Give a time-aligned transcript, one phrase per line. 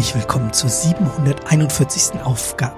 [0.00, 2.22] Herzlich willkommen zur 741.
[2.24, 2.74] Aufgabe.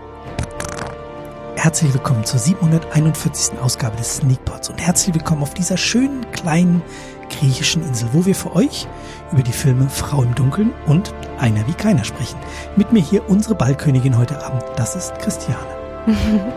[1.55, 3.61] Herzlich willkommen zur 741.
[3.61, 6.83] Ausgabe des Sneakpots und herzlich willkommen auf dieser schönen kleinen
[7.31, 8.89] griechischen Insel, wo wir für euch
[9.31, 12.41] über die Filme Frau im Dunkeln und Einer wie keiner sprechen.
[12.75, 15.65] Mit mir hier unsere Ballkönigin heute Abend, das ist Christiane.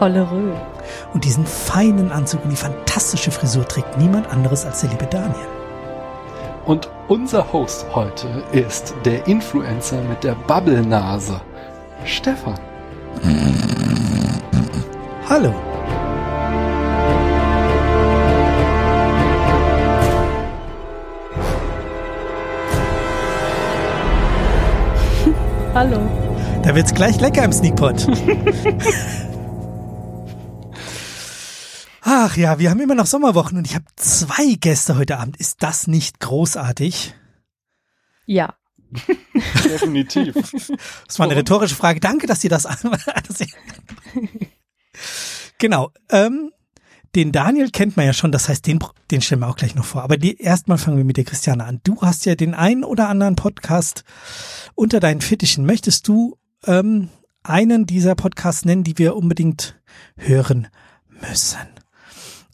[0.00, 0.54] Hollerö.
[1.12, 5.57] Und diesen feinen Anzug und die fantastische Frisur trägt niemand anderes als der liebe Daniel.
[6.68, 11.40] Und unser Host heute ist der Influencer mit der Bubble-Nase,
[12.04, 12.60] Stefan.
[15.30, 15.54] Hallo.
[25.72, 25.98] Hallo.
[26.64, 28.06] Da wird's gleich lecker im Sneakpot.
[32.10, 35.36] Ach ja, wir haben immer noch Sommerwochen und ich habe zwei Gäste heute Abend.
[35.36, 37.14] Ist das nicht großartig?
[38.24, 38.54] Ja.
[39.62, 40.34] Definitiv.
[41.06, 42.00] Das war eine rhetorische Frage.
[42.00, 42.62] Danke, dass ihr das.
[43.28, 43.48] dass ihr
[45.58, 45.92] genau.
[46.08, 46.50] Ähm,
[47.14, 48.78] den Daniel kennt man ja schon, das heißt, den,
[49.10, 50.02] den stellen wir auch gleich noch vor.
[50.02, 51.82] Aber die, erstmal fangen wir mit der Christiane an.
[51.84, 54.04] Du hast ja den einen oder anderen Podcast
[54.74, 55.66] unter deinen Fittichen.
[55.66, 57.10] Möchtest du ähm,
[57.42, 59.78] einen dieser Podcasts nennen, die wir unbedingt
[60.16, 60.68] hören
[61.20, 61.77] müssen?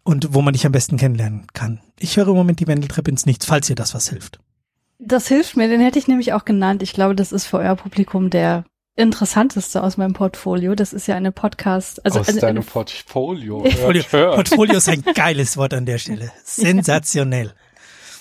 [0.05, 1.81] Und wo man dich am besten kennenlernen kann.
[1.99, 4.39] Ich höre im Moment die Wendeltreppe ins Nichts, falls ihr das was hilft.
[4.99, 6.83] Das hilft mir, den hätte ich nämlich auch genannt.
[6.83, 8.65] Ich glaube, das ist für euer Publikum der
[8.97, 10.75] interessanteste aus meinem Portfolio.
[10.75, 13.59] Das ist ja eine Podcast, also Aus eine, deinem eine, Portfolio.
[13.63, 14.35] Portfolio.
[14.35, 16.31] Portfolio ist ein geiles Wort an der Stelle.
[16.45, 17.53] Sensationell.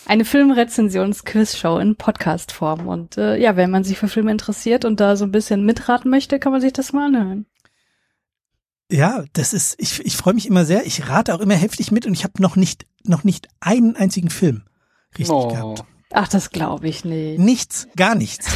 [0.06, 2.88] eine Filmrezensions-Quizshow in Podcast-Form.
[2.88, 6.10] Und äh, ja, wenn man sich für Filme interessiert und da so ein bisschen mitraten
[6.10, 7.46] möchte, kann man sich das mal anhören.
[8.92, 10.86] Ja, das ist, ich, ich freue mich immer sehr.
[10.86, 14.30] Ich rate auch immer heftig mit und ich habe noch nicht, noch nicht einen einzigen
[14.30, 14.64] Film
[15.18, 15.48] richtig Oh.
[15.48, 15.84] gehabt.
[16.12, 17.40] Ach, das glaube ich nicht.
[17.40, 18.48] Nichts, gar nichts.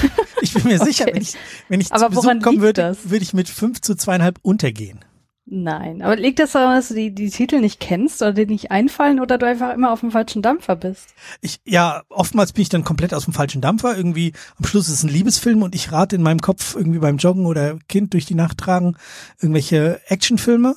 [0.41, 1.33] Ich bin mir sicher, wenn ich,
[1.69, 3.09] wenn ich zu Aber Besuch woran kommen würde, das?
[3.09, 5.03] würde ich mit fünf zu zweieinhalb untergehen.
[5.49, 6.01] Nein.
[6.01, 9.21] Aber liegt das daran, dass du die, die Titel nicht kennst oder dir nicht einfallen
[9.21, 11.15] oder du einfach immer auf dem falschen Dampfer bist?
[11.39, 13.95] Ich, ja, oftmals bin ich dann komplett aus dem falschen Dampfer.
[13.95, 17.15] Irgendwie, am Schluss ist es ein Liebesfilm und ich rate in meinem Kopf irgendwie beim
[17.15, 18.97] Joggen oder Kind durch die Nacht tragen
[19.39, 20.75] irgendwelche Actionfilme.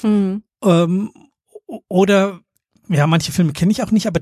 [0.00, 0.42] Hm.
[0.62, 1.12] Ähm,
[1.88, 2.40] oder,
[2.88, 4.20] ja, manche Filme kenne ich auch nicht, aber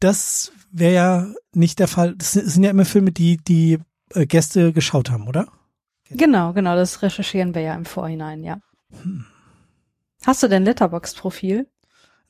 [0.00, 2.14] das wäre ja nicht der Fall.
[2.16, 3.80] Das sind ja immer Filme, die die
[4.14, 5.46] äh, Gäste geschaut haben, oder?
[6.08, 8.60] Genau, genau, das recherchieren wir ja im Vorhinein, ja.
[9.02, 9.26] Hm.
[10.24, 11.68] Hast du denn Letterbox-Profil?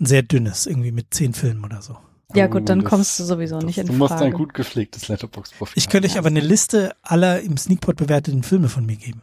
[0.01, 1.97] Ein sehr dünnes, irgendwie mit zehn Filmen oder so.
[2.35, 4.27] Ja Oh, gut, dann das- kommst du sowieso Das, nicht in du musst Frage.
[4.27, 8.69] ein gut gepflegtes Letterbox-Profil Ich könnte euch aber eine Liste aller im Sneakpot bewerteten Filme
[8.69, 9.23] von mir geben.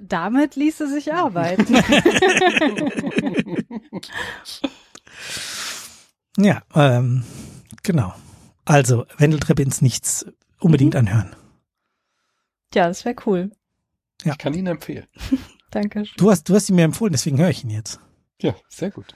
[0.00, 1.74] Damit ließe sich arbeiten.
[6.36, 7.24] Ja, ähm,
[7.82, 8.14] genau.
[8.64, 10.24] Also, Wendeltreppe ins Nichts
[10.60, 11.00] unbedingt Mhm.
[11.00, 11.36] anhören.
[12.74, 13.50] ja, das wäre cool.
[14.24, 15.06] Ich kann ihn empfehlen.
[15.70, 16.04] Danke.
[16.16, 18.00] Du hast, du hast ihn mir empfohlen, deswegen höre ich ihn jetzt.
[18.40, 19.14] Ja, sehr gut.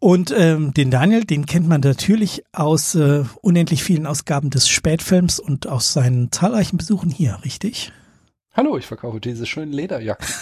[0.00, 5.40] Und ähm, den Daniel, den kennt man natürlich aus äh, unendlich vielen Ausgaben des Spätfilms
[5.40, 7.92] und aus seinen zahlreichen Besuchen hier, richtig?
[8.52, 10.26] Hallo, ich verkaufe diese schönen Lederjacken.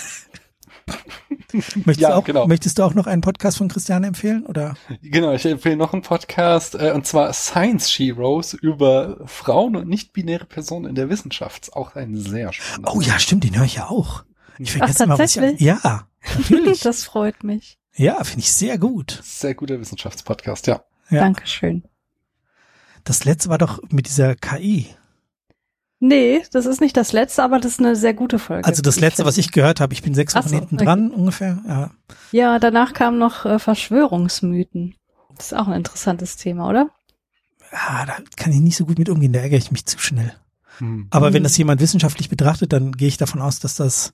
[1.52, 2.46] Möchtest, Ja, du auch, genau.
[2.46, 4.44] möchtest du auch noch einen Podcast von Christiane empfehlen?
[4.44, 4.74] Oder?
[5.00, 10.44] Genau, ich empfehle noch einen Podcast, äh, und zwar Science Heroes über Frauen und nicht-binäre
[10.44, 11.72] Personen in der Wissenschaft.
[11.72, 12.92] Auch ein sehr spannender.
[12.94, 14.24] Oh ja, stimmt, den höre ich ja auch.
[14.58, 15.42] Ich Ach, vergesse mal, was ich.
[15.42, 15.60] tatsächlich?
[15.60, 16.08] Ja,
[16.38, 16.80] natürlich.
[16.80, 17.78] Das freut mich.
[17.94, 19.20] ja, finde ich sehr gut.
[19.22, 20.82] Sehr guter Wissenschaftspodcast, ja.
[21.10, 21.20] Ja.
[21.20, 21.84] Dankeschön.
[23.04, 24.88] Das letzte war doch mit dieser KI.
[26.00, 28.66] Nee, das ist nicht das letzte, aber das ist eine sehr gute Folge.
[28.66, 29.28] Also das letzte, finde.
[29.28, 30.84] was ich gehört habe, ich bin sechs Ach Wochen so, hinten okay.
[30.84, 31.62] dran ungefähr.
[31.66, 31.90] Ja.
[32.32, 34.94] Ja, danach kamen noch äh, Verschwörungsmythen.
[35.36, 36.90] Das ist auch ein interessantes Thema, oder?
[37.72, 40.32] ja, da kann ich nicht so gut mit umgehen, da ärgere ich mich zu schnell.
[40.78, 41.06] Hm.
[41.10, 41.44] Aber wenn Mhm.
[41.44, 44.12] das jemand wissenschaftlich betrachtet, dann gehe ich davon aus, dass das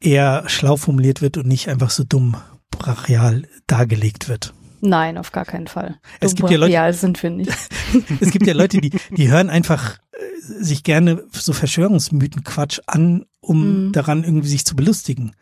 [0.00, 2.36] eher schlau formuliert wird und nicht einfach so dumm
[2.70, 4.52] brachial dargelegt wird.
[4.80, 5.98] Nein, auf gar keinen Fall.
[6.20, 7.52] Es gibt ja Leute- sind wir nicht.
[8.20, 10.18] Es gibt ja Leute, die, die hören einfach äh,
[10.62, 13.92] sich gerne so Verschwörungsmythen-Quatsch an, um Mhm.
[13.92, 15.36] daran irgendwie sich zu belustigen.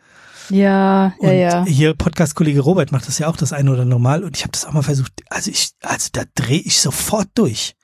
[0.49, 1.65] Ja, Und ja, ja.
[1.65, 4.51] hier Podcast-Kollege Robert macht das ja auch das eine oder andere Mal und ich habe
[4.51, 5.13] das auch mal versucht.
[5.29, 7.75] Also ich, also da drehe ich sofort durch.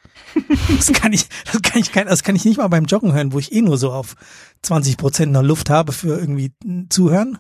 [0.76, 3.40] Das kann ich, das kann ich das kann ich nicht mal beim Joggen hören, wo
[3.40, 4.16] ich eh nur so auf
[4.62, 7.40] 20 Prozent noch Luft habe für irgendwie ein Zuhören.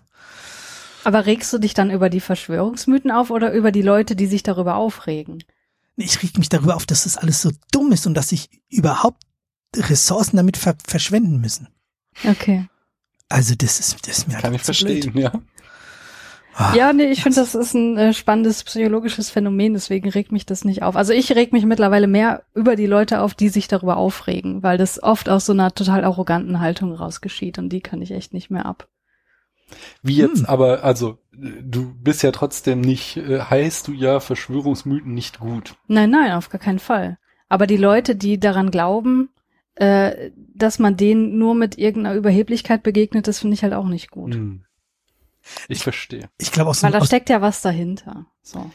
[1.03, 4.44] Aber regst du dich dann über die Verschwörungsmythen auf oder über die Leute, die sich
[4.44, 5.44] darüber aufregen?
[5.95, 9.23] Ich reg mich darüber auf, dass das alles so dumm ist und dass sich überhaupt
[9.75, 11.68] Ressourcen damit ver verschwenden müssen.
[12.27, 12.68] Okay.
[13.30, 15.03] Also das ist, das ist mir Kann ich zu blöd.
[15.03, 15.31] verstehen, ja.
[16.75, 20.65] Ja, nee, ich finde, das ist ein äh, spannendes psychologisches Phänomen, deswegen regt mich das
[20.65, 20.95] nicht auf.
[20.95, 24.77] Also ich reg mich mittlerweile mehr über die Leute auf, die sich darüber aufregen, weil
[24.77, 28.50] das oft aus so einer total arroganten Haltung rausgeschieht und die kann ich echt nicht
[28.50, 28.88] mehr ab.
[30.01, 30.45] Wie jetzt Hm.
[30.45, 35.75] aber, also du bist ja trotzdem nicht, äh, heißt du ja Verschwörungsmythen nicht gut.
[35.88, 37.18] Nein, nein, auf gar keinen Fall.
[37.50, 39.30] Aber die Leute, die daran glauben,
[39.75, 44.09] äh, dass man denen nur mit irgendeiner Überheblichkeit begegnet, das finde ich halt auch nicht
[44.09, 44.36] gut.
[44.36, 44.63] Hm.
[45.67, 46.29] Ich verstehe.
[46.38, 48.25] Ich glaube aus, Weil da steckt ja was dahinter.
[48.41, 48.69] So.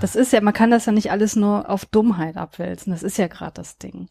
[0.00, 2.92] Das ist ja, man kann das ja nicht alles nur auf Dummheit abwälzen.
[2.92, 4.08] Das ist ja gerade das Ding.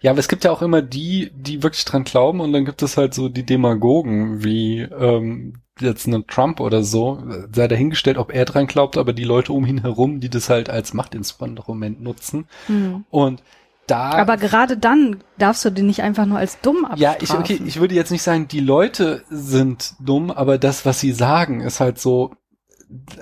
[0.00, 2.82] Ja, aber es gibt ja auch immer die, die wirklich dran glauben und dann gibt
[2.82, 7.22] es halt so die Demagogen wie ähm, jetzt einen Trump oder so,
[7.52, 10.70] sei dahingestellt, ob er dran glaubt, aber die Leute um ihn herum, die das halt
[10.70, 12.46] als Machtinstrument nutzen.
[12.66, 13.04] Hm.
[13.10, 13.42] Und
[13.86, 17.00] da Aber gerade dann darfst du den nicht einfach nur als dumm abstrafen.
[17.02, 21.00] Ja, ich, okay, ich würde jetzt nicht sagen, die Leute sind dumm, aber das, was
[21.00, 22.34] sie sagen, ist halt so,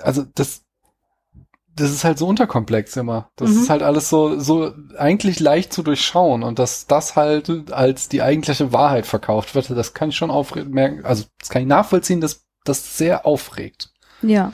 [0.01, 0.61] also das,
[1.75, 3.29] das ist halt so unterkomplex immer.
[3.35, 3.61] Das Mhm.
[3.61, 8.21] ist halt alles so, so eigentlich leicht zu durchschauen und dass das halt als die
[8.21, 12.45] eigentliche Wahrheit verkauft wird, das kann ich schon aufmerken, also das kann ich nachvollziehen, dass
[12.63, 13.89] das sehr aufregt.
[14.21, 14.53] Ja.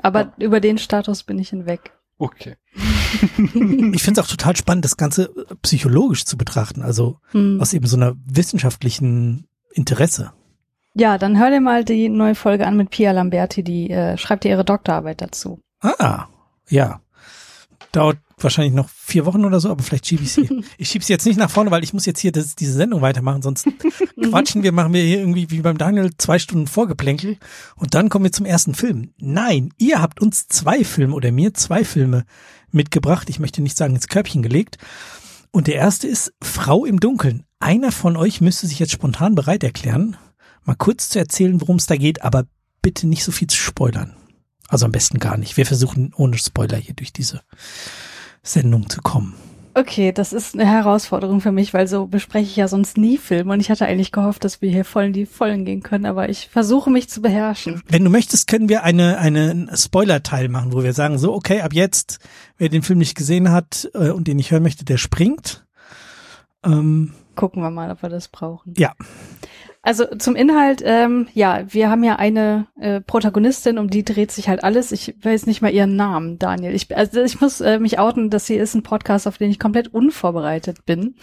[0.00, 1.92] Aber über den Status bin ich hinweg.
[2.18, 2.56] Okay.
[3.94, 7.60] ich finde es auch total spannend, das Ganze äh, psychologisch zu betrachten, also Hm.
[7.60, 10.32] aus eben so einer wissenschaftlichen Interesse.
[10.94, 14.44] Ja, dann hör dir mal die neue Folge an mit Pia Lamberti, die äh, schreibt
[14.44, 15.58] dir ihre Doktorarbeit dazu.
[15.80, 16.26] Ah,
[16.68, 17.00] ja.
[17.92, 20.64] Dauert wahrscheinlich noch vier Wochen oder so, aber vielleicht schiebe ich sie.
[20.76, 23.00] ich schiebe sie jetzt nicht nach vorne, weil ich muss jetzt hier das, diese Sendung
[23.00, 23.66] weitermachen, sonst
[24.22, 27.38] quatschen wir, machen wir hier irgendwie wie beim Daniel zwei Stunden Vorgeplänkel
[27.76, 29.12] und dann kommen wir zum ersten Film.
[29.18, 32.24] Nein, ihr habt uns zwei Filme oder mir zwei Filme
[32.74, 33.28] mitgebracht.
[33.30, 34.78] Ich möchte nicht sagen ins Körbchen gelegt.
[35.50, 37.44] Und der erste ist Frau im Dunkeln.
[37.60, 40.16] Einer von euch müsste sich jetzt spontan bereit erklären,
[40.64, 42.46] mal kurz zu erzählen, worum es da geht, aber
[42.80, 44.14] bitte nicht so viel zu spoilern.
[44.68, 45.56] Also am besten gar nicht.
[45.56, 47.42] Wir versuchen ohne Spoiler hier durch diese
[48.42, 49.34] Sendung zu kommen.
[49.74, 53.54] Okay, das ist eine Herausforderung für mich, weil so bespreche ich ja sonst nie Filme
[53.54, 56.28] und ich hatte eigentlich gehofft, dass wir hier voll in die Vollen gehen können, aber
[56.28, 57.82] ich versuche mich zu beherrschen.
[57.88, 61.72] Wenn du möchtest, können wir eine, einen Spoiler-Teil machen, wo wir sagen, so, okay, ab
[61.72, 62.18] jetzt,
[62.58, 65.64] wer den Film nicht gesehen hat äh, und den nicht hören möchte, der springt.
[66.64, 68.74] Ähm, Gucken wir mal, ob wir das brauchen.
[68.76, 68.92] Ja.
[69.84, 74.48] Also zum Inhalt, ähm, ja, wir haben ja eine äh, Protagonistin, um die dreht sich
[74.48, 74.92] halt alles.
[74.92, 76.72] Ich weiß nicht mal ihren Namen, Daniel.
[76.72, 79.58] Ich, also ich muss äh, mich outen, dass sie ist ein Podcast, auf den ich
[79.58, 81.16] komplett unvorbereitet bin.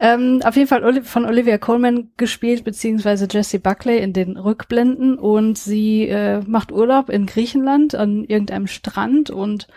[0.00, 5.58] Ähm, auf jeden Fall von Olivia Coleman gespielt, beziehungsweise Jessie Buckley in den Rückblenden und
[5.58, 9.68] sie äh, macht Urlaub in Griechenland an irgendeinem Strand und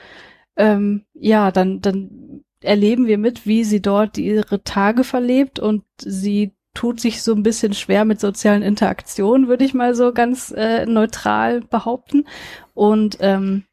[0.56, 6.57] ähm, ja, dann, dann erleben wir mit, wie sie dort ihre Tage verlebt und sie
[6.78, 10.86] tut sich so ein bisschen schwer mit sozialen Interaktionen, würde ich mal so ganz äh,
[10.86, 12.26] neutral behaupten.
[12.76, 13.64] Und ähm,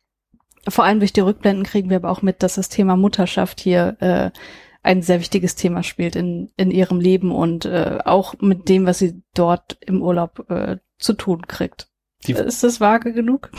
[0.66, 3.96] vor allem durch die Rückblenden kriegen wir aber auch mit, dass das Thema Mutterschaft hier
[4.00, 4.30] äh,
[4.82, 9.00] ein sehr wichtiges Thema spielt in, in ihrem Leben und äh, auch mit dem, was
[9.00, 11.88] sie dort im Urlaub äh, zu tun kriegt.
[12.26, 13.50] Die- Ist das vage genug?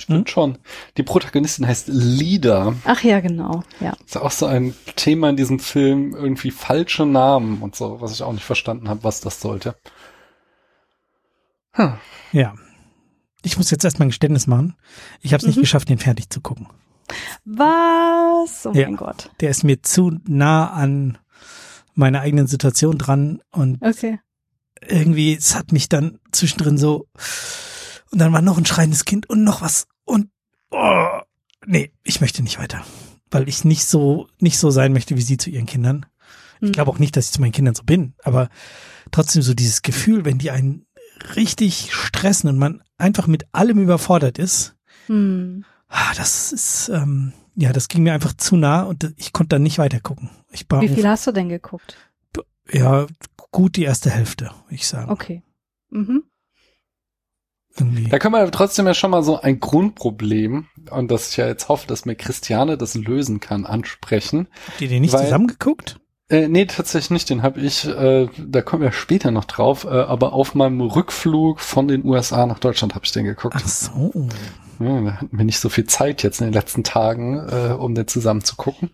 [0.00, 0.58] Stimmt schon.
[0.96, 2.74] Die Protagonistin heißt Lida.
[2.84, 3.92] Ach ja, genau, ja.
[4.04, 8.22] Ist auch so ein Thema in diesem Film, irgendwie falsche Namen und so, was ich
[8.22, 9.74] auch nicht verstanden habe, was das sollte.
[11.72, 11.94] Hm.
[12.32, 12.54] ja.
[13.42, 14.76] Ich muss jetzt erstmal ein Geständnis machen.
[15.22, 15.62] Ich habe es nicht Mhm.
[15.62, 16.66] geschafft, den fertig zu gucken.
[17.46, 18.66] Was?
[18.66, 18.86] Oh Ja.
[18.86, 19.30] mein Gott.
[19.40, 21.16] Der ist mir zu nah an
[21.94, 24.20] meiner eigenen Situation dran und Okay.
[24.86, 27.06] irgendwie, es hat mich dann zwischendrin so,
[28.12, 29.86] und dann war noch ein schreiendes Kind und noch was
[30.70, 31.20] oh,
[31.66, 32.84] nee, ich möchte nicht weiter,
[33.30, 36.06] weil ich nicht so, nicht so sein möchte wie sie zu ihren Kindern.
[36.60, 36.72] Ich Hm.
[36.72, 38.48] glaube auch nicht, dass ich zu meinen Kindern so bin, aber
[39.10, 40.86] trotzdem so dieses Gefühl, wenn die einen
[41.36, 45.64] richtig stressen und man einfach mit allem überfordert ist, Hm.
[45.88, 49.62] ah, das ist, ähm, ja, das ging mir einfach zu nah und ich konnte dann
[49.62, 50.30] nicht weiter gucken.
[50.50, 51.96] Wie viel hast du denn geguckt?
[52.72, 53.06] ja
[53.50, 55.10] gut die erste Hälfte, würde ich sagen.
[55.10, 55.42] Okay.
[55.90, 56.22] Mhm.
[57.80, 58.08] Irgendwie.
[58.08, 61.68] Da können wir trotzdem ja schon mal so ein Grundproblem, und das ich ja jetzt
[61.68, 64.48] hoffe, dass mir Christiane das lösen kann, ansprechen.
[64.68, 65.98] Habt ihr den nicht weil- zusammengeguckt?
[66.28, 67.28] Äh, nee, tatsächlich nicht.
[67.30, 71.58] Den habe ich, äh, da kommen wir später noch drauf, äh, aber auf meinem Rückflug
[71.58, 73.56] von den USA nach Deutschland habe ich den geguckt.
[73.58, 74.28] Ach so.
[74.78, 77.96] Ja, da hatten wir nicht so viel Zeit jetzt in den letzten Tagen, äh, um
[77.96, 78.90] den zusammen zu gucken.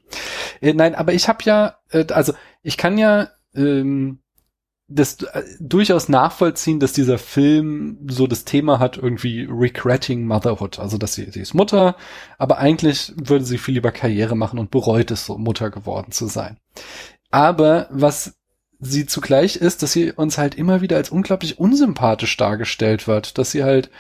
[0.62, 4.21] Äh, nein, aber ich habe ja, äh, also ich kann ja ähm,
[4.88, 10.78] das äh, durchaus nachvollziehen, dass dieser Film so das Thema hat, irgendwie regretting motherhood.
[10.78, 11.97] Also, dass sie, sie ist Mutter,
[12.38, 16.26] aber eigentlich würde sie viel lieber Karriere machen und bereut es so, Mutter geworden zu
[16.26, 16.59] sein.
[17.31, 18.37] Aber was
[18.78, 23.50] sie zugleich ist, dass sie uns halt immer wieder als unglaublich unsympathisch dargestellt wird, dass
[23.50, 23.90] sie halt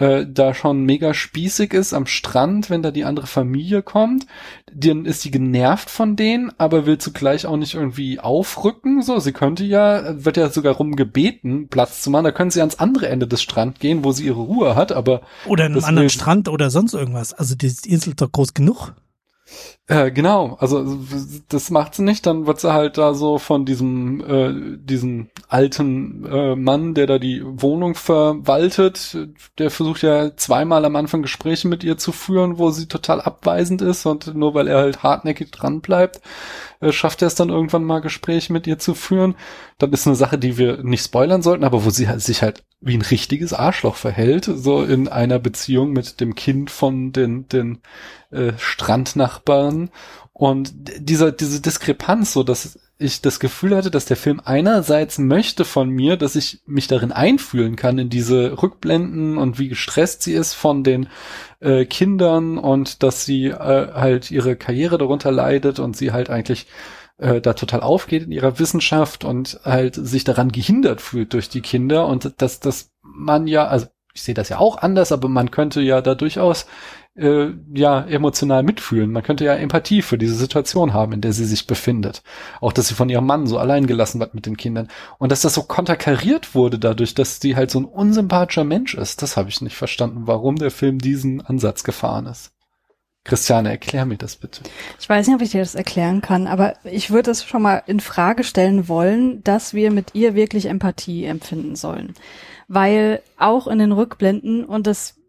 [0.00, 4.26] äh, da schon mega spießig ist am Strand, wenn da die andere Familie kommt.
[4.72, 9.02] Dann ist sie genervt von denen, aber will zugleich auch nicht irgendwie aufrücken.
[9.02, 12.24] So, sie könnte ja, wird ja sogar rumgebeten, Platz zu machen.
[12.24, 15.20] Da können sie ans andere Ende des Strands gehen, wo sie ihre Ruhe hat, aber.
[15.46, 17.34] Oder einem anderen Strand oder sonst irgendwas.
[17.34, 18.94] Also die Insel ist doch groß genug.
[19.86, 20.98] Äh, genau, also
[21.48, 26.24] das macht sie nicht, dann wird sie halt da so von diesem äh, diesem alten
[26.26, 29.18] äh, Mann, der da die Wohnung verwaltet,
[29.58, 33.82] der versucht ja zweimal am Anfang Gespräche mit ihr zu führen, wo sie total abweisend
[33.82, 36.20] ist und nur weil er halt hartnäckig dran bleibt,
[36.80, 39.34] äh, schafft er es dann irgendwann mal Gespräche mit ihr zu führen.
[39.78, 42.64] Dann ist eine Sache, die wir nicht spoilern sollten, aber wo sie halt, sich halt
[42.80, 47.80] wie ein richtiges Arschloch verhält, so in einer Beziehung mit dem Kind von den den
[48.30, 49.90] äh, Strandnachbarn
[50.32, 55.64] und dieser diese Diskrepanz, so dass ich das Gefühl hatte, dass der Film einerseits möchte
[55.64, 60.34] von mir, dass ich mich darin einfühlen kann in diese Rückblenden und wie gestresst sie
[60.34, 61.08] ist von den
[61.60, 63.54] äh, Kindern und dass sie äh,
[63.94, 66.66] halt ihre Karriere darunter leidet und sie halt eigentlich
[67.18, 71.62] äh, da total aufgeht in ihrer Wissenschaft und halt sich daran gehindert fühlt durch die
[71.62, 75.50] Kinder und dass dass man ja, also ich sehe das ja auch anders, aber man
[75.50, 76.66] könnte ja da durchaus
[77.16, 79.10] äh, ja emotional mitfühlen.
[79.10, 82.22] Man könnte ja Empathie für diese Situation haben, in der sie sich befindet.
[82.60, 84.88] Auch, dass sie von ihrem Mann so allein gelassen wird mit den Kindern.
[85.18, 89.22] Und dass das so konterkariert wurde dadurch, dass sie halt so ein unsympathischer Mensch ist.
[89.22, 92.52] Das habe ich nicht verstanden, warum der Film diesen Ansatz gefahren ist.
[93.24, 94.62] Christiane, erklär mir das bitte.
[94.98, 97.82] Ich weiß nicht, ob ich dir das erklären kann, aber ich würde es schon mal
[97.86, 102.14] in Frage stellen wollen, dass wir mit ihr wirklich Empathie empfinden sollen.
[102.66, 105.19] Weil auch in den Rückblenden, und das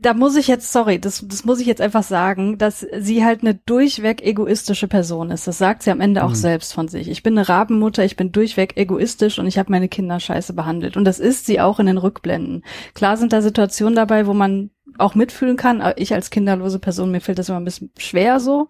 [0.00, 3.42] da muss ich jetzt, sorry, das, das muss ich jetzt einfach sagen, dass sie halt
[3.42, 5.46] eine durchweg egoistische Person ist.
[5.46, 6.34] Das sagt sie am Ende auch mhm.
[6.34, 7.08] selbst von sich.
[7.08, 10.96] Ich bin eine Rabenmutter, ich bin durchweg egoistisch und ich habe meine Kinder scheiße behandelt.
[10.96, 12.64] Und das ist sie auch in den Rückblenden.
[12.94, 15.82] Klar sind da Situationen dabei, wo man auch mitfühlen kann.
[15.96, 18.68] Ich als kinderlose Person, mir fällt das immer ein bisschen schwer so.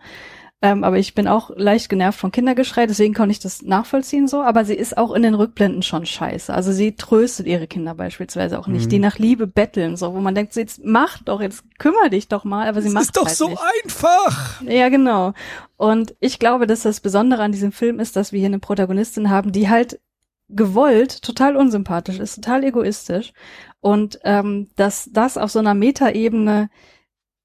[0.65, 4.41] Ähm, aber ich bin auch leicht genervt von Kindergeschrei, deswegen kann ich das nachvollziehen so.
[4.41, 6.55] Aber sie ist auch in den Rückblenden schon scheiße.
[6.55, 8.89] Also sie tröstet ihre Kinder beispielsweise auch nicht, mhm.
[8.89, 12.29] die nach Liebe betteln, so, wo man denkt, so, jetzt mach doch, jetzt kümmere dich
[12.29, 13.61] doch mal, aber sie das macht ist doch halt so nicht.
[13.85, 14.63] einfach.
[14.63, 15.35] Ja, genau.
[15.77, 19.29] Und ich glaube, dass das Besondere an diesem Film ist, dass wir hier eine Protagonistin
[19.29, 20.01] haben, die halt
[20.49, 23.35] gewollt total unsympathisch ist, total egoistisch
[23.81, 26.71] und ähm, dass das auf so einer Metaebene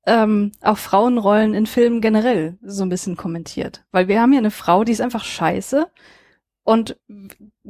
[0.05, 3.85] ähm, auch Frauenrollen in Filmen generell so ein bisschen kommentiert.
[3.91, 5.87] Weil wir haben hier eine Frau, die ist einfach scheiße.
[6.63, 6.99] Und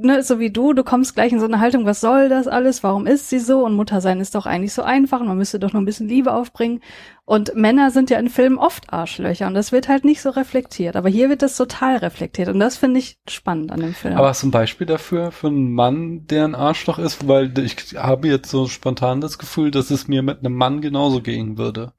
[0.01, 2.83] ne, so wie du, du kommst gleich in so eine Haltung, was soll das alles?
[2.83, 3.65] Warum ist sie so?
[3.65, 6.07] Und Mutter sein ist doch eigentlich so einfach und man müsste doch nur ein bisschen
[6.07, 6.81] Liebe aufbringen.
[7.25, 10.95] Und Männer sind ja in Filmen oft Arschlöcher und das wird halt nicht so reflektiert.
[10.95, 14.17] Aber hier wird das total reflektiert und das finde ich spannend an dem Film.
[14.17, 17.27] Aber hast du ein Beispiel dafür, für einen Mann, der ein Arschloch ist?
[17.27, 21.21] Weil ich habe jetzt so spontan das Gefühl, dass es mir mit einem Mann genauso
[21.21, 21.93] gehen würde.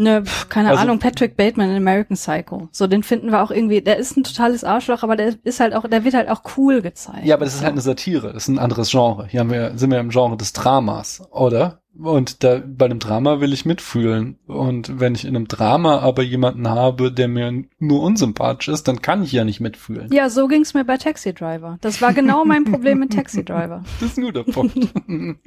[0.00, 2.70] Ne, pf, keine also, Ahnung, Patrick Bateman in American Psycho.
[2.72, 5.74] So, den finden wir auch irgendwie, der ist ein totales Arschloch, aber der ist halt
[5.74, 7.26] auch, der wird halt auch cool gezeigt.
[7.26, 9.26] Ja, aber das ist halt eine Satire, das ist ein anderes Genre.
[9.26, 11.82] Hier haben wir, sind wir im Genre des Dramas, oder?
[11.98, 14.38] Und da, bei einem Drama will ich mitfühlen.
[14.46, 19.02] Und wenn ich in einem Drama aber jemanden habe, der mir nur unsympathisch ist, dann
[19.02, 20.10] kann ich ja nicht mitfühlen.
[20.10, 21.76] Ja, so ging's mir bei Taxi Driver.
[21.82, 23.84] Das war genau mein Problem mit Taxi Driver.
[24.00, 24.78] Das ist ein guter Punkt.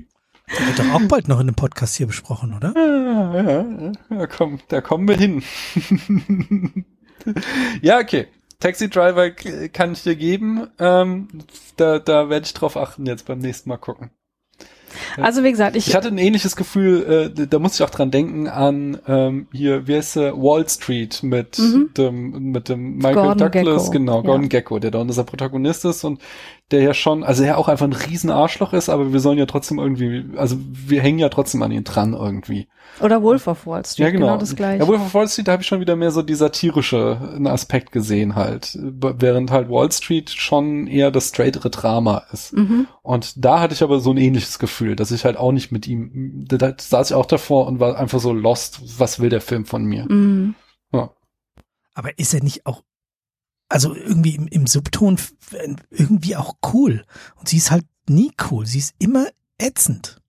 [0.50, 2.74] Der wird doch auch bald noch in einem Podcast hier besprochen, oder?
[2.76, 5.44] Ja, ja, ja komm, da kommen wir hin.
[7.82, 8.28] ja, okay.
[8.60, 10.68] Taxi Driver kann ich dir geben.
[10.80, 11.28] Ähm,
[11.76, 14.12] da da werde ich drauf achten jetzt beim nächsten Mal gucken.
[15.18, 18.12] Also wie gesagt, ich, ich hatte ein ähnliches Gefühl, äh, da musste ich auch dran
[18.12, 21.90] denken an ähm, hier, wie heißt der, Wall Street mit mhm.
[21.98, 23.92] dem mit dem Michael Gordon Douglas, Gecko.
[23.92, 24.50] genau, Gordon ja.
[24.50, 26.22] Gecko, der da unser Protagonist ist und
[26.74, 29.46] der ja schon, also er auch einfach ein riesen Arschloch ist, aber wir sollen ja
[29.46, 32.68] trotzdem irgendwie, also wir hängen ja trotzdem an ihn dran irgendwie.
[33.00, 34.26] Oder Wolf of Wall Street, ja, genau.
[34.26, 34.82] genau das gleiche.
[34.82, 37.92] Ja, Wolf of Wall Street, da habe ich schon wieder mehr so die satirische Aspekt
[37.92, 42.54] gesehen halt, während halt Wall Street schon eher das straightere Drama ist.
[42.54, 42.88] Mhm.
[43.04, 45.88] Und da hatte ich aber so ein ähnliches Gefühl, dass ich halt auch nicht mit
[45.88, 49.66] ihm, da saß ich auch davor und war einfach so lost, was will der Film
[49.66, 50.12] von mir?
[50.12, 50.56] Mhm.
[50.92, 51.12] Ja.
[51.94, 52.82] Aber ist er nicht auch
[53.74, 55.18] also irgendwie im, im Subton
[55.90, 57.04] irgendwie auch cool.
[57.40, 58.68] Und sie ist halt nie cool.
[58.68, 59.26] Sie ist immer
[59.58, 60.20] ätzend.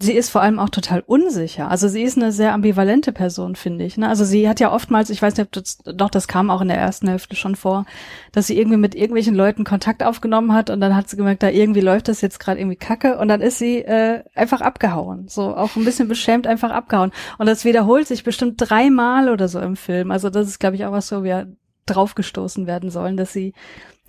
[0.00, 1.70] Sie ist vor allem auch total unsicher.
[1.70, 3.98] Also sie ist eine sehr ambivalente Person, finde ich.
[3.98, 4.08] Ne?
[4.08, 6.66] Also sie hat ja oftmals, ich weiß nicht, ob das, doch, das kam auch in
[6.66, 7.86] der ersten Hälfte schon vor,
[8.32, 11.50] dass sie irgendwie mit irgendwelchen Leuten Kontakt aufgenommen hat und dann hat sie gemerkt, da
[11.50, 15.28] irgendwie läuft das jetzt gerade irgendwie kacke und dann ist sie äh, einfach abgehauen.
[15.28, 17.12] So auch ein bisschen beschämt einfach abgehauen.
[17.38, 20.10] Und das wiederholt sich bestimmt dreimal oder so im Film.
[20.10, 21.44] Also das ist, glaube ich, auch was so, wie
[21.86, 23.54] draufgestoßen werden sollen, dass sie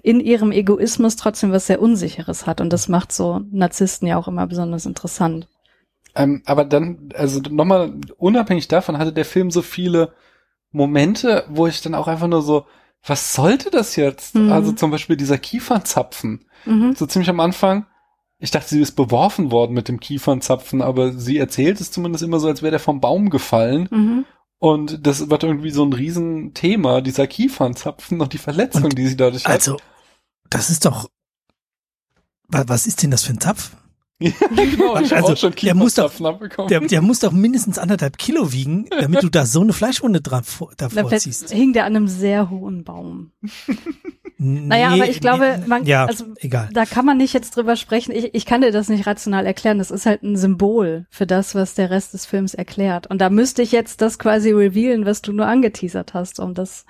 [0.02, 2.62] in ihrem Egoismus trotzdem was sehr Unsicheres hat.
[2.62, 5.48] Und das macht so Narzissten ja auch immer besonders interessant.
[6.16, 10.14] Ähm, aber dann, also nochmal unabhängig davon hatte der Film so viele
[10.72, 12.66] Momente, wo ich dann auch einfach nur so,
[13.06, 14.36] was sollte das jetzt?
[14.36, 14.52] Mhm.
[14.52, 16.46] Also zum Beispiel dieser Kiefernzapfen.
[16.66, 16.96] Mhm.
[16.96, 17.86] So ziemlich am Anfang.
[18.40, 22.40] Ich dachte, sie ist beworfen worden mit dem Kiefernzapfen, aber sie erzählt es zumindest immer
[22.40, 23.88] so, als wäre der vom Baum gefallen.
[23.90, 24.26] Mhm.
[24.64, 29.18] Und das wird irgendwie so ein Riesenthema, dieser Kiefernzapfen und die Verletzung, Und die sie
[29.18, 29.52] dadurch hat.
[29.52, 29.78] Also,
[30.50, 31.10] das ist doch.
[32.48, 33.76] wa- Was ist denn das für ein Zapf?
[34.56, 36.70] Genau, ich Also, auch schon der muss doch- Kiefernzapfen abbekommen.
[36.70, 40.44] Der, der muss doch mindestens anderthalb Kilo wiegen, damit du da so eine Fleischwunde dran
[40.78, 41.52] davor vielleicht ziehst.
[41.52, 43.32] hing der an einem sehr hohen Baum.
[44.46, 46.70] Naja, Nee, aber ich glaube, nee, man- ja, also- egal.
[46.74, 48.12] Da kann man nicht jetzt drüber sprechen.
[48.14, 49.78] Ich, ich kann dir das nicht rational erklären.
[49.78, 53.08] Das ist halt ein Symbol für das, was der Rest des Films erklärt.
[53.08, 56.86] Und da müsste ich jetzt das quasi revealen, was du nur angeteasert hast, um das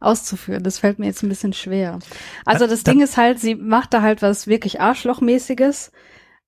[0.00, 0.62] auszuführen.
[0.62, 2.00] Das fällt mir jetzt ein bisschen schwer.
[2.44, 5.92] Also das Da- Ding ist halt, sie macht da halt was wirklich Arschlochmäßiges.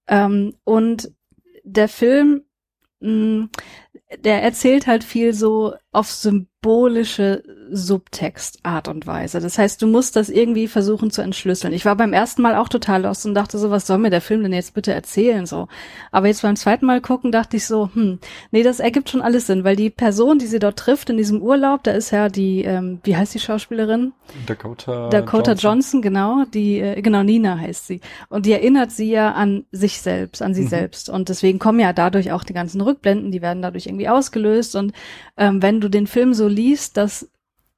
[0.08, 1.12] Ähm, und
[1.64, 2.44] der Film,
[3.00, 3.48] mh,
[4.18, 9.40] der erzählt halt viel so auf symbolische Subtextart und Weise.
[9.40, 11.72] Das heißt, du musst das irgendwie versuchen zu entschlüsseln.
[11.74, 14.20] Ich war beim ersten Mal auch total lost und dachte so, was soll mir der
[14.20, 15.68] Film denn jetzt bitte erzählen so?
[16.10, 18.18] Aber jetzt beim zweiten Mal gucken dachte ich so, hm,
[18.52, 21.42] nee, das ergibt schon alles Sinn, weil die Person, die sie dort trifft in diesem
[21.42, 24.12] Urlaub, da ist ja die, ähm, wie heißt die Schauspielerin?
[24.46, 26.00] Dakota, Dakota Johnson.
[26.00, 28.00] genau, die, äh, genau, Nina heißt sie.
[28.30, 30.68] Und die erinnert sie ja an sich selbst, an sie Mhm.
[30.68, 31.10] selbst.
[31.10, 34.74] Und deswegen kommen ja dadurch auch die ganzen Rückblenden, die werden dadurch irgendwie ausgelöst.
[34.76, 34.92] Und
[35.36, 37.28] ähm, wenn du den Film so liest, dass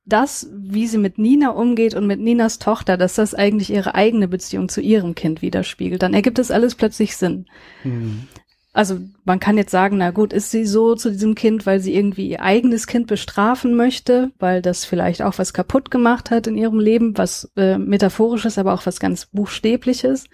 [0.06, 4.28] das, wie sie mit Nina umgeht und mit Ninas Tochter, dass das eigentlich ihre eigene
[4.28, 7.46] Beziehung zu ihrem Kind widerspiegelt, dann ergibt es alles plötzlich Sinn.
[7.82, 8.28] Hm.
[8.74, 11.94] Also man kann jetzt sagen, na gut, ist sie so zu diesem Kind, weil sie
[11.94, 16.56] irgendwie ihr eigenes Kind bestrafen möchte, weil das vielleicht auch was kaputt gemacht hat in
[16.56, 20.24] ihrem Leben, was äh, metaphorisches, aber auch was ganz buchstäbliches.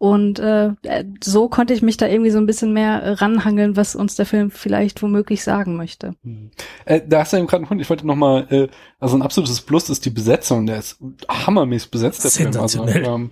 [0.00, 3.76] Und äh, äh, so konnte ich mich da irgendwie so ein bisschen mehr äh, ranhangeln,
[3.76, 6.14] was uns der Film vielleicht womöglich sagen möchte.
[6.86, 7.82] Äh, da hast du eben gerade einen Punkt.
[7.82, 10.64] Ich wollte noch mal, äh, also ein absolutes Plus ist die Besetzung.
[10.64, 12.46] Der ist hammermäßig besetzt, der Film.
[12.46, 13.04] Also, Sensationell.
[13.14, 13.30] ähm,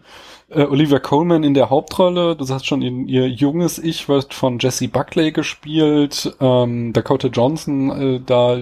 [0.51, 2.37] äh, Olivia Colman in der Hauptrolle.
[2.37, 6.37] Du sagst schon, ihr, ihr junges Ich wird von Jesse Buckley gespielt.
[6.39, 8.59] Ähm, Dakota Johnson äh, da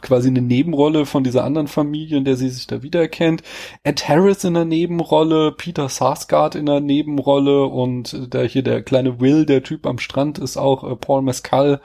[0.00, 3.42] quasi eine Nebenrolle von dieser anderen Familie, in der sie sich da wiedererkennt.
[3.82, 8.82] Ed Harris in der Nebenrolle, Peter Sarsgaard in der Nebenrolle und äh, der hier der
[8.82, 11.80] kleine Will, der Typ am Strand, ist auch äh, Paul Mescal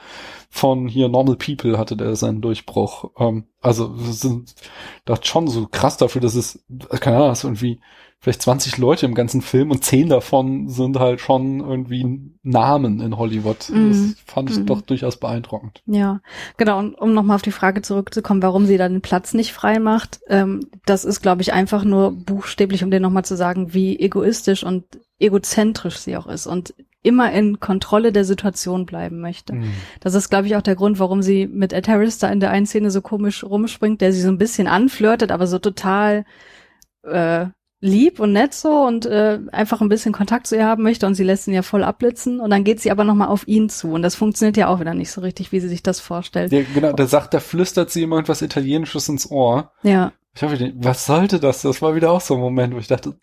[0.48, 3.10] von hier Normal People hatte der seinen Durchbruch.
[3.18, 4.54] Ähm, also das sind
[5.04, 6.64] das ist schon so krass dafür, dass es,
[7.00, 7.80] keine Ahnung, ist irgendwie
[8.20, 13.16] vielleicht 20 Leute im ganzen Film und 10 davon sind halt schon irgendwie Namen in
[13.18, 13.68] Hollywood.
[13.70, 13.88] Mhm.
[14.14, 14.66] Das fand ich Mhm.
[14.66, 15.82] doch durchaus beeindruckend.
[15.86, 16.20] Ja,
[16.56, 16.78] genau.
[16.78, 20.20] Und um nochmal auf die Frage zurückzukommen, warum sie da den Platz nicht frei macht,
[20.28, 24.64] ähm, das ist, glaube ich, einfach nur buchstäblich, um dir nochmal zu sagen, wie egoistisch
[24.64, 24.84] und
[25.18, 29.54] egozentrisch sie auch ist und immer in Kontrolle der Situation bleiben möchte.
[29.54, 29.70] Mhm.
[30.00, 32.50] Das ist, glaube ich, auch der Grund, warum sie mit Ed Harris da in der
[32.50, 36.24] einen Szene so komisch rumspringt, der sie so ein bisschen anflirtet, aber so total
[37.04, 37.46] äh,
[37.80, 41.14] lieb und nett so und äh, einfach ein bisschen Kontakt zu ihr haben möchte und
[41.14, 43.92] sie lässt ihn ja voll abblitzen und dann geht sie aber nochmal auf ihn zu
[43.92, 46.52] und das funktioniert ja auch wieder nicht so richtig, wie sie sich das vorstellt.
[46.52, 49.72] Ja, genau, da sagt, da flüstert sie ihm irgendwas Italienisches ins Ohr.
[49.82, 50.12] Ja.
[50.34, 51.62] Ich hoffe, was sollte das?
[51.62, 53.14] Das war wieder auch so ein Moment, wo ich dachte,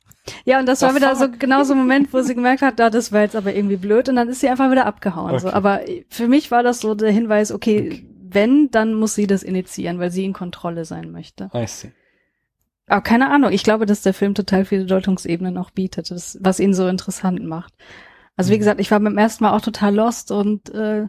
[0.45, 1.39] Ja, und das war wieder so fuck?
[1.39, 4.09] genau so ein Moment, wo sie gemerkt hat, da, das war jetzt aber irgendwie blöd
[4.09, 5.37] und dann ist sie einfach wieder abgehauen.
[5.39, 5.47] So.
[5.47, 5.55] Okay.
[5.55, 9.99] Aber für mich war das so der Hinweis, okay, wenn, dann muss sie das initiieren,
[9.99, 11.51] weil sie in Kontrolle sein möchte.
[11.53, 11.91] I see.
[12.93, 16.59] Aber keine Ahnung, ich glaube, dass der Film total viele Deutungsebenen auch bietet, das, was
[16.59, 17.73] ihn so interessant macht.
[18.35, 18.59] Also wie Mhm.
[18.59, 21.07] gesagt, ich war beim ersten Mal auch total lost und äh,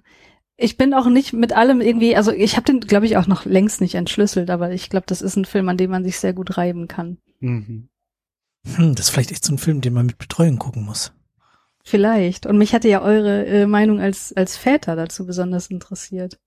[0.56, 3.44] ich bin auch nicht mit allem irgendwie, also ich habe den, glaube ich, auch noch
[3.44, 6.32] längst nicht entschlüsselt, aber ich glaube, das ist ein Film, an dem man sich sehr
[6.32, 7.18] gut reiben kann.
[7.40, 7.90] Mhm.
[8.76, 11.12] Hm, das ist vielleicht echt so ein Film, den man mit Betreuung gucken muss.
[11.84, 12.46] Vielleicht.
[12.46, 16.38] Und mich hatte ja eure äh, Meinung als, als Väter dazu besonders interessiert.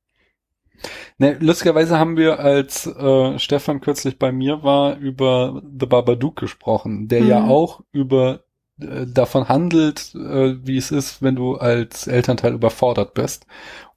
[1.17, 7.07] Ne, lustigerweise haben wir, als äh, Stefan kürzlich bei mir war, über The Babadook gesprochen,
[7.07, 7.49] der ja Mhm.
[7.49, 8.43] auch über
[8.79, 13.45] äh, davon handelt, äh, wie es ist, wenn du als Elternteil überfordert bist.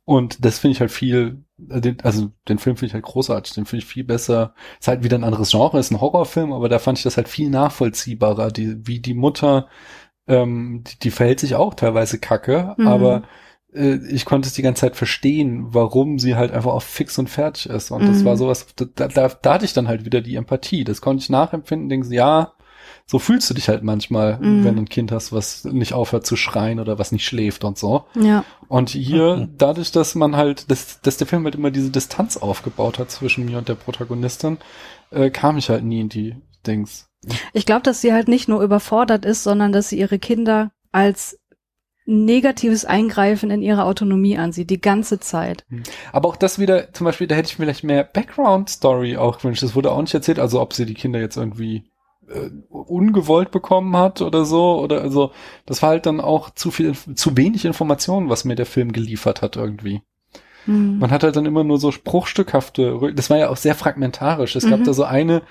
[0.05, 3.55] Und das finde ich halt viel, äh, den, also den Film finde ich halt großartig,
[3.55, 4.55] den finde ich viel besser.
[4.81, 7.29] Ist halt wieder ein anderes Genre, ist ein Horrorfilm, aber da fand ich das halt
[7.29, 9.69] viel nachvollziehbarer, die, wie die Mutter,
[10.27, 12.87] ähm, die, die verhält sich auch teilweise kacke, Mhm.
[12.87, 13.23] aber
[13.73, 17.67] ich konnte es die ganze Zeit verstehen, warum sie halt einfach auf fix und fertig
[17.71, 17.91] ist.
[17.91, 18.25] Und das Mhm.
[18.25, 20.83] war sowas, da, da, da hatte ich dann halt wieder die Empathie.
[20.85, 22.53] Das konnte ich nachempfinden, denken sie, ja,
[23.07, 24.65] so fühlst du dich halt manchmal, Mhm.
[24.65, 27.79] wenn du ein Kind hast, was nicht aufhört zu schreien oder was nicht schläft und
[27.79, 28.05] so.
[28.21, 28.45] Ja.
[28.69, 29.55] Und hier, Mhm.
[29.57, 33.45] dadurch, dass man halt, dass, dass der Film halt immer diese Distanz aufgebaut hat zwischen
[33.45, 34.59] mir und der Protagonistin,
[35.11, 37.07] äh, kam ich halt nie in die Dings.
[37.53, 41.39] Ich glaube, dass sie halt nicht nur überfordert ist, sondern dass sie ihre Kinder als
[42.11, 45.65] negatives Eingreifen in ihre Autonomie ansieht, die ganze Zeit.
[46.13, 49.63] Aber auch das wieder, zum Beispiel, da hätte ich vielleicht mehr Background-Story auch gewünscht.
[49.63, 51.85] Das wurde auch nicht erzählt, also ob sie die Kinder jetzt irgendwie
[52.29, 55.33] äh, ungewollt bekommen hat oder so, oder also,
[55.67, 59.43] das war halt dann auch zu viel, zu wenig Informationen, was mir der Film geliefert
[59.43, 60.03] hat irgendwie.
[60.67, 60.99] Hm.
[60.99, 64.57] Man hat halt dann immer nur so spruchstückhafte, das war ja auch sehr fragmentarisch.
[64.57, 64.85] Es gab Mhm.
[64.85, 65.43] da so eine,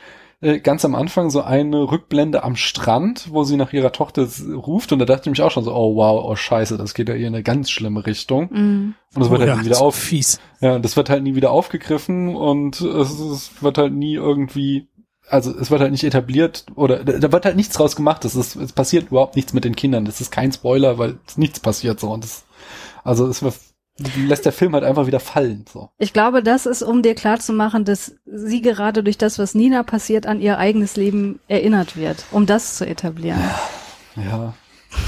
[0.41, 4.91] äh, ganz am Anfang so eine Rückblende am Strand, wo sie nach ihrer Tochter ruft
[4.91, 7.15] und da dachte ich mich auch schon so, oh wow, oh scheiße, das geht ja
[7.15, 8.49] hier in eine ganz schlimme Richtung.
[8.49, 8.95] Hm.
[9.15, 10.39] Und es wird Oh halt ja, nie wieder auf, fies.
[10.61, 14.87] ja, und das wird halt nie wieder aufgegriffen und es, es wird halt nie irgendwie,
[15.27, 18.23] also es wird halt nicht etabliert oder da da wird halt nichts draus gemacht.
[18.25, 20.05] Es ist, es passiert überhaupt nichts mit den Kindern.
[20.05, 22.45] Das ist kein Spoiler, weil nichts passiert so und das,
[23.03, 23.55] also es wird-
[24.17, 25.89] lässt der Film halt einfach wieder fallen so.
[25.97, 30.25] Ich glaube, das ist, um dir klarzumachen, dass sie gerade durch das, was Nina passiert,
[30.25, 33.39] an ihr eigenes Leben erinnert wird, um das zu etablieren.
[34.15, 34.53] Ja,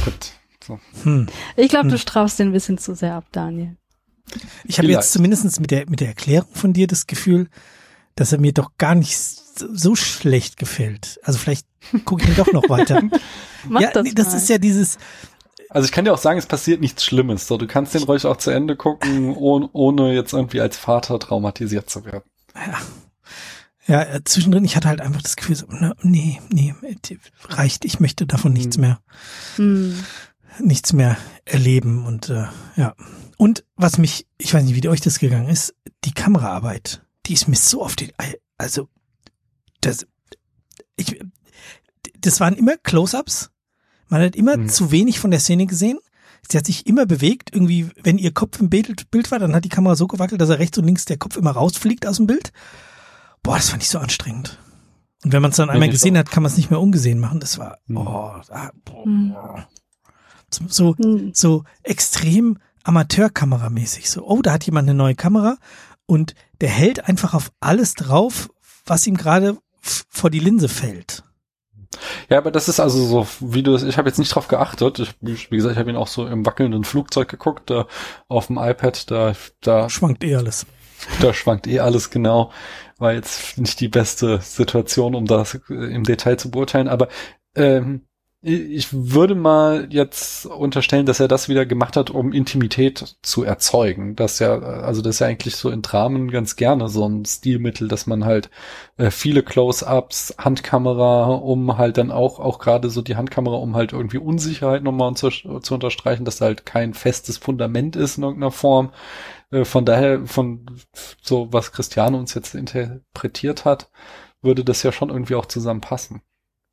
[0.05, 0.33] gut.
[0.65, 0.79] So.
[1.03, 1.27] Hm.
[1.55, 1.99] Ich glaube, du Hm.
[1.99, 3.75] strafst den ein bisschen zu sehr ab, Daniel.
[4.63, 7.49] Ich habe jetzt zumindest mit der, mit der Erklärung von dir das Gefühl,
[8.15, 11.19] dass er mir doch gar nicht so, so schlecht gefällt.
[11.23, 11.65] Also vielleicht
[12.05, 13.01] gucke ich ihn doch noch weiter.
[13.67, 14.37] Mach ja, das, nee, das mal.
[14.37, 14.97] ist ja dieses,
[15.73, 17.47] Also ich kann dir auch sagen, es passiert nichts Schlimmes.
[17.47, 21.17] So, du kannst den ruhig auch zu Ende gucken, ohne, ohne jetzt irgendwie als Vater
[21.17, 22.23] traumatisiert zu werden.
[23.87, 26.75] ja, äh, zwischendrin, ich hatte halt einfach das Gefühl, so, na, nee, nee,
[27.47, 28.81] reicht, ich möchte davon nichts Hm.
[28.81, 28.99] mehr,
[29.55, 30.03] Hm.
[30.59, 32.93] nichts mehr erleben und äh, ja.
[33.37, 37.47] Und was mich, ich weiß nicht, wie euch das gegangen ist, die Kameraarbeit, die ist
[37.47, 38.13] mir so auf die,
[38.57, 38.89] also
[39.79, 40.05] das,
[40.97, 41.17] ich,
[42.19, 43.50] das waren immer Close-ups.
[44.11, 44.69] Man hat immer Hm.
[44.69, 45.97] zu wenig von der Szene gesehen.
[46.49, 47.49] Sie hat sich immer bewegt.
[47.53, 50.49] Irgendwie, wenn ihr Kopf im Bild, Bild war, dann hat die Kamera so gewackelt, dass
[50.49, 52.51] er rechts und links der Kopf immer rausfliegt aus dem Bild.
[53.41, 54.59] Boah, das fand ich so anstrengend.
[55.23, 56.19] Und wenn man es dann einmal gesehen auch.
[56.21, 57.39] hat, kann man es nicht mehr ungesehen machen.
[57.39, 57.97] Das war, Hm.
[57.97, 58.03] oh,
[58.49, 59.33] ah, boah, Hm.
[60.49, 61.31] so, so, Hm.
[61.33, 64.09] so extrem Amateurkameramäßig.
[64.09, 65.57] So, oh, da hat jemand eine neue Kamera
[66.05, 68.49] und der hält einfach auf alles drauf,
[68.85, 71.23] was ihm gerade vor die Linse fällt.
[72.29, 75.15] Ja, aber das ist also so, wie du es, ich habe jetzt nicht drauf geachtet.
[75.21, 77.87] Ich, wie gesagt, ich habe ihn auch so im wackelnden Flugzeug geguckt, da
[78.27, 80.65] auf dem iPad, da, da, Schwankt eh alles.
[81.21, 82.51] da schwankt eh alles genau.
[82.97, 87.07] War jetzt nicht die beste Situation, um das äh, im Detail zu beurteilen, aber
[87.55, 88.05] ähm,
[88.43, 94.15] ich würde mal jetzt unterstellen, dass er das wieder gemacht hat, um Intimität zu erzeugen.
[94.15, 97.87] Das ja, also das ist ja eigentlich so in Dramen ganz gerne so ein Stilmittel,
[97.87, 98.49] dass man halt
[98.97, 103.93] äh, viele Close-ups, Handkamera, um halt dann auch, auch gerade so die Handkamera, um halt
[103.93, 108.51] irgendwie Unsicherheit nochmal zu, zu unterstreichen, dass da halt kein festes Fundament ist in irgendeiner
[108.51, 108.91] Form.
[109.51, 110.65] Äh, von daher, von
[111.21, 113.91] so was Christiane uns jetzt interpretiert hat,
[114.41, 116.23] würde das ja schon irgendwie auch zusammenpassen.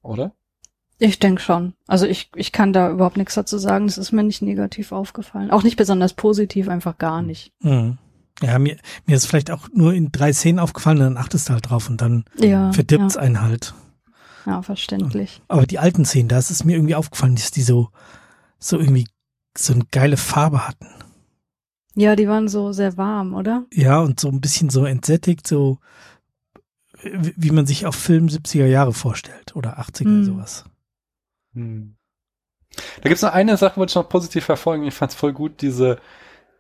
[0.03, 0.35] Oder?
[0.99, 1.75] Ich denke schon.
[1.87, 3.87] Also ich, ich kann da überhaupt nichts dazu sagen.
[3.87, 5.51] Das ist mir nicht negativ aufgefallen.
[5.51, 7.53] Auch nicht besonders positiv, einfach gar nicht.
[7.63, 7.99] Mhm.
[8.43, 11.71] Ja, mir, mir ist vielleicht auch nur in drei Szenen aufgefallen, dann achtest du halt
[11.71, 12.73] drauf und dann Ja.
[12.73, 13.75] verdirbt's ja, einen halt.
[14.47, 15.43] ja, verständlich.
[15.49, 17.91] Aber die alten Szenen, da ist es mir irgendwie aufgefallen, dass die so,
[18.61, 19.09] so irgendwie
[19.57, 20.87] so eine geile Farbe hatten.
[21.97, 23.67] Ja, die waren so sehr warm, oder?
[23.73, 25.79] Ja, und so ein bisschen so entsättigt, so
[27.03, 30.25] wie man sich auf Film 70er Jahre vorstellt oder 80er Hm.
[30.25, 30.65] sowas.
[31.55, 31.97] Hm.
[33.03, 34.85] Da gibt's noch eine Sache, wollte ich noch positiv verfolgen.
[34.85, 35.99] Ich fand's voll gut, diese,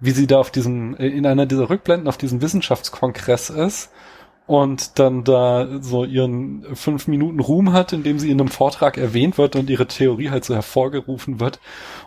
[0.00, 3.90] wie sie da auf diesem, in einer dieser Rückblenden auf diesem Wissenschaftskongress ist
[4.46, 9.36] und dann da so ihren fünf Minuten Ruhm hat, indem sie in einem Vortrag erwähnt
[9.36, 11.60] wird und ihre Theorie halt so hervorgerufen wird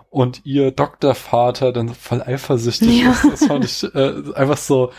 [0.10, 3.12] und ihr Doktorvater dann voll eifersüchtig Ja.
[3.12, 3.26] ist.
[3.32, 4.92] Das fand ich äh, einfach so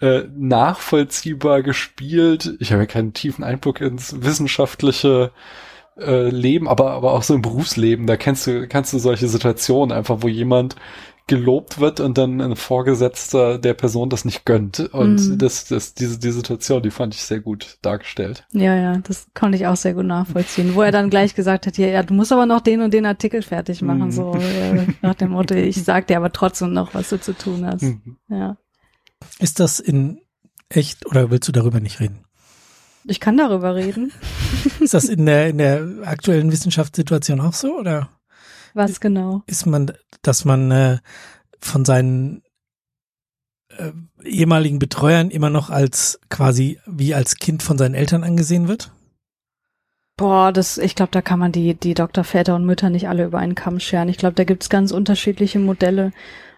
[0.00, 2.56] äh, nachvollziehbar gespielt.
[2.58, 5.30] Ich habe ja keinen tiefen Einblick ins wissenschaftliche
[5.98, 9.96] äh, Leben, aber, aber auch so im Berufsleben, da kennst du, kannst du solche Situationen
[9.96, 10.76] einfach, wo jemand
[11.26, 14.80] gelobt wird und dann ein Vorgesetzter der Person das nicht gönnt.
[14.92, 15.38] Und Mhm.
[15.38, 18.44] das, das, diese, die Situation, die fand ich sehr gut dargestellt.
[18.52, 20.74] Ja, ja, das konnte ich auch sehr gut nachvollziehen.
[20.74, 23.06] Wo er dann gleich gesagt hat, ja, ja, du musst aber noch den und den
[23.06, 24.10] Artikel fertig machen, Mhm.
[24.10, 27.64] so äh, nach dem Motto, ich sag dir aber trotzdem noch, was du zu tun
[27.64, 27.82] hast.
[27.82, 28.16] Mhm.
[28.28, 28.56] Ja.
[29.38, 30.22] Ist das in
[30.68, 32.24] echt oder willst du darüber nicht reden?
[33.04, 34.12] Ich kann darüber reden.
[34.80, 38.10] Ist das in der, in der aktuellen Wissenschaftssituation auch so oder
[38.74, 39.42] Was genau?
[39.46, 40.98] ist man, dass man äh,
[41.60, 42.42] von seinen
[43.76, 43.92] äh,
[44.24, 48.92] ehemaligen Betreuern immer noch als quasi wie als Kind von seinen Eltern angesehen wird?
[50.16, 53.38] Boah, das, ich glaube, da kann man die, die Doktorväter und Mütter nicht alle über
[53.38, 54.10] einen Kamm scheren.
[54.10, 56.12] Ich glaube, da gibt's ganz unterschiedliche Modelle.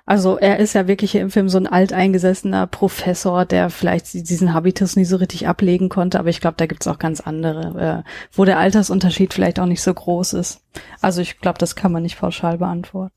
[0.04, 4.52] Also er ist ja wirklich hier im Film so ein alteingesessener Professor, der vielleicht diesen
[4.52, 8.10] Habitus nie so richtig ablegen konnte, aber ich glaube, da gibt's auch ganz andere, äh,
[8.32, 10.60] wo der Altersunterschied vielleicht auch nicht so groß ist.
[11.00, 13.14] Also ich glaube, das kann man nicht pauschal beantworten.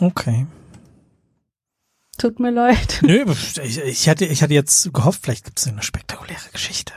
[0.00, 0.46] Okay.
[2.18, 3.00] Tut mir leid.
[3.02, 3.24] Nö,
[3.62, 6.92] ich, ich hatte, ich hatte jetzt gehofft, vielleicht gibt es eine spektakuläre Geschichte.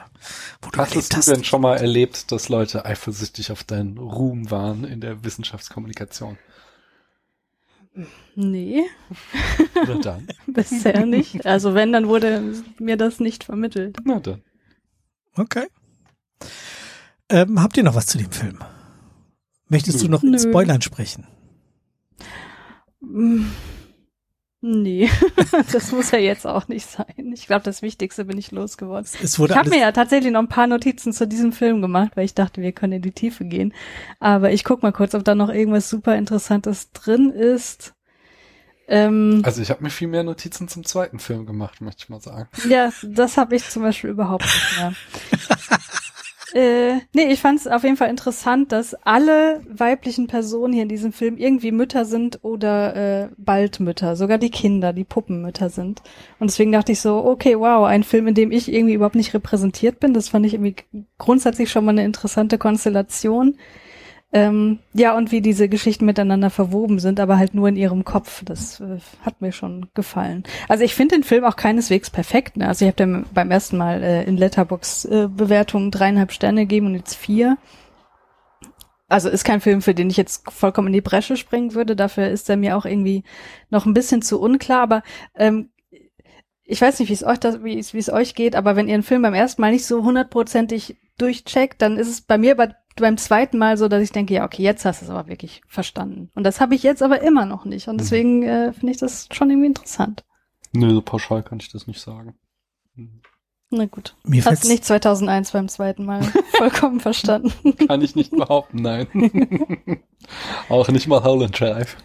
[0.62, 1.28] Wo du Hast erlebt du hast.
[1.30, 6.38] denn schon mal erlebt, dass Leute eifersüchtig auf deinen Ruhm waren in der Wissenschaftskommunikation?
[8.36, 8.84] Nee,
[9.76, 10.28] Na dann.
[10.48, 11.46] bisher nicht.
[11.46, 13.98] Also wenn, dann wurde mir das nicht vermittelt.
[14.04, 14.42] Na dann.
[15.36, 15.68] Okay.
[17.30, 18.60] Ähm, habt ihr noch was zu dem Film?
[19.68, 20.40] Möchtest du noch in Nö.
[20.40, 21.28] Spoilern sprechen?
[24.62, 25.10] Nee,
[25.72, 27.32] das muss ja jetzt auch nicht sein.
[27.34, 29.08] Ich glaube, das Wichtigste bin ich losgeworden.
[29.24, 32.12] Es wurde Ich habe mir ja tatsächlich noch ein paar Notizen zu diesem Film gemacht,
[32.16, 33.74] weil ich dachte, wir können in die Tiefe gehen.
[34.20, 37.94] Aber ich guck mal kurz, ob da noch irgendwas super Interessantes drin ist.
[38.90, 42.20] Ähm, Also ich habe mir viel mehr Notizen zum zweiten Film gemacht, möchte ich mal
[42.20, 42.50] sagen.
[42.68, 44.94] ja, das habe ich zum Beispiel überhaupt nicht mehr.
[46.54, 50.90] äh, nee, ich fand es auf jeden Fall interessant, dass alle weiblichen Personen hier in
[50.90, 56.02] diesem Film irgendwie Mütter sind oder äh, bald Mütter, sogar die Kinder, die Puppenmütter sind.
[56.40, 59.34] Und deswegen dachte ich so, okay, wow, ein Film, in dem ich irgendwie überhaupt nicht
[59.34, 60.14] repräsentiert bin.
[60.14, 60.76] Das fand ich irgendwie
[61.18, 63.58] grundsätzlich schon mal eine interessante Konstellation.
[64.32, 68.44] Ähm, ja, und wie diese Geschichten miteinander verwoben sind, aber halt nur in ihrem Kopf.
[68.46, 70.44] Das äh, hat mir schon gefallen.
[70.68, 72.56] Also ich finde den Film auch keineswegs perfekt.
[72.58, 72.68] Ne?
[72.68, 76.88] Also ich habe dem beim ersten Mal äh, in Letterbox äh, Bewertungen dreieinhalb Sterne gegeben
[76.88, 77.58] und jetzt vier.
[79.08, 81.96] Also ist kein Film, für den ich jetzt vollkommen in die Bresche springen würde.
[81.96, 83.24] Dafür ist er mir auch irgendwie
[83.72, 84.84] noch ein bisschen zu unklar.
[84.84, 85.02] Aber
[85.34, 85.70] ähm,
[86.64, 89.02] ich weiß nicht, wie es euch das, wie es, euch geht, aber wenn ihr einen
[89.02, 93.18] Film beim ersten Mal nicht so hundertprozentig durchcheckt, dann ist es bei mir bei, beim
[93.18, 96.30] zweiten Mal so, dass ich denke, ja, okay, jetzt hast du es aber wirklich verstanden.
[96.36, 97.88] Und das habe ich jetzt aber immer noch nicht.
[97.88, 100.26] Und deswegen äh, finde ich das schon irgendwie interessant.
[100.74, 102.36] Nö, so pauschal kann ich das nicht sagen.
[102.96, 103.22] Hm.
[103.72, 104.16] Na gut.
[104.24, 106.24] mir Hast nicht 2001 beim zweiten Mal
[106.58, 107.54] vollkommen verstanden.
[107.88, 109.08] Kann ich nicht behaupten, nein.
[110.70, 111.98] Auch nicht mal Howland Drive.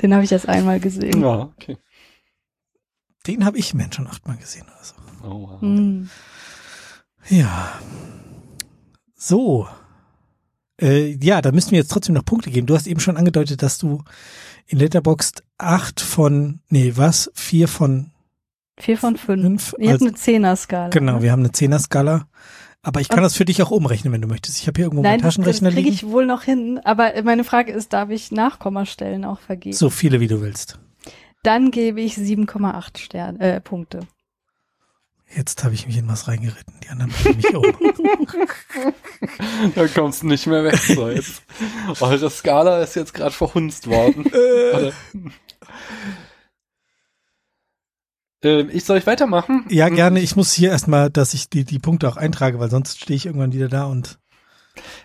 [0.00, 1.20] Den habe ich erst einmal gesehen.
[1.20, 1.76] Ja, okay.
[3.26, 4.66] den habe ich Mensch schon achtmal gesehen.
[4.78, 4.94] Also.
[5.22, 5.60] Oh, wow.
[5.60, 6.08] Hm.
[7.28, 7.78] Ja.
[9.16, 9.66] So.
[10.80, 12.66] Äh, ja, da müssten wir jetzt trotzdem noch Punkte geben.
[12.66, 14.02] Du hast eben schon angedeutet, dass du
[14.66, 17.30] in Letterboxd acht von, nee, was?
[17.34, 18.10] Vier von
[18.78, 19.70] Vier von fünf.
[19.70, 19.74] fünf.
[19.78, 20.88] Ihr habt Also, eine Zehner-Skala.
[20.90, 21.22] genau, ne?
[21.22, 22.28] wir haben eine Zehner-Skala.
[22.82, 24.58] Aber ich kann das für dich auch umrechnen, wenn du möchtest.
[24.60, 25.94] Ich habe hier irgendwo Nein, meinen das Taschenrechner kriege liegen.
[25.94, 26.78] ich wohl noch hin.
[26.84, 29.74] Aber meine Frage ist, darf ich Nachkommastellen auch vergeben?
[29.74, 30.78] So viele, wie du willst.
[31.42, 34.00] Dann gebe ich 7,8 Sterne, äh, Punkte.
[35.34, 36.74] Jetzt habe ich mich in was reingeritten.
[36.84, 37.64] Die anderen bringen mich um.
[39.74, 40.76] Da kommst du nicht mehr weg.
[40.76, 41.42] So, jetzt.
[42.00, 44.24] Eure Skala ist jetzt gerade verhunzt worden.
[44.26, 44.92] Oder?
[48.42, 49.64] Ähm, ich soll ich weitermachen?
[49.68, 50.20] Ja, gerne.
[50.20, 53.26] Ich muss hier erstmal, dass ich die, die Punkte auch eintrage, weil sonst stehe ich
[53.26, 54.18] irgendwann wieder da und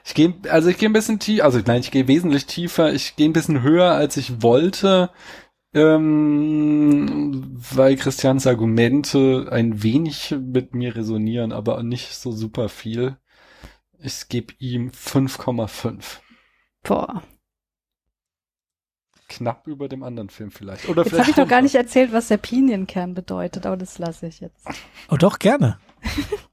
[0.05, 2.93] Ich gehe, also ich gehe ein bisschen tiefer, also nein, ich gehe wesentlich tiefer.
[2.93, 5.09] Ich gehe ein bisschen höher, als ich wollte,
[5.73, 13.17] ähm, weil Christians Argumente ein wenig mit mir resonieren, aber nicht so super viel.
[13.99, 16.19] Ich gebe ihm 5,5.
[16.83, 17.23] Boah.
[19.29, 20.89] Knapp über dem anderen Film vielleicht.
[20.89, 24.27] Oder Jetzt habe ich noch gar nicht erzählt, was der Pinienkern bedeutet, aber das lasse
[24.27, 24.67] ich jetzt.
[25.09, 25.79] Oh doch, gerne.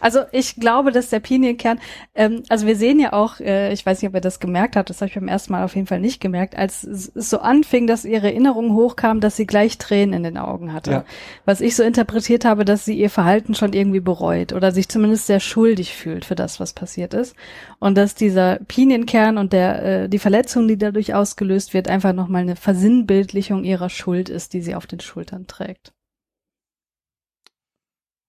[0.00, 1.78] Also ich glaube, dass der Pinienkern,
[2.14, 4.90] ähm, also wir sehen ja auch, äh, ich weiß nicht, ob ihr das gemerkt habt,
[4.90, 7.86] das habe ich beim ersten Mal auf jeden Fall nicht gemerkt, als es so anfing,
[7.86, 10.90] dass ihre Erinnerung hochkam, dass sie gleich Tränen in den Augen hatte.
[10.90, 11.04] Ja.
[11.44, 15.26] Was ich so interpretiert habe, dass sie ihr Verhalten schon irgendwie bereut oder sich zumindest
[15.26, 17.34] sehr schuldig fühlt für das, was passiert ist.
[17.78, 22.42] Und dass dieser Pinienkern und der äh, die Verletzung, die dadurch ausgelöst wird, einfach nochmal
[22.42, 25.92] eine Versinnbildlichung ihrer Schuld ist, die sie auf den Schultern trägt.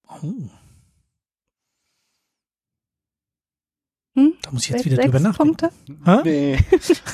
[0.07, 0.33] Oh,
[4.15, 4.33] Hm?
[4.41, 5.57] da muss ich jetzt wieder drüber nachdenken.
[5.57, 5.71] Punkte?
[6.05, 6.21] Hä?
[6.23, 6.59] Nee.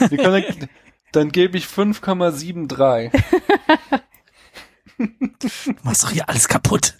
[0.09, 0.69] Wir können,
[1.11, 3.11] dann gebe ich 5,73.
[4.97, 6.99] Du machst doch hier alles kaputt.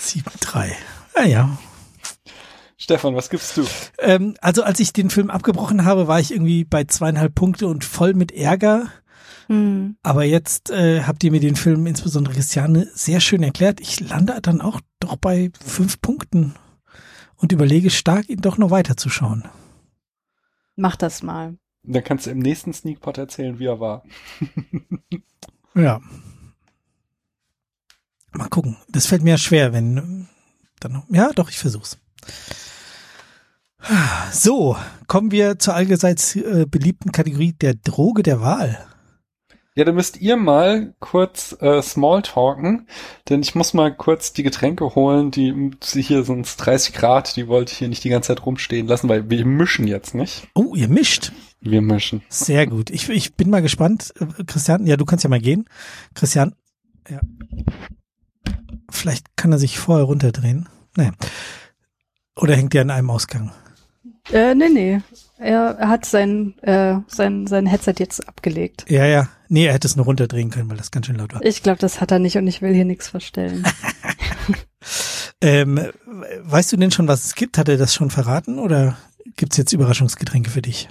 [0.00, 0.72] 7-3.
[1.16, 1.58] Ja, ja.
[2.76, 3.64] Stefan, was gibst du?
[3.98, 7.84] Ähm, also als ich den Film abgebrochen habe, war ich irgendwie bei zweieinhalb Punkte und
[7.84, 8.88] voll mit Ärger.
[9.48, 9.96] Hm.
[10.02, 13.80] Aber jetzt äh, habt ihr mir den Film, insbesondere Christiane, sehr schön erklärt.
[13.80, 16.54] Ich lande dann auch doch bei fünf Punkten
[17.42, 19.44] und überlege stark, ihn doch noch weiterzuschauen.
[20.76, 21.58] Mach das mal.
[21.82, 24.04] Dann kannst du im nächsten Sneakpot erzählen, wie er war.
[25.74, 26.02] Ja.
[28.32, 28.76] Mal gucken.
[28.90, 30.28] Das fällt mir ja schwer, wenn
[30.80, 31.06] dann noch.
[31.08, 31.98] Ja, doch, ich versuch's.
[34.30, 34.76] So,
[35.06, 38.86] kommen wir zur allgeseits äh, beliebten Kategorie der Droge der Wahl.
[39.74, 42.86] Ja, dann müsst ihr mal kurz äh, Smalltalken,
[43.28, 47.48] denn ich muss mal kurz die Getränke holen, die sie hier sind 30 Grad, die
[47.48, 50.46] wollte ich hier nicht die ganze Zeit rumstehen lassen, weil wir mischen jetzt nicht.
[50.54, 51.32] Oh, ihr mischt.
[51.60, 52.22] Wir mischen.
[52.28, 52.90] Sehr gut.
[52.90, 54.12] Ich, ich bin mal gespannt.
[54.46, 55.64] Christian, ja, du kannst ja mal gehen.
[56.12, 56.54] Christian,
[57.08, 57.20] ja.
[58.90, 60.68] Vielleicht kann er sich vorher runterdrehen.
[60.96, 61.12] Naja.
[62.36, 63.52] Oder hängt er an einem Ausgang?
[64.32, 65.00] Äh, nee, nee.
[65.42, 68.84] Er hat sein, äh, sein, sein Headset jetzt abgelegt.
[68.88, 69.28] Ja, ja.
[69.48, 71.44] Nee, er hätte es nur runterdrehen können, weil das ganz schön laut war.
[71.44, 73.64] Ich glaube, das hat er nicht und ich will hier nichts verstellen.
[75.40, 75.80] ähm,
[76.42, 77.58] weißt du denn schon, was es gibt?
[77.58, 78.96] Hat er das schon verraten oder
[79.36, 80.88] gibt's jetzt Überraschungsgetränke für dich?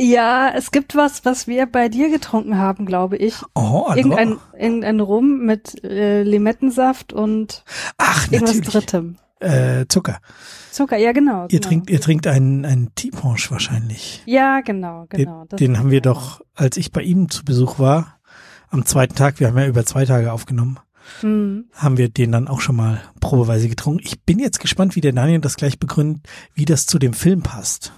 [0.00, 3.36] Ja, es gibt was, was wir bei dir getrunken haben, glaube ich.
[3.54, 3.96] Oh, also.
[3.96, 7.62] Irgendein, irgendein Rum mit äh, Limettensaft und
[7.98, 8.72] Ach, irgendwas natürlich.
[8.72, 9.18] Drittem.
[9.42, 10.18] Äh, Zucker.
[10.70, 11.42] Zucker, ja genau.
[11.44, 11.68] Ihr genau.
[11.68, 14.22] trinkt, ihr trinkt einen, einen Teepunsch wahrscheinlich.
[14.26, 15.44] Ja, genau, genau.
[15.46, 18.18] Den, den haben wir doch, als ich bei ihm zu Besuch war,
[18.70, 20.78] am zweiten Tag, wir haben ja über zwei Tage aufgenommen,
[21.20, 21.66] Hm.
[21.74, 24.00] haben wir den dann auch schon mal probeweise getrunken.
[24.04, 26.22] Ich bin jetzt gespannt, wie der Daniel das gleich begründet,
[26.54, 27.92] wie das zu dem Film passt.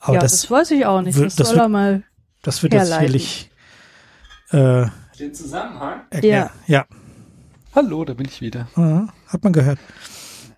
[0.00, 1.14] Aber ja, das, das, weiß ich auch nicht.
[1.16, 2.02] wird- Das, das soll wird- er mal.
[2.42, 3.50] das wird jetzt sicherlich
[4.50, 4.86] äh,
[5.18, 6.00] Den Zusammenhang?
[6.10, 6.50] erklären.
[6.66, 6.84] Ja,
[7.74, 8.68] Hallo, da bin ich wieder.
[8.76, 9.08] ja.
[9.28, 9.78] hat man gehört.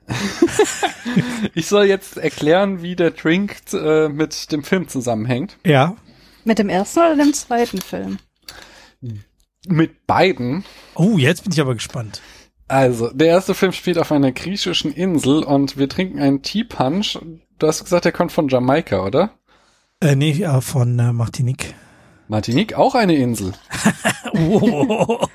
[1.54, 5.56] Ich soll jetzt erklären, wie der Drink äh, mit dem Film zusammenhängt.
[5.64, 5.96] Ja.
[6.44, 8.18] Mit dem ersten oder dem zweiten Film?
[9.66, 10.64] Mit beiden.
[10.94, 12.20] Oh, jetzt bin ich aber gespannt.
[12.68, 17.18] Also, der erste Film spielt auf einer griechischen Insel und wir trinken einen Tea Punch.
[17.58, 19.30] Du hast gesagt, der kommt von Jamaika, oder?
[20.00, 21.74] Äh, nee, ja, von äh, Martinique.
[22.28, 23.52] Martinique, auch eine Insel.
[24.38, 25.26] Oh.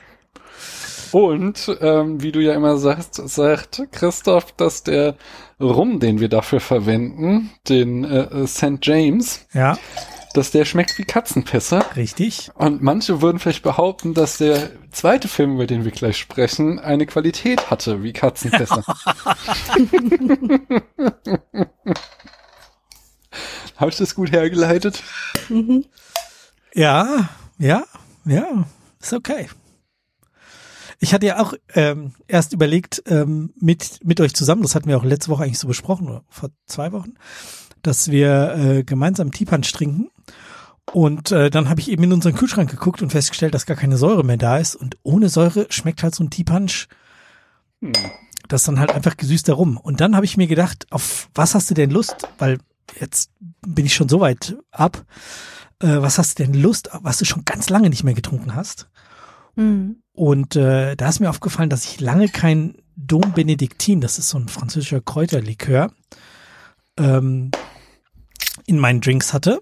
[1.12, 5.16] Und ähm, wie du ja immer sagst, sagt Christoph, dass der
[5.60, 8.80] Rum, den wir dafür verwenden, den äh, St.
[8.82, 9.78] James, ja,
[10.34, 11.84] dass der schmeckt wie Katzenpisse.
[11.96, 12.52] richtig.
[12.56, 17.06] Und manche würden vielleicht behaupten, dass der zweite Film, über den wir gleich sprechen, eine
[17.06, 18.84] Qualität hatte wie Katzenpisse.
[23.78, 25.04] Habe ich das gut hergeleitet?
[25.50, 25.86] Mhm.
[26.74, 27.84] Ja, ja,
[28.26, 28.66] ja,
[29.02, 29.50] ist okay.
[31.04, 34.98] Ich hatte ja auch ähm, erst überlegt, ähm, mit, mit euch zusammen, das hatten wir
[34.98, 37.16] auch letzte Woche eigentlich so besprochen, oder vor zwei Wochen,
[37.82, 40.12] dass wir äh, gemeinsam Teepunch trinken.
[40.94, 43.98] Und äh, dann habe ich eben in unseren Kühlschrank geguckt und festgestellt, dass gar keine
[43.98, 44.76] Säure mehr da ist.
[44.76, 46.88] Und ohne Säure schmeckt halt so ein Teepunch,
[47.82, 47.94] Hm.
[48.48, 49.78] das ist dann halt einfach gesüßter rum.
[49.78, 52.28] Und dann habe ich mir gedacht, auf was hast du denn Lust?
[52.38, 52.60] Weil
[53.00, 53.32] jetzt
[53.66, 55.04] bin ich schon so weit ab.
[55.80, 58.88] Äh, was hast du denn Lust, was du schon ganz lange nicht mehr getrunken hast?
[59.56, 60.01] Mhm.
[60.14, 64.38] Und äh, da ist mir aufgefallen, dass ich lange kein Dom Benediktin, das ist so
[64.38, 65.92] ein französischer Kräuterlikör,
[66.98, 67.52] ähm,
[68.66, 69.60] in meinen Drinks hatte.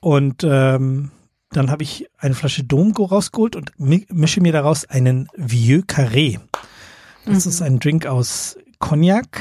[0.00, 1.10] Und ähm,
[1.50, 6.38] dann habe ich eine Flasche Domgo rausgeholt und mi mische mir daraus einen Vieux Carré.
[7.26, 7.50] Das Mhm.
[7.50, 9.40] ist ein Drink aus Cognac,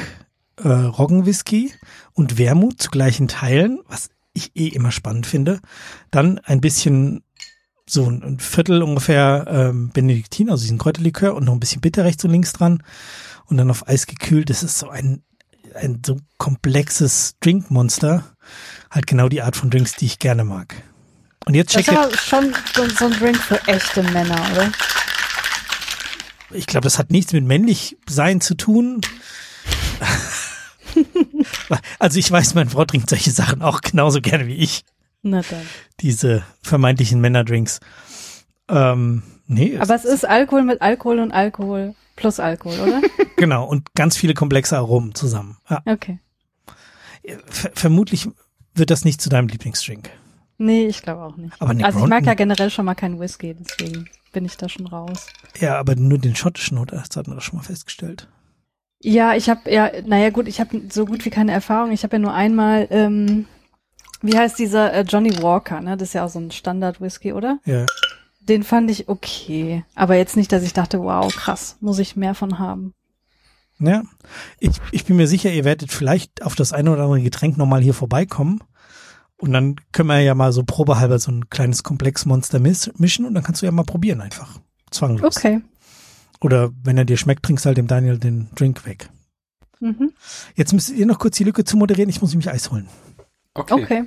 [0.57, 1.71] äh, Roggenwhisky
[2.13, 5.59] und Wermut zu gleichen Teilen, was ich eh immer spannend finde.
[6.11, 7.23] Dann ein bisschen
[7.91, 12.05] so ein ein Viertel ungefähr ähm, Benediktin, also diesen Kräuterlikör und noch ein bisschen Bitter
[12.05, 12.83] rechts und links dran
[13.45, 14.49] und dann auf Eis gekühlt.
[14.49, 15.23] Das ist so ein,
[15.73, 18.23] ein so komplexes Drinkmonster.
[18.89, 20.75] Halt genau die Art von Drinks, die ich gerne mag.
[21.45, 24.71] Und jetzt Das check ist aber schon so, so ein Drink für echte Männer, oder?
[26.51, 29.01] Ich glaube, das hat nichts mit männlich sein zu tun.
[31.99, 34.83] also ich weiß, meine Frau trinkt solche Sachen auch genauso gerne wie ich.
[35.21, 35.65] Na dann.
[35.99, 37.79] Diese vermeintlichen Männerdrinks.
[38.69, 43.01] Ähm, nee, Aber es ist Alkohol mit Alkohol und Alkohol plus Alkohol, oder?
[43.37, 43.65] genau.
[43.65, 45.57] Und ganz viele komplexe Aromen zusammen.
[45.69, 45.81] Ja.
[45.85, 46.19] Okay.
[47.47, 48.29] Ver vermutlich
[48.75, 50.09] wird das nicht zu deinem Lieblingsdrink.
[50.57, 51.59] Nee, ich glaube auch nicht.
[51.61, 54.87] Aber also ich mag ja generell schon mal keinen Whisky, deswegen bin ich da schon
[54.87, 55.27] raus.
[55.59, 56.97] Ja, aber nur den schottischen, oder?
[56.97, 58.27] Das hatten wir doch schon mal festgestellt.
[59.01, 61.91] Ja, ich habe ja, naja gut, ich habe so gut wie keine Erfahrung.
[61.91, 63.45] Ich habe ja nur einmal, ähm,
[64.21, 65.97] wie heißt dieser äh, Johnny Walker, ne?
[65.97, 67.59] Das ist ja auch so ein Standard-Whisky, oder?
[67.65, 67.85] Ja.
[68.41, 69.83] Den fand ich okay.
[69.95, 72.93] Aber jetzt nicht, dass ich dachte, wow, krass, muss ich mehr von haben.
[73.79, 74.03] Ja.
[74.59, 77.81] Ich, ich bin mir sicher, ihr werdet vielleicht auf das eine oder andere Getränk nochmal
[77.81, 78.61] hier vorbeikommen.
[79.37, 83.33] Und dann können wir ja mal so probehalber so ein kleines Komplexmonster mis mischen und
[83.33, 84.59] dann kannst du ja mal probieren einfach.
[84.91, 85.37] Zwanglos.
[85.37, 85.61] Okay.
[86.41, 89.09] Oder wenn er dir schmeckt, trinkst halt dem Daniel den Drink weg.
[89.79, 90.11] Mhm.
[90.55, 92.09] Jetzt müsst ihr noch kurz die Lücke zu moderieren.
[92.09, 92.89] Ich muss nämlich Eis holen.
[93.53, 93.73] Okay.
[93.83, 94.03] Okay.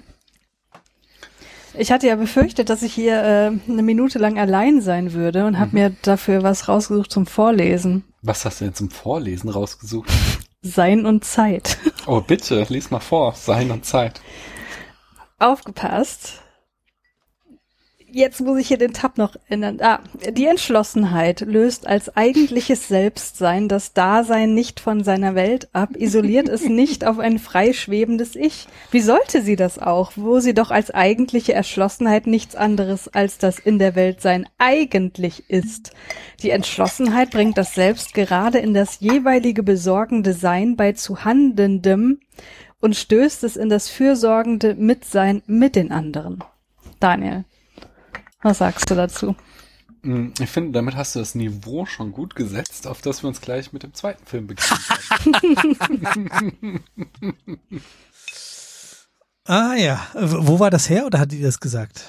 [1.74, 5.58] Ich hatte ja befürchtet, dass ich hier äh, eine Minute lang allein sein würde und
[5.58, 5.74] habe Mhm.
[5.82, 8.04] mir dafür was rausgesucht zum Vorlesen.
[8.20, 10.10] Was hast du denn zum Vorlesen rausgesucht?
[10.60, 11.78] Sein und Zeit.
[12.06, 13.32] Oh, bitte, lies mal vor.
[13.34, 14.20] Sein und Zeit.
[15.38, 16.41] Aufgepasst.
[18.12, 19.78] Jetzt muss ich hier den Tab noch ändern.
[19.80, 20.00] Ah,
[20.30, 26.62] die Entschlossenheit löst als eigentliches Selbstsein das Dasein nicht von seiner Welt ab, isoliert es
[26.68, 28.66] nicht auf ein freischwebendes Ich.
[28.90, 33.58] Wie sollte sie das auch, wo sie doch als eigentliche Erschlossenheit nichts anderes als das
[33.58, 35.92] in der Welt sein eigentlich ist?
[36.42, 42.20] Die Entschlossenheit bringt das Selbst gerade in das jeweilige besorgende Sein bei zu Handelndem
[42.80, 46.42] und stößt es in das fürsorgende Mitsein mit den anderen.
[47.00, 47.44] Daniel.
[48.42, 49.34] Was sagst du dazu?
[50.02, 53.40] Hm, ich finde, damit hast du das Niveau schon gut gesetzt, auf das wir uns
[53.40, 54.80] gleich mit dem zweiten Film beginnen.
[59.44, 62.04] ah ja, wo war das her oder hat die das gesagt?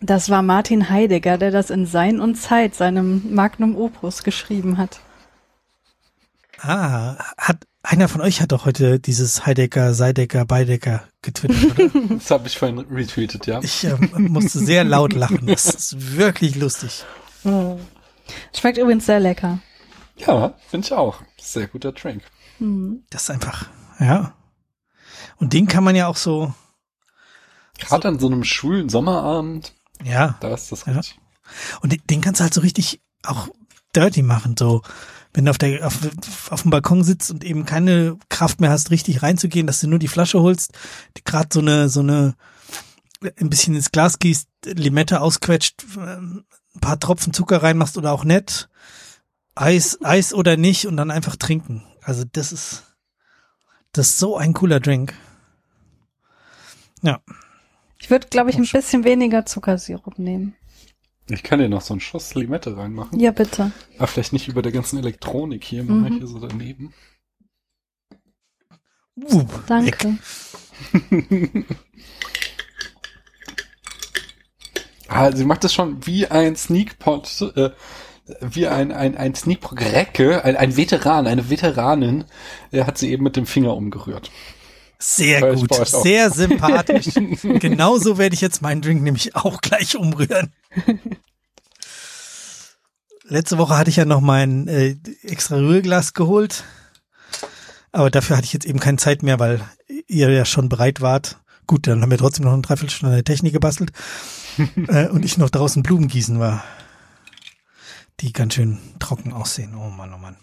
[0.00, 5.00] Das war Martin Heidegger, der das in Sein und Zeit, seinem Magnum Opus, geschrieben hat.
[6.60, 12.08] Ah, hat einer von euch hat doch heute dieses Heidecker, Seidecker, Beidecker getwittert, oder?
[12.16, 13.60] das habe ich vorhin retweetet, ja.
[13.62, 15.46] Ich äh, musste sehr laut lachen.
[15.46, 17.04] Das ist wirklich lustig.
[18.54, 19.60] Schmeckt übrigens sehr lecker.
[20.16, 21.20] Ja, finde ich auch.
[21.40, 22.22] Sehr guter Drink.
[22.58, 23.04] Mhm.
[23.10, 23.66] Das ist einfach,
[24.00, 24.34] ja.
[25.36, 26.52] Und den kann man ja auch so.
[27.78, 29.74] Gerade so, an so einem schwulen Sommerabend.
[30.02, 30.36] Ja.
[30.40, 31.16] Da ist das richtig.
[31.16, 31.78] Ja.
[31.82, 33.48] Und den, den kannst du halt so richtig auch
[33.94, 34.82] dirty machen, so
[35.36, 38.90] wenn du auf, der, auf, auf dem Balkon sitzt und eben keine Kraft mehr hast,
[38.90, 40.72] richtig reinzugehen, dass du nur die Flasche holst,
[41.18, 42.34] die gerade so eine, so eine,
[43.38, 46.46] ein bisschen ins Glas gießt, Limette ausquetscht, ein
[46.80, 48.70] paar Tropfen Zucker reinmachst oder auch nett,
[49.54, 51.84] Eis, Eis oder nicht und dann einfach trinken.
[52.00, 52.96] Also das ist,
[53.92, 55.12] das ist so ein cooler Drink.
[57.02, 57.20] Ja.
[57.98, 60.56] Ich würde, glaube ich, ein bisschen weniger Zuckersirup nehmen.
[61.28, 63.18] Ich kann dir noch so einen Schuss Limette reinmachen.
[63.18, 63.72] Ja, bitte.
[63.98, 66.00] Aber vielleicht nicht über der ganzen Elektronik hier, mhm.
[66.00, 66.94] mache ich hier so daneben.
[69.16, 70.18] Uh, Danke.
[75.08, 77.70] ah, sie macht das schon wie ein Sneakpot, äh,
[78.40, 82.24] wie ein, ein, ein Sneakpot-Recke, ein, ein Veteran, eine Veteranin,
[82.72, 84.30] äh, hat sie eben mit dem Finger umgerührt.
[84.98, 87.14] Sehr gut, sehr sympathisch.
[87.42, 90.52] Genauso werde ich jetzt meinen Drink nämlich auch gleich umrühren.
[93.24, 96.64] Letzte Woche hatte ich ja noch mein äh, extra Rührglas geholt.
[97.92, 99.60] Aber dafür hatte ich jetzt eben keine Zeit mehr, weil
[100.06, 101.38] ihr ja schon bereit wart.
[101.66, 103.92] Gut, dann haben wir trotzdem noch eine Dreiviertelstunde an der Technik gebastelt.
[104.88, 106.62] äh, und ich noch draußen Blumen gießen war.
[108.20, 109.74] Die ganz schön trocken aussehen.
[109.74, 110.36] Oh Mann, oh Mann.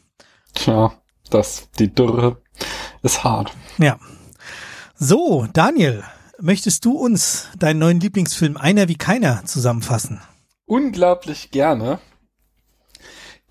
[0.53, 0.93] Tja,
[1.29, 2.41] das, die Dürre
[3.01, 3.51] ist hart.
[3.77, 3.97] Ja,
[5.03, 6.03] so, Daniel,
[6.39, 10.21] möchtest du uns deinen neuen Lieblingsfilm Einer wie keiner zusammenfassen?
[10.65, 11.99] Unglaublich gerne.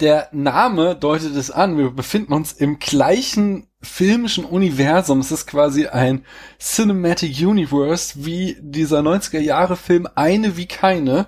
[0.01, 1.77] Der Name deutet es an.
[1.77, 5.21] Wir befinden uns im gleichen filmischen Universum.
[5.21, 6.25] Es ist quasi ein
[6.59, 11.27] Cinematic Universe wie dieser 90er Jahre Film Eine wie keine.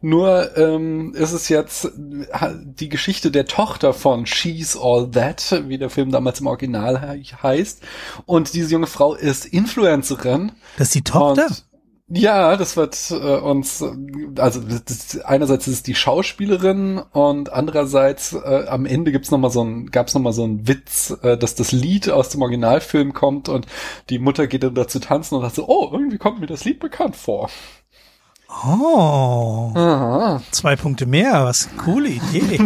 [0.00, 5.90] Nur ähm, ist es jetzt die Geschichte der Tochter von She's All That, wie der
[5.90, 7.82] Film damals im Original heißt.
[8.24, 10.52] Und diese junge Frau ist Influencerin.
[10.78, 11.48] Das ist die Tochter?
[12.08, 13.82] Ja, das wird äh, uns,
[14.38, 19.50] also das, einerseits ist es die Schauspielerin und andererseits äh, am Ende gibt's noch mal
[19.50, 23.12] so ein, gab's noch mal so ein Witz, äh, dass das Lied aus dem Originalfilm
[23.12, 23.66] kommt und
[24.08, 26.78] die Mutter geht dann dazu tanzen und sagt so, oh, irgendwie kommt mir das Lied
[26.78, 27.50] bekannt vor.
[28.48, 29.72] Oh.
[29.74, 30.40] Aha.
[30.52, 32.60] Zwei Punkte mehr, was coole Idee.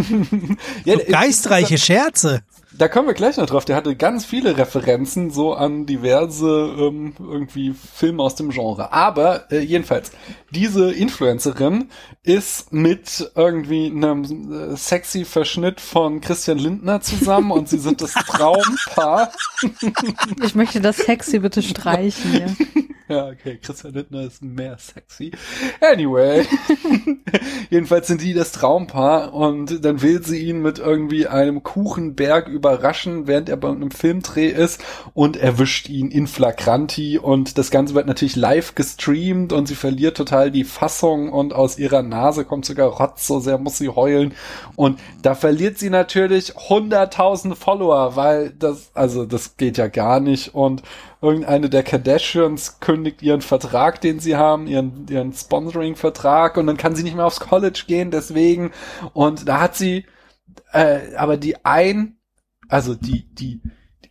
[0.85, 2.43] ja, so geistreiche Scherze.
[2.73, 3.65] Da kommen wir gleich noch drauf.
[3.65, 6.47] Der hatte ganz viele Referenzen so an diverse
[6.79, 8.93] ähm, irgendwie Filme aus dem Genre.
[8.93, 10.13] Aber äh, jedenfalls,
[10.51, 11.91] diese Influencerin
[12.23, 18.13] ist mit irgendwie einem äh, sexy Verschnitt von Christian Lindner zusammen und sie sind das
[18.27, 19.33] Traumpaar.
[20.45, 22.33] Ich möchte das sexy bitte streichen.
[22.33, 22.83] Ja.
[23.11, 25.33] Ja, okay, Christian Lindner ist mehr sexy.
[25.81, 26.47] Anyway.
[27.71, 33.27] Jedenfalls sind die das Traumpaar und dann will sie ihn mit irgendwie einem Kuchenberg überraschen,
[33.27, 34.81] während er bei einem Filmdreh ist
[35.15, 40.17] und erwischt ihn in flagranti und das Ganze wird natürlich live gestreamt und sie verliert
[40.17, 44.35] total die Fassung und aus ihrer Nase kommt sogar Rotz, so sehr muss sie heulen
[44.77, 50.55] und da verliert sie natürlich hunderttausend Follower, weil das, also das geht ja gar nicht
[50.55, 50.83] und
[51.23, 56.95] irgendeine der Kardashians kündigt ihren Vertrag, den sie haben, ihren, ihren Sponsoring-Vertrag und dann kann
[56.95, 58.71] sie nicht mehr aufs College gehen, deswegen.
[59.13, 60.07] Und da hat sie,
[60.73, 62.17] äh, aber die ein,
[62.71, 63.61] also die, die,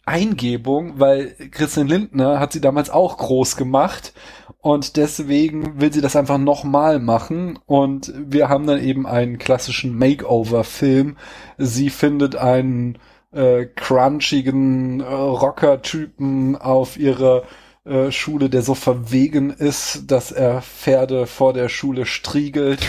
[0.09, 4.13] Eingebung, weil Christian Lindner hat sie damals auch groß gemacht
[4.59, 9.95] und deswegen will sie das einfach nochmal machen und wir haben dann eben einen klassischen
[9.95, 11.15] Makeover-Film.
[11.59, 12.97] Sie findet einen
[13.31, 17.43] äh, crunchigen äh, Rocker-Typen auf ihre
[17.85, 22.79] äh, Schule, der so verwegen ist, dass er Pferde vor der Schule striegelt.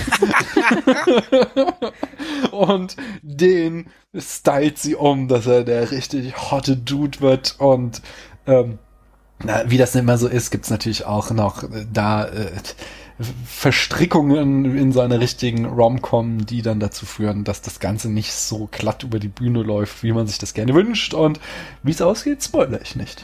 [2.51, 3.87] und den
[4.17, 8.03] stylt sie um, dass er der richtig hotte Dude wird und
[8.47, 8.79] ähm,
[9.43, 12.51] na, wie das immer so ist, gibt's natürlich auch noch äh, da äh,
[13.45, 19.03] Verstrickungen in seine richtigen Rom-Com, die dann dazu führen, dass das Ganze nicht so glatt
[19.03, 21.13] über die Bühne läuft, wie man sich das gerne wünscht.
[21.13, 21.39] Und
[21.83, 23.23] wie es ausgeht, spoilere ich nicht.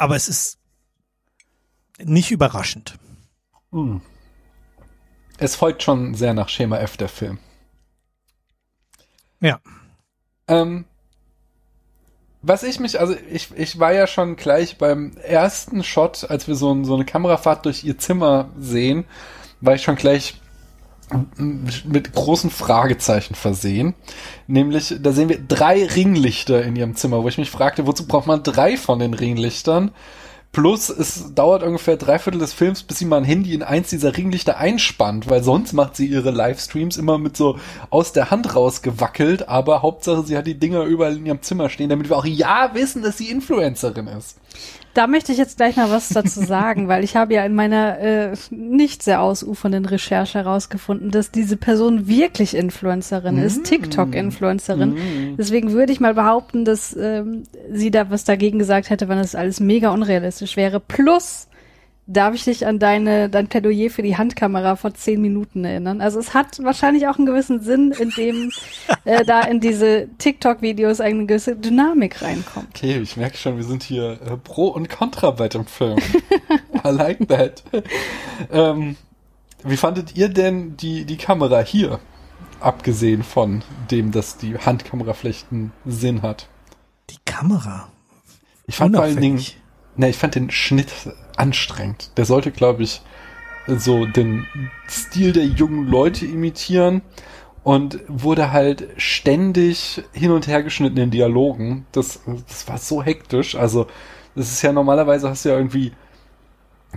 [0.00, 0.58] Aber es ist
[1.98, 2.98] nicht überraschend.
[3.70, 4.00] Hm.
[5.36, 7.38] Es folgt schon sehr nach Schema F, der Film.
[9.40, 9.60] Ja.
[10.48, 10.86] Ähm,
[12.40, 16.54] was ich mich, also ich, ich war ja schon gleich beim ersten Shot, als wir
[16.54, 19.04] so, so eine Kamerafahrt durch ihr Zimmer sehen,
[19.60, 20.39] war ich schon gleich
[21.36, 23.94] mit großen Fragezeichen versehen.
[24.46, 28.26] Nämlich, da sehen wir drei Ringlichter in ihrem Zimmer, wo ich mich fragte, wozu braucht
[28.26, 29.90] man drei von den Ringlichtern?
[30.52, 33.90] Plus, es dauert ungefähr drei Viertel des Films, bis sie mal ein Handy in eins
[33.90, 37.56] dieser Ringlichter einspannt, weil sonst macht sie ihre Livestreams immer mit so
[37.90, 41.88] aus der Hand rausgewackelt, aber Hauptsache, sie hat die Dinger überall in ihrem Zimmer stehen,
[41.88, 44.38] damit wir auch ja wissen, dass sie Influencerin ist.
[45.00, 47.98] Da möchte ich jetzt gleich mal was dazu sagen, weil ich habe ja in meiner
[48.00, 53.44] äh, nicht sehr ausufernden Recherche herausgefunden, dass diese Person wirklich Influencerin mm.
[53.44, 54.90] ist, TikTok-Influencerin.
[54.90, 55.36] Mm.
[55.38, 59.34] Deswegen würde ich mal behaupten, dass ähm, sie da was dagegen gesagt hätte, wenn das
[59.34, 60.80] alles mega unrealistisch wäre.
[60.80, 61.48] Plus
[62.12, 66.00] Darf ich dich an deine, dein Plädoyer für die Handkamera vor zehn Minuten erinnern?
[66.00, 68.50] Also es hat wahrscheinlich auch einen gewissen Sinn, in dem
[69.04, 72.66] äh, da in diese TikTok-Videos eine gewisse Dynamik reinkommt.
[72.74, 75.98] Okay, ich merke schon, wir sind hier äh, pro und contra bei dem Film.
[76.84, 77.62] I like that.
[78.50, 78.96] ähm,
[79.62, 82.00] wie fandet ihr denn die, die Kamera hier?
[82.58, 86.48] Abgesehen von dem, dass die Handkamera vielleicht einen Sinn hat.
[87.08, 87.88] Die Kamera?
[88.66, 89.40] Ich fand vor allen Dingen,
[89.96, 90.92] ne, ich fand den Schnitt
[91.36, 92.10] anstrengend.
[92.16, 93.02] Der sollte, glaube ich,
[93.66, 94.46] so den
[94.88, 97.02] Stil der jungen Leute imitieren
[97.62, 101.86] und wurde halt ständig hin und her geschnitten in Dialogen.
[101.92, 103.54] Das, das war so hektisch.
[103.54, 103.86] Also,
[104.34, 105.92] das ist ja normalerweise hast du ja irgendwie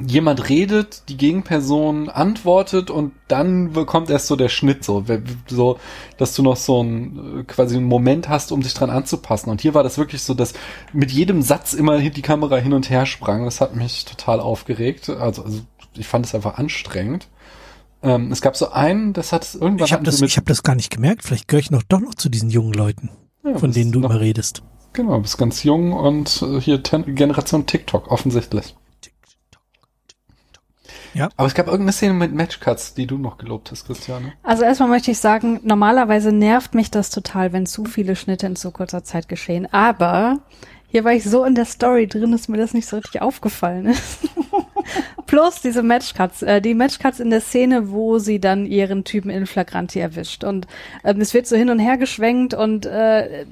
[0.01, 5.05] jemand redet, die Gegenperson antwortet und dann kommt erst so der Schnitt so,
[5.47, 5.77] so,
[6.17, 9.49] dass du noch so ein quasi einen Moment hast, um dich dran anzupassen.
[9.49, 10.53] Und hier war das wirklich so, dass
[10.93, 13.45] mit jedem Satz immer die Kamera hin und her sprang.
[13.45, 15.09] Das hat mich total aufgeregt.
[15.09, 15.61] Also, also
[15.95, 17.27] ich fand es einfach anstrengend.
[18.01, 19.85] Ähm, es gab so einen, das hat irgendwann.
[19.85, 21.23] Ich habe das, ich hab das gar nicht gemerkt.
[21.23, 23.11] Vielleicht gehöre ich noch doch noch zu diesen jungen Leuten,
[23.45, 24.63] ja, von denen du noch, immer redest.
[24.93, 28.75] Genau, bist ganz jung und äh, hier Ten Generation TikTok offensichtlich.
[31.13, 31.29] Ja.
[31.37, 34.33] Aber es gab irgendeine Szene mit Matchcuts, die du noch gelobt hast, Christiane.
[34.43, 38.55] Also erstmal möchte ich sagen, normalerweise nervt mich das total, wenn zu viele Schnitte in
[38.55, 39.71] so kurzer Zeit geschehen.
[39.71, 40.39] Aber
[40.87, 43.87] hier war ich so in der Story drin, dass mir das nicht so richtig aufgefallen
[43.87, 44.29] ist.
[45.25, 49.47] Plus diese Matchcuts, äh, die Matchcuts in der Szene, wo sie dann ihren Typen in
[49.47, 50.43] Flagranti erwischt.
[50.43, 50.67] Und
[51.03, 53.45] ähm, es wird so hin und her geschwenkt und äh,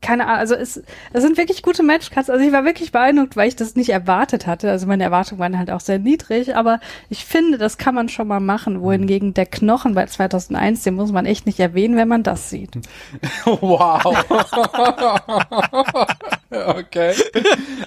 [0.00, 0.80] keine Ahnung, also es,
[1.12, 2.30] es sind wirklich gute Matchcuts.
[2.30, 4.70] Also ich war wirklich beeindruckt, weil ich das nicht erwartet hatte.
[4.70, 6.78] Also meine Erwartungen waren halt auch sehr niedrig, aber
[7.10, 8.80] ich finde, das kann man schon mal machen.
[8.80, 12.70] Wohingegen der Knochen bei 2001, den muss man echt nicht erwähnen, wenn man das sieht.
[13.60, 14.04] Wow.
[16.50, 17.14] okay.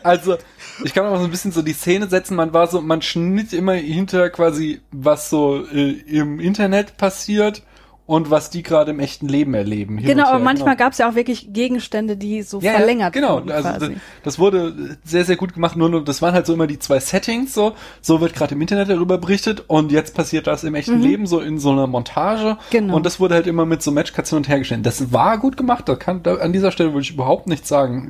[0.03, 0.38] Also
[0.84, 2.36] ich kann auch so ein bisschen so die Szene setzen.
[2.36, 7.64] Man war so, man schnitt immer hinter quasi, was so äh, im Internet passiert
[8.12, 9.95] und was die gerade im echten Leben erleben.
[9.95, 10.84] Genau, aber manchmal genau.
[10.84, 13.36] gab es ja auch wirklich Gegenstände, die so ja, verlängert ja, genau.
[13.36, 13.47] wurden.
[13.47, 15.78] Genau, also das, das, wurde sehr, sehr gut gemacht.
[15.78, 17.53] Nur, nur das waren halt so immer die zwei Settings.
[17.53, 21.03] So, so wird gerade im Internet darüber berichtet und jetzt passiert das im echten mhm.
[21.03, 22.57] Leben so in so einer Montage.
[22.70, 22.97] Genau.
[22.97, 24.86] Und das wurde halt immer mit so Matchcuts hin und her gestellt.
[24.86, 25.88] Das war gut gemacht.
[25.88, 28.09] Da kann, da, an dieser Stelle würde ich überhaupt nichts sagen.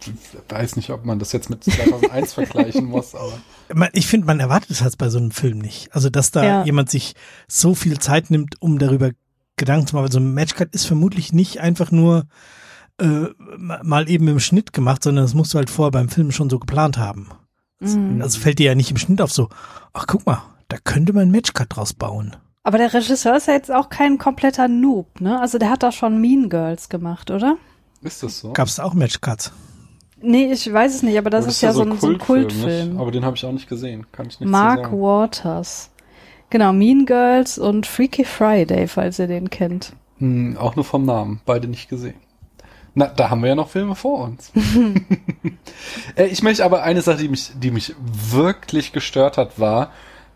[0.00, 0.10] Ich
[0.48, 3.38] weiß nicht, ob man das jetzt mit 2001 vergleichen muss, aber.
[3.92, 5.94] Ich finde, man erwartet es halt bei so einem Film nicht.
[5.94, 6.64] Also, dass da ja.
[6.64, 7.14] jemand sich
[7.46, 9.12] so viel Zeit nimmt, um darüber
[9.56, 10.06] Gedanken zu machen.
[10.06, 12.24] Also ein Matchcut ist vermutlich nicht einfach nur
[13.00, 13.26] äh,
[13.58, 16.58] mal eben im Schnitt gemacht, sondern das musst du halt vorher beim Film schon so
[16.58, 17.28] geplant haben.
[17.80, 18.20] Mhm.
[18.22, 19.48] Also fällt dir ja nicht im Schnitt auf so,
[19.92, 22.36] ach guck mal, da könnte man ein Matchcut draus bauen.
[22.62, 25.40] Aber der Regisseur ist ja jetzt auch kein kompletter Noob, ne?
[25.40, 27.58] Also der hat doch schon Mean Girls gemacht, oder?
[28.02, 28.52] Ist das so?
[28.52, 29.52] Gab es auch Matchcuts?
[30.20, 32.98] Nee, ich weiß es nicht, aber das, das ist, ja so, ein, so ein Kultfilm.
[32.98, 35.90] Aber den habe ich auch nicht gesehen, kann ich nicht Mark Waters.
[36.50, 39.92] Genau, Mean Girls und Freaky Friday, falls ihr den kennt.
[40.18, 42.14] Hm, auch nur vom Namen, beide nicht gesehen.
[42.94, 44.52] Na, da haben wir ja noch Filme vor uns.
[46.16, 49.90] Äh, ich möchte aber eine Sache, die mich, die mich wirklich gestört hat, war,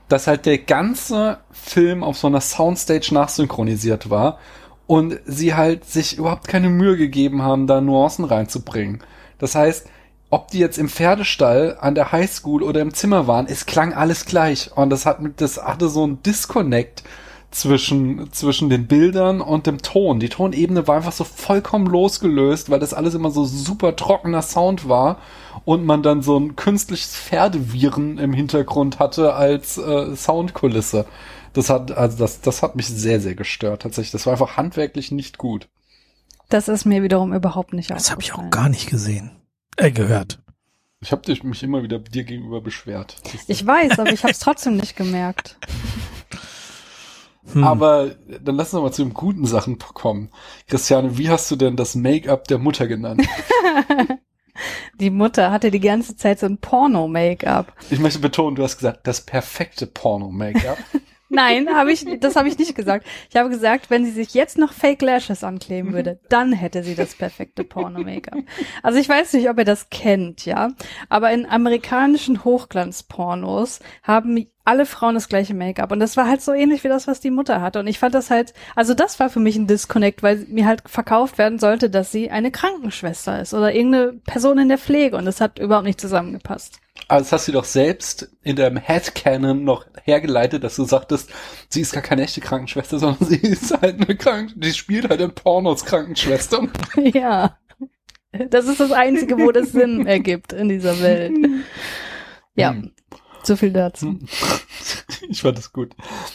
[0.08, 4.38] dass halt der ganze Film auf so einer Soundstage nachsynchronisiert war
[4.86, 9.02] und sie halt sich überhaupt keine Mühe gegeben haben, da Nuancen reinzubringen.
[9.38, 9.86] Das heißt,
[10.30, 14.24] ob die jetzt im Pferdestall, an der Highschool oder im Zimmer waren, es klang alles
[14.24, 14.70] gleich.
[14.74, 17.02] Und das hat, das hatte so ein Disconnect
[17.50, 20.20] zwischen, zwischen den Bildern und dem Ton.
[20.20, 24.88] Die Tonebene war einfach so vollkommen losgelöst, weil das alles immer so super trockener Sound
[24.88, 25.18] war
[25.64, 31.06] und man dann so ein künstliches Pferdeviren im Hintergrund hatte als äh, Soundkulisse.
[31.54, 34.12] Das hat, also das, das hat mich sehr, sehr gestört tatsächlich.
[34.12, 35.68] Das war einfach handwerklich nicht gut.
[36.48, 39.32] Das ist mir wiederum überhaupt nicht Das habe ich auch gar nicht gesehen.
[39.80, 40.38] Äh, gehört.
[41.00, 43.16] Ich habe mich immer wieder dir gegenüber beschwert.
[43.46, 45.56] Ich weiß, aber ich habe es trotzdem nicht gemerkt.
[47.52, 47.64] Hm.
[47.64, 48.10] Aber
[48.42, 50.28] dann lass uns mal zu den guten Sachen kommen.
[50.66, 53.26] Christiane, wie hast du denn das Make-up der Mutter genannt?
[55.00, 57.72] die Mutter hatte die ganze Zeit so ein Porno-Make-up.
[57.88, 60.78] Ich möchte betonen, du hast gesagt, das perfekte Porno-Make-up.
[61.32, 63.06] Nein, habe ich, das habe ich nicht gesagt.
[63.30, 66.96] Ich habe gesagt, wenn sie sich jetzt noch Fake Lashes ankleben würde, dann hätte sie
[66.96, 68.40] das perfekte Porno-Make-up.
[68.82, 70.72] Also ich weiß nicht, ob ihr das kennt, ja.
[71.08, 75.92] Aber in amerikanischen Hochglanz-Pornos haben alle Frauen das gleiche Make-up.
[75.92, 77.78] Und das war halt so ähnlich wie das, was die Mutter hatte.
[77.78, 80.82] Und ich fand das halt, also das war für mich ein Disconnect, weil mir halt
[80.86, 85.16] verkauft werden sollte, dass sie eine Krankenschwester ist oder irgendeine Person in der Pflege.
[85.16, 86.80] Und das hat überhaupt nicht zusammengepasst.
[87.08, 91.30] Aber das hast du doch selbst in deinem Headcanon noch hergeleitet, dass du sagtest,
[91.68, 95.20] sie ist gar keine echte Krankenschwester, sondern sie ist halt eine Krank die spielt halt
[95.20, 96.68] in Pornos Krankenschwester.
[96.96, 97.56] ja.
[98.32, 101.36] Das ist das Einzige, wo das Sinn ergibt in dieser Welt.
[102.54, 102.70] Ja.
[102.70, 102.92] Hm.
[103.42, 104.06] So viel dazu.
[104.06, 104.28] Hm.
[105.28, 105.94] Ich fand das gut.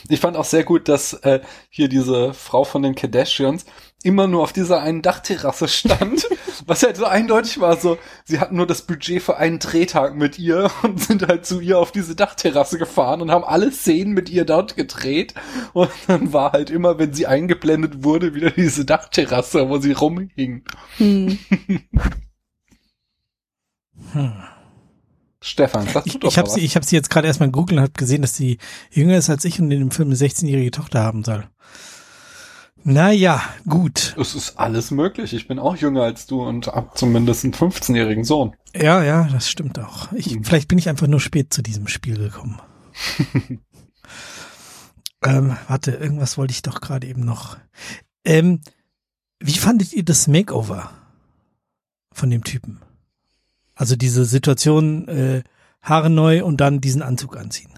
[0.10, 3.66] Ich fand auch sehr gut, dass äh, hier diese Frau von den Kardashians
[4.04, 6.28] immer nur auf dieser einen Dachterrasse stand,
[6.68, 10.38] was halt so eindeutig war, so, sie hatten nur das Budget für einen Drehtag mit
[10.38, 14.30] ihr und sind halt zu ihr auf diese Dachterrasse gefahren und haben alle Szenen mit
[14.30, 15.34] ihr dort gedreht
[15.74, 20.64] und dann war halt immer, wenn sie eingeblendet wurde, wieder diese Dachterrasse, wo sie rumhing.
[20.98, 21.40] Hm.
[24.12, 24.34] hm.
[25.42, 27.78] Stefan, sag du ich, doch ich habe sie, ich habe sie jetzt gerade erstmal googeln
[27.78, 28.58] und habe gesehen, dass sie
[28.90, 31.48] jünger ist als ich und in dem Film eine 16-jährige Tochter haben soll.
[32.88, 34.16] Naja, gut.
[34.16, 35.34] Es ist alles möglich.
[35.34, 38.56] Ich bin auch jünger als du und hab zumindest einen 15-jährigen Sohn.
[38.76, 40.12] Ja, ja, das stimmt auch.
[40.12, 40.44] Ich, hm.
[40.44, 42.62] Vielleicht bin ich einfach nur spät zu diesem Spiel gekommen.
[45.26, 47.58] ähm, warte, irgendwas wollte ich doch gerade eben noch.
[48.24, 48.62] Ähm,
[49.40, 50.92] wie fandet ihr das Makeover
[52.12, 52.82] von dem Typen?
[53.74, 55.44] Also diese Situation, äh,
[55.82, 57.75] Haare neu und dann diesen Anzug anziehen.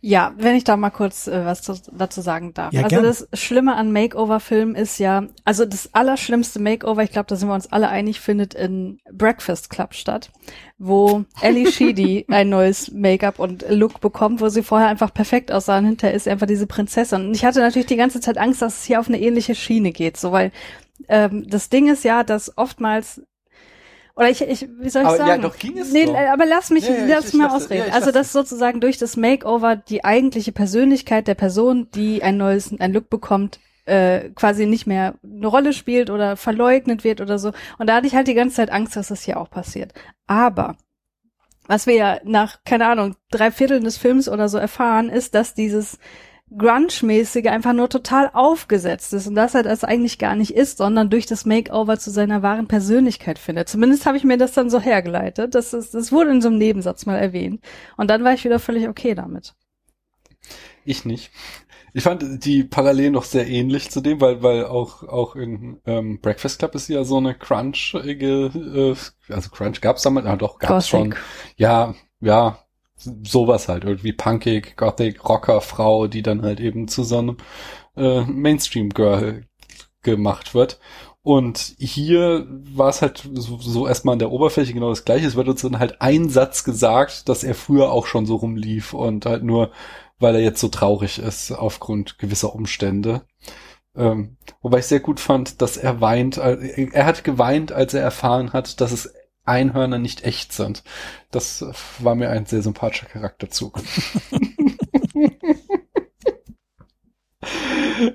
[0.00, 2.72] Ja, wenn ich da mal kurz äh, was zu, dazu sagen darf.
[2.72, 3.04] Ja, also gern.
[3.04, 7.54] das Schlimme an Makeover-Filmen ist ja, also das allerschlimmste Makeover, ich glaube, da sind wir
[7.54, 10.30] uns alle einig, findet in Breakfast Club statt,
[10.78, 15.78] wo Ellie Sheedy ein neues Make-up und Look bekommt, wo sie vorher einfach perfekt aussah
[15.78, 17.26] und hinterher ist einfach diese Prinzessin.
[17.26, 19.90] Und ich hatte natürlich die ganze Zeit Angst, dass es hier auf eine ähnliche Schiene
[19.90, 20.52] geht, so weil
[21.08, 23.22] ähm, das Ding ist ja, dass oftmals
[24.18, 25.28] oder ich, ich wie soll ich aber, sagen?
[25.28, 26.16] Ja, doch ging es nee, doch.
[26.16, 27.84] aber lass mich, ja, lass ich, mal ausreden.
[27.86, 32.74] Ja, also dass sozusagen durch das Makeover die eigentliche Persönlichkeit der Person, die ein neues,
[32.76, 37.52] ein Look bekommt, äh, quasi nicht mehr eine Rolle spielt oder verleugnet wird oder so.
[37.78, 39.92] Und da hatte ich halt die ganze Zeit Angst, dass das hier auch passiert.
[40.26, 40.76] Aber
[41.68, 45.54] was wir ja nach, keine Ahnung, drei Vierteln des Films oder so erfahren, ist, dass
[45.54, 46.00] dieses
[46.56, 51.10] Grunge-mäßige einfach nur total aufgesetzt ist und dass er das eigentlich gar nicht ist, sondern
[51.10, 53.68] durch das Makeover zu seiner wahren Persönlichkeit findet.
[53.68, 55.54] Zumindest habe ich mir das dann so hergeleitet.
[55.54, 57.62] Das, ist, das wurde in so einem Nebensatz mal erwähnt.
[57.96, 59.54] Und dann war ich wieder völlig okay damit.
[60.84, 61.30] Ich nicht.
[61.92, 66.20] Ich fand die Parallelen noch sehr ähnlich zu dem, weil, weil auch, auch in ähm,
[66.20, 70.90] Breakfast Club ist ja so eine crunchige, äh, also Crunch gab's damals, ja doch, gab's
[70.90, 71.14] Gothic.
[71.14, 71.14] schon.
[71.56, 72.58] Ja, ja,
[72.98, 77.36] sowas halt, irgendwie punkig, gothic, Rocker, Frau, die dann halt eben zu so einem
[77.96, 79.44] äh, Mainstream-Girl
[80.02, 80.78] gemacht wird.
[81.22, 85.26] Und hier war es halt so, so erstmal an der Oberfläche genau das gleiche.
[85.26, 88.94] Es wird uns dann halt ein Satz gesagt, dass er früher auch schon so rumlief
[88.94, 89.70] und halt nur,
[90.18, 93.22] weil er jetzt so traurig ist aufgrund gewisser Umstände.
[93.94, 96.38] Ähm, wobei ich sehr gut fand, dass er weint.
[96.38, 99.12] Er hat geweint, als er erfahren hat, dass es
[99.48, 100.82] Einhörner nicht echt sind.
[101.30, 101.64] Das
[101.98, 103.80] war mir ein sehr sympathischer Charakterzug.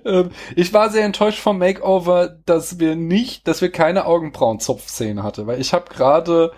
[0.05, 5.47] Ähm, ich war sehr enttäuscht vom Makeover, dass wir nicht, dass wir keine Augenbrauenzopfszene hatte,
[5.47, 6.53] weil ich habe gerade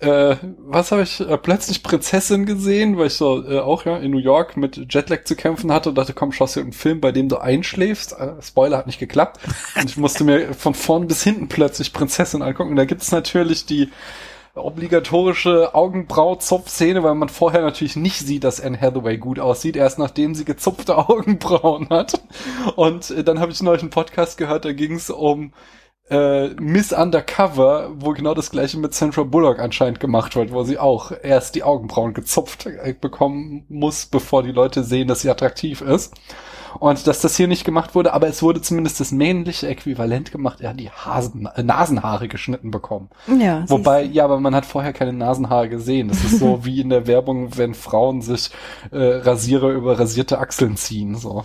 [0.00, 4.10] äh, was habe ich äh, plötzlich Prinzessin gesehen, weil ich so äh, auch ja in
[4.10, 7.12] New York mit Jetlag zu kämpfen hatte und dachte, komm, schaust du einen Film, bei
[7.12, 8.12] dem du einschläfst.
[8.12, 9.40] Äh, Spoiler hat nicht geklappt
[9.76, 12.70] und ich musste mir von vorn bis hinten plötzlich Prinzessin angucken.
[12.70, 13.90] Und da gibt es natürlich die
[14.54, 20.34] obligatorische Augenbrau-Zopf-Szene, weil man vorher natürlich nicht sieht, dass Anne Hathaway gut aussieht, erst nachdem
[20.34, 22.20] sie gezupfte Augenbrauen hat.
[22.76, 25.52] Und äh, dann habe ich neulich einen Podcast gehört, da ging es um
[26.10, 30.78] äh, Miss Undercover, wo genau das gleiche mit Sandra Bullock anscheinend gemacht wird, wo sie
[30.78, 35.80] auch erst die Augenbrauen gezupft äh, bekommen muss, bevor die Leute sehen, dass sie attraktiv
[35.80, 36.14] ist.
[36.78, 40.60] Und dass das hier nicht gemacht wurde, aber es wurde zumindest das männliche Äquivalent gemacht.
[40.60, 43.08] Er hat die Hasen, äh, Nasenhaare geschnitten bekommen.
[43.40, 43.64] Ja.
[43.68, 46.08] Wobei, ja, aber man hat vorher keine Nasenhaare gesehen.
[46.08, 48.50] Das ist so wie in der Werbung, wenn Frauen sich
[48.92, 51.16] äh, Rasierer über rasierte Achseln ziehen.
[51.16, 51.44] So.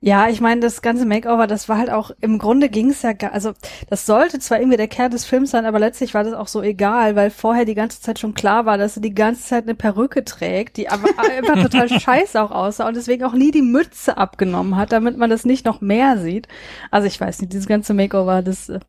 [0.00, 3.12] Ja, ich meine, das ganze Makeover, das war halt auch, im Grunde ging es ja,
[3.14, 3.52] gar, also
[3.88, 6.62] das sollte zwar irgendwie der Kern des Films sein, aber letztlich war das auch so
[6.62, 9.74] egal, weil vorher die ganze Zeit schon klar war, dass er die ganze Zeit eine
[9.74, 14.16] Perücke trägt, die aber einfach total scheiße auch aussah und deswegen auch nie die Mütze
[14.18, 16.48] abgenommen hat, damit man das nicht noch mehr sieht.
[16.90, 18.80] Also ich weiß nicht, dieses ganze Makeover, das, er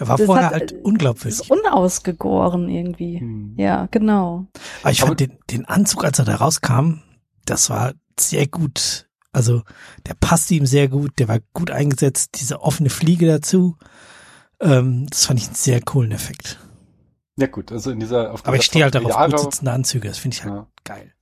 [0.00, 1.40] war das vorher hat- halt unglaubwürdig.
[1.40, 3.20] ist unausgegoren irgendwie.
[3.20, 3.54] Hm.
[3.56, 4.46] Ja, genau.
[4.82, 7.00] Aber ich Aber- fand den, den Anzug, als er da rauskam,
[7.46, 9.03] das war sehr gut.
[9.34, 9.62] Also
[10.06, 13.76] der passte ihm sehr gut, der war gut eingesetzt, diese offene Fliege dazu.
[14.60, 16.58] Ähm, das fand ich einen sehr coolen Effekt.
[17.36, 19.42] Ja gut, also in dieser auf Aber ich dieser stehe halt darauf, 20er gut Jahre,
[19.42, 20.66] sitzende Anzüge, das finde ich halt ja.
[20.84, 21.12] geil.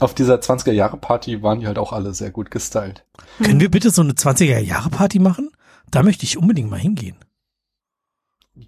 [0.00, 3.06] auf dieser 20er Jahre Party waren die halt auch alle sehr gut gestylt.
[3.42, 5.50] Können wir bitte so eine 20er Jahre Party machen?
[5.90, 7.16] Da möchte ich unbedingt mal hingehen.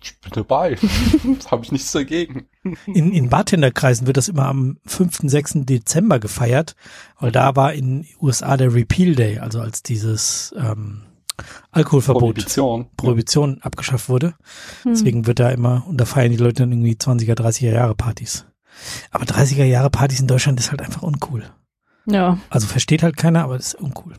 [0.00, 0.76] Ich bin dabei.
[1.38, 2.46] das habe ich nichts dagegen.
[2.86, 5.52] In, in Bartenderkreisen wird das immer am 5., 6.
[5.64, 6.76] Dezember gefeiert,
[7.18, 11.02] weil da war in USA der Repeal Day, also als dieses ähm,
[11.70, 12.86] Alkoholverbot, Prohibition.
[12.96, 14.34] Prohibition abgeschafft wurde.
[14.82, 14.92] Hm.
[14.92, 18.46] Deswegen wird da immer, und da feiern die Leute dann irgendwie 20er, 30er Jahre Partys.
[19.10, 21.44] Aber 30er Jahre Partys in Deutschland ist halt einfach uncool.
[22.06, 22.38] Ja.
[22.50, 24.14] Also versteht halt keiner, aber das ist uncool.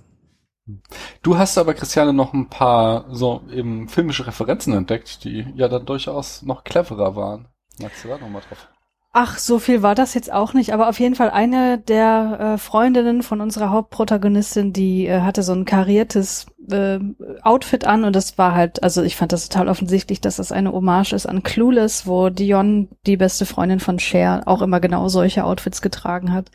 [1.22, 5.86] Du hast aber, Christiane, noch ein paar so eben filmische Referenzen entdeckt, die ja dann
[5.86, 7.48] durchaus noch cleverer waren.
[7.82, 8.70] Magst du da nochmal drauf?
[9.16, 12.58] Ach, so viel war das jetzt auch nicht, aber auf jeden Fall eine der äh,
[12.58, 16.98] Freundinnen von unserer Hauptprotagonistin, die äh, hatte so ein kariertes äh,
[17.44, 20.72] Outfit an und das war halt, also ich fand das total offensichtlich, dass das eine
[20.72, 25.44] Hommage ist an Clueless, wo Dion, die beste Freundin von Cher, auch immer genau solche
[25.44, 26.50] Outfits getragen hat.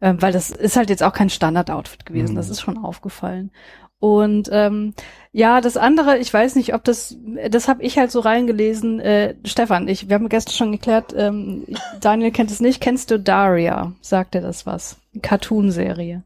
[0.00, 2.36] Ähm, weil das ist halt jetzt auch kein Standard-Outfit gewesen, Mhm.
[2.36, 3.50] das ist schon aufgefallen.
[3.98, 4.92] Und ähm,
[5.32, 7.16] ja, das andere, ich weiß nicht, ob das,
[7.50, 9.00] das habe ich halt so reingelesen.
[9.00, 11.64] Äh, Stefan, ich, wir haben gestern schon geklärt, ähm,
[12.00, 12.82] Daniel kennt es nicht.
[12.82, 13.92] Kennst du Daria?
[14.02, 14.98] Sagt dir das was?
[15.22, 16.24] Cartoon-Serie.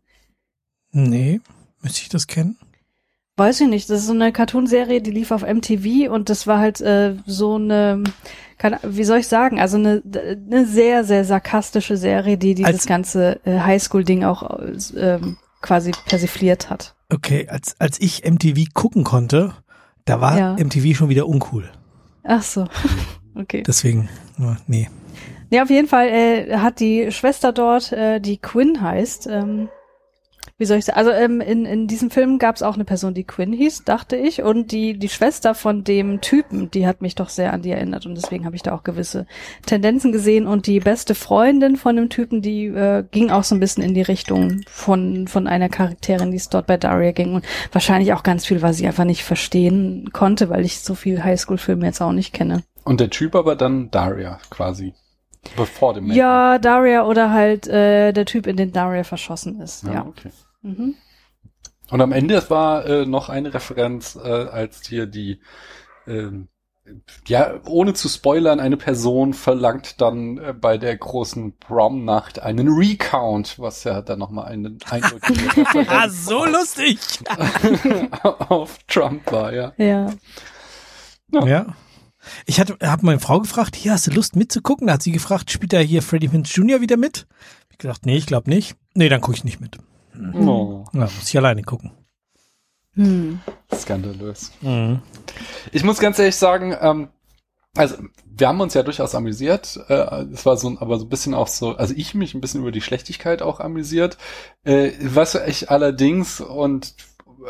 [0.90, 1.40] Nee,
[1.80, 2.58] müsste ich das kennen?
[3.40, 3.88] Weiß ich nicht.
[3.88, 7.54] Das ist so eine Cartoon-Serie, die lief auf MTV und das war halt äh, so
[7.54, 8.04] eine,
[8.58, 10.02] keine, wie soll ich sagen, also eine,
[10.50, 14.42] eine sehr, sehr sarkastische Serie, die dieses Als- ganze äh, Highschool-Ding auch
[14.94, 15.18] äh,
[15.62, 16.94] quasi persifliert hat.
[17.10, 19.54] Okay, als, als ich MTV gucken konnte,
[20.04, 20.52] da war Ja.
[20.62, 21.64] MTV schon wieder uncool.
[22.24, 22.66] Ach so.
[23.34, 23.62] okay.
[23.66, 24.10] Deswegen,
[24.66, 24.90] nee.
[25.48, 29.70] Ja, auf jeden Fall äh, hat die Schwester dort, äh, die Quinn heißt, ähm,
[30.60, 33.14] wie soll ich sagen, also ähm, in, in diesem Film gab es auch eine Person,
[33.14, 37.14] die Quinn hieß, dachte ich, und die, die Schwester von dem Typen, die hat mich
[37.14, 39.26] doch sehr an die erinnert und deswegen habe ich da auch gewisse
[39.64, 43.60] Tendenzen gesehen und die beste Freundin von dem Typen, die äh, ging auch so ein
[43.60, 47.46] bisschen in die Richtung von, von einer Charakterin, die es dort bei Daria ging und
[47.72, 51.86] wahrscheinlich auch ganz viel, was ich einfach nicht verstehen konnte, weil ich so viel Highschool-Filme
[51.86, 52.64] jetzt auch nicht kenne.
[52.84, 54.92] Und der Typ aber dann Daria quasi.
[55.56, 56.12] Bevor dem.
[56.12, 59.84] Ja, Daria oder halt äh, der Typ, in den Daria verschossen ist.
[59.84, 59.94] ja.
[59.94, 60.06] Ja.
[60.06, 60.30] okay.
[60.62, 60.94] Mhm.
[61.90, 65.40] Und am Ende es war äh, noch eine Referenz, äh, als hier die,
[66.06, 66.48] ähm,
[67.26, 73.58] ja, ohne zu spoilern, eine Person verlangt dann äh, bei der großen Prom-Nacht einen Recount,
[73.58, 76.98] was ja dann nochmal eine eindeutige Ah, Referenz so lustig!
[78.22, 79.72] auf Trump war, ja.
[79.76, 80.12] Ja.
[81.32, 81.74] Ja.
[82.46, 84.86] Ich hatte, habe meine Frau gefragt, hier hast du Lust mitzugucken?
[84.86, 86.80] Da hat sie gefragt, spielt da hier Freddie Prinze Jr.
[86.80, 87.26] wieder mit?
[87.70, 88.76] Ich gesagt, nee, ich glaube nicht.
[88.94, 89.78] Nee, dann gucke ich nicht mit.
[90.34, 91.92] Oh, Ja, muss ich alleine gucken.
[92.94, 93.40] Hm.
[93.74, 94.52] skandalös.
[94.60, 95.00] Mhm.
[95.72, 97.08] Ich muss ganz ehrlich sagen, ähm,
[97.76, 97.96] also
[98.26, 99.78] wir haben uns ja durchaus amüsiert.
[99.88, 102.40] Äh, es war so, ein- aber so ein bisschen auch so, also ich mich ein
[102.40, 104.18] bisschen über die Schlechtigkeit auch amüsiert.
[104.64, 106.94] Äh, was ich allerdings und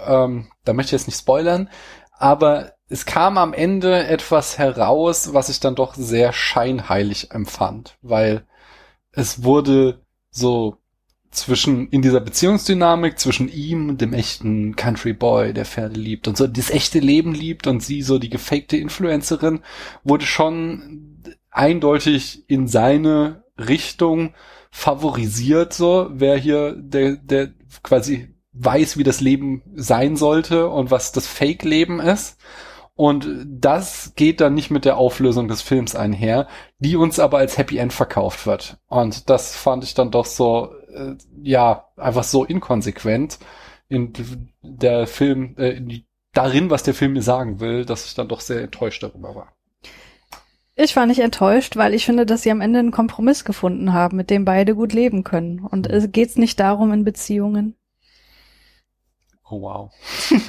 [0.07, 1.71] ähm, da möchte ich jetzt nicht spoilern,
[2.13, 8.45] aber es kam am Ende etwas heraus, was ich dann doch sehr scheinheilig empfand, weil
[9.13, 10.77] es wurde so
[11.31, 16.47] zwischen, in dieser Beziehungsdynamik zwischen ihm, dem echten Country Boy, der Pferde liebt und so
[16.47, 19.61] das echte Leben liebt und sie so die gefakte Influencerin,
[20.03, 24.35] wurde schon eindeutig in seine Richtung
[24.71, 27.51] favorisiert, so, wer hier der, der
[27.83, 32.39] quasi weiß, wie das Leben sein sollte und was das Fake-Leben ist.
[32.95, 36.49] Und das geht dann nicht mit der Auflösung des Films einher,
[36.81, 38.77] die uns aber als Happy End verkauft wird.
[38.89, 43.39] Und das fand ich dann doch so, äh, ja, einfach so inkonsequent.
[43.89, 44.13] In
[44.63, 48.29] der Film, äh, in die darin, was der Film mir sagen will, dass ich dann
[48.29, 49.53] doch sehr enttäuscht darüber war.
[50.77, 54.17] Ich war nicht enttäuscht, weil ich finde, dass sie am Ende einen Kompromiss gefunden haben,
[54.17, 55.61] mit dem beide gut leben können.
[55.61, 57.75] Und es geht's nicht darum in Beziehungen.
[59.51, 59.93] Oh wow.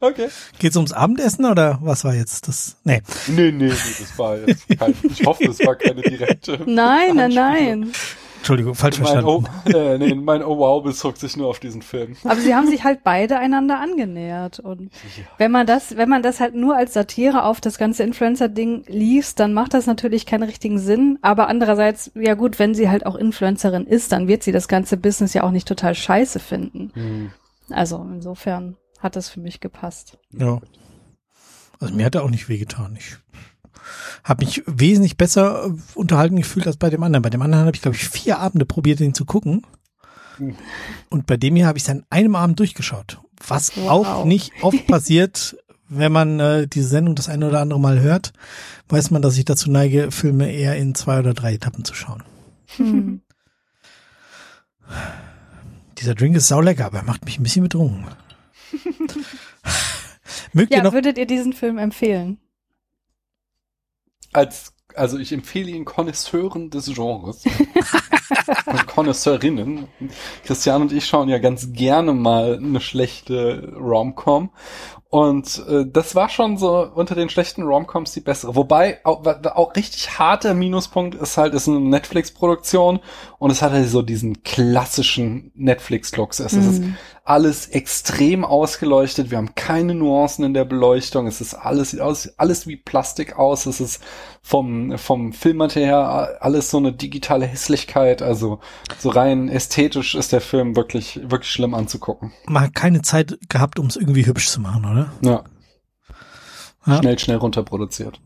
[0.00, 0.28] okay.
[0.58, 2.78] Geht's ums Abendessen oder was war jetzt das?
[2.84, 3.02] Nee.
[3.26, 6.62] Nee, nee, nee das war jetzt kein, ich hoffe, es war keine direkte.
[6.66, 7.92] Nein, nein, nein.
[8.38, 9.48] Entschuldigung, falsch mein verstanden.
[9.66, 12.16] Oh, äh, nee, mein Oh wow bezog sich nur auf diesen Film.
[12.24, 14.60] Aber sie haben sich halt beide einander angenähert.
[14.60, 15.24] Und ja.
[15.38, 19.40] wenn man das, wenn man das halt nur als Satire auf das ganze Influencer-Ding liest,
[19.40, 21.18] dann macht das natürlich keinen richtigen Sinn.
[21.22, 24.96] Aber andererseits, ja gut, wenn sie halt auch Influencerin ist, dann wird sie das ganze
[24.96, 26.90] Business ja auch nicht total scheiße finden.
[26.94, 27.30] Hm.
[27.70, 30.18] Also insofern hat das für mich gepasst.
[30.32, 30.60] Ja.
[31.80, 32.96] Also mir hat er auch nicht wehgetan.
[32.96, 33.16] Ich
[34.24, 37.22] habe mich wesentlich besser äh, unterhalten gefühlt als bei dem anderen.
[37.22, 39.62] Bei dem anderen habe ich, glaube ich, vier Abende probiert, den zu gucken.
[40.38, 40.54] Hm.
[41.10, 43.20] Und bei dem hier habe ich es an einem Abend durchgeschaut.
[43.46, 43.88] Was wow.
[43.88, 45.56] auch nicht oft passiert,
[45.88, 48.32] wenn man äh, diese Sendung das eine oder andere Mal hört,
[48.88, 52.22] weiß man, dass ich dazu neige, Filme eher in zwei oder drei Etappen zu schauen.
[52.76, 53.20] Hm.
[55.98, 58.04] Dieser Drink ist saulecker, aber er macht mich ein bisschen betrunken.
[60.52, 62.38] Mögt ja, ihr noch würdet ihr diesen Film empfehlen?
[64.32, 67.44] Als, also ich empfehle ihn Konnoisseuren des Genres.
[68.66, 69.88] und Konnoisseurinnen.
[70.44, 74.50] Christian und ich schauen ja ganz gerne mal eine schlechte Rom-Com.
[75.08, 78.56] Und äh, das war schon so unter den schlechten Romcoms die bessere.
[78.56, 82.98] Wobei auch, auch richtig harter Minuspunkt ist halt, ist eine Netflix-Produktion
[83.38, 86.40] und es hat halt so diesen klassischen Netflix-Looks.
[86.40, 86.60] Es mhm.
[86.68, 86.82] ist
[87.26, 89.32] alles extrem ausgeleuchtet.
[89.32, 91.26] Wir haben keine Nuancen in der Beleuchtung.
[91.26, 93.66] Es ist alles, sieht aus, alles wie Plastik aus.
[93.66, 94.00] Es ist
[94.42, 98.22] vom, vom Filmmaterial alles so eine digitale Hässlichkeit.
[98.22, 98.60] Also
[98.98, 102.32] so rein ästhetisch ist der Film wirklich, wirklich schlimm anzugucken.
[102.46, 105.12] Man hat keine Zeit gehabt, um es irgendwie hübsch zu machen, oder?
[105.22, 105.44] Ja.
[106.86, 106.98] ja.
[106.98, 108.20] Schnell, schnell runterproduziert.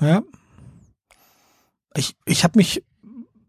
[0.00, 0.22] Ja.
[1.94, 2.82] Ich, ich habe mich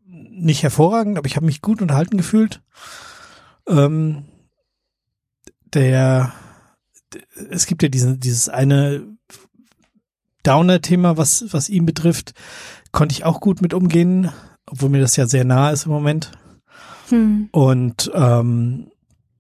[0.05, 2.61] nicht hervorragend, aber ich habe mich gut unterhalten gefühlt.
[3.67, 4.25] Ähm,
[5.73, 6.33] der,
[7.49, 9.05] es gibt ja diesen, dieses eine
[10.43, 12.33] Downer-Thema, was, was ihn betrifft,
[12.91, 14.31] konnte ich auch gut mit umgehen,
[14.65, 16.31] obwohl mir das ja sehr nah ist im Moment.
[17.09, 17.49] Hm.
[17.51, 18.91] Und ähm,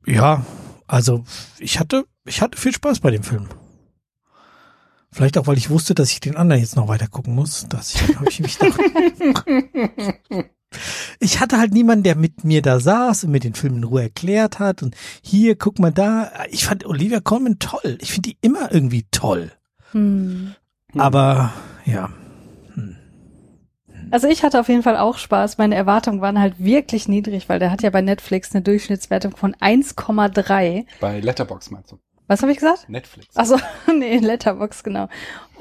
[0.05, 0.45] ja,
[0.87, 1.23] also
[1.59, 3.47] ich hatte, ich hatte viel Spaß bei dem Film.
[5.11, 7.65] Vielleicht auch, weil ich wusste, dass ich den anderen jetzt noch weiter gucken muss.
[7.67, 8.77] Das habe ich mich doch.
[11.21, 14.01] ich hatte halt niemanden, der mit mir da saß und mir den Film in Ruhe
[14.01, 14.81] erklärt hat.
[14.81, 16.31] Und hier, guck mal da.
[16.49, 17.99] Ich fand Olivia Colman toll.
[18.01, 19.51] Ich finde die immer irgendwie toll.
[19.91, 20.55] Hm.
[20.97, 21.53] Aber
[21.85, 22.09] ja.
[22.73, 22.97] Hm.
[24.09, 25.59] Also ich hatte auf jeden Fall auch Spaß.
[25.59, 29.53] Meine Erwartungen waren halt wirklich niedrig, weil der hat ja bei Netflix eine Durchschnittswertung von
[29.55, 30.85] 1,3.
[30.99, 31.99] Bei Letterbox meinst du?
[32.25, 32.89] Was habe ich gesagt?
[32.89, 33.35] Netflix.
[33.35, 33.59] Also
[33.95, 35.07] nee, Letterbox genau.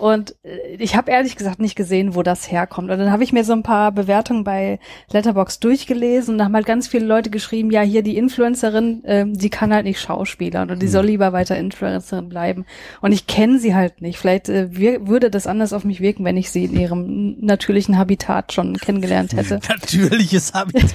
[0.00, 2.90] Und äh, ich habe ehrlich gesagt nicht gesehen, wo das herkommt.
[2.90, 4.80] Und dann habe ich mir so ein paar Bewertungen bei
[5.12, 9.26] Letterbox durchgelesen und da haben halt ganz viele Leute geschrieben, ja, hier die Influencerin, äh,
[9.28, 10.92] die kann halt nicht Schauspielern und die hm.
[10.92, 12.64] soll lieber weiter Influencerin bleiben.
[13.02, 14.18] Und ich kenne sie halt nicht.
[14.18, 14.74] Vielleicht äh,
[15.06, 19.34] würde das anders auf mich wirken, wenn ich sie in ihrem natürlichen Habitat schon kennengelernt
[19.34, 19.60] hätte.
[19.68, 20.94] Natürliches Habitat.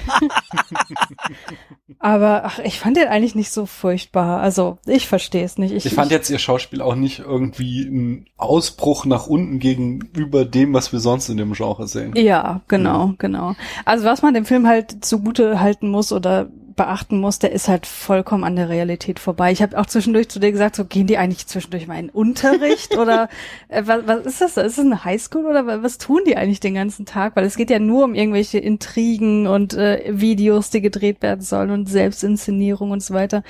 [1.98, 4.40] Aber ach, ich fand den eigentlich nicht so furchtbar.
[4.40, 5.72] Also ich verstehe es nicht.
[5.72, 10.44] Ich, ich fand ich, jetzt ihr Schauspiel auch nicht irgendwie ein Ausbruch nach unten gegenüber
[10.44, 12.12] dem, was wir sonst in dem Genre sehen.
[12.16, 13.14] Ja, genau, mhm.
[13.18, 13.54] genau.
[13.84, 17.86] Also was man dem Film halt zugute halten muss oder beachten muss, der ist halt
[17.86, 19.50] vollkommen an der Realität vorbei.
[19.50, 22.96] Ich habe auch zwischendurch zu dir gesagt, so gehen die eigentlich zwischendurch mal in Unterricht
[22.98, 23.28] oder
[23.68, 24.56] äh, was, was ist das?
[24.56, 27.34] Ist das eine Highschool oder was tun die eigentlich den ganzen Tag?
[27.34, 31.70] Weil es geht ja nur um irgendwelche Intrigen und äh, Videos, die gedreht werden sollen
[31.70, 33.42] und Selbstinszenierung und so weiter.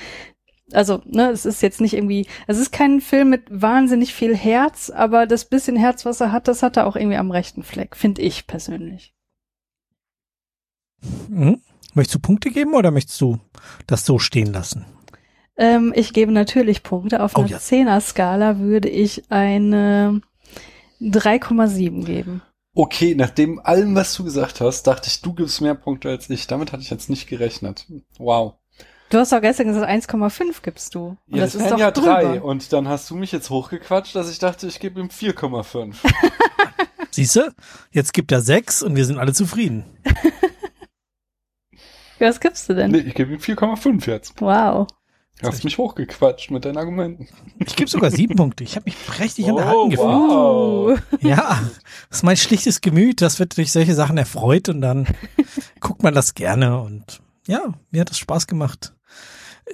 [0.73, 4.91] Also, ne, es ist jetzt nicht irgendwie, es ist kein Film mit wahnsinnig viel Herz,
[4.91, 7.97] aber das bisschen Herz, was er hat, das hat er auch irgendwie am rechten Fleck,
[7.97, 9.15] finde ich persönlich.
[11.29, 11.61] Mhm.
[11.95, 13.39] Möchtest du Punkte geben oder möchtest du
[13.87, 14.85] das so stehen lassen?
[15.57, 17.23] Ähm, ich gebe natürlich Punkte.
[17.23, 17.57] Auf oh, einer ja.
[17.59, 20.21] 10er-Skala würde ich eine
[21.01, 22.43] 3,7 geben.
[22.75, 26.47] Okay, nachdem allem, was du gesagt hast, dachte ich, du gibst mehr Punkte als ich.
[26.47, 27.87] Damit hatte ich jetzt nicht gerechnet.
[28.19, 28.57] Wow.
[29.09, 31.17] Du hast doch gestern gesagt, 1,5 gibst du.
[31.29, 32.41] Und ja, das, das ist doch ja drei.
[32.41, 35.95] Und dann hast du mich jetzt hochgequatscht, dass ich dachte, ich gebe ihm 4,5.
[37.13, 37.55] Siehst du?
[37.93, 39.85] Jetzt gibt er 6 und wir sind alle zufrieden.
[42.19, 42.91] Was gibst du denn?
[42.91, 44.41] Nee, ich gebe ihm 4,5 jetzt.
[44.41, 44.89] Wow.
[45.41, 47.29] Du hast mich hochgequatscht mit deinen Argumenten.
[47.59, 48.65] Ich gebe sogar sieben Punkte.
[48.65, 50.09] Ich habe mich prächtig oh, in der Hand oh, gefühlt.
[50.09, 50.99] Wow.
[51.21, 51.61] Ja,
[52.09, 53.21] das ist mein schlichtes Gemüt.
[53.21, 55.07] Das wird durch solche Sachen erfreut und dann
[55.81, 56.81] guckt man das gerne.
[56.81, 58.95] Und ja, mir hat das Spaß gemacht.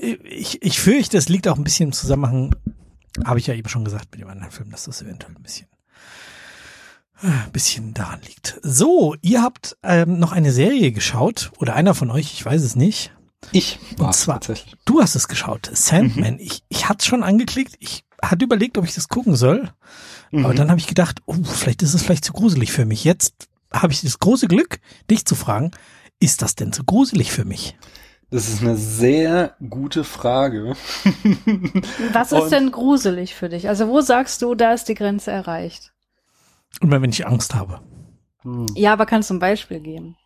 [0.01, 2.55] Ich, ich fürchte, es liegt auch ein bisschen im Zusammenhang,
[3.24, 5.68] habe ich ja eben schon gesagt mit dem anderen Film, dass das eventuell ein bisschen
[7.22, 8.59] ein bisschen daran liegt.
[8.62, 12.74] So, ihr habt ähm, noch eine Serie geschaut oder einer von euch, ich weiß es
[12.76, 13.12] nicht.
[13.51, 14.40] Ich war Und zwar.
[14.84, 16.34] Du hast es geschaut, Sandman.
[16.34, 16.40] Mhm.
[16.40, 17.76] Ich, ich hatte schon angeklickt.
[17.80, 19.70] Ich hatte überlegt, ob ich das gucken soll.
[20.30, 20.45] Mhm.
[20.45, 23.05] Aber dann habe ich gedacht, oh, vielleicht ist es vielleicht zu gruselig für mich.
[23.05, 24.80] Jetzt habe ich das große Glück,
[25.11, 25.72] dich zu fragen,
[26.20, 27.76] ist das denn zu gruselig für mich?
[28.33, 30.74] Das ist eine sehr gute Frage.
[32.12, 33.68] Was ist denn gruselig für dich?
[33.68, 35.93] Also wo sagst du, da ist die Grenze erreicht?
[36.80, 37.83] Immer wenn ich Angst habe.
[38.41, 38.68] Hm.
[38.74, 40.16] Ja, aber kannst du ein Beispiel geben?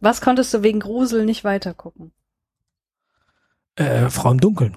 [0.00, 2.12] Was konntest du wegen Grusel nicht weitergucken?
[3.76, 4.76] Äh, Frau im Dunkeln.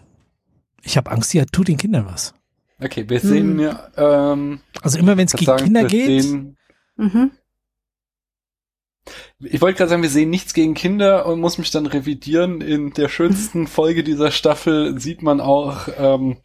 [0.83, 2.33] Ich habe Angst, sie tut den Kindern was.
[2.81, 3.59] Okay, wir sehen hm.
[3.59, 3.89] ja.
[3.97, 6.23] Ähm, also immer wenn es gegen Kinder geht.
[6.23, 6.57] Sehen,
[6.95, 7.31] mhm.
[9.39, 12.61] Ich wollte gerade sagen, wir sehen nichts gegen Kinder und muss mich dann revidieren.
[12.61, 16.37] In der schönsten Folge dieser Staffel sieht man auch ähm,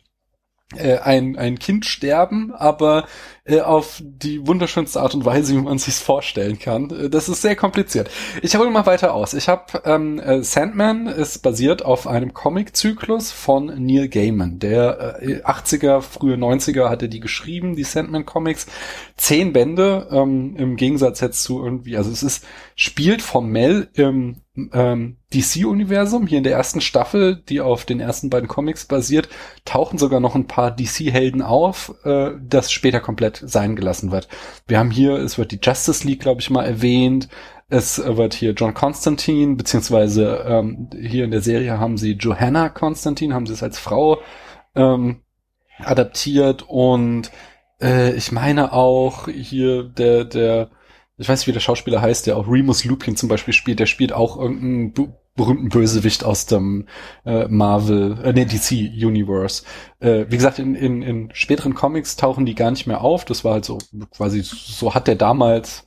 [0.76, 3.06] äh, ein, ein Kind sterben, aber
[3.44, 6.90] äh, auf die wunderschönste Art und Weise, wie man sich vorstellen kann.
[6.90, 8.08] Äh, das ist sehr kompliziert.
[8.40, 9.34] Ich hole mal weiter aus.
[9.34, 14.60] Ich habe ähm, äh, Sandman ist basiert auf einem Comic-Zyklus von Neil Gaiman.
[14.60, 18.66] Der äh, 80er, frühe 90er hatte die geschrieben, die Sandman-Comics.
[19.16, 22.44] Zehn Bände, ähm, im Gegensatz jetzt zu irgendwie, also es ist,
[22.76, 26.26] spielt formell im ähm, DC-Universum.
[26.26, 29.28] Hier in der ersten Staffel, die auf den ersten beiden Comics basiert,
[29.64, 34.28] tauchen sogar noch ein paar DC-Helden auf, äh, das später komplett sein gelassen wird.
[34.66, 37.28] Wir haben hier, es wird die Justice League, glaube ich, mal erwähnt.
[37.68, 43.34] Es wird hier John Constantine, beziehungsweise ähm, hier in der Serie haben sie Johanna Constantine,
[43.34, 44.18] haben sie es als Frau
[44.74, 45.22] ähm,
[45.78, 47.30] adaptiert und
[47.80, 50.70] äh, ich meine auch hier der, der
[51.18, 53.86] ich weiß nicht, wie der Schauspieler heißt, der auch Remus Lupin zum Beispiel spielt, der
[53.86, 54.92] spielt auch irgendeinen
[55.34, 56.86] berühmten Bösewicht aus dem
[57.24, 58.72] äh, Marvel, äh, nee, DC
[59.04, 59.64] Universe.
[60.00, 63.24] Äh, wie gesagt, in, in, in späteren Comics tauchen die gar nicht mehr auf.
[63.24, 63.78] Das war halt so,
[64.14, 65.86] quasi, so hat der damals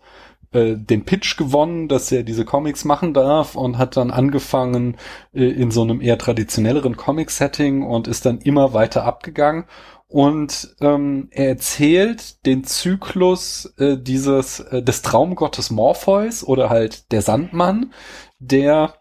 [0.52, 4.98] äh, den Pitch gewonnen, dass er diese Comics machen darf und hat dann angefangen
[5.34, 9.66] äh, in so einem eher traditionelleren Comic-Setting und ist dann immer weiter abgegangen.
[10.08, 17.22] Und ähm, er erzählt den Zyklus äh, dieses äh, des Traumgottes Morpheus oder halt der
[17.22, 17.92] Sandmann,
[18.40, 18.94] der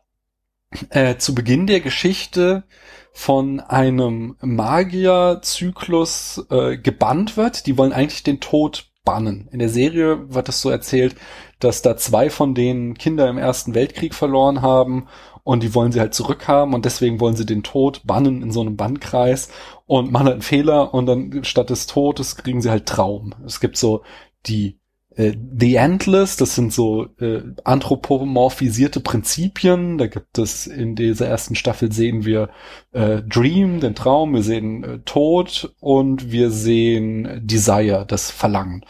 [0.91, 2.65] äh, zu Beginn der Geschichte
[3.13, 7.67] von einem Magierzyklus äh, gebannt wird.
[7.67, 9.49] Die wollen eigentlich den Tod bannen.
[9.53, 11.15] In der Serie wird es so erzählt,
[11.61, 15.07] dass da zwei von denen Kinder im Ersten Weltkrieg verloren haben
[15.45, 18.63] und die wollen sie halt zurückhaben und deswegen wollen sie den Tod bannen in so
[18.63, 19.51] einem Bannkreis
[19.87, 23.35] und machen halt einen Fehler und dann statt des Todes kriegen sie halt Traum.
[23.47, 24.03] Es gibt so
[24.47, 24.81] die
[25.17, 29.97] The Endless, das sind so äh, anthropomorphisierte Prinzipien.
[29.97, 32.51] Da gibt es in dieser ersten Staffel sehen wir
[32.93, 38.85] äh, Dream, den Traum, wir sehen äh, Tod und wir sehen Desire, das Verlangen.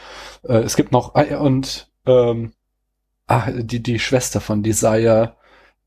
[0.45, 2.53] Äh, es gibt noch äh, und ähm,
[3.27, 5.37] ah, die die Schwester von Desire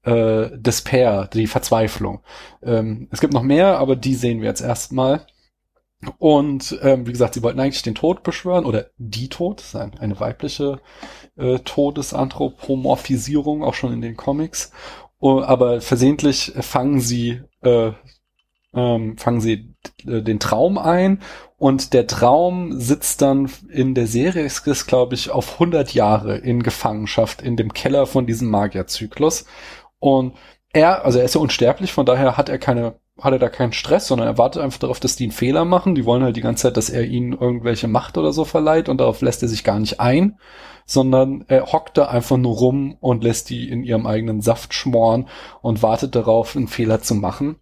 [0.04, 2.22] äh, Despair, die Verzweiflung.
[2.62, 5.26] Ähm, es gibt noch mehr, aber die sehen wir jetzt erstmal.
[6.20, 10.20] Und ähm, wie gesagt, sie wollten eigentlich den Tod beschwören oder die Tod, das eine
[10.20, 10.80] weibliche
[11.36, 14.72] äh, Todesanthropomorphisierung, auch schon in den Comics.
[15.20, 17.92] Uh, aber versehentlich fangen sie äh,
[18.78, 19.74] ähm, fangen sie
[20.06, 21.22] äh, den Traum ein
[21.58, 26.38] und der Traum sitzt dann in der Serie, ist, ist glaube ich, auf 100 Jahre
[26.38, 29.46] in Gefangenschaft in dem Keller von diesem Magierzyklus.
[30.00, 30.36] Und
[30.74, 33.74] er, also er ist ja unsterblich, von daher hat er keine hat er da keinen
[33.74, 35.96] Stress, sondern er wartet einfach darauf, dass die einen Fehler machen.
[35.96, 39.00] Die wollen halt die ganze Zeit, dass er ihnen irgendwelche Macht oder so verleiht und
[39.00, 40.38] darauf lässt er sich gar nicht ein,
[40.86, 45.28] sondern er hockt da einfach nur rum und lässt die in ihrem eigenen Saft schmoren
[45.62, 47.58] und wartet darauf, einen Fehler zu machen.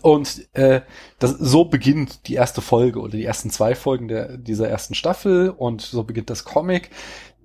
[0.00, 0.80] Und äh,
[1.18, 5.50] das, so beginnt die erste Folge oder die ersten zwei Folgen der, dieser ersten Staffel
[5.50, 6.90] und so beginnt das Comic.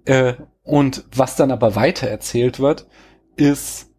[0.06, 2.88] Äh, und was dann aber weiter erzählt wird,
[3.36, 3.90] ist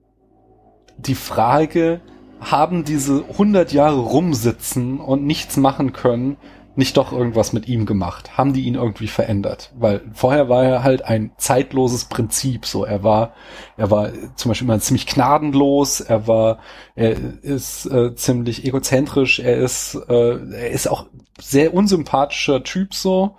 [0.96, 2.00] die Frage,
[2.40, 6.36] haben diese 100 Jahre rumsitzen und nichts machen können,
[6.76, 8.38] nicht doch irgendwas mit ihm gemacht?
[8.38, 9.72] Haben die ihn irgendwie verändert?
[9.76, 12.64] Weil vorher war er halt ein zeitloses Prinzip.
[12.64, 13.34] So, er war,
[13.76, 16.00] er war zum Beispiel immer ziemlich gnadenlos.
[16.00, 16.58] Er war,
[16.94, 19.40] er ist äh, ziemlich egozentrisch.
[19.40, 21.06] Er ist, äh, er ist auch
[21.38, 22.94] sehr unsympathischer Typ.
[22.94, 23.36] So,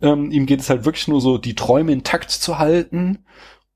[0.00, 3.24] ähm, ihm geht es halt wirklich nur so, die Träume intakt zu halten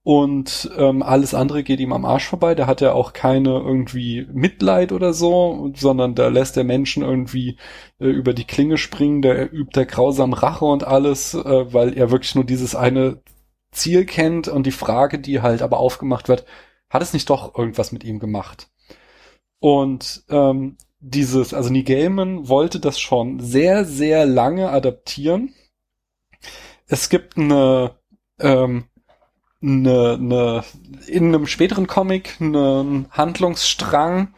[0.05, 2.55] und ähm, alles andere geht ihm am Arsch vorbei.
[2.57, 7.57] Da hat er auch keine irgendwie Mitleid oder so, sondern da lässt der Menschen irgendwie
[8.01, 12.11] äh, über die Klinge springen, der übt der grausam Rache und alles, äh, weil er
[12.11, 13.23] wirklich nur dieses eine
[13.71, 16.47] Ziel kennt und die Frage, die halt aber aufgemacht wird,
[16.91, 18.69] hat es nicht doch irgendwas mit ihm gemacht?
[19.61, 25.55] Und ähm, dieses, also Neil wollte das schon sehr, sehr lange adaptieren.
[26.87, 27.97] Es gibt eine,
[28.41, 28.85] ähm,
[29.63, 30.65] eine, eine
[31.07, 34.35] in einem späteren Comic einen Handlungsstrang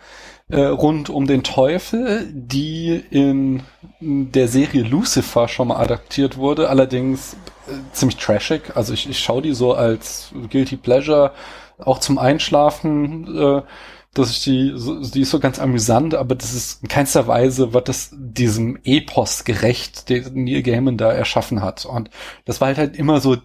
[0.49, 3.62] äh, rund um den Teufel, die in
[4.01, 7.35] der Serie Lucifer schon mal adaptiert wurde, allerdings
[7.66, 8.77] äh, ziemlich trashig.
[8.77, 11.33] Also ich, ich schaue die so als Guilty Pleasure,
[11.79, 13.37] auch zum Einschlafen.
[13.37, 13.62] Äh,
[14.14, 17.72] dass ich die, so, die ist so ganz amüsant, aber das ist in keinster Weise,
[17.72, 21.85] wird das diesem Epos gerecht, den Neil Gaiman da erschaffen hat.
[21.85, 22.11] Und
[22.45, 23.37] das war halt, halt immer so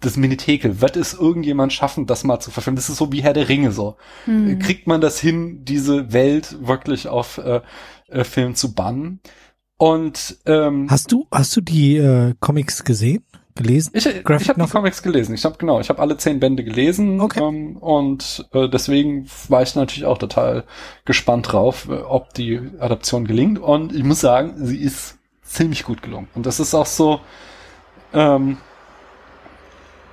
[0.00, 0.80] das Minitekel.
[0.80, 2.76] Wird es irgendjemand schaffen, das mal zu verfilmen?
[2.76, 3.96] Das ist so wie Herr der Ringe so.
[4.24, 4.58] Hm.
[4.58, 7.60] Kriegt man das hin, diese Welt wirklich auf äh,
[8.08, 9.20] äh, Film zu bannen?
[9.76, 13.24] Und ähm, hast du hast du die äh, Comics gesehen?
[13.54, 13.90] gelesen?
[13.92, 15.34] Ich, ich habe die Comics gelesen.
[15.34, 17.40] Ich habe genau, ich habe alle zehn Bände gelesen okay.
[17.40, 20.62] ähm, und äh, deswegen war ich natürlich auch total
[21.04, 23.58] gespannt drauf, äh, ob die Adaption gelingt.
[23.58, 26.28] Und ich muss sagen, sie ist ziemlich gut gelungen.
[26.36, 27.20] Und das ist auch so.
[28.14, 28.58] Ähm,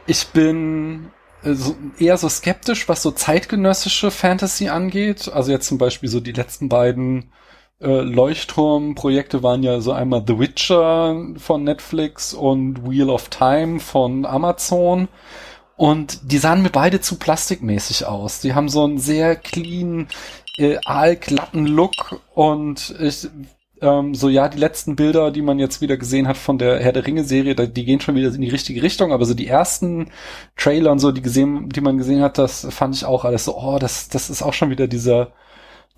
[0.08, 1.12] ich bin
[1.44, 1.56] äh,
[1.98, 5.32] eher so skeptisch, was so zeitgenössische Fantasy angeht.
[5.32, 7.32] Also jetzt zum Beispiel so die letzten beiden
[7.80, 14.26] äh, Leuchtturmprojekte waren ja so einmal The Witcher von Netflix und Wheel of Time von
[14.26, 15.08] Amazon.
[15.78, 18.40] Und die sahen mir beide zu plastikmäßig aus.
[18.40, 20.08] Die haben so einen sehr clean,
[20.58, 23.28] äh, aalglatten Look und ich,
[23.82, 26.94] ähm, so ja, die letzten Bilder, die man jetzt wieder gesehen hat von der Herr
[26.94, 30.12] der Ringe Serie, die gehen schon wieder in die richtige Richtung, aber so die ersten
[30.56, 33.58] Trailer und so, die gesehen, die man gesehen hat, das fand ich auch alles so,
[33.58, 35.34] oh, das, das ist auch schon wieder dieser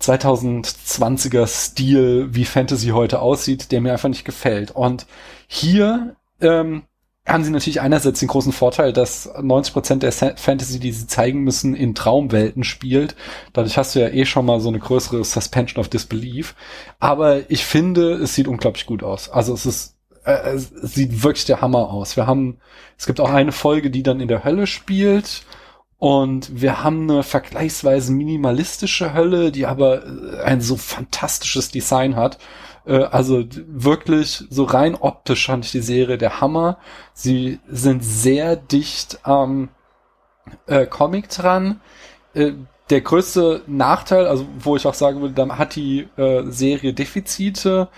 [0.00, 4.70] 2020er Stil, wie Fantasy heute aussieht, der mir einfach nicht gefällt.
[4.70, 5.06] Und
[5.48, 6.82] hier ähm,
[7.28, 11.42] haben sie natürlich einerseits den großen Vorteil, dass 90 Prozent der Fantasy, die sie zeigen
[11.44, 13.14] müssen, in Traumwelten spielt.
[13.52, 16.54] Dadurch hast du ja eh schon mal so eine größere Suspension of Disbelief.
[16.98, 19.28] Aber ich finde, es sieht unglaublich gut aus.
[19.28, 22.16] Also es ist, äh, es sieht wirklich der Hammer aus.
[22.16, 22.58] Wir haben,
[22.96, 25.44] es gibt auch eine Folge, die dann in der Hölle spielt
[25.98, 32.38] und wir haben eine vergleichsweise minimalistische Hölle, die aber äh, ein so fantastisches Design hat.
[32.88, 36.78] Äh, also wirklich so rein optisch fand ich die Serie der Hammer.
[37.12, 39.68] Sie sind sehr dicht am
[40.66, 41.80] äh, Comic dran.
[42.34, 42.52] Äh,
[42.90, 47.88] der größte Nachteil, also wo ich auch sagen würde, dann hat die äh, Serie Defizite,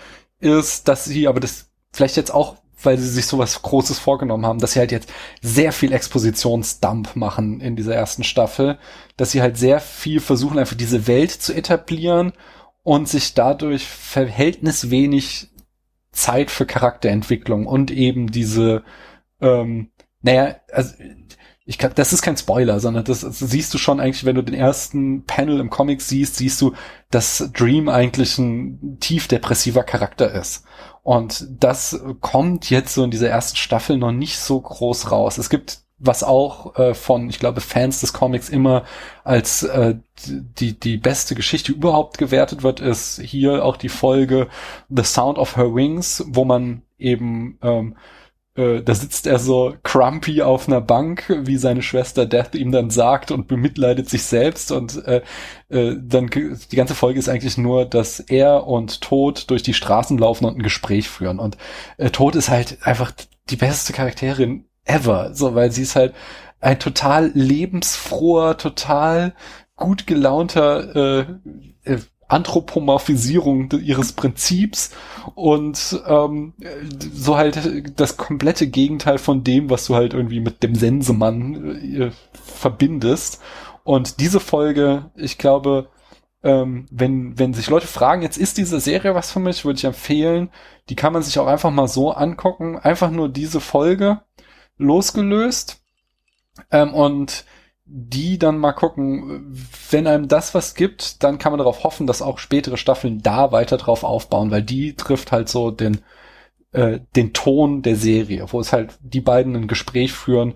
[0.41, 4.57] ist, dass sie aber das vielleicht jetzt auch weil sie sich sowas Großes vorgenommen haben,
[4.57, 8.79] dass sie halt jetzt sehr viel Expositionsdump machen in dieser ersten Staffel,
[9.17, 12.33] dass sie halt sehr viel versuchen, einfach diese Welt zu etablieren
[12.83, 15.49] und sich dadurch verhältnis wenig
[16.11, 18.83] Zeit für Charakterentwicklung und eben diese,
[19.39, 20.93] ähm, naja, also
[21.63, 24.41] ich kann, das ist kein Spoiler, sondern das, das, siehst du schon eigentlich, wenn du
[24.41, 26.73] den ersten Panel im Comic siehst, siehst du,
[27.11, 30.65] dass Dream eigentlich ein tief depressiver Charakter ist.
[31.03, 35.37] Und das kommt jetzt so in dieser ersten Staffel noch nicht so groß raus.
[35.37, 38.83] Es gibt was auch äh, von, ich glaube, Fans des Comics immer
[39.23, 39.95] als äh,
[40.27, 44.47] die, die beste Geschichte überhaupt gewertet wird, ist hier auch die Folge
[44.89, 47.95] The Sound of Her Wings, wo man eben ähm,
[48.55, 52.89] äh, da sitzt er so crumpy auf einer Bank, wie seine Schwester Death ihm dann
[52.89, 55.21] sagt und bemitleidet sich selbst und äh,
[55.69, 60.17] äh, dann die ganze Folge ist eigentlich nur, dass er und Tod durch die Straßen
[60.17, 61.39] laufen und ein Gespräch führen.
[61.39, 61.57] Und
[61.97, 63.13] äh, Tod ist halt einfach
[63.49, 66.13] die beste Charakterin ever, so weil sie ist halt
[66.59, 69.33] ein total lebensfroher, total
[69.75, 70.95] gut gelaunter
[71.85, 71.99] äh, äh
[72.31, 74.91] Anthropomorphisierung ihres Prinzips
[75.35, 76.53] und ähm,
[77.13, 82.11] so halt das komplette Gegenteil von dem, was du halt irgendwie mit dem Sensemann äh,
[82.31, 83.41] verbindest.
[83.83, 85.89] Und diese Folge, ich glaube,
[86.43, 89.85] ähm, wenn, wenn sich Leute fragen, jetzt ist diese Serie was für mich, würde ich
[89.85, 90.49] empfehlen,
[90.89, 94.21] die kann man sich auch einfach mal so angucken, einfach nur diese Folge
[94.81, 95.81] losgelöst.
[96.71, 97.45] Ähm, und
[97.85, 99.53] die dann mal gucken,
[99.89, 103.51] wenn einem das was gibt, dann kann man darauf hoffen, dass auch spätere Staffeln da
[103.51, 105.99] weiter drauf aufbauen, weil die trifft halt so den,
[106.71, 110.53] äh, den Ton der Serie, wo es halt die beiden ein Gespräch führen,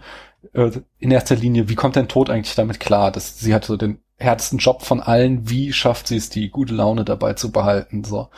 [0.54, 3.76] äh, in erster Linie, wie kommt dein Tod eigentlich damit klar, dass sie hat so
[3.76, 8.06] den härtesten Job von allen, wie schafft sie es, die gute Laune dabei zu behalten,
[8.06, 8.30] so.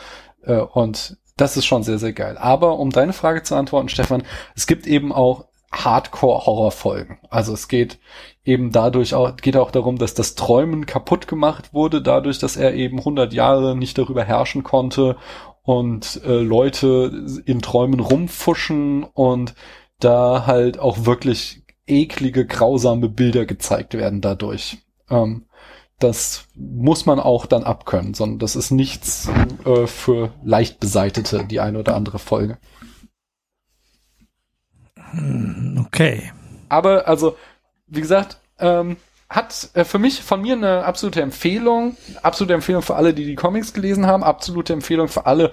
[0.42, 2.36] Äh, und das ist schon sehr, sehr geil.
[2.40, 4.24] Aber um deine Frage zu antworten, Stefan,
[4.56, 7.20] es gibt eben auch Hardcore-Horror-Folgen.
[7.30, 8.00] Also es geht
[8.46, 12.74] eben dadurch auch, geht auch darum, dass das Träumen kaputt gemacht wurde, dadurch, dass er
[12.74, 15.18] eben 100 Jahre nicht darüber herrschen konnte
[15.64, 19.54] und äh, Leute in Träumen rumfuschen und
[20.00, 24.78] da halt auch wirklich eklige, grausame Bilder gezeigt werden dadurch.
[25.10, 25.46] Ähm,
[26.00, 29.30] das muss man auch dann abkönnen, sondern das ist nichts
[29.66, 32.60] äh, für leicht beseitete, die eine oder andere Folge.
[35.12, 36.32] Hm, Okay.
[36.70, 37.38] Aber also,
[37.88, 38.98] wie gesagt, ähm,
[39.30, 41.96] hat äh, für mich von mir eine absolute Empfehlung.
[42.24, 44.24] Absolute Empfehlung für alle, die die Comics gelesen haben.
[44.24, 45.52] Absolute Empfehlung für alle,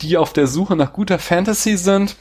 [0.00, 2.16] die auf der Suche nach guter Fantasy sind.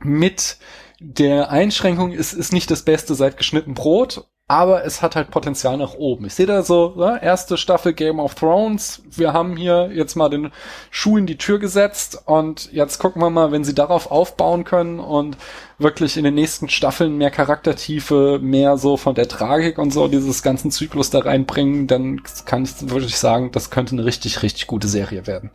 [0.00, 0.58] Mit
[1.00, 5.76] der Einschränkung, es ist nicht das Beste seit geschnitten Brot, aber es hat halt Potenzial
[5.76, 6.24] nach oben.
[6.24, 9.02] Ich sehe da so, ne, erste Staffel Game of Thrones.
[9.10, 10.50] Wir haben hier jetzt mal den
[10.90, 15.00] Schuh in die Tür gesetzt und jetzt gucken wir mal, wenn sie darauf aufbauen können
[15.00, 15.36] und
[15.76, 20.42] wirklich in den nächsten Staffeln mehr Charaktertiefe, mehr so von der Tragik und so dieses
[20.42, 24.88] ganzen Zyklus da reinbringen, dann kann ich wirklich sagen, das könnte eine richtig, richtig gute
[24.88, 25.50] Serie werden.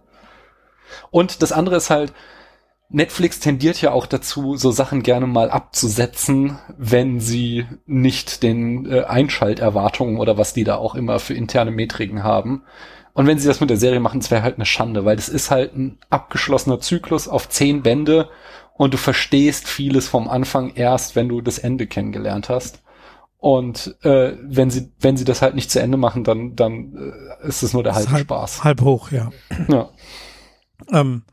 [1.10, 2.14] Und das andere ist halt,
[2.94, 9.04] Netflix tendiert ja auch dazu, so Sachen gerne mal abzusetzen, wenn sie nicht den äh,
[9.06, 12.64] Einschalterwartungen oder was die da auch immer für interne Metriken haben.
[13.14, 15.28] Und wenn sie das mit der Serie machen, es wäre halt eine Schande, weil das
[15.28, 18.30] ist halt ein abgeschlossener Zyklus auf zehn Bände
[18.76, 22.84] und du verstehst vieles vom Anfang erst, wenn du das Ende kennengelernt hast.
[23.38, 26.96] Und äh, wenn sie wenn sie das halt nicht zu Ende machen, dann dann
[27.42, 28.64] äh, ist es nur der halbe halb, Spaß.
[28.64, 29.32] Halb hoch, ja.
[29.68, 29.90] Ja.
[30.92, 31.24] Ähm,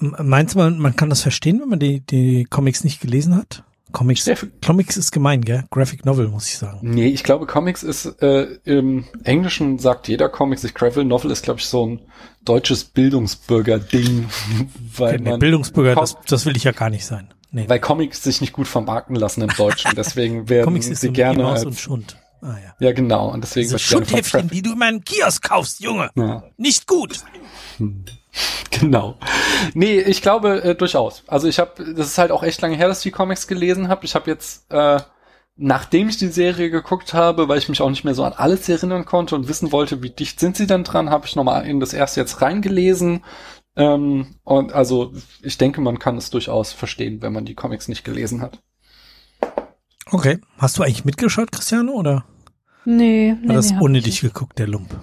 [0.00, 3.64] meinst du, man, man kann das verstehen, wenn man die, die Comics nicht gelesen hat?
[3.92, 4.30] Comics,
[4.64, 5.64] Comics ist gemein, gell?
[5.70, 6.78] Graphic Novel, muss ich sagen.
[6.82, 11.42] Nee, ich glaube, Comics ist, äh, im Englischen sagt jeder Comics, ich Gravel Novel ist,
[11.42, 12.00] glaube ich, so ein
[12.44, 14.26] deutsches Bildungsbürger-Ding,
[14.96, 17.34] weil Nee, man, Bildungsbürger, das, das will ich ja gar nicht sein.
[17.52, 17.68] Nee.
[17.68, 21.12] weil Comics sich nicht gut vermarkten lassen im Deutschen, deswegen werden Comics ist sie so
[21.12, 22.16] gerne Maus als, und Schund.
[22.42, 22.74] Ah, ja.
[22.78, 26.10] ja genau, und deswegen Diese wird Traffic- die du in meinem Kiosk kaufst, Junge.
[26.14, 27.18] ja, Nicht gut.
[28.70, 29.16] genau.
[29.74, 31.24] Nee, ich glaube äh, durchaus.
[31.26, 33.88] Also ich habe, das ist halt auch echt lange her, dass ich die Comics gelesen
[33.88, 34.04] habe.
[34.04, 35.00] Ich habe jetzt, äh,
[35.56, 38.68] nachdem ich die Serie geguckt habe, weil ich mich auch nicht mehr so an alles
[38.68, 41.80] erinnern konnte und wissen wollte, wie dicht sind sie denn dran, habe ich nochmal in
[41.80, 43.24] das erste jetzt reingelesen.
[43.76, 45.12] Ähm, und also
[45.42, 48.60] ich denke, man kann es durchaus verstehen, wenn man die Comics nicht gelesen hat.
[50.06, 50.38] Okay.
[50.58, 52.24] Hast du eigentlich mitgeschaut, Cristiano, oder
[52.84, 54.98] Nee, hat nee, das nee, ohne ich dich geguckt, der Lump?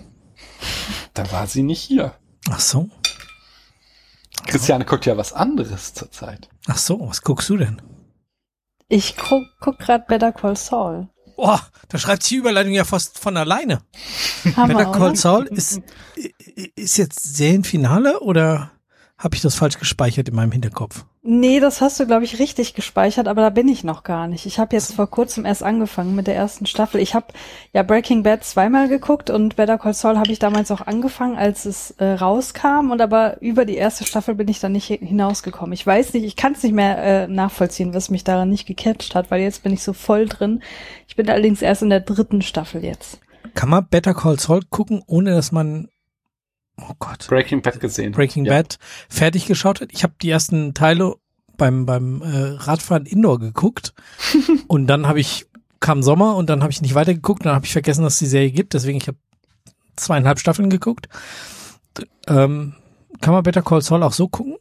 [1.13, 2.13] Da war sie nicht hier.
[2.49, 2.89] Ach so.
[4.47, 6.49] Christiane guckt ja was anderes zurzeit.
[6.67, 7.81] Ach so, was guckst du denn?
[8.89, 11.09] Ich guck, guck grad Better Call Saul.
[11.35, 13.81] Boah, da schreibt sich die Überleitung ja fast von alleine.
[14.55, 15.15] Hammer, Better Call oder?
[15.15, 15.81] Saul ist,
[16.75, 18.71] ist jetzt Serienfinale oder
[19.17, 21.05] habe ich das falsch gespeichert in meinem Hinterkopf?
[21.23, 24.45] Nee, das hast du, glaube ich, richtig gespeichert, aber da bin ich noch gar nicht.
[24.45, 27.01] Ich habe jetzt vor kurzem erst angefangen mit der ersten Staffel.
[27.01, 27.27] Ich habe
[27.73, 31.65] ja Breaking Bad zweimal geguckt und Better Call Saul habe ich damals auch angefangen, als
[31.65, 32.91] es äh, rauskam.
[32.91, 35.73] Und aber über die erste Staffel bin ich dann nicht hi- hinausgekommen.
[35.73, 39.13] Ich weiß nicht, ich kann es nicht mehr äh, nachvollziehen, was mich daran nicht gecatcht
[39.15, 40.61] hat, weil jetzt bin ich so voll drin.
[41.09, 43.19] Ich bin allerdings erst in der dritten Staffel jetzt.
[43.53, 45.89] Kann man Better Call Saul gucken, ohne dass man,
[46.81, 48.11] oh Gott, Breaking Bad gesehen.
[48.11, 48.53] Breaking ja.
[48.53, 48.77] Bad
[49.09, 49.89] fertig geschaut hat?
[49.91, 51.15] Ich habe die ersten Teile
[51.57, 53.93] beim, beim äh, Radfahren Indoor geguckt
[54.67, 55.47] und dann habe ich,
[55.79, 58.25] kam Sommer und dann habe ich nicht weitergeguckt dann habe ich vergessen, dass es die
[58.27, 59.17] Serie gibt, deswegen ich habe
[59.95, 61.09] zweieinhalb Staffeln geguckt.
[62.27, 62.75] Ähm,
[63.21, 64.57] kann man Better Call Saul auch so gucken?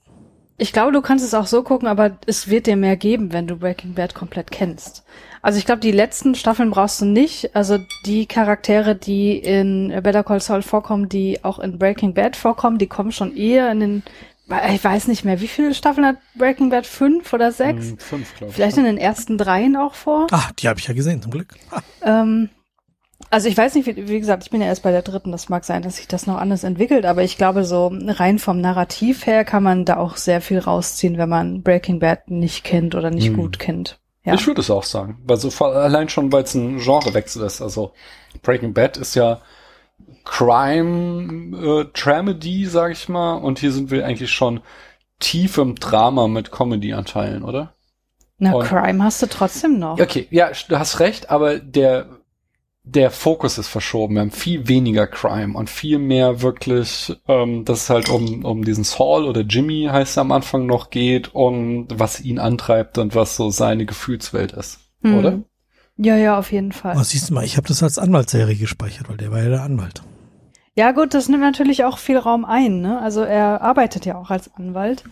[0.58, 3.46] Ich glaube, du kannst es auch so gucken, aber es wird dir mehr geben, wenn
[3.46, 5.04] du Breaking Bad komplett kennst.
[5.46, 7.54] Also ich glaube, die letzten Staffeln brauchst du nicht.
[7.54, 12.78] Also die Charaktere, die in Better Call Saul vorkommen, die auch in Breaking Bad vorkommen,
[12.78, 14.02] die kommen schon eher in den,
[14.74, 16.84] ich weiß nicht mehr, wie viele Staffeln hat Breaking Bad?
[16.84, 17.90] Fünf oder sechs?
[17.90, 18.56] Hm, Fünf, glaube ich.
[18.56, 20.26] Vielleicht in den ersten dreien auch vor.
[20.32, 21.54] Ah, die habe ich ja gesehen, zum Glück.
[21.70, 22.48] Ah, Ähm,
[23.30, 25.30] also ich weiß nicht, wie, wie gesagt, ich bin ja erst bei der dritten.
[25.30, 28.60] Das mag sein, dass sich das noch anders entwickelt, aber ich glaube, so rein vom
[28.60, 32.96] Narrativ her kann man da auch sehr viel rausziehen, wenn man Breaking Bad nicht kennt
[32.96, 33.36] oder nicht Hm.
[33.36, 34.00] gut kennt.
[34.26, 34.34] Ja.
[34.34, 35.18] Ich würde es auch sagen.
[35.24, 37.62] Weil so allein schon, weil es ein Genrewechsel ist.
[37.62, 37.92] Also
[38.42, 39.40] Breaking Bad ist ja
[40.24, 43.34] Crime, äh, Tramedy, sag ich mal.
[43.34, 44.60] Und hier sind wir eigentlich schon
[45.18, 47.72] tief im Drama mit Comedy-Anteilen, oder?
[48.38, 49.98] Na, und- Crime hast du trotzdem noch.
[49.98, 52.15] Okay, ja, du hast recht, aber der,
[52.88, 54.14] der Fokus ist verschoben.
[54.14, 58.64] Wir haben viel weniger Crime und viel mehr wirklich, ähm, dass es halt um, um
[58.64, 63.16] diesen Saul oder Jimmy heißt er am Anfang noch geht und was ihn antreibt und
[63.16, 64.78] was so seine Gefühlswelt ist.
[65.02, 65.18] Hm.
[65.18, 65.40] Oder?
[65.96, 66.96] Ja, ja, auf jeden Fall.
[66.96, 69.62] Oh, siehst du mal, ich habe das als Anwaltsserie gespeichert, weil der war ja der
[69.62, 70.02] Anwalt.
[70.76, 73.00] Ja, gut, das nimmt natürlich auch viel Raum ein, ne?
[73.00, 75.04] Also er arbeitet ja auch als Anwalt.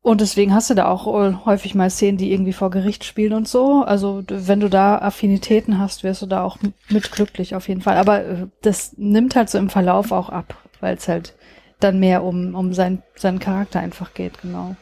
[0.00, 3.32] Und deswegen hast du da auch äh, häufig mal Szenen, die irgendwie vor Gericht spielen
[3.32, 3.82] und so.
[3.82, 6.58] Also wenn du da Affinitäten hast, wirst du da auch
[6.88, 7.96] mit glücklich auf jeden Fall.
[7.96, 11.34] Aber äh, das nimmt halt so im Verlauf auch ab, weil es halt
[11.80, 14.76] dann mehr um, um sein, seinen Charakter einfach geht, genau.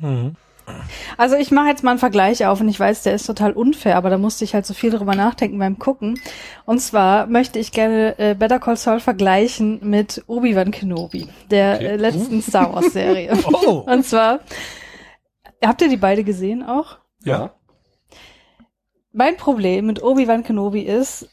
[0.00, 0.36] Mhm.
[1.16, 3.96] Also ich mache jetzt mal einen Vergleich auf und ich weiß, der ist total unfair,
[3.96, 6.18] aber da musste ich halt so viel drüber nachdenken beim Gucken.
[6.64, 11.86] Und zwar möchte ich gerne äh, Better Call Saul vergleichen mit Obi-Wan Kenobi, der Okay.
[11.86, 13.32] äh, letzten Star Wars Serie.
[13.46, 13.84] Oh.
[13.86, 14.40] Und zwar,
[15.64, 16.98] habt ihr die beide gesehen auch?
[17.24, 17.54] Ja.
[19.12, 21.28] Mein Problem mit Obi-Wan Kenobi ist,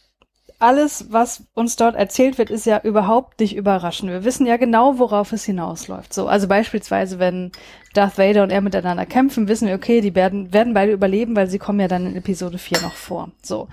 [0.64, 4.10] alles, was uns dort erzählt wird, ist ja überhaupt nicht überraschend.
[4.10, 6.14] Wir wissen ja genau, worauf es hinausläuft.
[6.14, 7.52] So, also beispielsweise, wenn
[7.94, 11.48] Darth Vader und er miteinander kämpfen, wissen wir, okay, die werden, werden beide überleben, weil
[11.48, 13.30] sie kommen ja dann in Episode 4 noch vor.
[13.42, 13.68] So.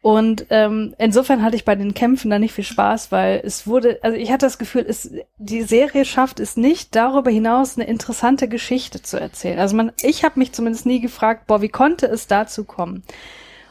[0.00, 3.98] Und ähm, insofern hatte ich bei den Kämpfen da nicht viel Spaß, weil es wurde,
[4.00, 8.48] also ich hatte das Gefühl, es, die Serie schafft es nicht, darüber hinaus eine interessante
[8.48, 9.58] Geschichte zu erzählen.
[9.58, 13.02] Also man, ich habe mich zumindest nie gefragt, boah, wie konnte es dazu kommen?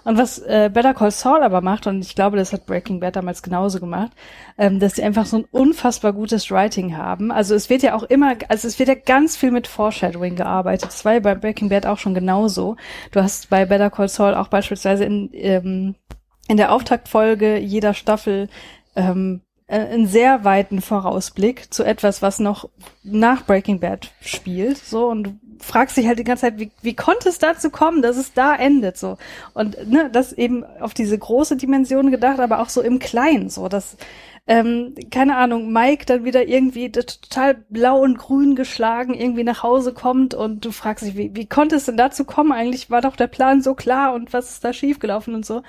[0.09, 3.15] Und was äh, Better Call Saul aber macht, und ich glaube, das hat Breaking Bad
[3.15, 4.11] damals genauso gemacht,
[4.57, 7.31] ähm, dass sie einfach so ein unfassbar gutes Writing haben.
[7.31, 10.87] Also es wird ja auch immer, also es wird ja ganz viel mit Foreshadowing gearbeitet.
[10.87, 12.75] Das war ja bei Breaking Bad auch schon genauso.
[13.11, 15.93] Du hast bei Better Call Saul auch beispielsweise in, ähm,
[16.47, 18.49] in der Auftaktfolge jeder Staffel
[18.95, 22.69] ähm, äh, einen sehr weiten Vorausblick zu etwas, was noch
[23.03, 27.29] nach Breaking Bad spielt, so und fragst dich halt die ganze Zeit, wie, wie konnte
[27.29, 29.17] es dazu kommen, dass es da endet, so
[29.53, 33.67] und ne, das eben auf diese große Dimension gedacht, aber auch so im Kleinen, so
[33.67, 33.97] dass
[34.49, 39.93] ähm, keine Ahnung, Mike dann wieder irgendwie total blau und grün geschlagen irgendwie nach Hause
[39.93, 42.51] kommt und du fragst dich, wie, wie konnte es denn dazu kommen?
[42.51, 45.61] Eigentlich war doch der Plan so klar und was ist da schiefgelaufen und so.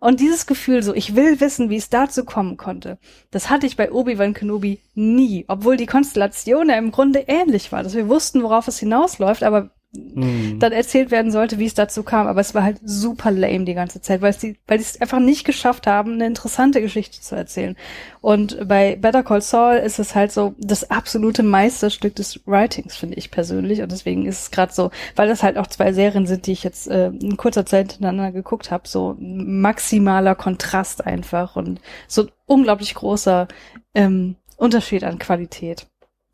[0.00, 2.98] Und dieses Gefühl so, ich will wissen, wie es dazu kommen konnte,
[3.30, 7.82] das hatte ich bei Obi-Wan Kenobi nie, obwohl die Konstellation ja im Grunde ähnlich war,
[7.82, 10.60] dass wir wussten, worauf es hinausläuft, aber Hm.
[10.60, 12.28] dann erzählt werden sollte, wie es dazu kam.
[12.28, 15.18] Aber es war halt super lame die ganze Zeit, weil es die, weil es einfach
[15.18, 17.76] nicht geschafft haben, eine interessante Geschichte zu erzählen.
[18.20, 23.16] Und bei Better Call Saul ist es halt so das absolute Meisterstück des Writings, finde
[23.16, 23.82] ich persönlich.
[23.82, 26.62] Und deswegen ist es gerade so, weil das halt auch zwei Serien sind, die ich
[26.62, 32.30] jetzt äh, in kurzer Zeit hintereinander geguckt habe, so maximaler Kontrast einfach und so ein
[32.46, 33.48] unglaublich großer
[33.94, 35.88] ähm, Unterschied an Qualität.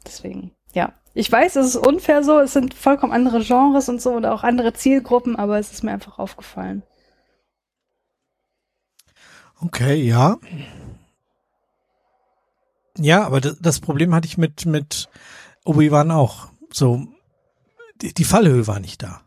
[0.05, 0.51] Deswegen.
[1.19, 4.43] Ich weiß, es ist unfair so, es sind vollkommen andere Genres und so und auch
[4.43, 6.83] andere Zielgruppen, aber es ist mir einfach aufgefallen.
[9.63, 10.37] Okay, ja.
[12.99, 15.09] Ja, aber das, Problem hatte ich mit, mit
[15.65, 16.49] Obi-Wan auch.
[16.71, 17.07] So,
[18.03, 19.23] die, die Fallhöhe war nicht da.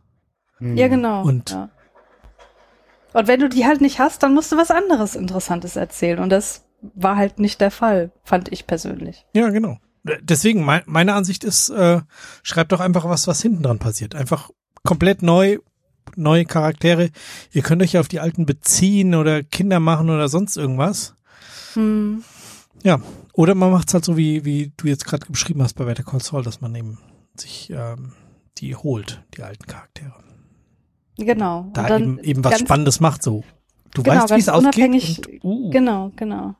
[0.60, 0.78] Hm.
[0.78, 1.24] Ja, genau.
[1.24, 1.70] Und- ja.
[3.14, 6.20] und wenn du die halt nicht hast, dann musst du was anderes Interessantes erzählen.
[6.20, 9.26] Und das war halt nicht der Fall, fand ich persönlich.
[9.34, 9.80] Ja, genau.
[10.22, 12.02] Deswegen, mein, meine Ansicht ist, äh,
[12.44, 14.16] schreibt doch einfach was, was hinten dran passiert.
[14.16, 14.50] Einfach
[14.84, 15.58] komplett neu,
[16.16, 17.10] neue Charaktere.
[17.52, 21.16] Ihr könnt euch ja auf die alten beziehen oder Kinder machen oder sonst irgendwas.
[21.74, 22.24] Hm.
[22.84, 23.00] Ja.
[23.34, 26.22] Oder man macht's halt so, wie, wie du jetzt gerade beschrieben hast bei Better Call
[26.22, 26.98] Saul, dass man eben
[27.38, 28.14] sich ähm,
[28.58, 30.14] die holt, die alten Charaktere.
[31.18, 31.70] Genau.
[31.74, 33.44] Da eben, eben was Spannendes macht so.
[33.94, 34.74] Du Genau, weißt, wie es ausgeht.
[34.76, 36.56] unabhängig- Und, uh, Genau, genau.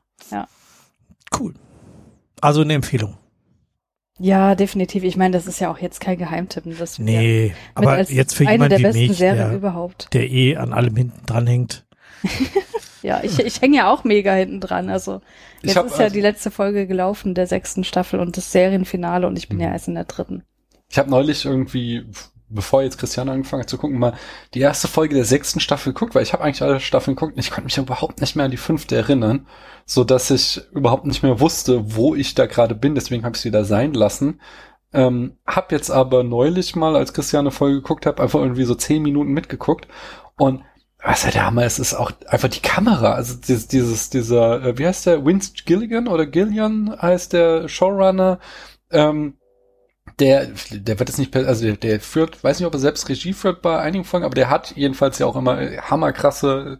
[1.38, 1.54] cool.
[2.40, 3.16] Also eine Empfehlung.
[4.22, 5.02] Ja, definitiv.
[5.02, 6.76] Ich meine, das ist ja auch jetzt kein Geheimtippen.
[6.78, 9.56] Das wir Nee, aber als jetzt für eine jemanden der wie besten mich, Serien der,
[9.56, 10.12] überhaupt.
[10.12, 11.84] der eh an allem hinten dran hängt.
[13.02, 14.90] Ja, ich, ich hänge ja auch mega hinten dran.
[14.90, 15.22] Also
[15.62, 19.26] jetzt hab ist ja also- die letzte Folge gelaufen der sechsten Staffel und das Serienfinale
[19.26, 19.62] und ich bin Mhm.
[19.64, 20.42] ja erst in der dritten.
[20.90, 22.04] Ich habe neulich irgendwie,
[22.50, 24.14] bevor jetzt Christiane angefangen hat zu gucken, mal
[24.54, 27.40] die erste Folge der sechsten Staffel geguckt, weil ich habe eigentlich alle Staffeln geguckt und
[27.40, 29.46] ich konnte mich überhaupt nicht mehr an die fünfte erinnern,
[29.86, 32.94] so dass ich überhaupt nicht mehr wusste, wo ich da gerade bin.
[32.94, 34.40] Deswegen habe ich es wieder sein lassen.
[34.92, 38.74] Ähm, hab jetzt aber neulich mal, als Christiane eine Folge geguckt hat, einfach irgendwie so
[38.74, 39.86] zehn Minuten mitgeguckt
[40.36, 40.62] und
[41.02, 43.14] was ja der Hammer ist, ist auch einfach die Kamera.
[43.14, 48.38] Also dieses, dieses dieser, äh, wie heißt der, Vince Gilligan oder Gillian heißt der Showrunner.
[48.90, 49.38] Ähm,
[50.20, 53.32] der, der wird jetzt nicht, also der, der führt, weiß nicht, ob er selbst Regie
[53.32, 56.78] führt bei einigen Folgen, aber der hat jedenfalls ja auch immer hammerkrasse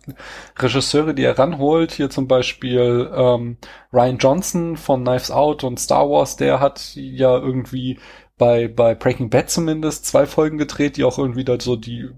[0.59, 1.93] Regisseure, die er ranholt.
[1.93, 3.57] Hier zum Beispiel ähm,
[3.93, 7.99] Ryan Johnson von Knives Out und Star Wars, der hat ja irgendwie
[8.37, 12.11] bei, bei Breaking Bad zumindest zwei Folgen gedreht, die auch irgendwie da so die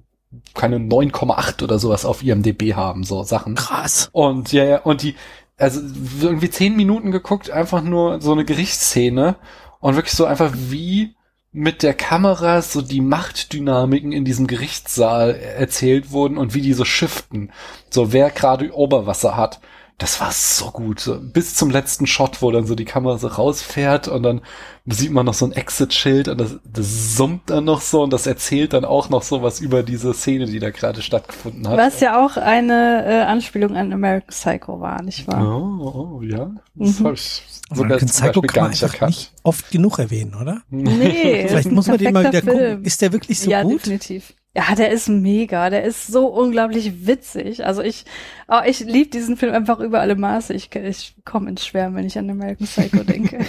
[0.54, 3.54] keine 9,8 oder sowas auf IMDB haben, so Sachen.
[3.54, 4.08] Krass.
[4.12, 5.14] Und ja, ja, und die,
[5.58, 5.80] also
[6.20, 9.36] irgendwie zehn Minuten geguckt, einfach nur so eine Gerichtsszene
[9.82, 11.14] und wirklich so einfach wie
[11.50, 16.86] mit der Kamera so die Machtdynamiken in diesem Gerichtssaal erzählt wurden und wie die so
[16.86, 17.52] shiften.
[17.90, 19.60] So wer gerade Oberwasser hat.
[19.98, 21.00] Das war so gut.
[21.00, 24.40] So, bis zum letzten Shot, wo dann so die Kamera so rausfährt und dann
[24.86, 28.26] sieht man noch so ein Exit-Schild und das, das summt dann noch so und das
[28.26, 31.78] erzählt dann auch noch so was über diese Szene, die da gerade stattgefunden hat.
[31.78, 35.46] Was ja auch eine äh, Anspielung an American Psycho war, nicht wahr?
[35.46, 36.50] Oh, oh ja.
[36.74, 37.04] Das Mhm.
[37.04, 40.62] habe ich sogar American Beispiel Psycho kann gar man nicht nicht oft genug erwähnen, oder?
[40.70, 42.66] Nee, Vielleicht muss man den mal wieder perfekter gucken.
[42.66, 42.84] Film.
[42.84, 43.74] Ist der wirklich so ja, gut?
[43.74, 44.34] definitiv.
[44.54, 45.70] Ja, der ist mega.
[45.70, 47.64] Der ist so unglaublich witzig.
[47.64, 48.04] Also ich,
[48.48, 50.52] oh, ich liebe diesen Film einfach über alle Maße.
[50.52, 53.46] Ich, ich komme ins Schwärmen, wenn ich an American Psycho denke.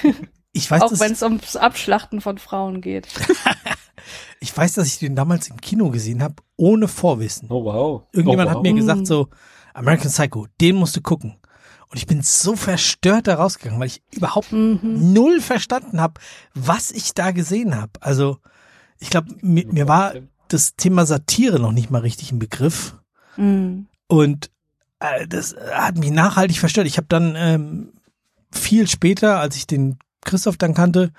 [0.54, 3.08] Ich weiß, Auch dass, wenn es ums Abschlachten von Frauen geht.
[4.40, 7.50] ich weiß, dass ich den damals im Kino gesehen habe, ohne Vorwissen.
[7.52, 8.04] Oh wow.
[8.14, 8.58] Irgendjemand oh, wow.
[8.58, 8.78] hat mir Mhm.
[8.78, 9.28] gesagt so,
[9.74, 11.36] American Psycho, den musst du gucken.
[11.90, 15.14] Und ich bin so verstört da rausgegangen, weil ich überhaupt Mhm.
[15.14, 16.22] null verstanden habe,
[16.54, 17.92] was ich da gesehen habe.
[18.00, 18.38] Also
[19.00, 20.14] ich glaube, mir, mir war
[20.54, 22.96] das Thema Satire noch nicht mal richtig im Begriff.
[23.38, 23.88] Mhm.
[24.08, 24.52] Und
[25.00, 26.88] äh, das hat mich nachhaltig verstört.
[26.88, 27.94] Ich habe dann ähm,
[28.52, 31.12] viel später, als ich den Christoph dann kannte,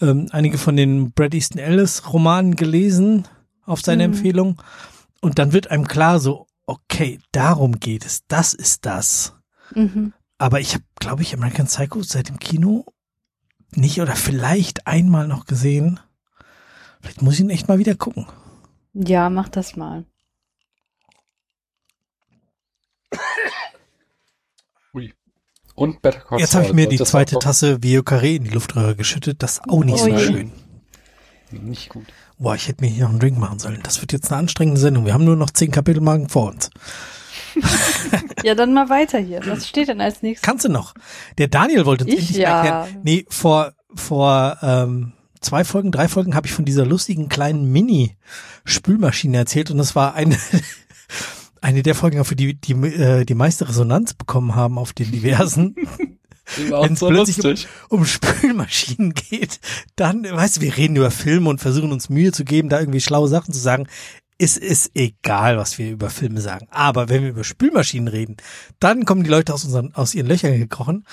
[0.00, 3.28] ähm, einige von den Brad Easton Ellis Romanen gelesen
[3.64, 4.14] auf seine Mhm.
[4.14, 4.62] Empfehlung.
[5.20, 8.22] Und dann wird einem klar so, okay, darum geht es.
[8.26, 9.34] Das ist das.
[9.74, 10.12] Mhm.
[10.38, 12.86] Aber ich habe, glaube ich, American Psycho seit dem Kino
[13.72, 16.00] nicht oder vielleicht einmal noch gesehen.
[17.00, 18.26] Vielleicht muss ich ihn echt mal wieder gucken.
[18.92, 20.04] Ja, mach das mal.
[24.94, 25.14] Ui.
[25.74, 28.96] Und Better Call Jetzt habe ich mir die zweite Tasse Vio Carré in die Luftröhre
[28.96, 29.42] geschüttet.
[29.42, 30.18] Das ist auch nicht Oh so je.
[30.18, 30.52] schön.
[31.52, 32.06] Nicht gut.
[32.38, 33.80] Boah, ich hätte mir hier noch einen Drink machen sollen.
[33.82, 35.04] Das wird jetzt eine anstrengende Sendung.
[35.04, 36.70] Wir haben nur noch zehn Kapitelmarken vor uns.
[38.42, 39.42] Ja, dann mal weiter hier.
[39.46, 40.46] Was steht denn als nächstes?
[40.46, 40.94] Kannst du noch?
[41.36, 42.62] Der Daniel wollte uns Ich endlich ja.
[42.64, 43.00] erklären.
[43.02, 49.36] Nee, vor, vor ähm, zwei Folgen, drei Folgen habe ich von dieser lustigen kleinen Mini-Spülmaschine
[49.36, 50.36] erzählt und das war eine,
[51.60, 55.74] eine der Folgen, für die die, äh, die meiste Resonanz bekommen haben auf den diversen.
[56.68, 57.68] War Wenn's so plötzlich lustig.
[57.90, 59.60] um Spülmaschinen geht,
[59.94, 63.00] dann, weißt du, wir reden über Filme und versuchen uns Mühe zu geben, da irgendwie
[63.00, 63.86] schlaue Sachen zu sagen.
[64.36, 66.66] Es ist egal, was wir über Filme sagen.
[66.70, 68.36] Aber wenn wir über Spülmaschinen reden,
[68.80, 71.04] dann kommen die Leute aus, unseren, aus ihren Löchern gekrochen.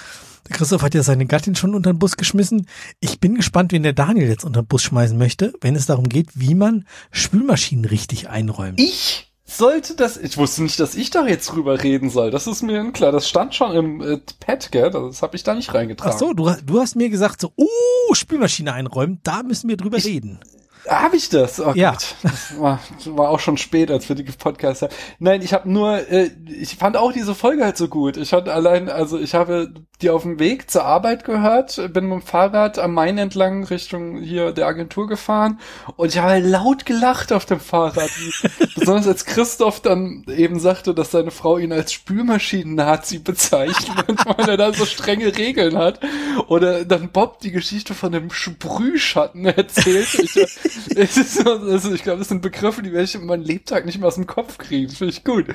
[0.50, 2.68] Christoph hat ja seine Gattin schon unter den Bus geschmissen.
[3.00, 6.08] Ich bin gespannt, wen der Daniel jetzt unter den Bus schmeißen möchte, wenn es darum
[6.10, 8.80] geht, wie man Spülmaschinen richtig einräumt.
[8.80, 12.32] Ich sollte das, ich wusste nicht, dass ich da jetzt drüber reden soll.
[12.32, 13.12] Das ist mir klar.
[13.14, 14.92] Das stand schon im äh, Pad, gell?
[14.92, 16.12] Das habe ich da nicht reingetragen.
[16.14, 19.98] Ach so, du, du hast mir gesagt so, oh, Spülmaschine einräumen, da müssen wir drüber
[19.98, 20.40] Ich- reden.
[20.88, 21.60] Habe ich das?
[21.60, 21.92] Oh Ja.
[21.92, 22.16] Gott.
[22.24, 24.94] Das war, war auch schon spät, als wir die Podcast haben.
[25.20, 28.18] Nein, ich habe nur, äh, ich fand auch diese Folge halt so gut.
[28.18, 32.20] Ich hatte allein, also ich habe die auf dem Weg zur Arbeit gehört, bin mit
[32.20, 35.60] dem Fahrrad am Main entlang Richtung hier der Agentur gefahren
[35.96, 38.10] und ich habe halt laut gelacht auf dem Fahrrad.
[38.76, 44.58] Besonders als Christoph dann eben sagte, dass seine Frau ihn als Spülmaschinen-Nazi bezeichnet, weil er
[44.58, 46.00] da so strenge Regeln hat.
[46.48, 50.14] Oder dann Bob die Geschichte von dem Sprühschatten erzählt.
[50.14, 50.36] Ich,
[50.96, 53.86] es ist so, also ich glaube, das sind Begriffe, die werde ich in meinem Lebtag
[53.86, 54.90] nicht mehr aus dem Kopf kriegen.
[54.90, 55.46] Finde ich gut.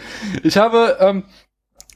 [0.43, 1.25] Ich habe, ähm,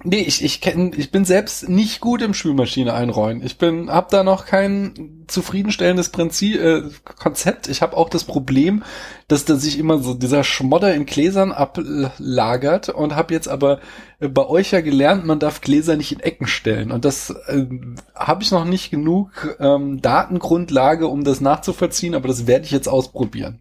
[0.07, 3.45] nee, ich, ich kenn, ich bin selbst nicht gut im Spülmaschine einräumen.
[3.45, 6.83] Ich bin, hab da noch kein zufriedenstellendes Prinzip, äh,
[7.19, 7.69] Konzept.
[7.69, 8.85] Ich habe auch das Problem,
[9.27, 13.81] dass da sich immer so dieser Schmodder in Gläsern ablagert und habe jetzt aber
[14.21, 16.93] äh, bei euch ja gelernt, man darf Gläser nicht in Ecken stellen.
[16.93, 17.67] Und das äh,
[18.15, 22.89] habe ich noch nicht genug ähm, Datengrundlage, um das nachzuvollziehen, aber das werde ich jetzt
[22.89, 23.61] ausprobieren.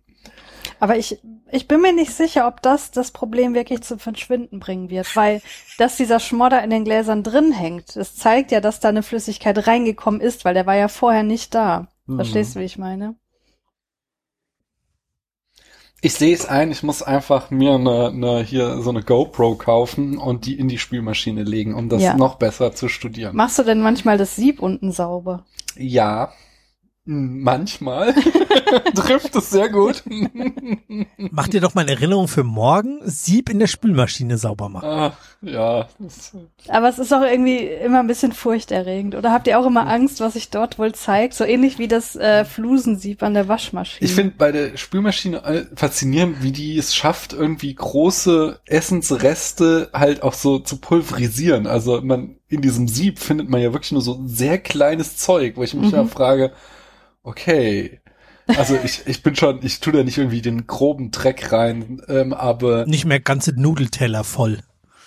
[0.80, 1.18] Aber ich,
[1.56, 5.42] ich bin mir nicht sicher, ob das das Problem wirklich zum Verschwinden bringen wird, weil
[5.78, 9.66] dass dieser Schmodder in den Gläsern drin hängt, das zeigt ja, dass da eine Flüssigkeit
[9.68, 11.88] reingekommen ist, weil der war ja vorher nicht da.
[12.06, 12.16] Mhm.
[12.18, 13.16] Verstehst du, wie ich meine?
[16.02, 20.18] Ich sehe es ein, ich muss einfach mir eine, eine hier so eine GoPro kaufen
[20.20, 22.16] und die in die Spülmaschine legen, um das Ja.
[22.16, 23.36] noch besser zu studieren.
[23.36, 25.46] Machst du denn manchmal das Sieb unten sauber?
[25.78, 26.32] Ja,
[27.06, 28.14] manchmal
[28.96, 30.04] trifft es sehr gut.
[31.18, 34.90] Mach dir doch mal eine Erinnerung für morgen, Sieb in der Spülmaschine sauber machen.
[34.90, 35.88] Ach, ja,
[36.68, 39.14] Aber es ist auch irgendwie immer ein bisschen furchterregend.
[39.16, 41.36] Oder habt ihr auch immer Angst, was sich dort wohl zeigt?
[41.36, 44.06] So ähnlich wie das äh, Flusensieb an der Waschmaschine.
[44.08, 50.24] ich finde bei der Spülmaschine äh, faszinierend, wie die es schafft, irgendwie große Essensreste halt
[50.24, 51.68] auch so zu pulverisieren.
[51.68, 55.64] Also man in diesem Sieb findet man ja wirklich nur so sehr kleines Zeug, wo
[55.64, 55.96] ich mich Mhm.
[55.96, 56.52] ja frage,
[57.26, 58.00] okay.
[58.48, 62.34] Also ich, ich bin schon, ich tue da nicht irgendwie den groben Dreck rein, ähm,
[62.34, 64.60] aber Nicht mehr ganze Nudelteller voll.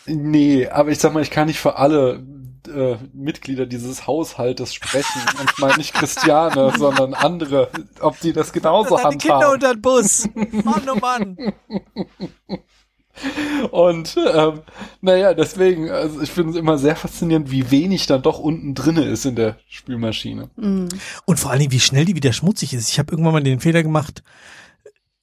[0.07, 2.23] nee, aber ich sag mal, ich kann nicht für alle
[2.69, 5.20] äh, Mitglieder dieses Haushaltes sprechen.
[5.40, 7.70] Und ich meine nicht Christiane, sondern andere,
[8.01, 10.28] ob die das genauso Deine Kinder unter den Bus.
[10.35, 11.36] Mann, oh Mann.
[13.70, 14.61] Und ähm,
[15.01, 19.05] naja, deswegen, also ich finde es immer sehr faszinierend, wie wenig dann doch unten drinne
[19.05, 20.51] ist in der Spülmaschine.
[20.57, 20.89] Mm.
[21.24, 22.89] Und vor allen Dingen, wie schnell die wieder schmutzig ist.
[22.89, 24.23] Ich habe irgendwann mal den Fehler gemacht,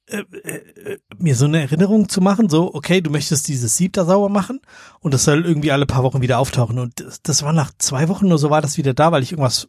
[0.08, 4.04] äh, äh, mir so eine Erinnerung zu machen, so, okay, du möchtest dieses Sieb da
[4.04, 4.60] sauber machen
[5.00, 6.78] und das soll irgendwie alle paar Wochen wieder auftauchen.
[6.78, 9.32] Und das, das war nach zwei Wochen nur so war das wieder da, weil ich
[9.32, 9.68] irgendwas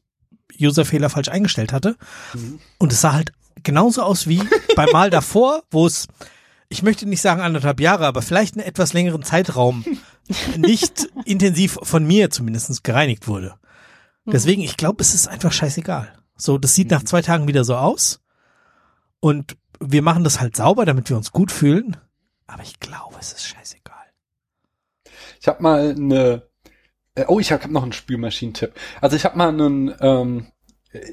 [0.59, 1.95] Userfehler falsch eingestellt hatte.
[2.33, 2.59] Mhm.
[2.77, 3.31] Und es sah halt
[3.63, 4.41] genauso aus wie
[4.75, 6.07] beim Mal davor, wo es,
[6.69, 9.85] ich möchte nicht sagen anderthalb Jahre, aber vielleicht einen etwas längeren Zeitraum
[10.57, 13.55] nicht intensiv von mir zumindest gereinigt wurde.
[14.25, 16.11] Deswegen, ich glaube, es ist einfach scheißegal.
[16.35, 18.19] So, das sieht nach zwei Tagen wieder so aus.
[19.21, 21.95] Und wir machen das halt sauber, damit wir uns gut fühlen.
[22.45, 23.95] Aber ich glaube, es ist scheißegal.
[25.39, 26.43] Ich habe mal eine,
[27.15, 28.73] äh, oh, ich habe noch einen Spülmaschinentipp.
[28.99, 30.47] Also ich habe mal einen ähm,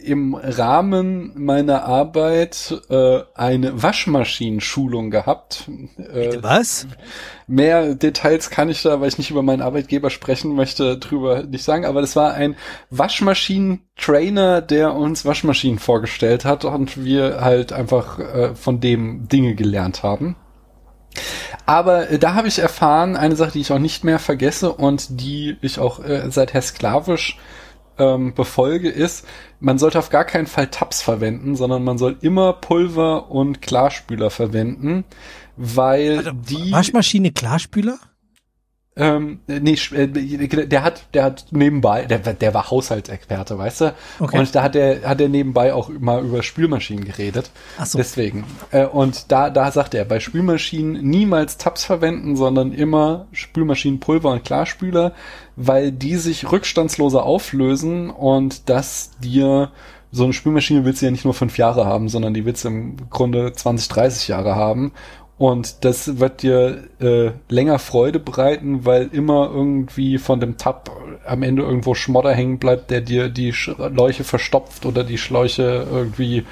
[0.02, 5.68] im Rahmen meiner Arbeit äh, eine Waschmaschinenschulung gehabt.
[5.98, 6.86] Äh, Was?
[7.46, 11.64] Mehr Details kann ich da, weil ich nicht über meinen Arbeitgeber sprechen möchte, drüber nicht
[11.64, 11.84] sagen.
[11.84, 12.56] Aber das war ein
[12.90, 20.02] Waschmaschinentrainer, der uns Waschmaschinen vorgestellt hat und wir halt einfach äh, von dem Dinge gelernt
[20.02, 20.36] haben.
[21.66, 25.20] Aber äh, da habe ich erfahren, eine Sache, die ich auch nicht mehr vergesse und
[25.20, 27.38] die ich auch äh, seither sklavisch
[27.98, 29.26] ähm, befolge, ist,
[29.60, 34.30] man sollte auf gar keinen Fall Tabs verwenden, sondern man soll immer Pulver und Klarspüler
[34.30, 35.04] verwenden,
[35.56, 37.98] weil Warte, die Waschmaschine Klarspüler?
[38.96, 43.94] Ähm, nee, äh, der hat, der hat nebenbei, der, der war Haushaltsexperte, weißt du?
[44.20, 44.38] Okay.
[44.38, 47.50] Und da hat er, hat er nebenbei auch mal über Spülmaschinen geredet.
[47.76, 47.98] Ach so.
[47.98, 48.44] Deswegen.
[48.70, 54.44] Äh, und da, da sagt er, bei Spülmaschinen niemals Tabs verwenden, sondern immer Spülmaschinenpulver und
[54.44, 55.12] Klarspüler,
[55.56, 59.72] weil die sich rückstandsloser auflösen und das dir
[60.12, 62.68] so eine Spülmaschine willst du ja nicht nur fünf Jahre haben, sondern die willst du
[62.68, 64.92] im Grunde 20, 30 Jahre haben.
[65.36, 70.90] Und das wird dir äh, länger Freude bereiten, weil immer irgendwie von dem Tab
[71.26, 76.44] am Ende irgendwo Schmodder hängen bleibt, der dir die Schläuche verstopft oder die Schläuche irgendwie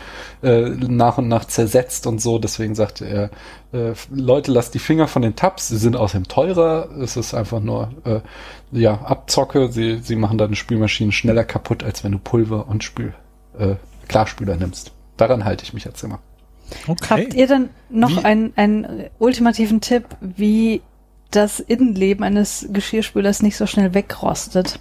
[0.42, 2.40] äh, nach und nach zersetzt und so.
[2.40, 3.30] Deswegen sagte er,
[3.72, 7.60] äh, Leute, lasst die Finger von den Tabs, sie sind außerdem teurer, es ist einfach
[7.60, 8.20] nur äh,
[8.72, 13.14] ja Abzocke, sie, sie machen deine Spülmaschinen schneller kaputt, als wenn du Pulver und Spül,
[13.58, 13.76] äh,
[14.08, 14.90] Klarspüler nimmst.
[15.16, 16.18] Daran halte ich mich jetzt immer.
[16.86, 17.24] Okay.
[17.24, 20.82] Habt ihr denn noch Wie- einen, einen ultimativen Tipp, wie
[21.30, 24.78] das Innenleben eines Geschirrspülers nicht so schnell wegrostet?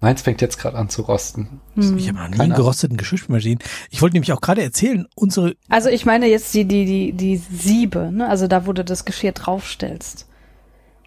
[0.00, 1.60] Meins fängt jetzt gerade an zu rosten.
[1.74, 1.98] Hm.
[1.98, 3.58] Ich habe noch nie einen gerosteten Geschirrspülmaschinen.
[3.90, 7.36] Ich wollte nämlich auch gerade erzählen, unsere Also ich meine jetzt die, die, die, die
[7.36, 8.28] Siebe, ne?
[8.28, 10.26] Also da, wo du das Geschirr draufstellst.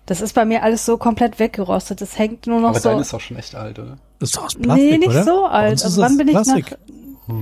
[0.07, 2.01] Das ist bei mir alles so komplett weggerostet.
[2.01, 2.89] Das hängt nur noch Aber so.
[2.89, 3.97] deine ist auch schon echt alt, oder?
[4.19, 5.23] das ist doch aus Plastik, nee, nicht oder?
[5.23, 5.83] so alt.
[5.83, 6.71] Also wann das bin ich Plastik.
[7.27, 7.35] nach.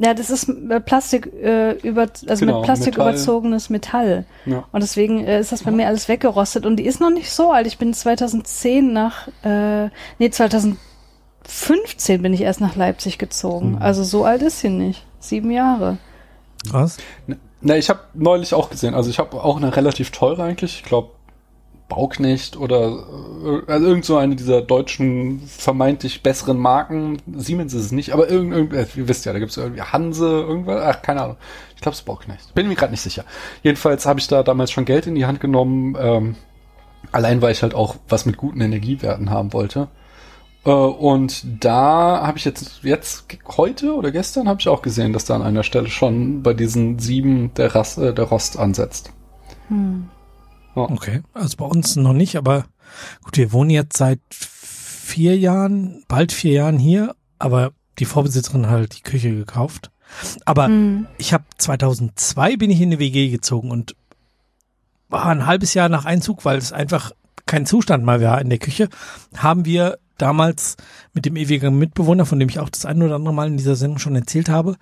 [0.00, 3.08] Ja, das ist äh, Plastik äh, über, also Genau, mit Plastik Metall.
[3.14, 4.24] überzogenes Metall.
[4.46, 4.64] Ja.
[4.70, 6.66] Und deswegen äh, ist das bei mir alles weggerostet.
[6.66, 7.66] Und die ist noch nicht so alt.
[7.66, 9.88] Ich bin 2010 nach, äh,
[10.20, 13.72] nee, 2015 bin ich erst nach Leipzig gezogen.
[13.72, 13.82] Mhm.
[13.82, 15.04] Also so alt ist sie nicht.
[15.18, 15.98] Sieben Jahre.
[16.70, 16.98] Krass.
[17.60, 20.84] Na, ich habe neulich auch gesehen, also ich habe auch eine relativ teure eigentlich, ich
[20.84, 21.10] glaube
[21.88, 23.04] Bauknecht oder
[23.44, 27.18] äh, also irgend so eine dieser deutschen vermeintlich besseren Marken.
[27.34, 29.82] Siemens ist es nicht, aber irgend, irgend äh, ihr wisst ja, da gibt es irgendwie
[29.82, 31.36] Hanse, irgendwas, ach, keine Ahnung.
[31.74, 32.54] Ich glaube es ist Bauknecht.
[32.54, 33.24] Bin mir gerade nicht sicher.
[33.62, 36.36] Jedenfalls habe ich da damals schon Geld in die Hand genommen, ähm,
[37.12, 39.88] allein weil ich halt auch was mit guten Energiewerten haben wollte.
[40.64, 43.24] Äh, und da habe ich jetzt, jetzt
[43.56, 46.98] heute oder gestern habe ich auch gesehen, dass da an einer Stelle schon bei diesen
[46.98, 49.12] sieben der, Rast, äh, der Rost ansetzt.
[49.68, 50.08] Hm.
[50.84, 52.66] Okay, also bei uns noch nicht, aber
[53.22, 58.72] gut, wir wohnen jetzt seit vier Jahren, bald vier Jahren hier, aber die Vorbesitzerin hat
[58.72, 59.90] halt die Küche gekauft.
[60.44, 61.06] Aber Hm.
[61.18, 63.94] ich habe 2002 bin ich in eine WG gezogen und
[65.08, 67.12] war ein halbes Jahr nach Einzug, weil es einfach
[67.46, 68.88] kein Zustand mal war in der Küche,
[69.36, 70.76] haben wir damals
[71.14, 73.76] mit dem ewigen Mitbewohner, von dem ich auch das ein oder andere Mal in dieser
[73.76, 74.76] Sendung schon erzählt habe,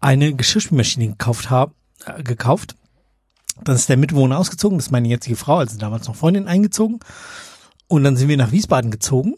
[0.00, 2.76] eine Geschirrspülmaschine gekauft äh, gekauft.
[3.64, 7.00] Dann ist der Mitbewohner ausgezogen, das ist meine jetzige Frau, also damals noch Freundin eingezogen.
[7.88, 9.34] Und dann sind wir nach Wiesbaden gezogen.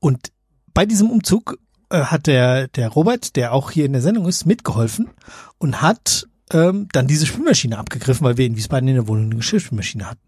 [0.00, 0.32] Und
[0.74, 1.58] bei diesem Umzug
[1.90, 5.10] äh, hat der, der Robert, der auch hier in der Sendung ist, mitgeholfen
[5.58, 9.36] und hat ähm, dann diese Spülmaschine abgegriffen, weil wir in Wiesbaden in der Wohnung eine
[9.36, 10.20] Geschirrspülmaschine hatten.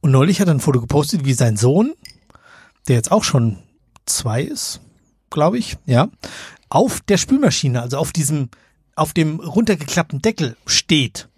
[0.00, 1.94] Und neulich hat er ein Foto gepostet, wie sein Sohn,
[2.86, 3.58] der jetzt auch schon
[4.06, 4.80] zwei ist,
[5.30, 6.08] glaube ich, ja,
[6.68, 8.50] auf der Spülmaschine, also auf diesem,
[8.94, 11.28] auf dem runtergeklappten Deckel steht.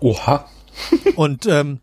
[0.00, 0.46] Oha.
[1.16, 1.80] Und ähm,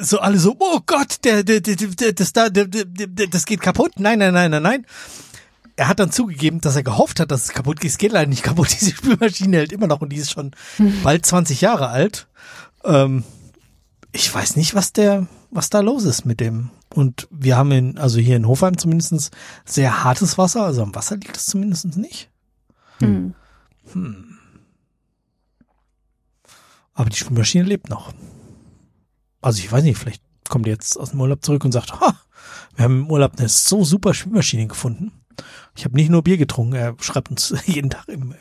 [0.00, 3.46] so alle so, oh Gott, der, der, der, der das da, der, der, der, das
[3.46, 3.92] geht kaputt.
[3.98, 4.86] Nein, nein, nein, nein, nein.
[5.76, 7.90] Er hat dann zugegeben, dass er gehofft hat, dass es kaputt geht.
[7.90, 8.68] Es geht leider nicht kaputt.
[8.78, 10.52] Diese Spülmaschine hält immer noch und die ist schon
[11.02, 12.26] bald 20 Jahre alt.
[12.84, 13.24] Ähm,
[14.12, 16.70] ich weiß nicht, was der, was da los ist mit dem.
[16.94, 19.30] Und wir haben in, also hier in Hofheim zumindest
[19.64, 22.28] sehr hartes Wasser, also am Wasser liegt es zumindest nicht.
[22.98, 23.34] Hm.
[23.92, 24.29] Hm.
[27.00, 28.12] Aber die Spülmaschine lebt noch.
[29.40, 32.14] Also ich weiß nicht, vielleicht kommt ihr jetzt aus dem Urlaub zurück und sagt, ha,
[32.76, 35.10] wir haben im Urlaub eine so super Spülmaschine gefunden.
[35.74, 38.34] Ich habe nicht nur Bier getrunken, er schreibt uns jeden Tag im,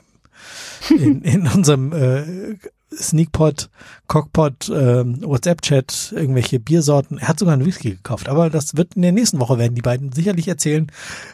[0.90, 2.58] in, in unserem äh,
[2.94, 3.70] Sneakpot,
[4.08, 7.18] Cockpot, äh, WhatsApp-Chat irgendwelche Biersorten.
[7.18, 9.82] Er hat sogar einen Whisky gekauft, aber das wird in der nächsten Woche werden die
[9.82, 10.92] beiden sicherlich erzählen,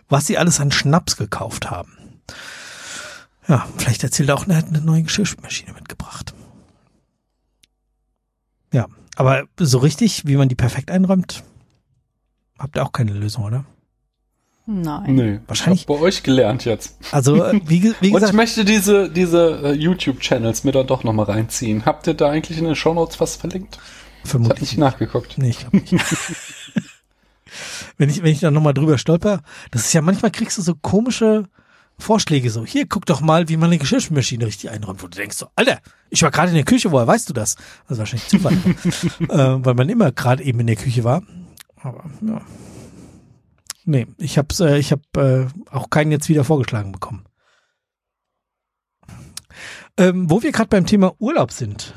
[0.10, 1.98] was sie alles an Schnaps gekauft haben.
[3.48, 6.36] Ja, vielleicht erzählt er auch, er hat eine neue Geschirrspülmaschine mitgebracht.
[8.76, 11.44] Ja, aber so richtig, wie man die perfekt einräumt,
[12.60, 13.64] habt ihr auch keine Lösung, oder?
[14.66, 15.16] Nein.
[15.16, 16.98] Nee, Wahrscheinlich- Ich hab bei euch gelernt jetzt.
[17.14, 21.06] Also, äh, wie, wie Und ich gesagt, möchte diese, diese äh, YouTube-Channels mir dann doch
[21.06, 21.86] nochmal reinziehen.
[21.86, 23.78] Habt ihr da eigentlich in den Shownotes was verlinkt?
[23.78, 25.38] Ich hab vermutlich nicht nachgeguckt.
[25.38, 25.94] Nee, ich glaube nicht.
[27.98, 29.42] wenn ich, wenn ich da nochmal drüber stolper,
[29.72, 31.46] das ist ja manchmal kriegst du so komische
[31.98, 32.66] Vorschläge so.
[32.66, 35.80] Hier, guck doch mal, wie man eine Geschirrspülmaschine richtig einräumt, wo du denkst so, Alter,
[36.10, 37.56] ich war gerade in der Küche, woher weißt du das?
[37.88, 38.54] Also wahrscheinlich Zufall,
[39.30, 41.24] äh, weil man immer gerade eben in der Küche war.
[41.78, 42.42] Aber ja.
[43.86, 47.26] Nee, ich hab's, äh, ich hab äh, auch keinen jetzt wieder vorgeschlagen bekommen.
[49.98, 51.94] Ähm, wo wir gerade beim Thema Urlaub sind,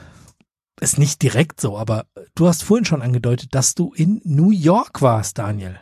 [0.81, 5.03] ist nicht direkt so, aber du hast vorhin schon angedeutet, dass du in New York
[5.03, 5.81] warst, Daniel.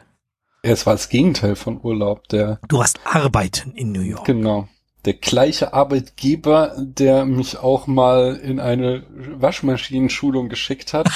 [0.72, 2.28] Es war das Gegenteil von Urlaub.
[2.28, 4.24] Der, Du warst arbeiten in New York.
[4.24, 4.68] genau.
[5.04, 11.08] Der gleiche Arbeitgeber, der mich auch mal in eine Waschmaschinenschulung geschickt hat,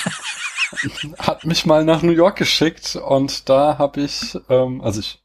[1.19, 5.21] hat mich mal nach New York geschickt und da habe ich, ähm, also ich,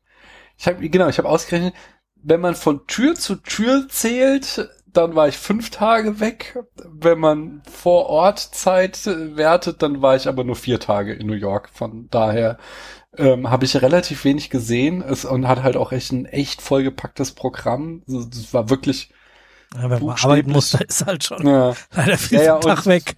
[0.58, 1.76] ich habe genau, ich habe ausgerechnet,
[2.16, 6.58] wenn man von Tür zu Tür zählt, dann war ich fünf Tage weg.
[6.90, 11.34] Wenn man vor Ort Zeit wertet, dann war ich aber nur vier Tage in New
[11.34, 11.70] York.
[11.72, 12.58] Von daher
[13.18, 17.34] ähm, habe ich relativ wenig gesehen es, und hat halt auch echt ein echt vollgepacktes
[17.34, 18.04] Programm.
[18.08, 19.10] Also, Das war wirklich,
[19.74, 22.86] Ja, wenn man arbeiten muss, da ist halt schon ja, leider viel Ja, ja, Tag
[22.88, 23.16] weg.